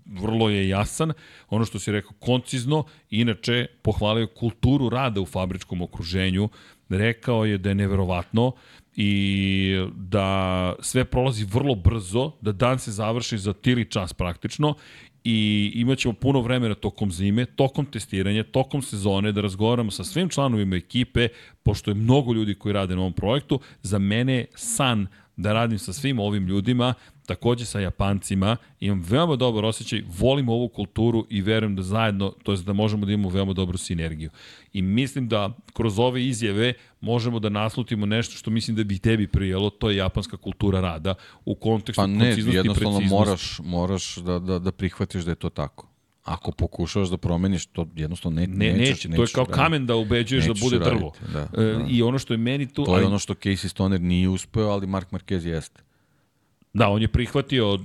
[0.06, 1.12] vrlo je jasan,
[1.50, 6.48] ono što si rekao, koncizno, inače pohvalio kulturu rada u fabričkom okruženju,
[6.88, 8.52] rekao je da je neverovatno
[8.96, 14.74] i da sve prolazi vrlo brzo, da dan se završi za tili čas praktično
[15.24, 20.76] i imaćemo puno vremena tokom zime, tokom testiranja, tokom sezone da razgovaramo sa svim članovima
[20.76, 21.28] ekipe,
[21.62, 23.60] pošto je mnogo ljudi koji rade na ovom projektu.
[23.82, 25.06] Za mene san
[25.36, 26.94] da radim sa svim ovim ljudima,
[27.26, 32.52] takođe sa Japancima, imam veoma dobar osjećaj, volim ovu kulturu i verujem da zajedno, to
[32.52, 34.30] je da možemo da imamo veoma dobru sinergiju.
[34.72, 39.26] I mislim da kroz ove izjave možemo da naslutimo nešto što mislim da bi tebi
[39.26, 41.14] prijelo, to je japanska kultura rada
[41.44, 43.08] u kontekstu pa ne, konciznosti i preciznosti.
[43.08, 45.91] moraš, moraš da, da, da prihvatiš da je to tako.
[46.24, 49.16] Ako pokušavaš da promeniš, to jednostavno ne, ne, nećeš, neće.
[49.16, 49.58] To je kao raditi.
[49.58, 51.12] kamen da ubeđuješ da bude drvo.
[51.32, 51.86] Da, e, da.
[51.88, 52.84] I ono što je meni tu...
[52.84, 53.06] To je ali...
[53.06, 55.82] ono što Casey Stoner nije uspeo, ali Mark Marquez jeste.
[56.74, 57.78] Da, on je prihvatio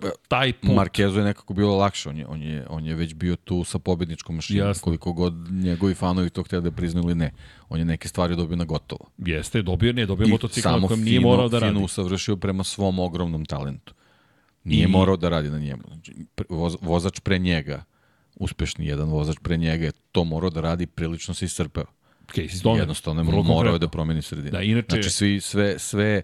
[0.00, 0.74] pa, taj put.
[0.74, 3.78] Markezu je nekako bilo lakše, on je, on je, on je već bio tu sa
[3.78, 4.82] pobedničkom mašinom, Jasne.
[4.82, 7.32] koliko god njegovi fanovi to htjeli da priznaju ili ne.
[7.68, 9.10] On je neke stvari dobio na gotovo.
[9.18, 11.72] Jeste, dobio, ne, dobio motocikl na kojem nije morao da radi.
[11.72, 13.94] I samo usavršio prema svom ogromnom talentu.
[14.64, 14.86] Nije I...
[14.86, 15.82] morao da radi na njemu.
[15.86, 16.14] Znači,
[16.48, 17.84] voz, vozač pre njega,
[18.36, 21.84] uspešni jedan vozač pre njega je to morao da radi, prilično se iscrpeo.
[22.28, 22.82] Okay, Stoner.
[22.82, 24.50] Jednostavno je morao da promeni sredinu.
[24.50, 24.86] Da, inače...
[24.90, 26.22] Znači, svi, sve, sve,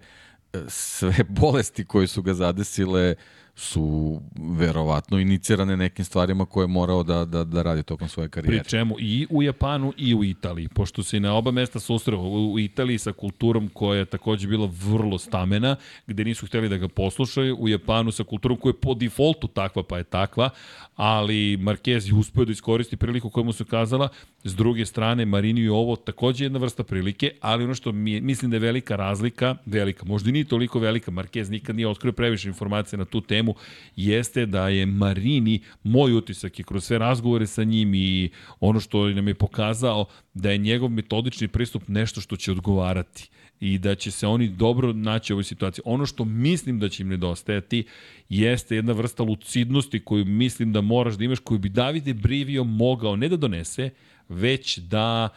[0.68, 3.14] sve bolesti koje su ga zadesile
[3.60, 4.20] su
[4.56, 8.58] verovatno inicirane nekim stvarima koje je morao da, da, da radi tokom svoje karijere.
[8.58, 12.58] Pri čemu i u Japanu i u Italiji, pošto se na oba mesta susreo u
[12.58, 15.76] Italiji sa kulturom koja je takođe bila vrlo stamena,
[16.06, 19.82] gde nisu hteli da ga poslušaju, u Japanu sa kulturom koja je po defaultu takva
[19.82, 20.50] pa je takva,
[20.96, 24.08] ali Marquez je uspeo da iskoristi priliku koja mu se kazala,
[24.44, 28.20] s druge strane Marini i ovo takođe jedna vrsta prilike, ali ono što mi je,
[28.20, 32.12] mislim da je velika razlika, velika, možda i nije toliko velika, Marquez nikad nije otkrio
[32.12, 33.49] previše informacije na tu temu,
[33.96, 39.08] jeste da je Marini, moj utisak je kroz sve razgovore sa njim i ono što
[39.08, 40.04] nam je pokazao,
[40.34, 44.92] da je njegov metodični pristup nešto što će odgovarati i da će se oni dobro
[44.92, 45.82] naći u ovoj situaciji.
[45.86, 47.84] Ono što mislim da će im nedostajati
[48.28, 53.16] jeste jedna vrsta lucidnosti koju mislim da moraš da imaš, koju bi Davide Brivio mogao
[53.16, 53.90] ne da donese,
[54.28, 55.28] već da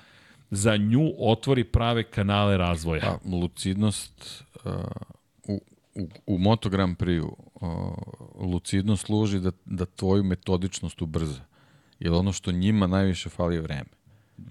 [0.52, 3.02] za nju otvori prave kanale razvoja.
[3.02, 4.72] Pa, lucidnost uh,
[5.96, 7.68] u, u, Moto Grand Prix uh,
[8.36, 11.42] lucidnost služi da, da tvoju metodičnost ubrza.
[12.00, 13.90] Jer ono što njima najviše fali je vreme.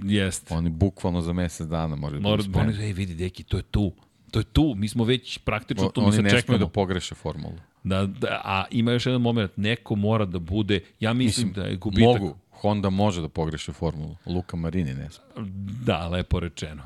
[0.03, 0.55] Jeste.
[0.55, 2.69] Oni bukvalno za mesec dana moraju Mora, da uspenu.
[2.69, 3.93] Oni, ej, vidi, deki, to je tu.
[4.31, 4.75] To je tu.
[4.77, 6.01] Mi smo već praktično tu.
[6.01, 7.59] O, oni ne smiju da pogreše formulu.
[7.85, 9.57] Da, da, a ima još jedan moment.
[9.57, 12.21] Neko mora da bude, ja mislim, mislim da je gubitak...
[12.21, 12.37] Mogu.
[12.51, 14.17] Honda može da pogreše formulu.
[14.27, 15.51] Luka Marini ne smije.
[15.85, 16.83] Da, lepo rečeno.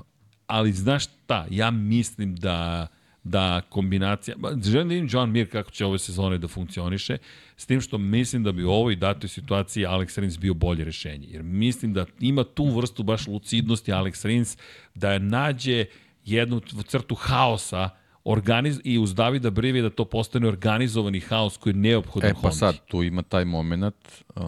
[0.46, 2.86] Ali znaš šta, ja mislim da
[3.28, 7.18] da kombinacija, ba, želim da vidim John Mir kako će ove sezone da funkcioniše,
[7.56, 11.26] s tim što mislim da bi u ovoj datoj situaciji Alex Rins bio bolje rešenje,
[11.30, 14.56] jer mislim da ima tu vrstu baš lucidnosti Alex Rins
[14.94, 15.84] da nađe
[16.24, 17.90] jednu crtu haosa
[18.24, 22.50] organiz, i uz Davida Brivije da to postane organizovani haos koji je neophodan E pa
[22.50, 24.42] sad, tu ima taj moment, uh,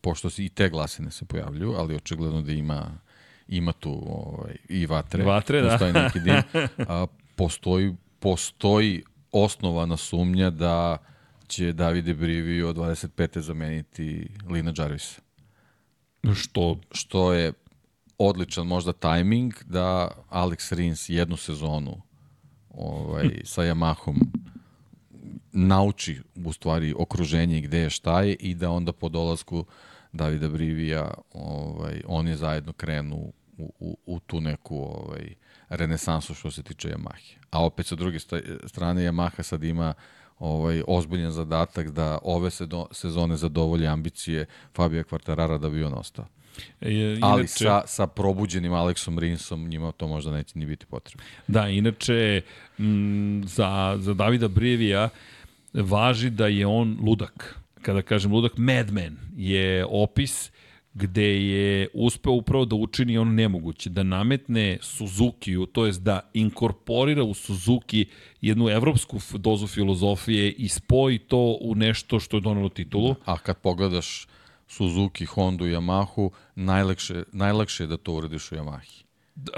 [0.00, 2.98] pošto se i te glasine se pojavljuju, ali očigledno da ima
[3.48, 5.24] ima tu ovaj, i vatre.
[5.24, 5.70] Vatre, da.
[5.70, 6.34] Postoji neki dim.
[6.88, 7.06] A,
[7.36, 9.02] postoji, postoji
[9.32, 10.98] osnovana sumnja da
[11.46, 13.38] će Davide Brivio od 25.
[13.40, 15.20] zameniti Lina Jarvisa.
[16.34, 16.80] Što?
[16.92, 17.52] Što je
[18.18, 22.02] odličan možda tajming da Alex Rins jednu sezonu
[22.70, 24.16] ovaj, sa Yamahom
[25.52, 29.64] nauči u stvari okruženje gde je šta je i da onda po dolasku
[30.12, 35.34] Davida Brivija ovaj, oni zajedno krenu u, u, u tu neku ovaj,
[35.68, 37.36] renesansu što se tiče Yamahe.
[37.56, 38.18] A opet sa druge
[38.66, 39.94] strane Yamaha sad ima
[40.38, 42.50] ovaj ozbiljan zadatak da ove
[42.90, 46.26] sezone zadovolje ambicije Fabija Kvartarara da bi on ostao.
[46.80, 51.24] E, inače, Ali sa, sa probuđenim Aleksom Rinsom njima to možda neće ni biti potrebno.
[51.46, 52.42] Da, inače
[52.78, 55.08] m, za, za Davida Brivija
[55.74, 57.60] važi da je on ludak.
[57.82, 60.50] Kada kažem ludak, madman je opis
[60.98, 67.22] gde je uspeo upravo da učini ono nemoguće, da nametne Suzuki-u, to jest da inkorporira
[67.22, 68.06] u Suzuki
[68.40, 73.14] jednu evropsku dozu filozofije i spoji to u nešto što je donalo titulu.
[73.24, 74.26] A kad pogledaš
[74.68, 79.05] Suzuki, Honda Yamahu, najlakše, najlakše je da to uradiš u Yamahi.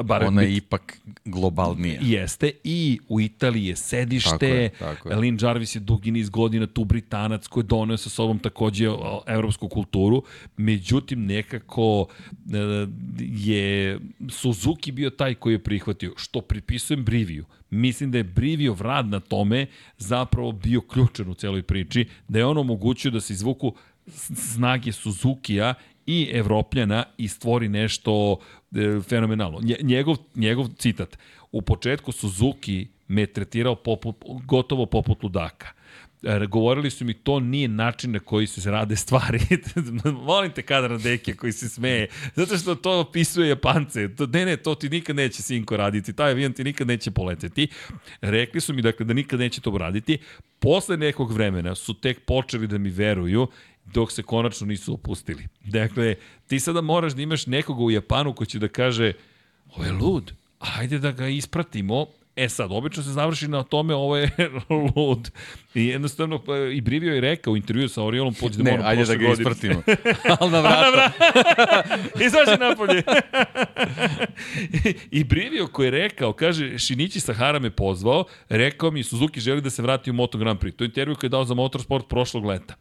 [0.05, 2.01] Bar, Ona je ipak globalnija.
[2.03, 5.17] Jeste i u Italiji je sedište, tako je, tako je.
[5.17, 8.89] Lin Jarvis je dugi niz godina tu Britanac koji je donio sa sobom takođe
[9.27, 10.23] evropsku kulturu,
[10.57, 12.07] međutim nekako
[12.53, 12.87] e,
[13.19, 14.01] je
[14.31, 17.45] Suzuki bio taj koji je prihvatio, što pripisujem Briviju.
[17.71, 19.67] Mislim da je Brivio rad na tome
[19.99, 23.75] zapravo bio ključan u celoj priči, da je on omogućio da se izvuku
[24.35, 25.75] snage Suzukija
[26.07, 28.39] i Evropljana i stvori nešto
[28.75, 29.61] e, fenomenalno.
[29.83, 31.19] Njegov, njegov citat,
[31.53, 35.69] u početku Suzuki me tretirao poput, gotovo poput ludaka.
[36.23, 39.41] E, govorili su mi to nije način na koji se rade stvari.
[40.27, 44.15] Molim te kadar deke koji se smeje, zato što to opisuje Japance.
[44.15, 47.69] To, ne, ne, to ti nikad neće sinko raditi, taj avion ti nikad neće poleteti.
[48.21, 50.19] Rekli su mi dakle, da nikad neće to raditi.
[50.59, 53.49] Posle nekog vremena su tek počeli da mi veruju
[53.95, 55.49] dok se konačno nisu opustili.
[55.65, 56.15] Dakle,
[56.47, 59.13] ti sada moraš da imaš nekoga u Japanu ko će da kaže
[59.75, 62.07] ovo je lud, ajde da ga ispratimo,
[62.39, 64.31] E sad, obično se završi na tome, ovo je
[64.97, 65.31] lud.
[65.75, 69.05] I jednostavno, pa, i Brivio je rekao u intervju sa Oriolom Pođe da Ne, ajde
[69.05, 69.51] da ga godine.
[69.51, 69.83] ispratimo.
[70.41, 71.13] Ali na vrata.
[72.27, 73.03] Izađe napolje.
[75.11, 79.71] I Brivio koji je rekao, kaže, Šinići Sahara me pozvao, rekao mi, Suzuki želi da
[79.71, 80.77] se vrati u Moto Grand Prix.
[80.77, 82.75] To je intervju koji je dao za Motorsport prošlog leta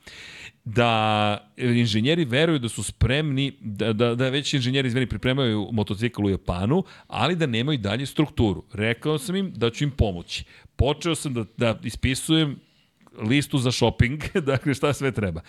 [0.76, 6.30] da inženjeri veruju da su spremni, da, da, da već inženjeri izveni pripremaju motocikl u
[6.30, 8.64] Japanu, ali da nemaju dalje strukturu.
[8.73, 10.44] Rekao sam im da ću im pomoći.
[10.76, 12.60] Počeo sam da, da ispisujem
[13.22, 15.41] listu za shopping, dakle šta sve treba.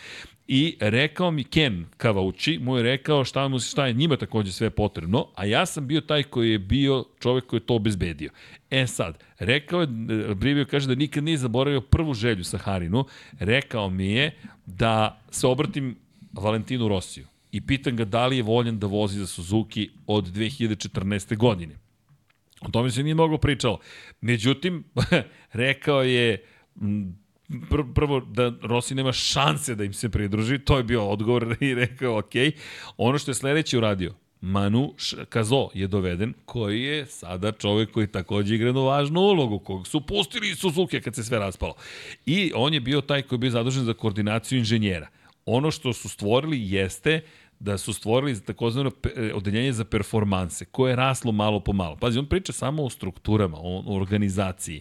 [0.51, 4.71] I rekao mi Ken Kavauči, mu je rekao šta, mu, šta je njima takođe sve
[4.71, 8.31] potrebno, a ja sam bio taj koji je bio čovek koji je to obezbedio.
[8.71, 9.87] E sad, rekao je,
[10.35, 13.05] Brivio kaže da nikad nije zaboravio prvu želju sa Harinu,
[13.39, 14.35] rekao mi je
[14.67, 15.97] da se obratim
[16.33, 21.37] Valentinu Rosiju i pitam ga da li je voljen da vozi za Suzuki od 2014.
[21.37, 21.75] godine.
[22.61, 23.79] O tome se nije mnogo pričalo.
[24.21, 24.85] Međutim,
[25.53, 26.45] rekao je,
[27.71, 31.75] pr prvo da Rossi nema šanse da im se pridruži, to je bio odgovor i
[31.75, 32.33] rekao ok.
[32.97, 34.95] Ono što je sledeće uradio, Manu
[35.29, 40.01] Kazo je doveden, koji je sada čovek koji takođe igra jednu važnu ulogu, kog su
[40.01, 41.75] pustili Suzuki kad se sve raspalo.
[42.27, 45.09] I on je bio taj koji je bio zadužen za koordinaciju inženjera.
[45.47, 47.21] Ono što su stvorili jeste
[47.61, 51.97] da su stvorili takozvano e, odeljenje za performanse, koje je raslo malo po malo.
[51.97, 54.81] Pazi, on priča samo o strukturama, o, organizaciji.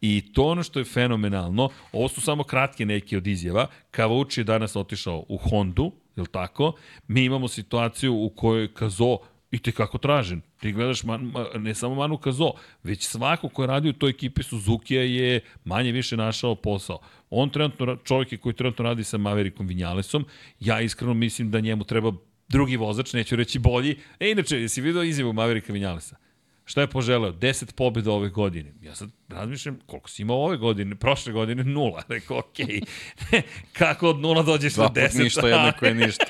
[0.00, 4.44] I to ono što je fenomenalno, ovo su samo kratke neke od izjava, Kavuči je
[4.44, 6.72] danas otišao u Hondu, je tako?
[7.08, 9.18] Mi imamo situaciju u kojoj Kazo
[9.50, 10.40] i te kako tražen.
[10.60, 12.52] Ti gledaš man, ne samo Manu Kazo,
[12.82, 16.98] već svako ko je radio u toj ekipi Suzuki-a je manje više našao posao.
[17.30, 20.24] On trenutno, čovjek koji trenutno radi sa Maverickom Vinjalesom,
[20.60, 22.12] ja iskreno mislim da njemu treba
[22.48, 23.96] drugi vozač, neću reći bolji.
[24.20, 26.16] E, inače, jesi vidio izjavu Mavericka Vinjalesa?
[26.64, 27.32] Šta je poželeo?
[27.32, 28.72] 10 pobjeda ove godine.
[28.82, 32.02] Ja sad razmišljam koliko si imao ove godine, prošle godine nula.
[32.08, 33.42] Rekao, okej, okay.
[33.78, 35.12] kako od nula dođeš Dva na 10?
[35.12, 36.24] Dva ništa, jednako je ništa.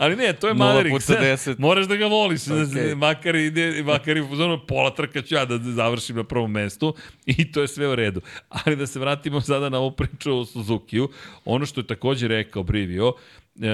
[0.00, 1.06] Ali ne, to je Maverick.
[1.06, 1.58] puta deset.
[1.58, 2.94] Moraš da ga voliš, okay.
[2.94, 6.94] Makar ide, makar i ono, pola trka ću ja da završim na prvom mestu
[7.26, 8.20] i to je sve u redu.
[8.48, 11.08] Ali da se vratimo sada na ovu priču o Suzuki-u,
[11.44, 13.12] ono što je takođe rekao Brivio,
[13.60, 13.68] e,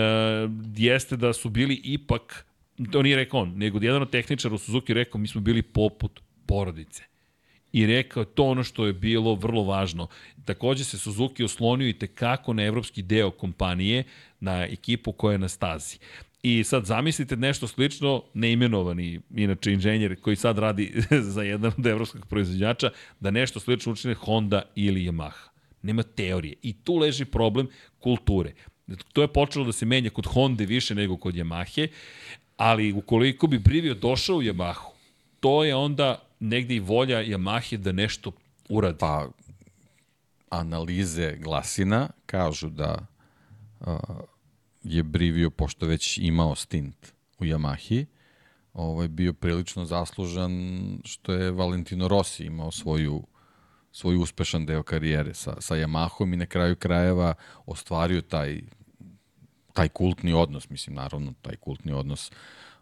[0.76, 2.46] jeste da su bili ipak,
[2.92, 6.20] to nije rekao on, nego jedan od tehničara u Suzuki rekao, mi smo bili poput
[6.46, 7.02] porodice
[7.72, 10.08] i rekao to ono što je bilo vrlo važno.
[10.44, 14.04] Takođe se Suzuki oslonio i tekako na evropski deo kompanije,
[14.40, 15.98] na ekipu koja je na stazi.
[16.42, 21.02] I sad zamislite nešto slično, neimenovani, inače inženjer koji sad radi
[21.34, 22.90] za jedan od evropskog proizvođača,
[23.20, 25.48] da nešto slično učine Honda ili Yamaha.
[25.82, 26.54] Nema teorije.
[26.62, 28.52] I tu leži problem kulture.
[29.12, 31.88] To je počelo da se menja kod Honda više nego kod Yamahe,
[32.56, 34.90] ali ukoliko bi Brivio došao u Yamahu,
[35.40, 38.32] to je onda negde i volja Yamahe da nešto
[38.68, 38.98] uradi.
[38.98, 39.28] Pa,
[40.50, 43.06] analize glasina kažu da
[43.80, 43.96] uh,
[44.82, 48.06] je Brivio, pošto već imao stint u Yamahi,
[48.72, 50.52] ovaj, bio prilično zaslužan
[51.04, 53.26] što je Valentino Rossi imao svoju
[53.92, 57.34] svoj uspešan deo karijere sa, sa Yamahom i na kraju krajeva
[57.66, 58.60] ostvario taj
[59.72, 62.32] taj kultni odnos, mislim, naravno, taj kultni odnos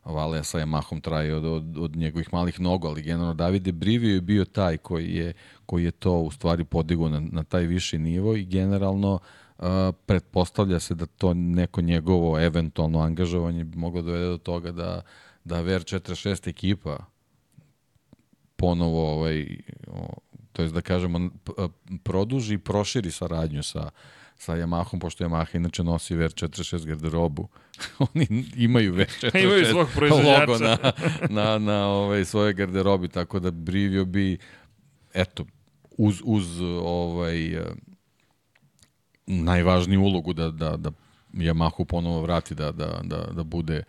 [0.07, 4.20] Valea sa Yamahom traje od, od, od njegovih malih nogu, ali generalno Davide Brivio je
[4.20, 5.33] bio taj koji je,
[5.67, 9.18] koji je to u stvari podigao na, na taj viši nivo i generalno
[9.59, 9.67] uh,
[10.07, 15.02] pretpostavlja se da to neko njegovo eventualno angažovanje bi moglo dovede do toga da,
[15.44, 16.97] da VR46 ekipa
[18.57, 19.47] ponovo ovaj,
[19.86, 20.15] o,
[20.52, 21.31] to jest da kažemo
[22.02, 23.91] produži i proširi saradnju sa
[24.39, 27.48] sa Yamahom, pošto Yamaha inače nosi VR46 garderobu.
[28.15, 30.78] Oni imaju VR46 Imaju svog logo na,
[31.31, 34.39] na, na ovaj, svoje garderobi, tako da Brivio bi,
[35.15, 35.44] eto,
[35.98, 37.65] uz, uz ovaj, eh,
[39.26, 40.90] najvažniju ulogu da, da, da
[41.32, 43.82] Yamahu ponovo vrati da, da, da, da bude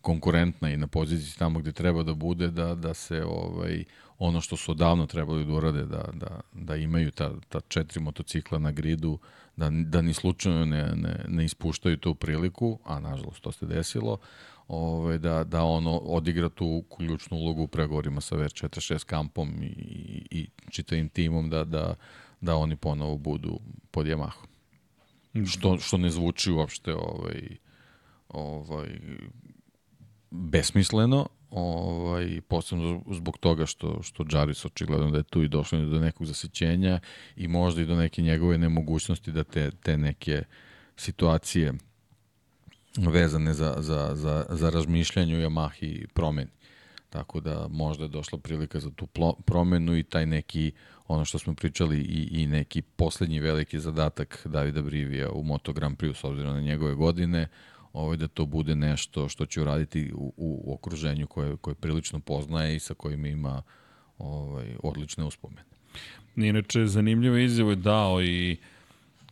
[0.00, 3.84] konkurentna i na poziciji tamo gde treba da bude, da, da se ovaj,
[4.18, 8.58] ono što su odavno trebali da urade, da, da, da imaju ta, ta četiri motocikla
[8.58, 9.18] na gridu,
[9.62, 14.18] da, da ni slučajno ne, ne, ne ispuštaju tu priliku, a nažalost to se desilo,
[14.68, 20.24] ovaj, da, da ono odigra tu ključnu ulogu u pregovorima sa VR46 kampom i, i,
[20.30, 21.94] i čitavim timom da, da,
[22.40, 23.60] da oni ponovo budu
[23.90, 24.46] pod Yamahom.
[25.46, 27.56] Što, što ne zvuči uopšte ovaj,
[28.28, 29.00] ovaj,
[30.30, 36.00] besmisleno, ovaj, posebno zbog toga što, što Jarvis očigledno da je tu i došlo do
[36.00, 37.00] nekog zasićenja
[37.36, 40.42] i možda i do neke njegove nemogućnosti da te, te neke
[40.96, 41.72] situacije
[42.96, 46.50] vezane za, za, za, za razmišljanje u Yamahi promeni.
[47.10, 49.06] Tako da možda je došla prilika za tu
[49.44, 50.72] promenu i taj neki,
[51.08, 55.96] ono što smo pričali, i, i neki poslednji veliki zadatak Davida Brivija u Moto Grand
[55.96, 57.48] Prix, s obzirom na njegove godine,
[57.92, 62.76] ovaj, da to bude nešto što će uraditi u, u okruženju koje, koje prilično poznaje
[62.76, 63.62] i sa kojim ima
[64.18, 65.62] ovaj, odlične uspomene.
[66.36, 68.56] Inače, zanimljivo izjavo je dao i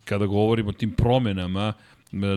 [0.05, 1.73] kada govorimo o tim promenama,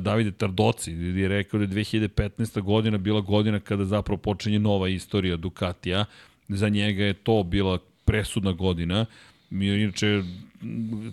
[0.01, 2.61] Davide Tardoci je rekao da je 2015.
[2.61, 6.05] godina bila godina kada zapravo počinje nova istorija Ducatija.
[6.47, 9.05] Za njega je to bila presudna godina.
[9.53, 10.23] Mi je inače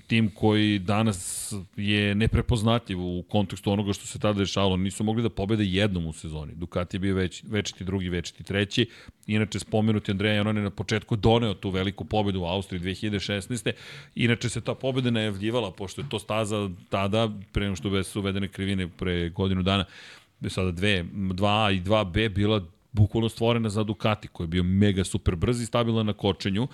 [0.07, 4.77] tim koji danas je neprepoznatljiv u kontekstu onoga što se tada dešavalo.
[4.77, 6.55] Nisu mogli da pobede jednom u sezoni.
[6.55, 8.87] Ducati je bio već, večiti drugi, večiti treći.
[9.27, 13.73] Inače, spomenuti Andreja Janon je na početku doneo tu veliku pobedu u Austriji 2016.
[14.15, 18.49] Inače se ta pobeda najavljivala, pošto je to staza tada, pre nego što su uvedene
[18.49, 19.85] krivine pre godinu dana,
[20.49, 25.37] sada dve, 2A i 2B bila bukvalno stvorena za Ducati, koji je bio mega super
[25.37, 26.69] brz i stabilan na kočenju,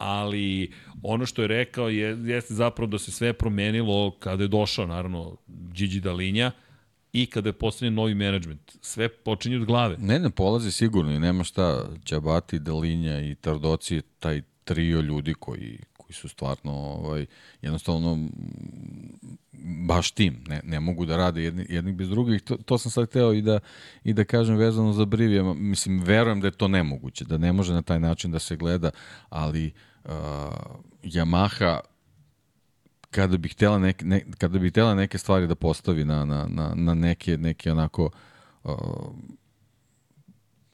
[0.00, 0.72] ali
[1.02, 5.36] ono što je rekao je, jeste zapravo da se sve promenilo kada je došao, naravno,
[5.48, 6.50] Gigi Dalinja
[7.12, 8.76] i kada je postavljen novi menadžment.
[8.80, 9.96] Sve počinje od glave.
[9.98, 11.88] Ne, ne polazi sigurno i nema šta.
[12.04, 17.26] Ćabati, Dalinja i Tardoci, taj trio ljudi koji, koji su stvarno ovaj,
[17.62, 18.28] jednostavno
[19.86, 22.42] baš tim, ne, ne mogu da rade jedni, jednih bez drugih.
[22.42, 23.60] To, to sam sad hteo i da,
[24.04, 25.42] i da kažem vezano za Brivija.
[25.42, 28.90] Mislim, verujem da je to nemoguće, da ne može na taj način da se gleda,
[29.28, 29.72] ali uh,
[31.02, 31.80] Yamaha
[33.10, 36.72] kada bi htela neke, ne, kada bi htela neke stvari da postavi na, na, na,
[36.74, 38.10] na neke, neke onako
[38.64, 38.74] uh,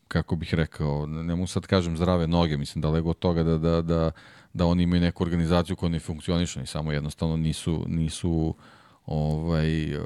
[0.09, 3.83] kako bih rekao, ne mogu sad kažem zdrave noge, mislim daleko od toga da, da,
[3.83, 4.11] da,
[4.55, 8.55] da oni imaju neku organizaciju koja ne funkcioniše i samo jednostavno nisu, nisu
[9.07, 9.97] ovaj,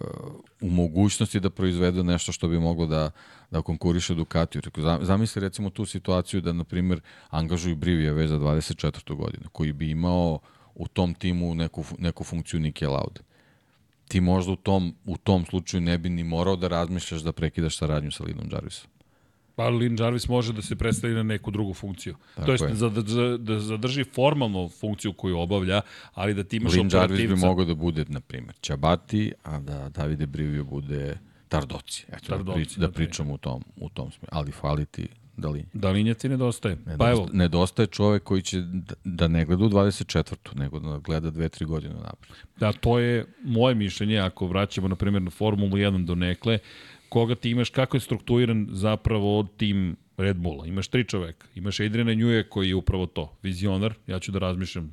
[0.60, 3.10] u mogućnosti da proizvedu nešto što bi moglo da,
[3.50, 4.62] da konkuriše Ducatiju.
[5.00, 9.14] Zamisli recimo tu situaciju da, na primjer, angažuju Brivija već za 24.
[9.14, 10.38] godinu, koji bi imao
[10.74, 13.20] u tom timu neku, neku funkciju Nike Laude.
[14.08, 17.78] ti možda u tom, u tom slučaju ne bi ni morao da razmišljaš da prekidaš
[17.78, 18.90] saradnju sa Lidom Jarvisom.
[19.60, 22.16] Pa Lin Jarvis može da se predstavi na neku drugu funkciju.
[22.34, 22.89] Tako to jest je.
[22.89, 25.80] da, da, da zadrži formalno funkciju koju obavlja,
[26.14, 27.47] ali da ti imaš Lin Jarvis bi operativca.
[27.47, 32.05] mogao da bude, na primjer, Čabati, a da Davide Brivio bude Tardoci.
[32.08, 34.28] Eto, Tardoci, da, prič, da pričamo u tom, u tom smislu.
[34.32, 35.68] Ali fali ti Dalinja.
[35.72, 36.76] Da linja ti nedostaje.
[36.76, 40.34] Nedostaje, Pa evo, nedostaje čovek koji će da, da ne gleda u 24.
[40.55, 42.36] nego da gleda 2-3 godine napred.
[42.60, 46.58] Da, to je moje mišljenje, ako vraćamo, na primjer, na Formulu 1 do nekle,
[47.10, 50.66] koga ti imaš, kako je strukturiran zapravo tim Red Bulla.
[50.66, 51.47] Imaš tri čoveka.
[51.55, 54.92] Imaš Adriana Njuje koji je upravo to, vizionar, ja ću da razmišljam,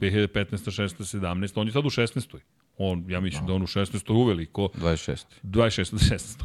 [0.00, 0.26] 2015.
[0.36, 1.18] 16.
[1.18, 1.60] 17.
[1.60, 2.38] On je sad u 16.
[2.78, 4.12] On, ja mislim da on u 16.
[4.12, 5.24] uveliko, 26.
[5.42, 6.44] 26.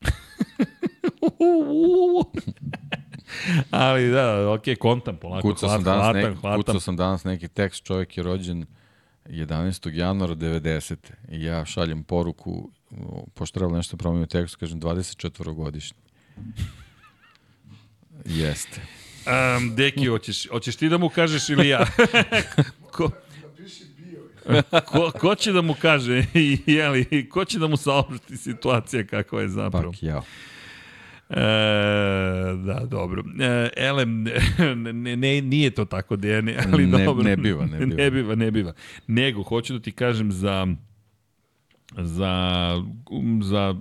[0.00, 0.10] 16.
[3.70, 6.62] Ali da, ok, kontam polako, Kucao sam, danas hvatam, ne, hvatam.
[6.62, 8.66] kucao sam danas neki tekst, čovjek je rođen
[9.26, 9.94] 11.
[9.94, 10.96] januara 90.
[11.28, 12.70] I ja šaljem poruku,
[13.34, 15.98] pošto treba nešto promenio tekst, kažem 24 godišnji.
[18.24, 18.80] Jeste.
[19.56, 21.86] Um, deki, hoćeš, hoćeš ti da mu kažeš ili ja?
[22.92, 23.10] ko,
[23.42, 24.62] Napiši bio.
[24.86, 26.24] ko, ko će da mu kaže,
[26.66, 29.92] jeli, ko će da mu saopšti situacija kakva je zapravo?
[29.92, 30.22] Pak jao.
[31.30, 31.34] E,
[32.56, 33.22] da, dobro.
[33.40, 34.22] E, elem,
[34.76, 37.22] ne, ne, nije to tako, Dejane, ali Ne- dobro.
[37.24, 37.96] ne biva, ne biva.
[37.96, 38.72] ne biva, ne biva.
[39.06, 40.66] Nego, hoću da ti kažem za
[41.98, 42.74] za,
[43.10, 43.74] um, za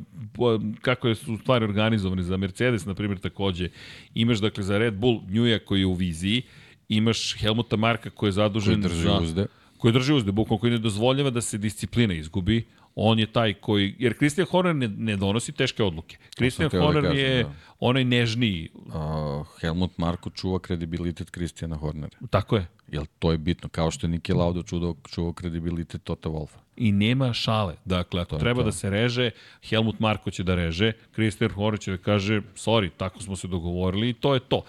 [0.82, 3.70] kako je su stvari organizovane za Mercedes na primjer takođe
[4.14, 6.42] imaš dakle za Red Bull Njuja koji je u viziji
[6.90, 9.46] imaš Helmuta Marka koji je zadužen Koji drži za, uzde.
[9.78, 12.66] koji drži uzde, bukvalno koji ne dozvoljava da se disciplina izgubi.
[13.02, 16.18] On je taj koji, jer Christian Horner ne, ne donosi teške odluke.
[16.36, 17.52] Christian da Horner kažem, je da.
[17.80, 22.18] onaj nežniji, Uh, Helmut Marko čuva kredibilitet Kristijana Hornera.
[22.30, 22.68] tako je.
[22.92, 26.58] Jel to je bitno, kao što je Niki Lauda čuvao, čuvao kredibilitet Tota Wolfa.
[26.78, 27.76] I nema šale.
[27.86, 28.66] Dakle, ako je treba to.
[28.66, 29.32] da se reže,
[29.70, 34.10] Helmut Marko će da reže, Christian Horner će da kaže, sorry, tako smo se dogovorili
[34.10, 34.64] i to je to.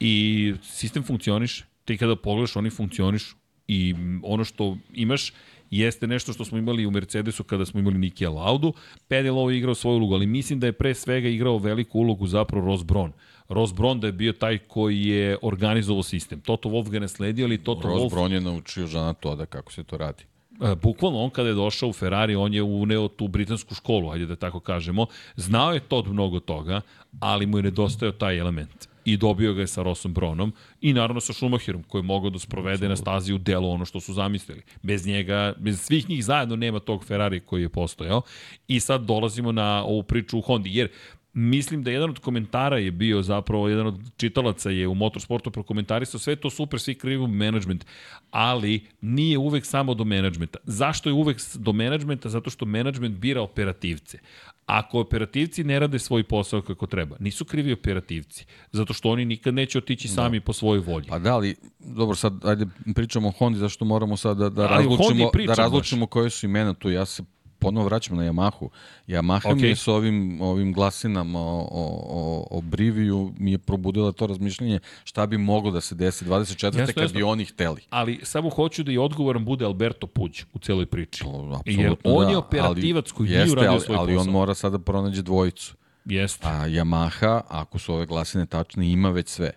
[0.00, 1.64] I sistem funkcioniše.
[1.84, 3.36] Ti kada pogledaš, oni funkcionišu.
[3.68, 5.32] I mm, ono što imaš
[5.70, 8.72] jeste nešto što smo imali u Mercedesu kada smo imali Nikija Laudu.
[9.08, 12.26] Pedel ovo je igrao svoju ulogu, ali mislim da je pre svega igrao veliku ulogu
[12.26, 13.10] zapravo Ross Brown.
[13.48, 16.40] Ross Brown da je bio taj koji je organizovao sistem.
[16.40, 19.72] Toto Wolff ga ne sledio, ali Toto Ross Wolff Brown je naučio Žana Toda kako
[19.72, 20.24] se to radi.
[20.60, 24.26] E, bukvalno on kada je došao u Ferrari, on je uneo tu britansku školu, ajde
[24.26, 25.06] da tako kažemo.
[25.36, 26.80] Znao je Todd mnogo toga,
[27.20, 28.90] ali mu je nedostajao taj element.
[29.04, 32.38] I dobio ga je sa Rossom Bronom i naravno sa Schumacherom koji je mogao da
[32.38, 34.62] sprovede na stazi u delu ono što su zamislili.
[34.82, 38.22] Bez njega, bez svih njih zajedno nema tog Ferrari koji je postojao.
[38.68, 40.88] I sad dolazimo na ovu priču u Hondi, jer
[41.32, 46.20] Mislim da jedan od komentara je bio zapravo, jedan od čitalaca je u motorsportu prokomentarisao
[46.20, 47.86] sve to super, svi krivu management,
[48.30, 50.58] ali nije uvek samo do menadžmenta.
[50.64, 52.28] Zašto je uvek do menadžmenta?
[52.28, 54.18] Zato što menadžment bira operativce.
[54.66, 59.54] Ako operativci ne rade svoj posao kako treba, nisu krivi operativci, zato što oni nikad
[59.54, 61.06] neće otići sami po svojoj volji.
[61.08, 64.84] Pa da, ali, dobro, sad, ajde pričamo o Hondi, zašto moramo sad da, da, Ali
[64.84, 66.90] Hondi razlučimo, da razlučimo koje su imena tu.
[66.90, 67.22] Ja se
[67.60, 68.68] ponovo vraćam na Yamahu.
[69.08, 69.62] Yamaha Okej.
[69.62, 74.78] mi je sa ovim, ovim glasinama o, o, o, Briviju mi je probudila to razmišljanje
[75.04, 76.64] šta bi moglo da se desi 24.
[76.64, 77.16] Jasno, kad jasno.
[77.16, 77.80] bi oni hteli.
[77.90, 81.24] Ali samo hoću da i odgovoran bude Alberto Puć u celoj priči.
[81.24, 84.26] To, Jer on da, je operativac ali- koji nije uradio ali, svoj ali posao.
[84.28, 85.74] on mora sada da pronađe dvojicu.
[86.04, 86.48] Jeste.
[86.48, 89.50] A Yamaha, ako su ove glasine tačne, ima već sve.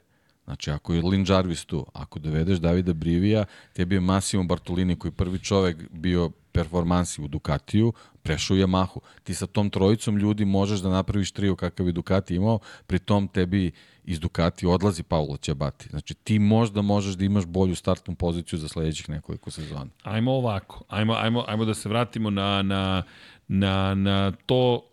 [0.45, 5.09] Znači, ako je Lin Jarvis tu, ako dovedeš Davida Brivija, tebi je Massimo Bartolini, koji
[5.09, 8.99] je prvi čovek bio performansi u Ducatiju, prešao Yamahu.
[9.23, 13.27] Ti sa tom trojicom ljudi možeš da napraviš trio kakav je Ducati imao, pri tom
[13.27, 13.72] tebi
[14.03, 15.90] iz Ducati odlazi Paolo Ćabati.
[15.90, 19.90] Znači, ti možda možeš da imaš bolju startnu poziciju za sledećih nekoliko sezona.
[20.03, 23.03] Ajmo ovako, ajmo, ajmo, ajmo da se vratimo na, na,
[23.48, 24.90] na, na to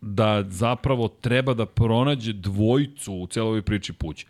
[0.00, 4.26] da zapravo treba da pronađe dvojicu u celoj priči Puć.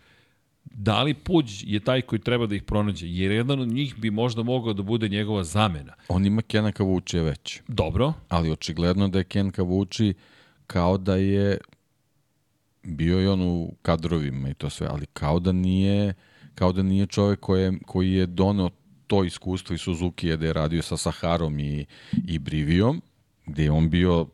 [0.65, 3.07] Da li Puć je taj koji treba da ih pronađe?
[3.07, 5.93] Jer jedan od njih bi možda mogao da bude njegova zamena.
[6.07, 7.61] On ima Kena Kavučija već.
[7.67, 10.13] Dobro, ali očigledno da je Ken Kavuči
[10.67, 11.57] kao da je
[12.83, 16.13] bio i on u kadrovima i to sve, ali kao da nije
[16.55, 18.69] kao da nije čovek koji je, koji je doneo
[19.07, 21.85] to iskustvo i Suzuki je da je radio sa Saharom i,
[22.27, 23.01] i Brivijom,
[23.45, 24.27] gde je on bio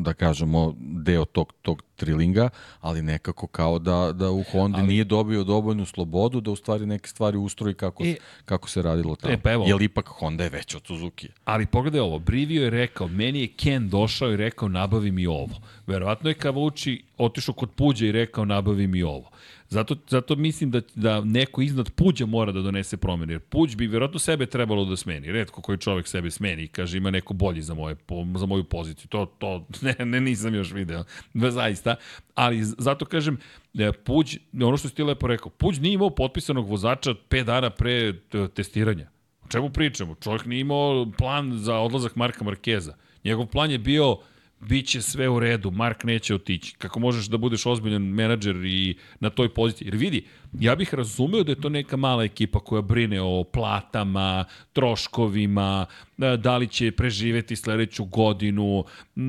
[0.00, 2.48] da kažemo, deo tog, tog trilinga,
[2.80, 6.86] ali nekako kao da, da u Hondi ali, nije dobio dovoljnu slobodu da u stvari
[6.86, 9.34] neke stvari ustroji kako, E, e, kako se radilo tamo.
[9.34, 9.64] e, pa evo.
[9.66, 11.28] Jer ipak Honda je već od Suzuki.
[11.44, 15.60] ali pogledaj ovo, Brivio je rekao, meni je Ken došao i rekao nabavi mi ovo.
[15.86, 19.30] Verovatno je Kavuči otišao kod Puđa i rekao nabavi mi ovo.
[19.70, 23.32] Zato, zato mislim da, da neko iznad Puđa mora da donese promene.
[23.32, 25.32] Jer Puđ bi vjerojatno sebe trebalo da smeni.
[25.32, 27.96] Redko koji čovek sebe smeni i kaže ima neko bolji za, moje,
[28.36, 29.08] za moju poziciju.
[29.08, 31.04] To, to ne, ne nisam još video.
[31.34, 31.94] Zaista.
[32.34, 33.38] Ali zato kažem,
[33.74, 37.70] e, Puđ, ono što si ti lepo rekao, Puđ nije imao potpisanog vozača 5 dana
[37.70, 38.14] pre e,
[38.54, 39.10] testiranja.
[39.44, 40.14] O čemu pričamo?
[40.14, 42.94] Čovjek nije imao plan za odlazak Marka Markeza.
[43.24, 44.16] Njegov plan je bio
[44.60, 46.74] biće sve u redu, Mark neće otići.
[46.78, 49.86] Kako možeš da budeš ozbiljan menadžer i na toj poziciji?
[49.88, 50.26] Jer vidi,
[50.60, 55.86] ja bih razumeo da je to neka mala ekipa koja brine o platama, troškovima,
[56.18, 58.84] e, da li će preživeti sledeću godinu,
[59.16, 59.20] e,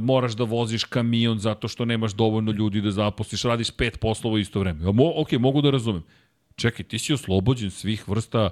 [0.00, 4.60] moraš da voziš kamion zato što nemaš dovoljno ljudi da zaposliš, radiš pet poslova isto
[4.60, 4.84] vreme.
[4.84, 6.02] Ja, mo, ok, mogu da razumem.
[6.56, 8.50] Čekaj, ti si oslobođen svih vrsta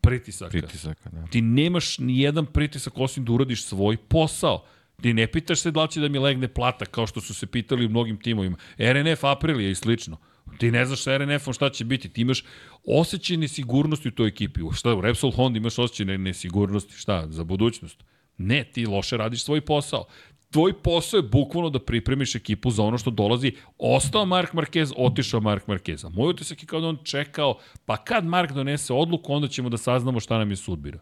[0.00, 0.50] pritisaka.
[0.50, 1.26] Pritisaka, da.
[1.26, 4.64] Ti nemaš ni jedan pritisak osim da uradiš svoj posao.
[5.02, 7.46] Ti ne pitaš se da li će da mi legne plata, kao što su se
[7.46, 8.56] pitali u mnogim timovima.
[8.78, 10.16] RNF Aprilija i slično.
[10.58, 12.08] Ti ne znaš sa RNF-om šta će biti.
[12.08, 12.44] Ti imaš
[12.84, 14.60] osjećaj nesigurnosti u toj ekipi.
[14.74, 16.94] Šta, u Repsol Honda imaš osjećaj nesigurnosti.
[16.94, 18.04] Šta, za budućnost?
[18.38, 20.04] Ne, ti loše radiš svoj posao.
[20.50, 23.52] Tvoj posao je bukvalno da pripremiš ekipu za ono što dolazi.
[23.78, 26.06] Ostao Mark Marquez, otišao Mark Marquez.
[26.06, 29.68] A moj utisak je kao da on čekao, pa kad Mark donese odluku, onda ćemo
[29.68, 30.98] da saznamo šta nam je sudbina.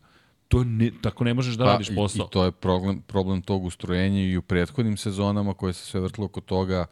[0.49, 2.25] To ne, tako ne možeš da pa, radiš posao.
[2.25, 6.00] I, I to je problem, problem tog ustrojenja i u prethodnim sezonama koje se sve
[6.00, 6.86] vrtilo oko toga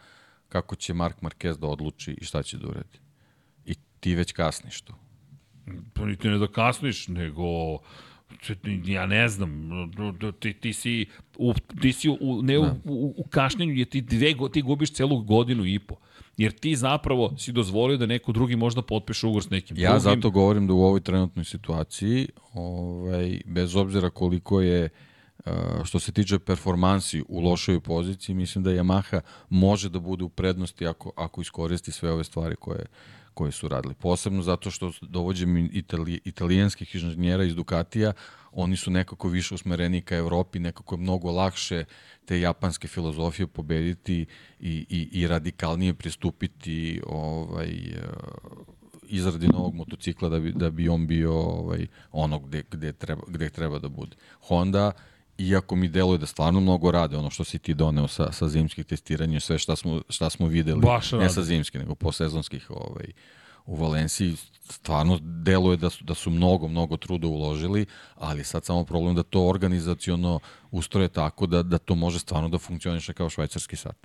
[0.49, 2.99] kako će Mark Marquez da odluči i šta će da uredi.
[3.66, 4.94] I ti već kasniš tu.
[5.94, 7.78] Pa niti ne da kasniš, nego
[8.84, 9.70] ja ne znam,
[10.41, 11.07] ti, ti si,
[11.39, 12.60] u, ti si u, ne da.
[12.84, 15.97] u, u, u kašnjenju, ti, dve, ti gubiš celu godinu i po.
[16.36, 20.10] Jer ti zapravo si dozvolio da neko drugi možda potpiše ugovor s nekim ja drugim.
[20.10, 24.88] Ja zato govorim da u ovoj trenutnoj situaciji, ovaj, bez obzira koliko je
[25.84, 30.86] što se tiče performansi u lošoj poziciji, mislim da Yamaha može da bude u prednosti
[30.86, 32.86] ako, ako iskoristi sve ove stvari koje,
[33.34, 33.94] koje su radili.
[33.94, 38.12] Posebno zato što dovođem itali, italijanskih inženjera iz Ducatija,
[38.52, 41.84] oni su nekako više usmereni ka Evropi, nekako je mnogo lakše
[42.24, 44.26] te japanske filozofije pobediti
[44.60, 48.00] i, i, i radikalnije pristupiti ovaj, eh,
[49.08, 53.50] izradi novog motocikla da bi, da bi on bio ovaj, ono gde, gde, treba, gde
[53.50, 54.16] treba da bude.
[54.40, 54.92] Honda,
[55.38, 58.86] iako mi deluje da stvarno mnogo rade, ono što si ti doneo sa, sa zimskih
[58.86, 63.12] testiranja, sve šta smo, šta smo videli, Baš ne sa zimskih, nego po sezonskih ovaj,
[63.66, 64.36] u Valenciji,
[64.70, 69.22] stvarno deluje da su, da su mnogo, mnogo truda uložili, ali sad samo problem da
[69.22, 70.40] to organizaciono
[70.70, 73.96] ustroje tako da, da to može stvarno da funkcioniše kao švajcarski sat.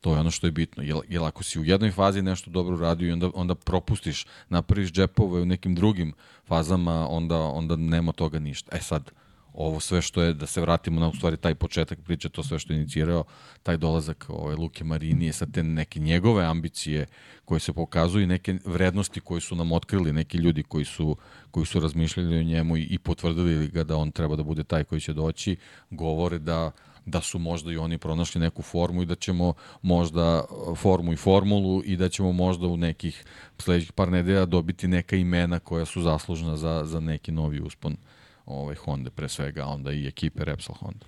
[0.00, 0.82] To je ono što je bitno.
[0.82, 4.92] Jer, jer ako si u jednoj fazi nešto dobro radio i onda, onda propustiš, napraviš
[4.92, 6.12] džepove u nekim drugim
[6.46, 8.76] fazama, onda, onda nema toga ništa.
[8.76, 9.10] E sad,
[9.54, 12.58] ovo sve što je, da se vratimo na u stvari taj početak priče, to sve
[12.58, 13.24] što je inicirao,
[13.62, 17.06] taj dolazak ovaj, Luke Marini, sa te neke njegove ambicije
[17.44, 21.16] koje se pokazuju i neke vrednosti koje su nam otkrili neki ljudi koji su,
[21.50, 24.84] koji su razmišljali o njemu i, i potvrdili ga da on treba da bude taj
[24.84, 25.56] koji će doći,
[25.90, 26.70] govore da
[27.06, 30.44] da su možda i oni pronašli neku formu i da ćemo možda
[30.76, 33.24] formu i formulu i da ćemo možda u nekih
[33.58, 37.96] sledećih par nedelja dobiti neka imena koja su zaslužna za, za neki novi uspon
[38.46, 41.06] ovaj Honda pre svega, onda i ekipe Repsol Honda.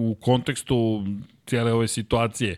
[0.00, 1.04] U kontekstu
[1.46, 2.56] cijele ove situacije,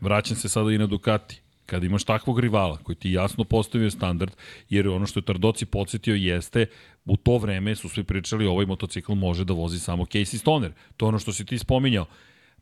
[0.00, 1.42] vraćam se sada i na Ducati.
[1.66, 4.32] Kada imaš takvog rivala koji ti jasno postavio standard,
[4.68, 6.66] jer ono što je Tardoci podsjetio jeste,
[7.04, 10.72] u to vreme su svi pričali ovaj motocikl može da vozi samo Casey Stoner.
[10.96, 12.06] To je ono što si ti spominjao.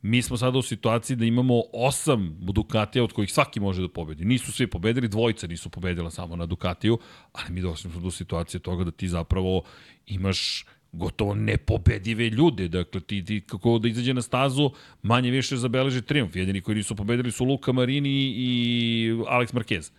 [0.03, 4.25] Mi smo sada u situaciji da imamo osam Ducatija od kojih svaki može da pobedi.
[4.25, 6.99] Nisu svi pobedili, dvojica nisu pobedila samo na Ducatiju,
[7.33, 9.63] ali mi došli smo do situacije toga da ti zapravo
[10.07, 12.69] imaš gotovo nepobedive ljude.
[12.69, 14.71] Dakle, ti, ti kako da izađe na stazu,
[15.03, 16.37] manje više zabeleži triumf.
[16.37, 19.93] Jedini koji nisu pobedili su Luka Marini i Alex Marquez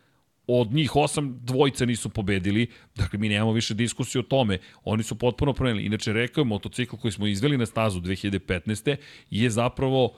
[0.60, 5.16] od njih osam dvojica nisu pobedili, dakle mi nemamo više diskusije o tome, oni su
[5.16, 5.86] potpuno promenili.
[5.86, 8.96] Inače, rekao je, motocikl koji smo izveli na stazu 2015.
[9.30, 10.18] je zapravo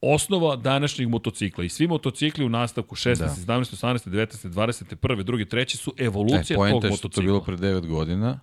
[0.00, 3.54] osnova današnjeg motocikla i svi motocikli u nastavku 16, da.
[3.54, 7.10] 17, 18, 19, 20, 1, 2, 3 su evolucija e, tog motocikla.
[7.10, 8.40] to bilo pre 9 godina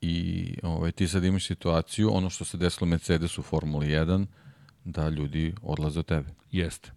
[0.00, 4.26] i ovaj, ti sad imaš situaciju, ono što se desilo Mercedesu u Formuli 1,
[4.84, 6.28] da ljudi odlaze od tebe.
[6.52, 6.90] Jeste.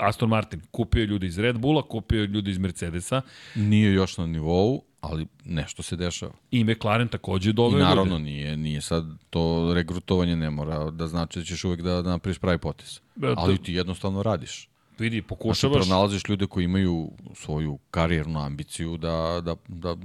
[0.00, 3.20] Aston Martin kupio ljudi iz Red Bulla, kupio ljudi iz Mercedesa.
[3.54, 6.32] Nije još na nivou, ali nešto se dešava.
[6.50, 8.24] I McLaren takođe doveo I naravno ljude.
[8.24, 12.38] nije, nije sad to regrutovanje ne mora da znači da ćeš uvek da, da napraviš
[12.38, 13.00] pravi potes.
[13.16, 14.68] Da, ali ti jednostavno radiš.
[14.98, 15.74] Vidi, pokušavaš...
[15.74, 19.96] Znači, pronalaziš ljude koji imaju svoju karijernu ambiciju da, da, da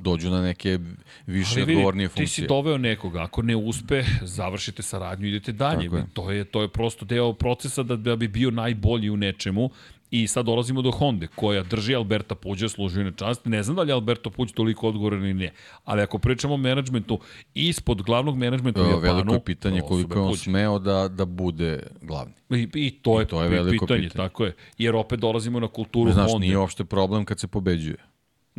[0.00, 0.78] dođu na neke
[1.26, 2.26] više Ali, odgovornije funkcije.
[2.26, 5.84] Ti si doveo nekoga, ako ne uspe, završite saradnju idete dalje.
[5.84, 6.06] Je.
[6.12, 9.70] To, je, to je prosto deo procesa da, da bi bio najbolji u nečemu
[10.10, 13.44] I sad dolazimo do Honda, koja drži Alberta Puđa, služi na čast.
[13.44, 15.52] Ne znam da li je Alberto Puđ toliko odgovoran ili ne.
[15.84, 17.18] Ali ako pričamo o menadžmentu,
[17.54, 19.00] ispod glavnog menadžmenta u Japanu...
[19.00, 20.38] Veliko je pitanje koliko je on Puđ.
[20.40, 22.34] smeo da, da bude glavni.
[22.50, 24.28] I, I to je, I to je veliko pitanje, pitanje.
[24.28, 24.54] tako je.
[24.78, 26.44] Jer opet dolazimo na kulturu Znaš, Honda.
[26.44, 27.96] nije uopšte problem kad se pobeđuje.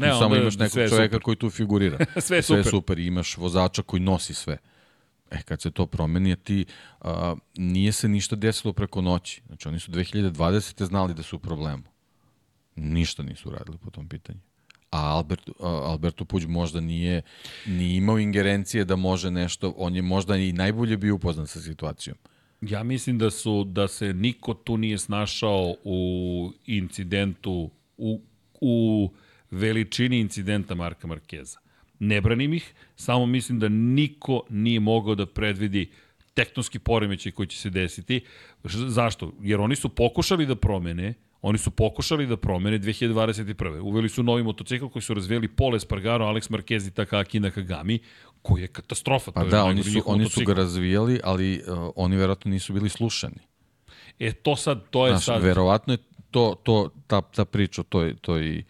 [0.01, 1.19] Ne, Ne, samo imaš nekog čoveka super.
[1.21, 1.97] koji tu figurira.
[2.21, 2.69] Sve je sve super.
[2.71, 2.99] super.
[2.99, 4.57] Imaš vozača koji nosi sve.
[5.31, 6.65] E, kad se to promeni, a ti,
[7.01, 9.41] a, nije se ništa desilo preko noći.
[9.47, 10.83] Znači, oni su 2020.
[10.85, 11.83] znali da su u problemu.
[12.75, 14.39] Ništa nisu uradili po tom pitanju.
[14.91, 17.21] A Albert, a, Alberto Puđ možda nije
[17.65, 22.17] ni imao ingerencije da može nešto, on je možda i najbolje bio upoznan sa situacijom.
[22.61, 28.21] Ja mislim da su da se niko tu nije snašao u incidentu u,
[28.61, 29.09] u
[29.51, 31.59] veličini incidenta Marka Markeza.
[31.99, 35.91] Ne branim ih, samo mislim da niko nije mogao da predvidi
[36.33, 38.21] tektonski poremećaj koji će se desiti.
[38.63, 39.33] Zašto?
[39.41, 43.79] Jer oni su pokušali da promene Oni su pokušali da promene 2021.
[43.81, 47.99] Uveli su novi motocikl koji su razvijeli Pole Spargaro, Alex Marquez i Takaki Nakagami,
[48.41, 49.31] koji je katastrofa.
[49.31, 52.73] Pa to je da, oni su, oni su ga razvijali, ali uh, oni verovatno nisu
[52.73, 53.41] bili slušani.
[54.19, 55.43] E, to sad, to je Znaš, sad...
[55.43, 55.97] verovatno je
[56.31, 58.63] to, to, ta, ta priča o toj, toj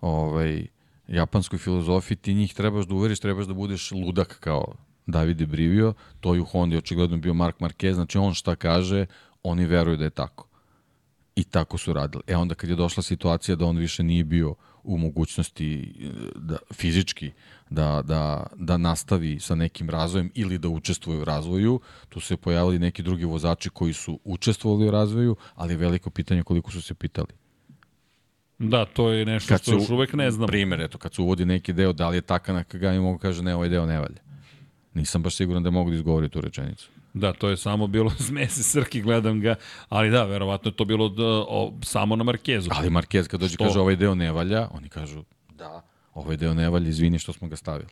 [0.00, 0.66] ovaj,
[1.08, 4.74] japanskoj filozofiji, ti njih trebaš da uveriš, trebaš da budeš ludak kao
[5.06, 9.06] Davide Brivio, to je u Hondi očigledno bio Mark Marquez, znači on šta kaže,
[9.42, 10.48] oni veruju da je tako.
[11.36, 12.22] I tako su radili.
[12.26, 16.56] E onda kad je došla situacija da on više nije bio u mogućnosti e, da,
[16.72, 17.30] fizički
[17.70, 22.78] da, da, da nastavi sa nekim razvojem ili da učestvuje u razvoju, tu se pojavili
[22.78, 27.47] neki drugi vozači koji su učestvovali u razvoju, ali veliko pitanje koliko su se pitali.
[28.58, 30.46] Da, to je nešto Kad što još uvek ne znam.
[30.46, 33.42] Primer, eto, kad se uvodi neki deo, da li je taka na Kagami mogu kaže
[33.42, 34.20] ne, ovaj deo ne valja.
[34.94, 36.88] Nisam baš siguran da mogu da izgovori tu rečenicu.
[37.14, 39.54] Da, to je samo bilo smese Srki, gledam ga,
[39.88, 42.70] ali da, verovatno je to bilo da, o, samo na Markezu.
[42.72, 43.64] Ali Marquez kad dođe Što?
[43.64, 45.82] kaže ovaj deo ne valja, oni kažu da,
[46.14, 47.90] ovaj deo ne valja, izvini što smo ga stavili.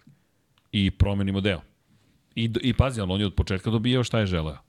[0.72, 1.60] I promenimo deo.
[2.34, 4.65] I, I pazi, ali on je od početka dobijao šta je želeo.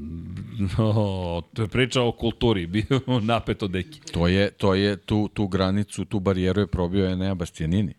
[0.78, 4.00] No, to je priča o kulturi, bio napeto deki.
[4.12, 7.94] To je, to je tu, tu granicu, tu barijeru je probio Enea Bastianini.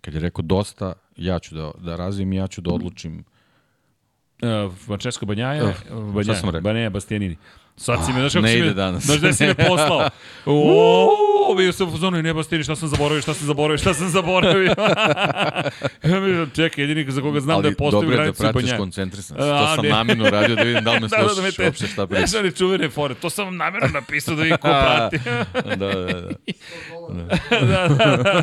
[0.00, 3.24] Kad je rekao dosta, ja ću da, da razvijem, ja ću da odlučim.
[4.42, 6.60] Uh, Francesco Banjaja, Uh, Banjaja?
[6.60, 7.36] Banjaja Bastianini.
[7.76, 9.04] Sad si me, znaš kako si me, danas.
[9.04, 10.08] Znaš gde si me poslao?
[11.50, 13.94] O, bio sam u fazonu i ne Bastianini, šta sam zaboravio, šta sam zaboravio, šta
[13.94, 14.74] sam zaboravio.
[16.56, 19.36] čekaj, jedini za koga znam da je postavio dobro je da granicu pratiš koncentrisan.
[19.36, 21.64] To sam namjerno radio da vidim da li me Da, da, da, slušaš me te-
[21.64, 22.34] uopšte šta Znaš, pričaš.
[22.34, 25.18] one čuvene fore, to sam vam namjerno napisao da vi ko prati.
[25.54, 26.20] da, da, da.
[27.60, 28.42] da, da,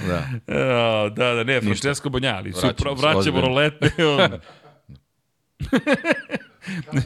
[0.00, 0.24] da.
[0.48, 3.90] da, da, da, ne, Francesco Banjaja, ali Vraćamo vraćamo rolete.
[3.98, 4.30] on.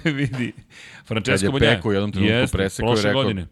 [0.04, 0.52] ne vidi.
[0.52, 1.60] Kad Francesco je.
[1.60, 3.46] Peko u jednom trenutku Jeste, presekao i rekao, godine.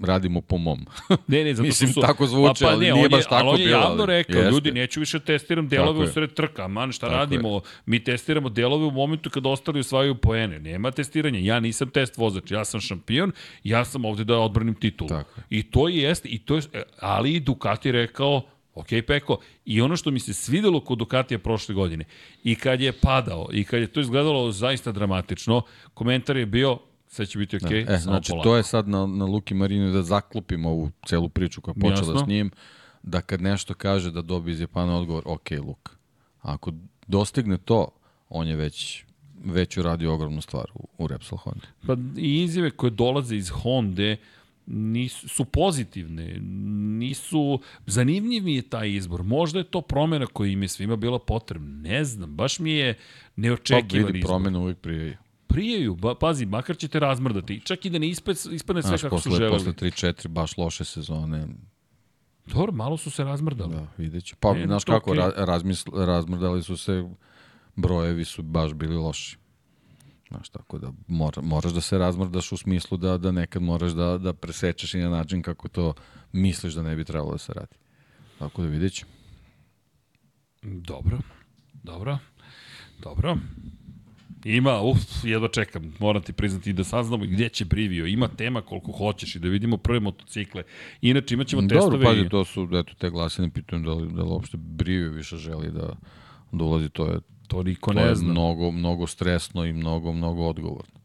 [0.00, 0.86] Radimo po mom.
[1.26, 2.00] Ne, ne, zato Mislim, su...
[2.00, 4.50] tako zvuči, ali nije on je- baš tako ali on je bilo, javno rekao, jeste.
[4.50, 6.08] ljudi, neću više testiram delove Tako u je.
[6.08, 7.60] sred trka, man, šta Tako radimo?
[7.86, 10.58] Mi testiramo delove u momentu kad ostali usvajaju poene.
[10.58, 11.38] Nema testiranja.
[11.38, 13.32] Ja nisam test vozač, ja sam šampion,
[13.64, 15.08] ja sam ovde da odbranim titulu.
[15.08, 15.44] Tako je.
[15.50, 16.62] I to jeste, i to je,
[17.00, 18.42] ali i Ducati rekao,
[18.74, 22.04] ok, Peko, i ono što mi se svidelo kod Ducatija prošle godine,
[22.44, 25.62] i kad je padao, i kad je to izgledalo zaista dramatično,
[25.94, 28.48] komentar je bio, sve će biti ok, E, samo znači, polako.
[28.48, 32.12] to je sad na, na Luki Marinu da zaklopimo ovu celu priču koja je počela
[32.12, 32.18] Jasno.
[32.18, 32.50] s njim,
[33.02, 35.96] da kad nešto kaže da dobije iz Japana odgovor, ok, Luk.
[36.40, 36.72] Ako
[37.06, 37.88] dostigne to,
[38.28, 39.04] on je već
[39.44, 41.66] već uradio ogromnu stvar u, u Repsol Honda.
[41.86, 44.16] Pa i izjave koje dolaze iz Honda
[44.66, 46.36] nisu, su pozitivne,
[46.98, 51.18] nisu, zanimljiv mi je taj izbor, možda je to promjena koja im je svima bila
[51.18, 53.00] potrebna, ne znam, baš mi je Pa
[53.36, 54.28] neočekivan vidi, izbor.
[54.28, 55.16] promene uvijek prijeju.
[55.48, 59.18] Prijeju, ba, pazi, makar ćete razmrdati, čak i da ne ispad, ispadne sve Znaš, kako
[59.18, 59.58] su posle, želeli.
[59.58, 61.46] posle 3-4 baš loše sezone,
[62.46, 63.74] Dobro, malo su se razmrdali.
[63.74, 64.34] da, vidjet će.
[64.40, 67.08] Pa, Ne, znaš kako, ra, razmisl, razmrdali su se,
[67.76, 69.36] brojevi su baš bili loši.
[70.28, 74.18] Znaš, tako da mora, moraš da se razmrdaš u smislu da, da nekad moraš da,
[74.18, 75.94] da presečeš i na način kako to
[76.32, 77.76] misliš da ne bi trebalo da se radi.
[78.38, 79.10] Tako da vidjet ćemo.
[80.62, 81.18] Dobro,
[81.72, 82.18] dobro,
[83.00, 83.36] dobro.
[84.44, 88.06] Ima, uf, jedva čekam, moram ti priznati da saznamo gdje će Brivio.
[88.06, 90.62] Ima tema koliko hoćeš i da vidimo prve motocikle.
[91.02, 92.04] Inače imat ćemo Dobro, testove.
[92.04, 95.36] pazi, i- to su, eto, te glasine pitaju da li, da li uopšte Brivio više
[95.36, 95.96] želi da,
[96.52, 98.28] da ulazi, to je, To niko to ne je zna.
[98.28, 101.00] mnogo, mnogo stresno i mnogo, mnogo odgovorno.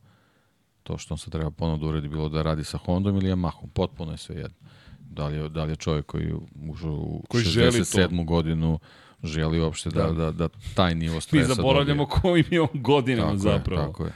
[0.84, 3.68] To što on se treba ponovno da uradi bilo da radi sa Hondom ili Yamahom,
[3.74, 4.58] potpuno je sve jedno.
[5.02, 7.78] Da li je, da li je čovjek koji ušao u Koji želi to.
[7.80, 8.26] 67.
[8.26, 8.80] godinu
[9.24, 10.12] želi uopšte da, Da.
[10.14, 12.22] da, da, taj nivo Mi stresa zaboravljamo dobije.
[12.22, 13.82] kojim je on godinama tako zapravo.
[13.82, 14.12] Je, tako je.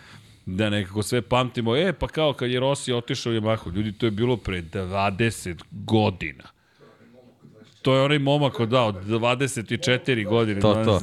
[0.45, 1.75] Da nekako sve pamtimo.
[1.75, 5.55] E, pa kao kad je Rossi otišao u Yamahu, ljudi, to je bilo pre 20
[5.71, 6.43] godina.
[7.87, 10.61] To je onaj momak od, da, od 24 godine.
[10.61, 10.95] To, to.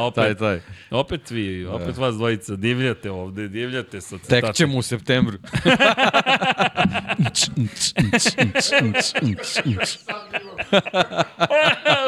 [0.00, 0.60] opet, Taj, taj.
[0.90, 4.52] opet vi, opet vas dvojica divljate ovde, divljate sa Tek citatom.
[4.52, 5.38] ćemo u septembru.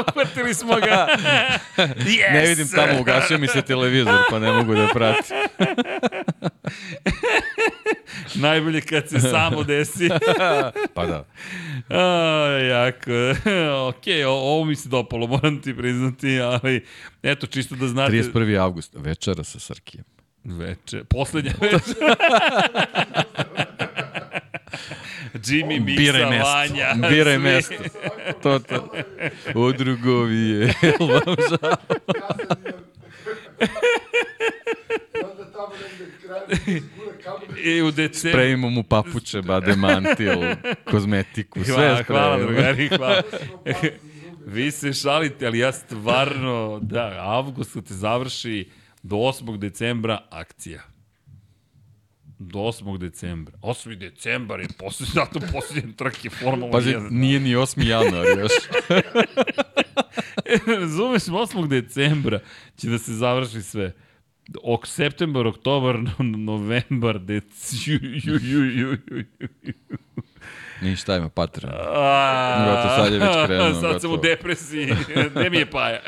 [0.08, 1.06] Uhvatili smo ga.
[1.76, 2.32] yes!
[2.32, 5.36] ne vidim tamo, ugasio mi se televizor, pa ne mogu da pratim.
[8.40, 10.08] Najbolje kad se samo desi.
[10.94, 11.24] Pa da.
[11.90, 12.02] A,
[12.62, 13.10] jako.
[13.88, 16.84] ok, o, ovo mi se dopalo, moram ti priznati, ali
[17.22, 18.12] eto, čisto da znate.
[18.12, 18.60] 31.
[18.60, 20.04] avgust, večera sa Srkijem.
[20.44, 21.94] Veče, poslednja večer.
[25.44, 26.48] Jimmy, Miksa, Biraj mesto.
[26.48, 26.94] Vanja.
[27.08, 27.42] Biraj svi.
[27.42, 27.74] mesto.
[28.42, 28.88] To, to.
[29.54, 30.74] U drugovi je.
[31.00, 31.76] vam žao?
[35.24, 36.82] Onda tamo negde kamen
[37.64, 38.38] I u decembru.
[38.38, 40.40] Sprejimo mu papuče, bade mantil,
[40.90, 43.22] kozmetiku, sve Hvala, hvala, drugari, hvala.
[44.46, 48.68] Vi se šalite, ali ja stvarno, da, avgust kad se završi
[49.02, 49.58] do 8.
[49.58, 50.82] decembra akcija.
[52.38, 52.98] Do 8.
[52.98, 53.58] decembra.
[53.62, 53.98] 8.
[53.98, 57.10] decembar je poslednji datum poslednje trke Formula Pazi, 1.
[57.10, 57.86] nije ni 8.
[57.86, 58.52] januar još.
[60.80, 61.68] Razumeš, 8.
[61.68, 62.40] decembra
[62.76, 63.92] će da se završi sve.
[64.62, 67.44] Ok, septembar, oktobar, no- novembar, dec...
[67.86, 69.24] Ju, ju, ju, ju, ju,
[69.62, 69.72] ju.
[70.82, 71.72] Ništa ima Patreon.
[72.66, 74.86] Gotovo, sad je već krenuo, Sad sam u depresiji.
[75.34, 76.00] Gde mi je paja?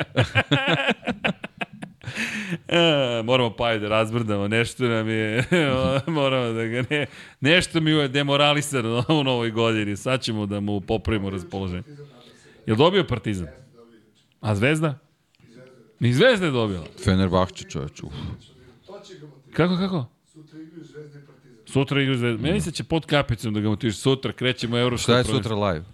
[2.67, 5.43] E, moramo paju da razbrdamo, nešto nam je,
[6.07, 7.05] moramo da ga ne,
[7.39, 11.83] nešto mi je demoralisano u novoj godini, sad ćemo da mu popravimo raspoloženje.
[12.65, 13.47] Je li dobio Partizan?
[14.41, 14.99] A Zvezda?
[15.99, 16.85] Ni Zvezda je dobila.
[17.03, 18.03] Fenerbahče čoveč.
[18.03, 18.13] Uf.
[19.53, 20.05] Kako, kako?
[20.25, 21.57] Sutra igraju Zvezda i Partizan.
[21.65, 22.41] Sutra igra Zvezda.
[22.43, 23.97] Meni se će pod kapicom da ga motiviš.
[23.97, 25.85] Sutra krećemo u Evropsko Šta je sutra live?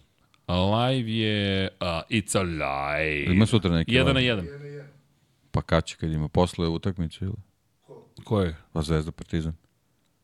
[0.47, 1.69] A live je...
[1.81, 3.33] Uh, it's a live.
[3.33, 4.13] Ima sutra neki Jedan live?
[4.13, 4.45] na jedan.
[5.51, 6.27] Pa kad će kad ima?
[6.27, 7.33] Posle utakmice ili?
[8.23, 8.55] Ko je?
[8.73, 9.53] Pa Zvezda Partizan.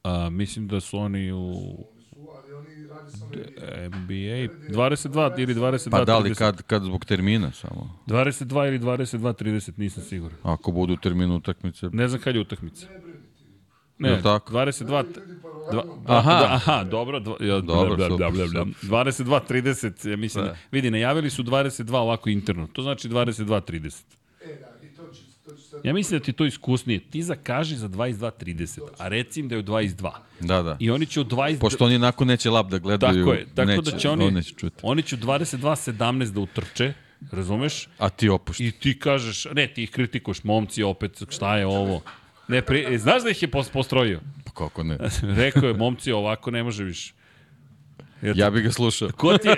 [0.04, 1.54] A, mislim da su oni u
[2.10, 3.98] Su, ali oni rade samo NBA.
[3.98, 6.36] NBA 22 ili 22 Pa da li 30.
[6.36, 8.00] kad, kad zbog termina samo?
[8.08, 10.38] 22 ili 22 30, nisam siguran.
[10.44, 11.90] Ako budu termin utakmice.
[11.94, 12.88] Ne znam kad je utakmica.
[13.98, 14.10] Ne.
[14.12, 14.54] Ne, tako?
[14.54, 17.20] 22 Ljudi Dva, aha, da, aha, dobro.
[17.20, 18.66] Dva, ja, Dobro, bla, bla, bla, bla, bla.
[19.04, 20.46] 22 30, ja mislim.
[20.46, 20.56] Da.
[20.72, 22.68] Vidi, najavili su 22 ovako interno.
[22.74, 24.04] To znači 22 30.
[24.42, 25.71] E, da, i to će, to će sad...
[25.84, 27.00] Ja mislim da ti to iskusnije.
[27.00, 30.12] Ti zakaži za 22 30, a reci im da je u 22.
[30.40, 30.78] Da, da.
[30.80, 33.68] I oni će u 22 Pošto oni nakon neće lab da gledaju, Tako je, tako
[33.68, 34.76] neće, da će oni, on neće čuti.
[34.82, 36.94] oni će u 22-17 da utrče,
[37.32, 37.88] razumeš?
[37.98, 38.66] A ti opušti.
[38.66, 42.02] I ti kažeš, ne, ti ih kritikuješ, momci opet, šta je ovo?
[42.48, 44.20] Ne, pri, e, znaš da ih je pos- postrojio?
[44.46, 44.98] Pa kako ne?
[45.44, 47.14] Rekao je, momci, ovako ne može više.
[48.22, 49.10] Jer Ja bih ga slušao.
[49.10, 49.56] Ko ti je,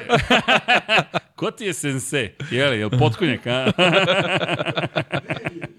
[1.36, 2.32] ko ti je sense?
[2.52, 3.72] Jeli, je li potkonjak, a?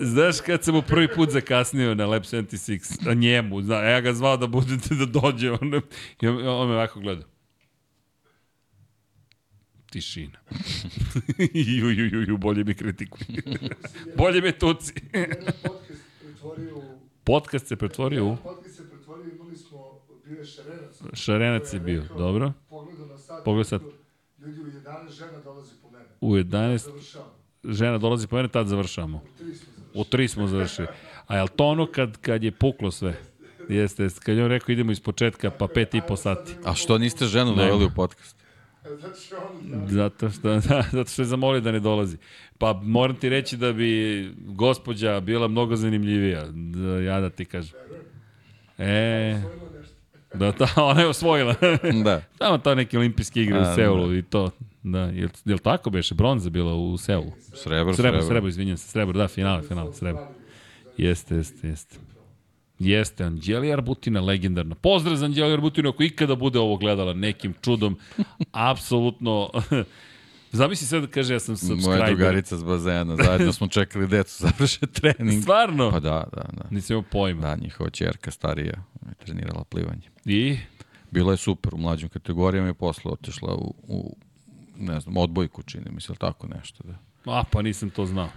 [0.00, 4.12] Znaš kad sam mu prvi put zakasnio na Lab 76, a njemu, zna, ja ga
[4.12, 5.82] zvao da budete da dođe, on,
[6.20, 7.24] i on, on me ovako gleda.
[9.90, 10.38] Tišina.
[11.54, 13.26] ju, ju, ju, ju, bolje mi kritikuj.
[14.18, 14.94] bolje me tuci.
[15.02, 16.82] Podcast pretvorio u...
[17.24, 18.36] Podcast se pretvorio u...
[18.36, 20.46] Podcast se pretvorio, imali smo, bio je
[21.12, 21.72] Šarenac.
[21.72, 22.52] Je bio, dobro.
[23.44, 23.82] Pogledaj sad.
[24.38, 26.04] Ljudi u 11 žena dolazi po mene.
[26.20, 27.28] U 11 Završavam.
[27.64, 29.16] žena dolazi po mene, tad završamo.
[29.16, 29.94] U 3 smo završili.
[29.94, 30.88] U 3 smo završili.
[31.26, 33.14] A je li to ono kad, kad je puklo sve?
[33.68, 34.20] Jeste, jeste.
[34.20, 36.54] Kad je on rekao idemo iz početka, pa pet i po sati.
[36.64, 38.36] A što niste ženu doveli u podcast?
[39.88, 42.16] Zato što, da, zato što je zamolio da ne dolazi.
[42.58, 46.46] Pa moram ti reći da bi gospođa bila mnogo zanimljivija.
[46.50, 47.78] Da, ja da ti kažem.
[48.78, 49.40] E.
[50.34, 51.54] da ta, ona je osvojila.
[52.04, 52.22] Da.
[52.38, 54.50] Tamo ta neke olimpijske igre u A, Seulu i to.
[54.82, 56.14] Da, jel, jel tako beše?
[56.14, 57.32] Bronza bila u Seulu.
[57.54, 58.88] Srebro, Srebro, srebro, izvinjam se.
[58.88, 60.26] Srebro, da, finale, finale, srebro.
[60.96, 61.96] Jeste, jeste, jeste.
[62.78, 64.74] Jeste, Anđeli Arbutina, legendarna.
[64.74, 67.98] Pozdrav za Anđeli Arbutina, ako ikada bude ovo gledala nekim čudom.
[68.52, 69.50] Apsolutno.
[70.52, 72.08] Zamisli sad da kaže ja sam Moja subscriber.
[72.08, 75.42] drugarica s bazena, zajedno smo čekali decu završe trening.
[75.42, 75.90] Stvarno?
[75.90, 76.64] Pa da, da, da.
[76.70, 77.40] Nisam imao pojma.
[77.40, 78.74] Da, njihova čerka starija
[79.08, 80.10] je trenirala plivanje.
[80.24, 80.58] I?
[81.10, 84.16] Bilo je super u mlađim kategorijama i posle otišla u, u
[84.76, 86.84] ne znam, odbojku čini mi se, ili tako nešto.
[86.84, 86.98] Da.
[87.32, 88.28] A, pa nisam to znao.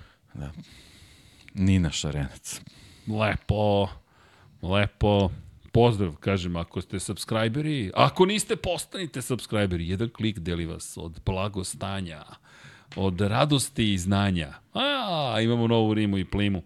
[1.53, 2.61] Nina Šarenac.
[3.07, 3.87] Lepo,
[4.61, 5.29] lepo.
[5.75, 9.89] Pozdrav, kažem, ako ste subscriberi, ako niste, postanite subscriberi.
[9.89, 12.23] Jedan klik deli vas od blagostanja,
[12.95, 14.53] od radosti i znanja.
[14.73, 16.63] A, imamo novu rimu i plimu.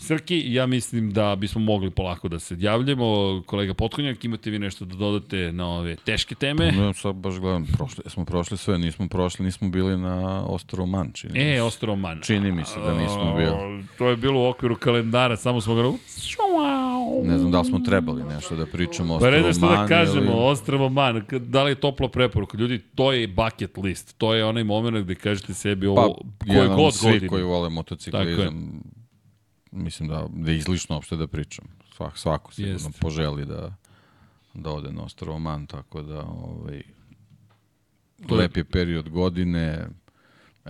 [0.00, 3.42] Srki, ja mislim da bismo mogli polako da se javljamo.
[3.46, 6.72] Kolega Potkonjak, imate vi nešto da dodate na ove teške teme?
[6.72, 11.12] No, sad baš gledam, prošli, smo prošli sve, nismo prošli, nismo bili na Ostrovo Man,
[11.12, 11.62] čini mi E, se.
[11.62, 12.20] Ostro Man.
[12.22, 13.84] Čini mi se da nismo bili.
[13.98, 15.82] To je bilo u okviru kalendara, samo smo ga...
[17.22, 19.74] Ne znam da li smo trebali nešto da pričamo o Pa Ostrovo znam šta da
[19.74, 20.40] Man kažemo, ili...
[20.40, 22.58] Ostravo Man, da li je topla preporuka?
[22.58, 26.56] Ljudi, to je bucket list, to je onaj moment gde kažete sebi Pa, ovo, koje
[26.56, 27.28] jedan od god svi godine.
[27.28, 28.82] koji vole motociklizam,
[29.70, 31.64] mislim da, da je izlično uopšte da pričam.
[31.96, 33.00] Svak, svako sigurno Jeste.
[33.00, 33.74] poželi da,
[34.54, 36.82] da ode na Ostrovo Man, tako da ovaj,
[38.26, 39.86] To lep je period godine,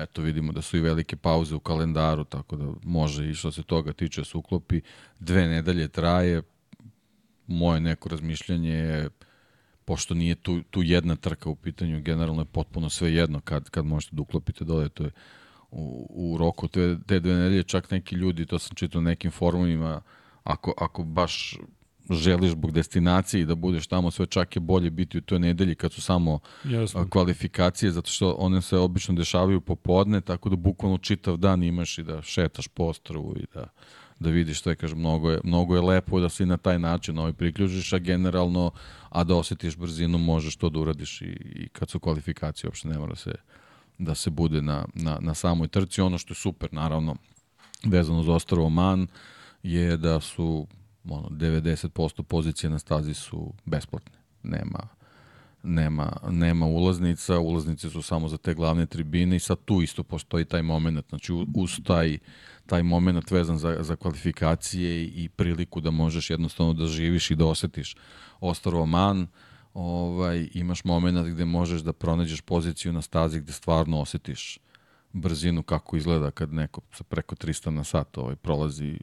[0.03, 3.63] eto vidimo da su i velike pauze u kalendaru, tako da može i što se
[3.63, 4.81] toga tiče se uklopi.
[5.19, 6.43] Dve nedelje traje,
[7.47, 9.11] moje neko razmišljanje je
[9.85, 13.85] pošto nije tu, tu jedna trka u pitanju, generalno je potpuno sve jedno kad, kad
[13.85, 15.11] možete da uklopite dole, to je
[15.71, 20.03] u, u roku te, te dve nedelje, čak neki ljudi, to sam čitao nekim forumima,
[20.45, 21.59] ako, ako baš
[22.11, 25.75] želiš zbog destinacije i da budeš tamo, sve čak je bolje biti u toj nedelji
[25.75, 27.09] kad su samo Jasno.
[27.11, 32.03] kvalifikacije, zato što one se obično dešavaju popodne, tako da bukvalno čitav dan imaš i
[32.03, 33.67] da šetaš po ostrvu i da,
[34.21, 37.19] da vidiš što je, kažem, mnogo je, mnogo je lepo da se na taj način
[37.19, 38.71] ovaj priključiš, a generalno,
[39.09, 42.99] a da osjetiš brzinu, možeš to da uradiš i, i kad su kvalifikacije, uopšte ne
[42.99, 43.33] mora se
[43.99, 46.01] da se bude na, na, na samoj trci.
[46.01, 47.17] Ono što je super, naravno,
[47.85, 49.07] vezano za Ostrovo Man,
[49.63, 50.67] je da su
[51.13, 54.19] ono, 90% pozicije na stazi su besplatne.
[54.43, 54.89] Nema,
[55.63, 60.45] nema, nema ulaznica, ulaznice su samo za te glavne tribine i sad tu isto postoji
[60.45, 62.19] taj moment, znači uz taj,
[62.67, 67.47] taj moment vezan za, za kvalifikacije i priliku da možeš jednostavno da živiš i da
[67.47, 67.97] osetiš
[68.41, 69.27] Ostrovo Man,
[69.75, 74.59] ovaj, imaš moment gde možeš da pronađeš poziciju na stazi gde stvarno osetiš
[75.13, 78.99] brzinu kako izgleda kad neko sa preko 300 na sat ovaj, prolazi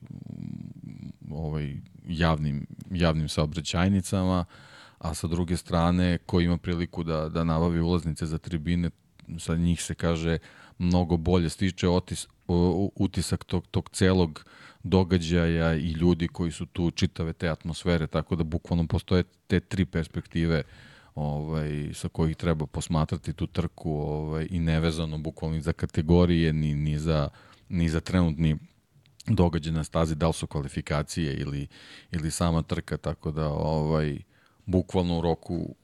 [1.31, 1.77] ovaj,
[2.07, 4.45] javnim, javnim saobraćajnicama,
[4.97, 8.89] a sa druge strane ko ima priliku da, da nabavi ulaznice za tribine,
[9.39, 10.37] sa njih se kaže
[10.77, 12.27] mnogo bolje stiče otis,
[12.95, 14.45] utisak tog, tog celog
[14.83, 19.85] događaja i ljudi koji su tu čitave te atmosfere, tako da bukvalno postoje te tri
[19.85, 20.63] perspektive
[21.15, 26.75] ovaj, sa kojih treba posmatrati tu trku ovaj, i nevezano bukvalno ni za kategorije, ni,
[26.75, 27.29] ni, za,
[27.69, 28.57] ni za trenutni
[29.27, 31.67] događaj na stazi, da li su kvalifikacije ili,
[32.11, 34.19] ili sama trka, tako da ovaj,
[34.65, 35.75] bukvalno u roku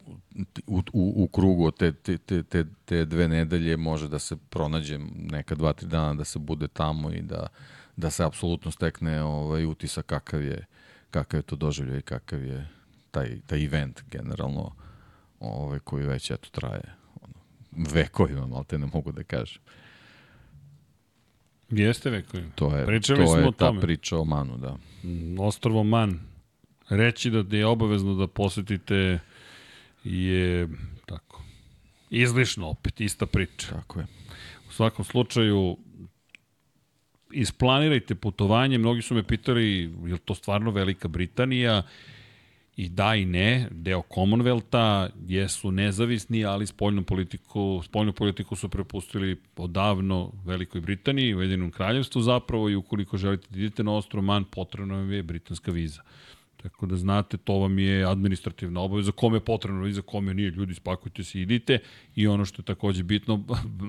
[0.68, 5.00] u, u, u krugu od te, te, te, te, dve nedelje može da se pronađe
[5.16, 7.48] neka dva, tri dana da se bude tamo i da,
[7.96, 10.66] da se apsolutno stekne ovaj, utisak kakav je,
[11.12, 12.70] kakav je to doživljaj i kakav je
[13.12, 14.76] taj, taj event generalno
[15.40, 17.34] ovaj, koji već eto traje ono,
[17.94, 19.62] vekovima, malo te ne mogu da kažem.
[21.72, 22.44] Jeste vekovi.
[22.56, 23.82] To je, Pričali to smo je o ta tome.
[23.82, 24.78] priča o Manu, da.
[25.04, 26.20] Mm, Ostrvo Man.
[26.90, 29.20] Reći da je obavezno da posetite
[30.04, 30.68] je
[31.06, 31.44] tako.
[32.10, 33.68] Izlišno opet, ista priča.
[33.68, 34.06] Tako je.
[34.70, 35.78] U svakom slučaju,
[37.32, 38.78] isplanirajte putovanje.
[38.78, 41.84] Mnogi su me pitali, je li to stvarno Velika Britanija?
[42.82, 49.42] I da i ne, deo Commonwealtha jesu nezavisni, ali spoljnu politiku, spoljnu politiku su prepustili
[49.58, 54.96] odavno Velikoj Britaniji, Ujedinom kraljevstvu zapravo i ukoliko želite da idete na ostrovo Man, potrebna
[54.96, 56.02] vam je britanska viza.
[56.58, 60.74] Tako da znate, to vam je administrativna obaveza, kome je potrebno viza, kome nije, ljudi,
[60.74, 61.80] spakujte se, idite.
[62.16, 63.44] I ono što je takođe bitno,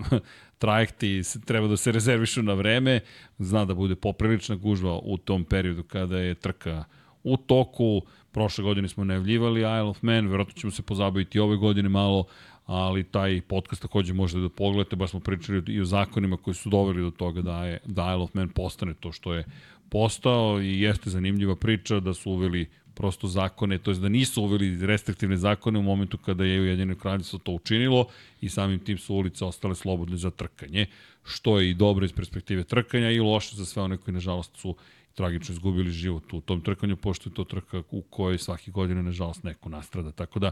[0.58, 3.00] trajekti treba da se rezervišu na vreme,
[3.38, 6.84] zna da bude poprilična gužva u tom periodu kada je trka
[7.24, 8.02] u toku.
[8.32, 12.24] Prošle godine smo najavljivali Isle of Man, verovatno ćemo se pozabaviti ove godine malo,
[12.66, 16.70] ali taj podcast takođe možete da pogledate, baš smo pričali i o zakonima koji su
[16.70, 19.44] doveli do toga da, je, da Isle of Man postane to što je
[19.88, 24.86] postao i jeste zanimljiva priča da su uveli prosto zakone, to je da nisu uveli
[24.86, 28.06] restriktivne zakone u momentu kada je Ujedinjeno kraljevstvo to učinilo
[28.40, 30.86] i samim tim su ulice ostale slobodne za trkanje,
[31.24, 34.76] što je i dobro iz perspektive trkanja i loše za sve one koji nažalost su
[35.14, 39.44] tragično izgubili život u tom trkanju, pošto je to trka u kojoj svake godine, nažalost,
[39.44, 40.12] neko nastrada.
[40.12, 40.50] Tako da,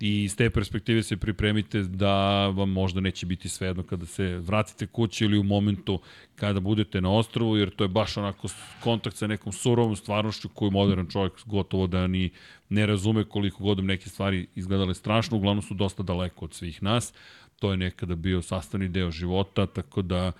[0.00, 4.86] i iz te perspektive se pripremite da vam možda neće biti svejedno kada se vratite
[4.86, 6.00] kući ili u momentu
[6.34, 8.48] kada budete na ostrovu, jer to je baš onako
[8.82, 12.30] kontakt sa nekom surovom stvarnošću koju modern čovjek gotovo da ni
[12.68, 17.12] ne razume koliko godom neke stvari izgledale strašno, uglavnom su dosta daleko od svih nas.
[17.58, 20.32] To je nekada bio sastavni deo života, tako da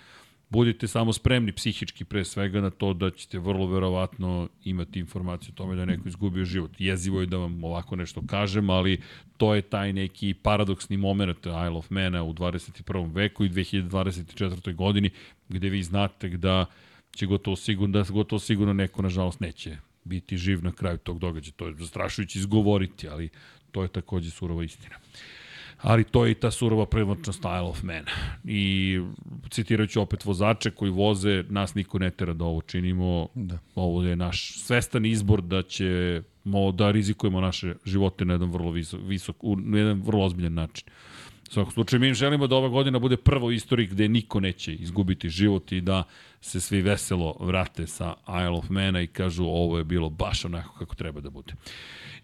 [0.50, 5.56] budite samo spremni psihički pre svega na to da ćete vrlo verovatno imati informaciju o
[5.56, 6.70] tome da je neko izgubio život.
[6.78, 9.00] Jezivo je da vam ovako nešto kažem, ali
[9.36, 13.14] to je taj neki paradoksni moment Isle of Mana u 21.
[13.14, 14.74] veku i 2024.
[14.74, 15.10] godini
[15.48, 16.66] gde vi znate da
[17.16, 21.52] će gotovo sigurno, da gotovo sigurno neko nažalost neće biti živ na kraju tog događaja.
[21.56, 23.28] To je zastrašujući izgovoriti, ali
[23.70, 24.96] to je takođe surova istina
[25.82, 28.04] ali to je i ta surova privlačna style of man.
[28.44, 29.00] I
[29.50, 33.28] citirajući opet vozače koji voze, nas niko ne tera da ovo činimo.
[33.34, 33.58] Da.
[33.74, 36.22] Ovo je naš svestan izbor da će
[36.74, 40.88] da rizikujemo naše živote na jedan vrlo visok, visok na jedan vrlo ozbiljan način.
[41.50, 44.74] U svakom slučaju, mi želimo da ova godina bude prvo u istoriji gde niko neće
[44.74, 46.02] izgubiti život i da
[46.40, 50.78] se svi veselo vrate sa Isle of Mana i kažu ovo je bilo baš onako
[50.78, 51.54] kako treba da bude.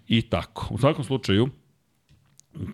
[0.08, 0.66] I tako.
[0.70, 1.48] U svakom slučaju,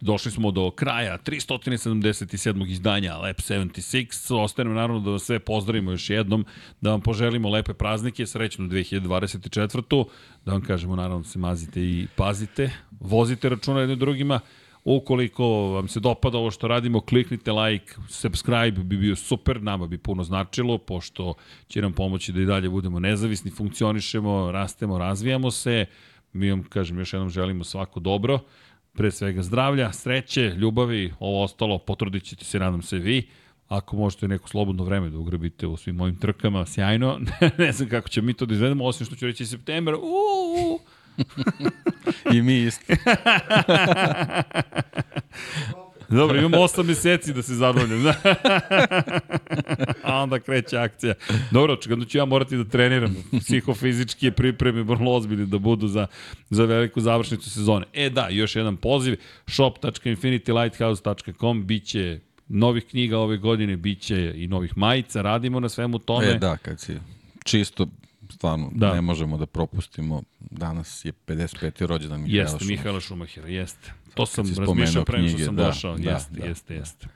[0.01, 2.71] Došli smo do kraja 377.
[2.71, 4.35] izdanja Lab 76.
[4.35, 6.45] Ostanemo naravno da vas sve pozdravimo još jednom,
[6.81, 10.05] da vam poželimo lepe praznike, srećnu 2024.
[10.45, 12.71] Da vam kažemo naravno se mazite i pazite,
[13.01, 14.41] vozite računa jednim drugima.
[14.85, 19.99] Ukoliko vam se dopada ovo što radimo, kliknite like, subscribe bi bio super, nama bi
[19.99, 21.35] puno značilo, pošto
[21.69, 25.87] će nam pomoći da i dalje budemo nezavisni, funkcionišemo, rastemo, razvijamo se.
[26.33, 28.41] Mi vam, kažem, još jednom želimo svako dobro
[28.93, 33.29] pre svega zdravlja, sreće, ljubavi, ovo ostalo potrudit ćete se, nadam se vi.
[33.69, 37.21] Ako možete neko slobodno vreme da ugrabite u svim mojim trkama, sjajno.
[37.59, 39.95] ne znam kako će mi to da izvedemo, osim što ću reći september.
[39.95, 40.81] Uuu!
[42.35, 42.93] I mi isto.
[46.13, 48.07] Dobro, imamo 8 meseci da se zabavljam.
[50.05, 51.15] A onda kreće akcija.
[51.51, 53.17] Dobro, očigledno ću ja morati da treniram.
[53.41, 56.07] Psihofizički pripreme vrlo ozbiljne da budu za,
[56.51, 57.87] za veliku završnicu sezone.
[57.93, 59.17] E da, još jedan poziv,
[59.47, 66.27] shop.infinitylighthouse.com, biće novih knjiga ove godine, biće i novih majica, radimo na svemu tome.
[66.27, 66.95] E da, kad si
[67.45, 67.87] čisto
[68.43, 68.95] stvarno da.
[68.95, 70.23] ne možemo da propustimo.
[70.41, 71.87] Danas je 55.
[71.87, 73.93] rođendan Mihajla Jeste, Mihajla Šumahira, jeste.
[74.15, 75.99] To sam razmišljao pre što sam da, došao.
[75.99, 76.81] Da, jeste, da, jeste, da.
[76.81, 77.07] jeste.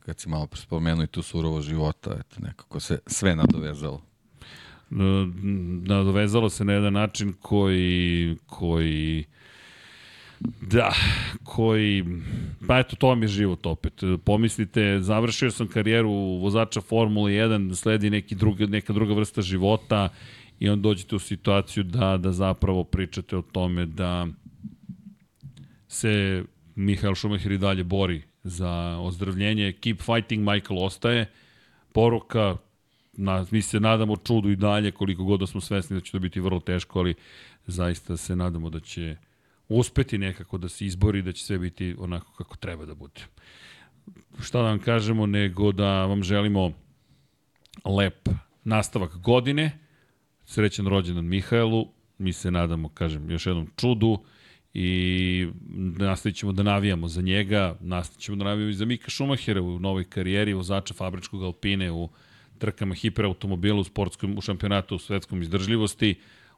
[0.00, 4.02] Kad si malo spomenuo i tu surovo života, eto, nekako se sve nadovezalo.
[5.82, 9.24] Nadovezalo se na jedan način koji, koji
[10.60, 10.92] Da,
[11.44, 12.04] koji,
[12.66, 14.02] pa eto, to vam je život opet.
[14.24, 16.10] Pomislite, završio sam karijeru
[16.42, 20.08] vozača Formule 1, sledi neki druga, neka druga vrsta života
[20.62, 24.26] i on dođete u situaciju da, da zapravo pričate o tome da
[25.88, 29.72] se Mihael Schumacher i dalje bori za ozdravljenje.
[29.72, 31.30] Keep fighting, Michael ostaje.
[31.92, 32.56] Poruka,
[33.12, 36.18] na, mi se nadamo čudu i dalje, koliko god da smo svesni da će to
[36.18, 37.14] biti vrlo teško, ali
[37.66, 39.16] zaista se nadamo da će
[39.68, 43.20] uspeti nekako da se izbori, da će sve biti onako kako treba da bude.
[44.40, 46.72] Šta da vam kažemo, nego da vam želimo
[47.84, 48.28] lep
[48.64, 49.81] nastavak godine,
[50.44, 51.88] srećan rođendan Mihajlu,
[52.18, 54.18] mi se nadamo, kažem, još jednom čudu
[54.74, 55.48] i
[55.98, 59.78] nastavit ćemo da navijamo za njega, nastavit ćemo da navijamo i za Mika Šumahera u
[59.78, 62.08] novoj karijeri, vozača fabričkog Alpine u
[62.58, 66.14] trkama hiperautomobila u sportskom u šampionatu u svetskom izdržljivosti.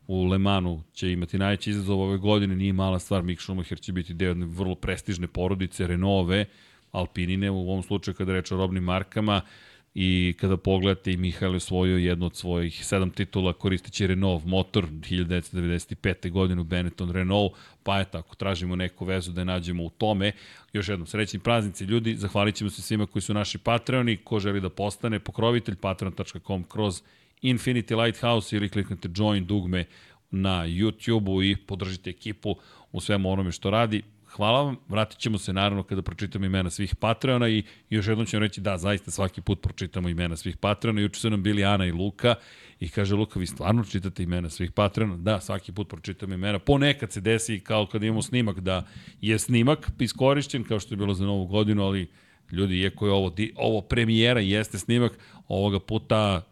[0.06, 3.92] U Le Manu će imati najveći izazov ove godine, nije mala stvar, Mik Schumacher će
[3.92, 6.44] biti deo jedne vrlo prestižne porodice, Renaultove,
[6.92, 9.40] Alpinine, u ovom slučaju kada reče o robnim markama,
[9.94, 14.86] i kada pogledate i Mihajlo je osvojio jednu od svojih sedam titula koristeći Renault motor
[14.86, 16.30] 1995.
[16.30, 20.32] godine u Benetton Renault, pa je tako, tražimo neku vezu da je nađemo u tome.
[20.72, 24.60] Još jednom, srećni praznici ljudi, zahvalit ćemo se svima koji su naši patroni, ko želi
[24.60, 27.02] da postane pokrovitelj, patreon.com kroz
[27.42, 29.84] Infinity Lighthouse ili kliknete join dugme
[30.30, 32.56] na YouTube-u i podržite ekipu
[32.92, 34.02] u svemu onome što radi.
[34.36, 38.40] Hvala vam, vratit ćemo se naravno kada pročitamo imena svih Patreona i još jednom ćemo
[38.40, 41.00] reći da, zaista svaki put pročitamo imena svih Patreona.
[41.00, 42.34] Juče su nam bili Ana i Luka
[42.80, 45.16] i kaže Luka, vi stvarno čitate imena svih Patreona?
[45.16, 46.58] Da, svaki put pročitamo imena.
[46.58, 48.86] Ponekad se desi kao kad imamo snimak da
[49.20, 52.10] je snimak iskorišćen kao što je bilo za novu godinu, ali
[52.52, 56.42] ljudi, iako je ovo, ovo premijera jeste snimak, ovoga puta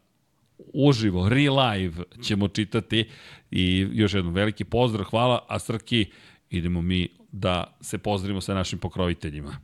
[0.75, 3.09] uživo, re-live ćemo čitati
[3.51, 6.07] i još jednom veliki pozdrav, hvala, a Srki,
[6.51, 9.57] idemo mi da se pozdravimo sa našim pokroviteljima.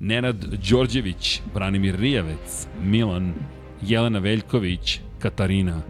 [0.00, 3.34] Nenad Đorđević, Branimir Rijavec, Milan,
[3.82, 5.82] Jelena Veljković, Katarina,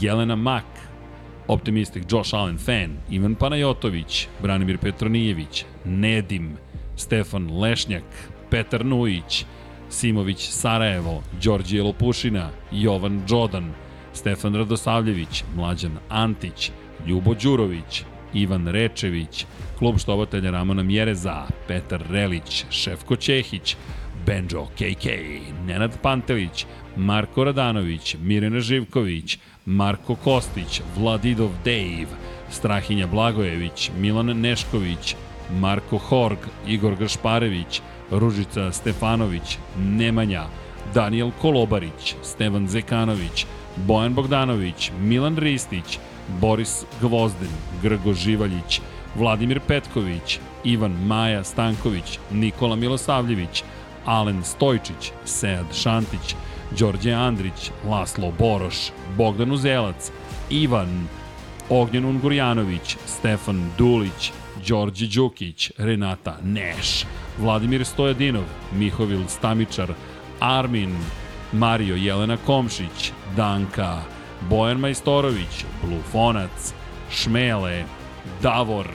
[0.00, 0.64] Jelena Mak,
[1.48, 6.56] Optimistik Josh Allen Fan, Ivan Panajotović, Branimir Petronijević, Nedim,
[6.96, 8.04] Stefan Lešnjak,
[8.50, 9.44] Petar Nujić,
[9.90, 13.72] Simović Sarajevo, Đorđije Lopušina, Jovan Đodan,
[14.12, 16.70] Stefan Radosavljević, Mlađan Antić,
[17.06, 18.04] Ljubo Đurović,
[18.34, 19.46] Ivan Rečević,
[19.78, 23.76] klub štovatelja Ramona Mjereza, Petar Relić, Šefko Čehić,
[24.26, 25.06] Benjo KK,
[25.66, 32.06] Nenad Pantelić, Marko Radanović, Mirjana Živković, Marko Kostić, Vladidov Dave,
[32.50, 35.16] Strahinja Blagojević, Milan Nešković,
[35.60, 37.80] Marko Horg, Igor Gašparević,
[38.10, 40.44] Ružica Stefanović, Nemanja,
[40.94, 43.46] Daniel Kolobarić, Stevan Zekanović,
[43.76, 45.98] Bojan Bogdanović, Milan Ristić,
[46.40, 47.50] Boris Gvozden,
[47.82, 48.80] Grgo Živaljić,
[49.14, 53.64] Vladimir Petković, Ivan Maja Stanković, Nikola Milosavljević,
[54.04, 56.34] Alen Stojčić, Sead Šantić,
[56.78, 58.76] Đorđe Andrić, Laslo Boroš,
[59.16, 60.10] Bogdan Uzelac,
[60.50, 61.08] Ivan,
[61.68, 64.32] Ognjen Ungurjanović, Stefan Dulić,
[64.68, 67.04] Đorđe Đukić, Renata Neš,
[67.38, 69.94] Vladimir Stojadinov, Mihovil Stamičar,
[70.40, 70.96] Armin,
[71.54, 74.02] Mario Jelena Komšić, Danka,
[74.50, 76.74] Bojan Majstorović, Blufonac,
[77.10, 77.84] Šmele,
[78.42, 78.88] Davor,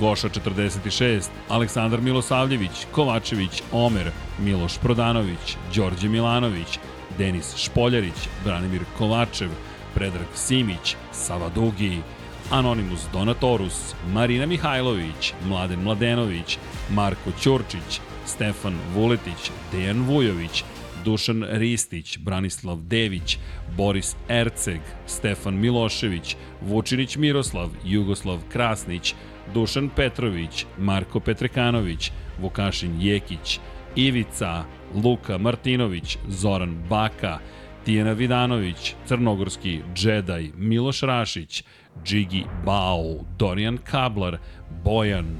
[0.00, 6.78] Goša 46, Aleksandar Milosavljević, Kovačević, Omer, Miloš Prodanović, Đorđe Milanović,
[7.18, 9.50] Denis Špoljarić, Branimir Kovačev,
[9.94, 12.02] Predrag Simić, Sava Dugi,
[12.50, 16.58] Anonimus Donatorus, Marina Mihajlović, Mladen Mladenović,
[16.90, 20.64] Marko Ćurčić, Stefan Vuletić, Dejan Vujović,
[21.04, 23.38] Dušan Ristić, Branislav Dević,
[23.76, 29.14] Boris Erceg, Stefan Milošević, Vučinić Miroslav, Jugoslav Krasnić,
[29.54, 32.10] Dušan Petrović, Marko Petrekanović,
[32.40, 33.60] Vukašin Jekić,
[33.96, 37.38] Ivica, Luka Martinović, Zoran Baka,
[37.84, 41.64] Tijena Vidanović, Crnogorski Džedaj, Miloš Rašić,
[42.04, 44.38] Džigi Bao, Dorijan Kablar,
[44.84, 45.36] Bojan,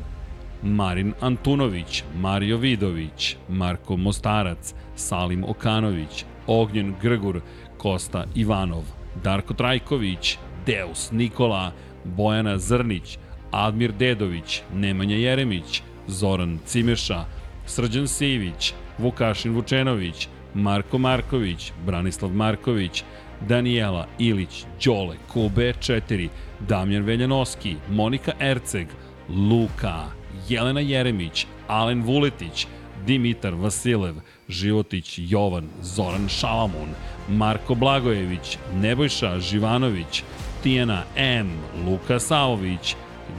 [0.63, 7.41] Marin Antunović, Mario Vidović, Marko Mostarac, Salim Okanović, Ognjen Grgur,
[7.79, 8.85] Kosta Ivanov,
[9.23, 11.73] Darko Trajković, Deus Nikola,
[12.05, 13.19] Bojana Zrnić,
[13.51, 17.25] Admir Dedović, Nemanja Jeremić, Zoran Cimeša,
[17.67, 23.05] Srđan Sivić, Vukašin Vučenović, Marko Marković, Branislav Marković,
[23.49, 26.29] Daniela Ilić, Đole, Kube 4,
[26.69, 28.89] Damjan Veljanoski, Monika Erceg,
[29.29, 30.05] Luka,
[30.49, 32.67] Jelena Jeremić, Alen Vuletić,
[33.07, 34.15] Dimitar Vasilev,
[34.49, 36.89] Životić Jovan, Zoran Šalamun,
[37.29, 40.23] Marko Blagojević, Nebojša Živanović,
[40.63, 41.51] Tijana M,
[41.87, 42.97] Luka Savović,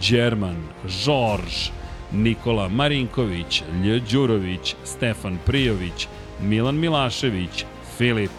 [0.09, 1.69] Đerman, Žorž,
[2.11, 3.99] Nikola Marinković, Lj.
[4.11, 6.07] Đurović, Stefan Prijović,
[6.41, 7.65] Milan Milašević,
[7.97, 8.31] Filip,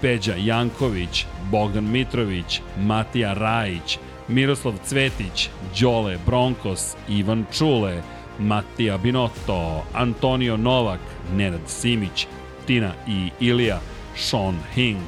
[0.00, 5.48] Peđa Janković, Bogdan Mitrović, Matija Rajić, Miroslav Cvetić,
[5.80, 8.02] Đole Bronkos, Ivan Čule,
[8.38, 11.00] Matija Binotto, Antonio Novak,
[11.32, 12.26] Nenad Simić,
[12.66, 13.80] Tina i Ilija,
[14.16, 15.00] Sean Hing,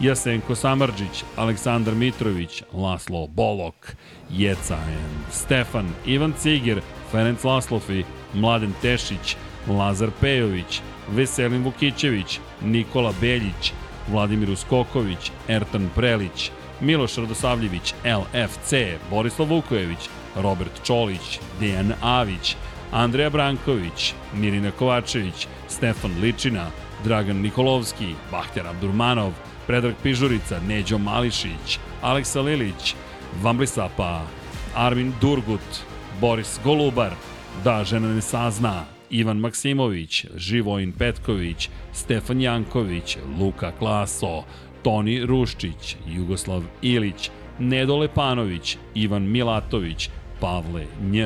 [0.00, 3.96] Jasenko Samarđić, Aleksandar Mitrović, Laslo Bolok,
[4.30, 6.80] Jeca N, Stefan, Ivan Ciger,
[7.12, 8.04] Ferenc Laslofi,
[8.34, 9.36] Mladen Tešić,
[9.68, 13.72] Lazar Pejović, Veselin Vukićević, Nikola Beljić,
[14.08, 18.72] Vladimir Uskoković, Ertan Prelić, Miloš Radosavljević, LFC,
[19.10, 22.56] Borislav Vukojević, Robert Čolić, Dejan Avić,
[22.94, 26.66] Andreja Branković, Mirina Kovačević, Stefan Ličina,
[27.04, 29.32] Dragan Nikolovski, Bahter Abdurmanov,
[29.66, 32.94] Predrag Pižurica, Neđo Mališić, Aleksa Lilić,
[33.42, 34.22] Vamblisapa,
[34.74, 35.82] Armin Durgut,
[36.20, 37.12] Boris Golubar,
[37.64, 44.42] Da žena ne sazna, Ivan Maksimović, Živojin Petković, Stefan Janković, Luka Klaso,
[44.82, 51.22] Toni Ruščić, Jugoslav Ilić, Nedo Lepanović, Ivan Milatović, Pavle Nj,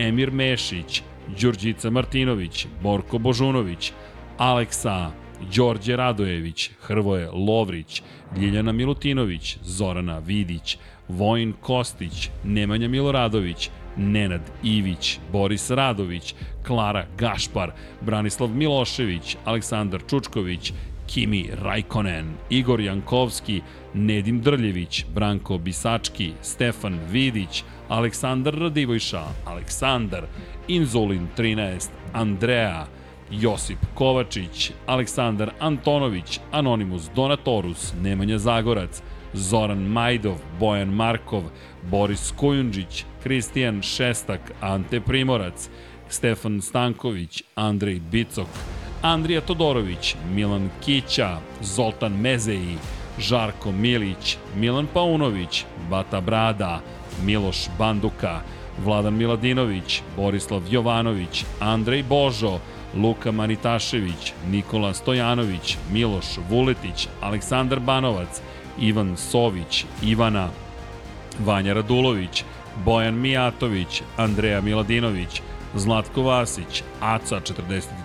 [0.00, 1.02] Emir Mešić,
[1.40, 3.92] Đurđica Martinović, Borko Božunović,
[4.38, 5.10] Aleksa,
[5.56, 8.02] Đorđe Radojević, Hrvoje Lovrić,
[8.36, 16.34] Ljiljana Milutinović, Zorana Vidić, Vojin Kostić, Nemanja Miloradović, Nenad Ivić, Boris Radović,
[16.66, 20.72] Klara Gašpar, Branislav Milošević, Aleksandar Čučković,
[21.06, 23.60] Kimi Rajkonen, Igor Jankovski,
[23.94, 30.26] Nedim Drljević, Branko Bisački, Stefan Vidić, Aleksandar Radivojša, Aleksandar,
[30.68, 32.86] Inzulin 13, Andreja,
[33.30, 39.02] Josip Kovačić, Aleksandar Antonović, Anonimus Donatorus, Nemanja Zagorac,
[39.34, 41.42] Zoran Majdov, Bojan Markov,
[41.90, 45.68] Boris Kujundžić, Kristijan Šestak, Ante Primorac,
[46.08, 48.48] Stefan Stanković, Andrej Bicok,
[49.02, 52.76] Andrija Todorović, Milan Kića, Zoltan Mezeji,
[53.18, 56.80] Žarko Milić, Milan Paunović, Bata Brada,
[57.24, 58.40] Miloš Banduka,
[58.84, 62.58] Vladan Miladinović, Borislav Jovanović, Andrej Božo,
[62.96, 68.40] Luka Manitašević, Nikola Stojanović, Miloš Vuletić, Aleksandar Banovac,
[68.78, 70.48] Ivan Sović, Ivana,
[71.38, 72.44] Vanja Radulović,
[72.84, 75.42] Bojan Mijatović, Andreja Miladinović,
[75.74, 77.40] Zlatko Vasić, Aca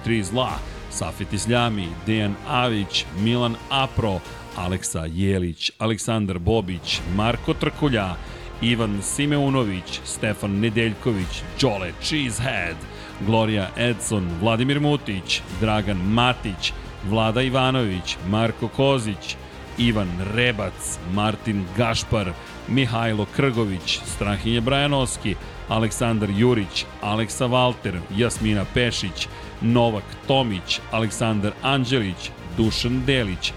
[0.05, 0.51] 43 Zla,
[0.89, 4.19] Safet Isljami, Dejan Avić, Milan Apro,
[4.55, 8.15] Aleksa Jelić, Aleksandar Bobić, Marko Trkulja,
[8.61, 12.75] Ivan Simeunović, Stefan Nedeljković, Đole Cheesehead,
[13.21, 16.73] Gloria Edson, Vladimir Mutić, Dragan Matić,
[17.09, 19.35] Vlada Ivanović, Marko Kozić,
[19.77, 22.31] Ivan Rebac, Martin Gašpar,
[22.67, 25.35] Mihajlo Krgović, Strahinje Brajanovski,
[25.69, 29.27] Aleksandar Jurić, Aleksa Valter, Jasmina Pešić,
[29.61, 33.53] Novak Tomić, Aleksandar Anđelić, Dušan Delić,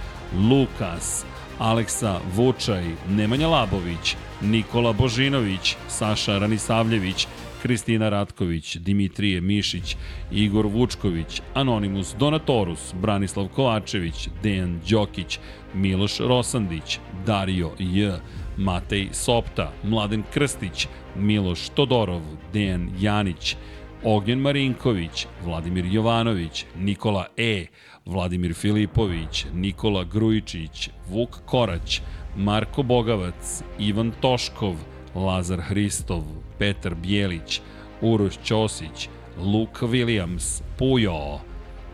[0.51, 1.25] Lukas,
[1.59, 7.26] Aleksa Vučaj, Nemanja Labović, Nikola Božinović, Saša Ranisavljević,
[7.62, 9.97] Kristina Ratković, Dimitrije Mišić,
[10.33, 15.39] Igor Vučković, Anonimus Donatorus, Branislav Kovačević, Dejan Đokić,
[15.75, 18.12] Miloš Rosandić, Dario J,
[18.57, 20.86] Matej Sopta, Mladen Krstić,
[21.17, 23.57] Miloš Todorov, Dejan Janić,
[24.05, 27.67] Ognjen Marinković, Vladimir Jovanović, Nikola E,
[28.07, 32.02] Vladimir Filipović, Nikola Grujičić, Vuk Korać,
[32.39, 34.76] Marko Bogavac, Ivan Toškov,
[35.15, 36.23] Lazar Hristov,
[36.58, 37.60] Petar Bijelić,
[38.00, 39.08] Uroš Ćosić,
[39.39, 41.41] Luke Williams, Pujo,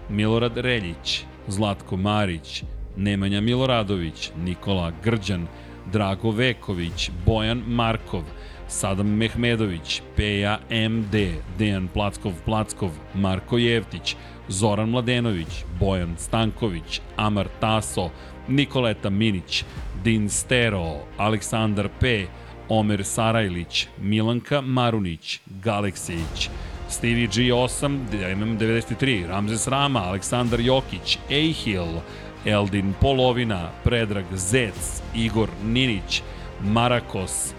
[0.09, 2.65] Milorad Reljić, Zlatko Marić,
[2.97, 5.47] Nemanja Miloradović, Nikola Grđan,
[5.93, 8.23] Drago Veković, Bojan Markov,
[8.69, 11.15] Sadam Mehmedović, Peja MD,
[11.59, 14.17] Dejan Plackov-Plackov, Marko Jevtić,
[14.49, 18.11] Zoran Mladenović, Bojan Stanković, Amar Taso,
[18.49, 19.65] Nikoleta Minić,
[20.05, 22.27] Din Stero, Aleksandar P,
[22.69, 26.51] Omer Sarajlić, Milanka Marunić, Galeksić,
[26.89, 32.03] Stevie G8, MM93, Ramzes Rama, Aleksandar Jokić, Ehil,
[32.45, 36.23] Eldin Polovina, Predrag Zec, Igor Ninić,
[36.61, 37.55] Marakos,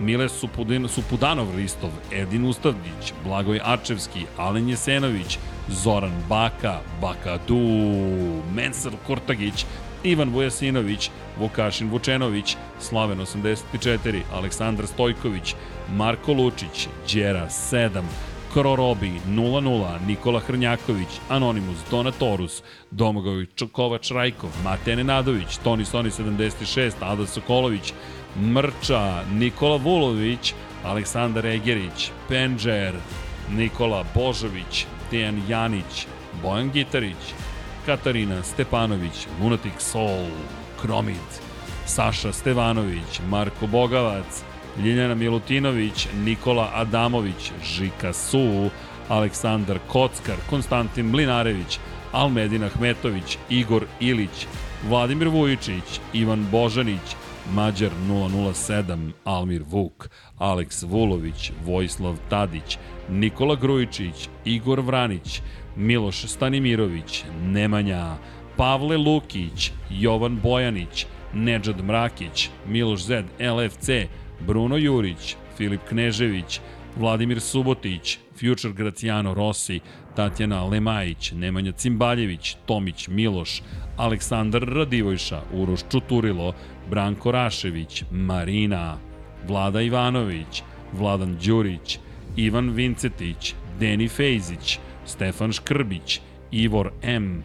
[0.00, 7.56] Mile Supudin, Supudanov Ristov, Edin Ustavdić, Blagoj Ačevski, Alen Jesenović, Zoran Baka, Bakadu,
[8.54, 9.64] Mensar Kurtagić,
[10.04, 15.54] Ivan Vujasinović, Vukašin Vučenović, Slaven 84, Aleksandar Stojković,
[15.96, 18.02] Marko Lučić, Đera 7,
[18.52, 27.26] Krorobi 00, Nikola Hrnjaković, Anonimus, Donatorus, Domagoj Čokovač Rajkov, Matene Nadović, Toni Soni 76, Ada
[27.26, 27.92] Sokolović,
[28.40, 32.94] Mrča, Nikola Vulović, Aleksandar Egerić, Penđer,
[33.50, 36.06] Nikola Božović, Dejan Janić,
[36.42, 37.34] Bojan Gitarić,
[37.86, 40.26] Katarina Stepanović, Lunatic Soul,
[40.80, 41.40] Kromit,
[41.86, 44.42] Saša Stevanović, Marko Bogavac,
[44.78, 48.70] Ljiljana Milutinović, Nikola Adamović, Žika Su,
[49.08, 51.78] Aleksandar Kockar, Konstantin Mlinarević,
[52.12, 54.46] Almedin Ahmetović, Igor Ilić,
[54.88, 57.16] Vladimir Vujičić, Ivan Božanić,
[57.54, 60.08] Mađar 007, Almir Vuk,
[60.38, 65.42] Aleks Vulović, Vojislav Tadić, Nikola Grujičić, Igor Vranić,
[65.76, 68.16] Miloš Stanimirović, Nemanja,
[68.56, 73.88] Pavle Lukić, Jovan Bojanić, Nedžad Mrakić, Miloš Zed, LFC,
[74.40, 76.60] Bruno Jurić, Filip Knežević,
[76.96, 79.80] Vladimir Subotić, Future Graciano Rossi,
[80.14, 83.62] Tatjana Lemajić, Nemanja Cimbaljević, Tomić Miloš,
[83.96, 86.54] Aleksandar Radivojša, Uroš Čuturilo,
[86.90, 88.98] Branko Rašević, Marina,
[89.48, 91.98] Vlada Ivanović, Vladan Đurić,
[92.36, 96.20] Ivan Vincetić, Deni Fejzić, Stefan Škrbić,
[96.50, 97.44] Ivor M,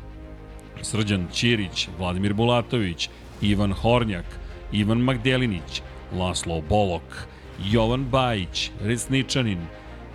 [0.81, 3.09] Srđan Ćirić, Vladimir Bulatović,
[3.41, 4.25] Ivan Hornjak,
[4.71, 5.81] Ivan Magdelinić,
[6.13, 7.27] Laslo Bolok,
[7.71, 9.59] Jovan Bajić, Resničanin,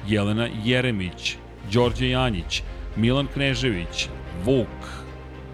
[0.09, 1.37] Jelena Jeremić,
[1.73, 2.63] Đorđe Janjić,
[2.97, 4.09] Milan Knežević,
[4.45, 5.05] Vuk,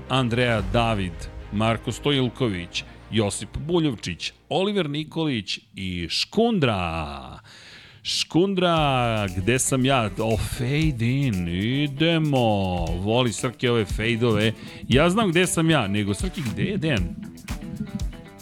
[0.08, 1.12] Andreja David,
[1.52, 7.38] Marko Stojilković, Josip Buljovčić, Oliver Nikolić i Škundra.
[8.04, 10.10] Škundra, gde sam ja?
[10.18, 12.84] O, fade in, idemo.
[13.00, 14.52] Voli Srke ove fejdove.
[14.88, 17.14] Ja znam gde sam ja, nego Srki, gde je Dejan?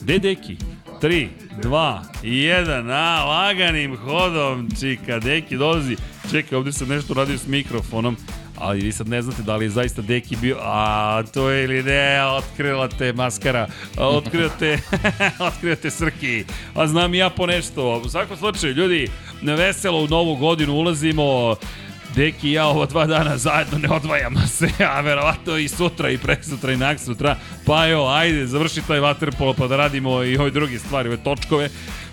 [0.00, 0.56] Gde je Deki?
[1.02, 1.28] 3,
[1.62, 5.96] 2, 1, a, laganim hodom, čika, Deki dolazi.
[6.30, 8.16] Čekaj, ovde sam nešto radio s mikrofonom,
[8.60, 11.82] ali vi sad ne znate da li je zaista Deki bio, a to je ili
[11.82, 13.66] ne, otkrila te maskara,
[13.96, 14.78] otkrila te,
[15.48, 18.02] otkrila te Srki, a znam ja po nešto.
[18.04, 19.10] U svakom slučaju, ljudi,
[19.42, 21.56] veselo u novu godinu ulazimo,
[22.14, 26.18] Deki i ja ova dva dana zajedno ne odvajamo se, a verovatno i sutra i
[26.18, 27.36] preksutra i nak sutra.
[27.66, 31.68] Pa evo, ajde, završi taj vaterpolo pa da radimo i ove druge stvari, ove točkove.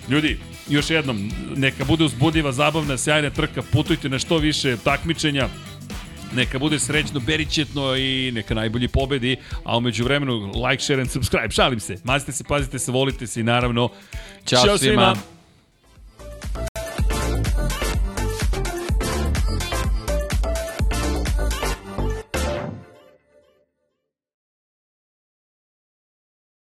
[0.08, 5.48] Ljudi, još jednom, neka bude uzbudljiva, zabavna, sjajna trka, putujte na što više takmičenja,
[6.34, 11.50] neka bude srećno, beričetno i neka najbolji pobedi, a umeđu vremenu like, share and subscribe,
[11.50, 13.88] šalim se, mazite se, pazite se, volite se i naravno,
[14.46, 15.14] Ćao, svima.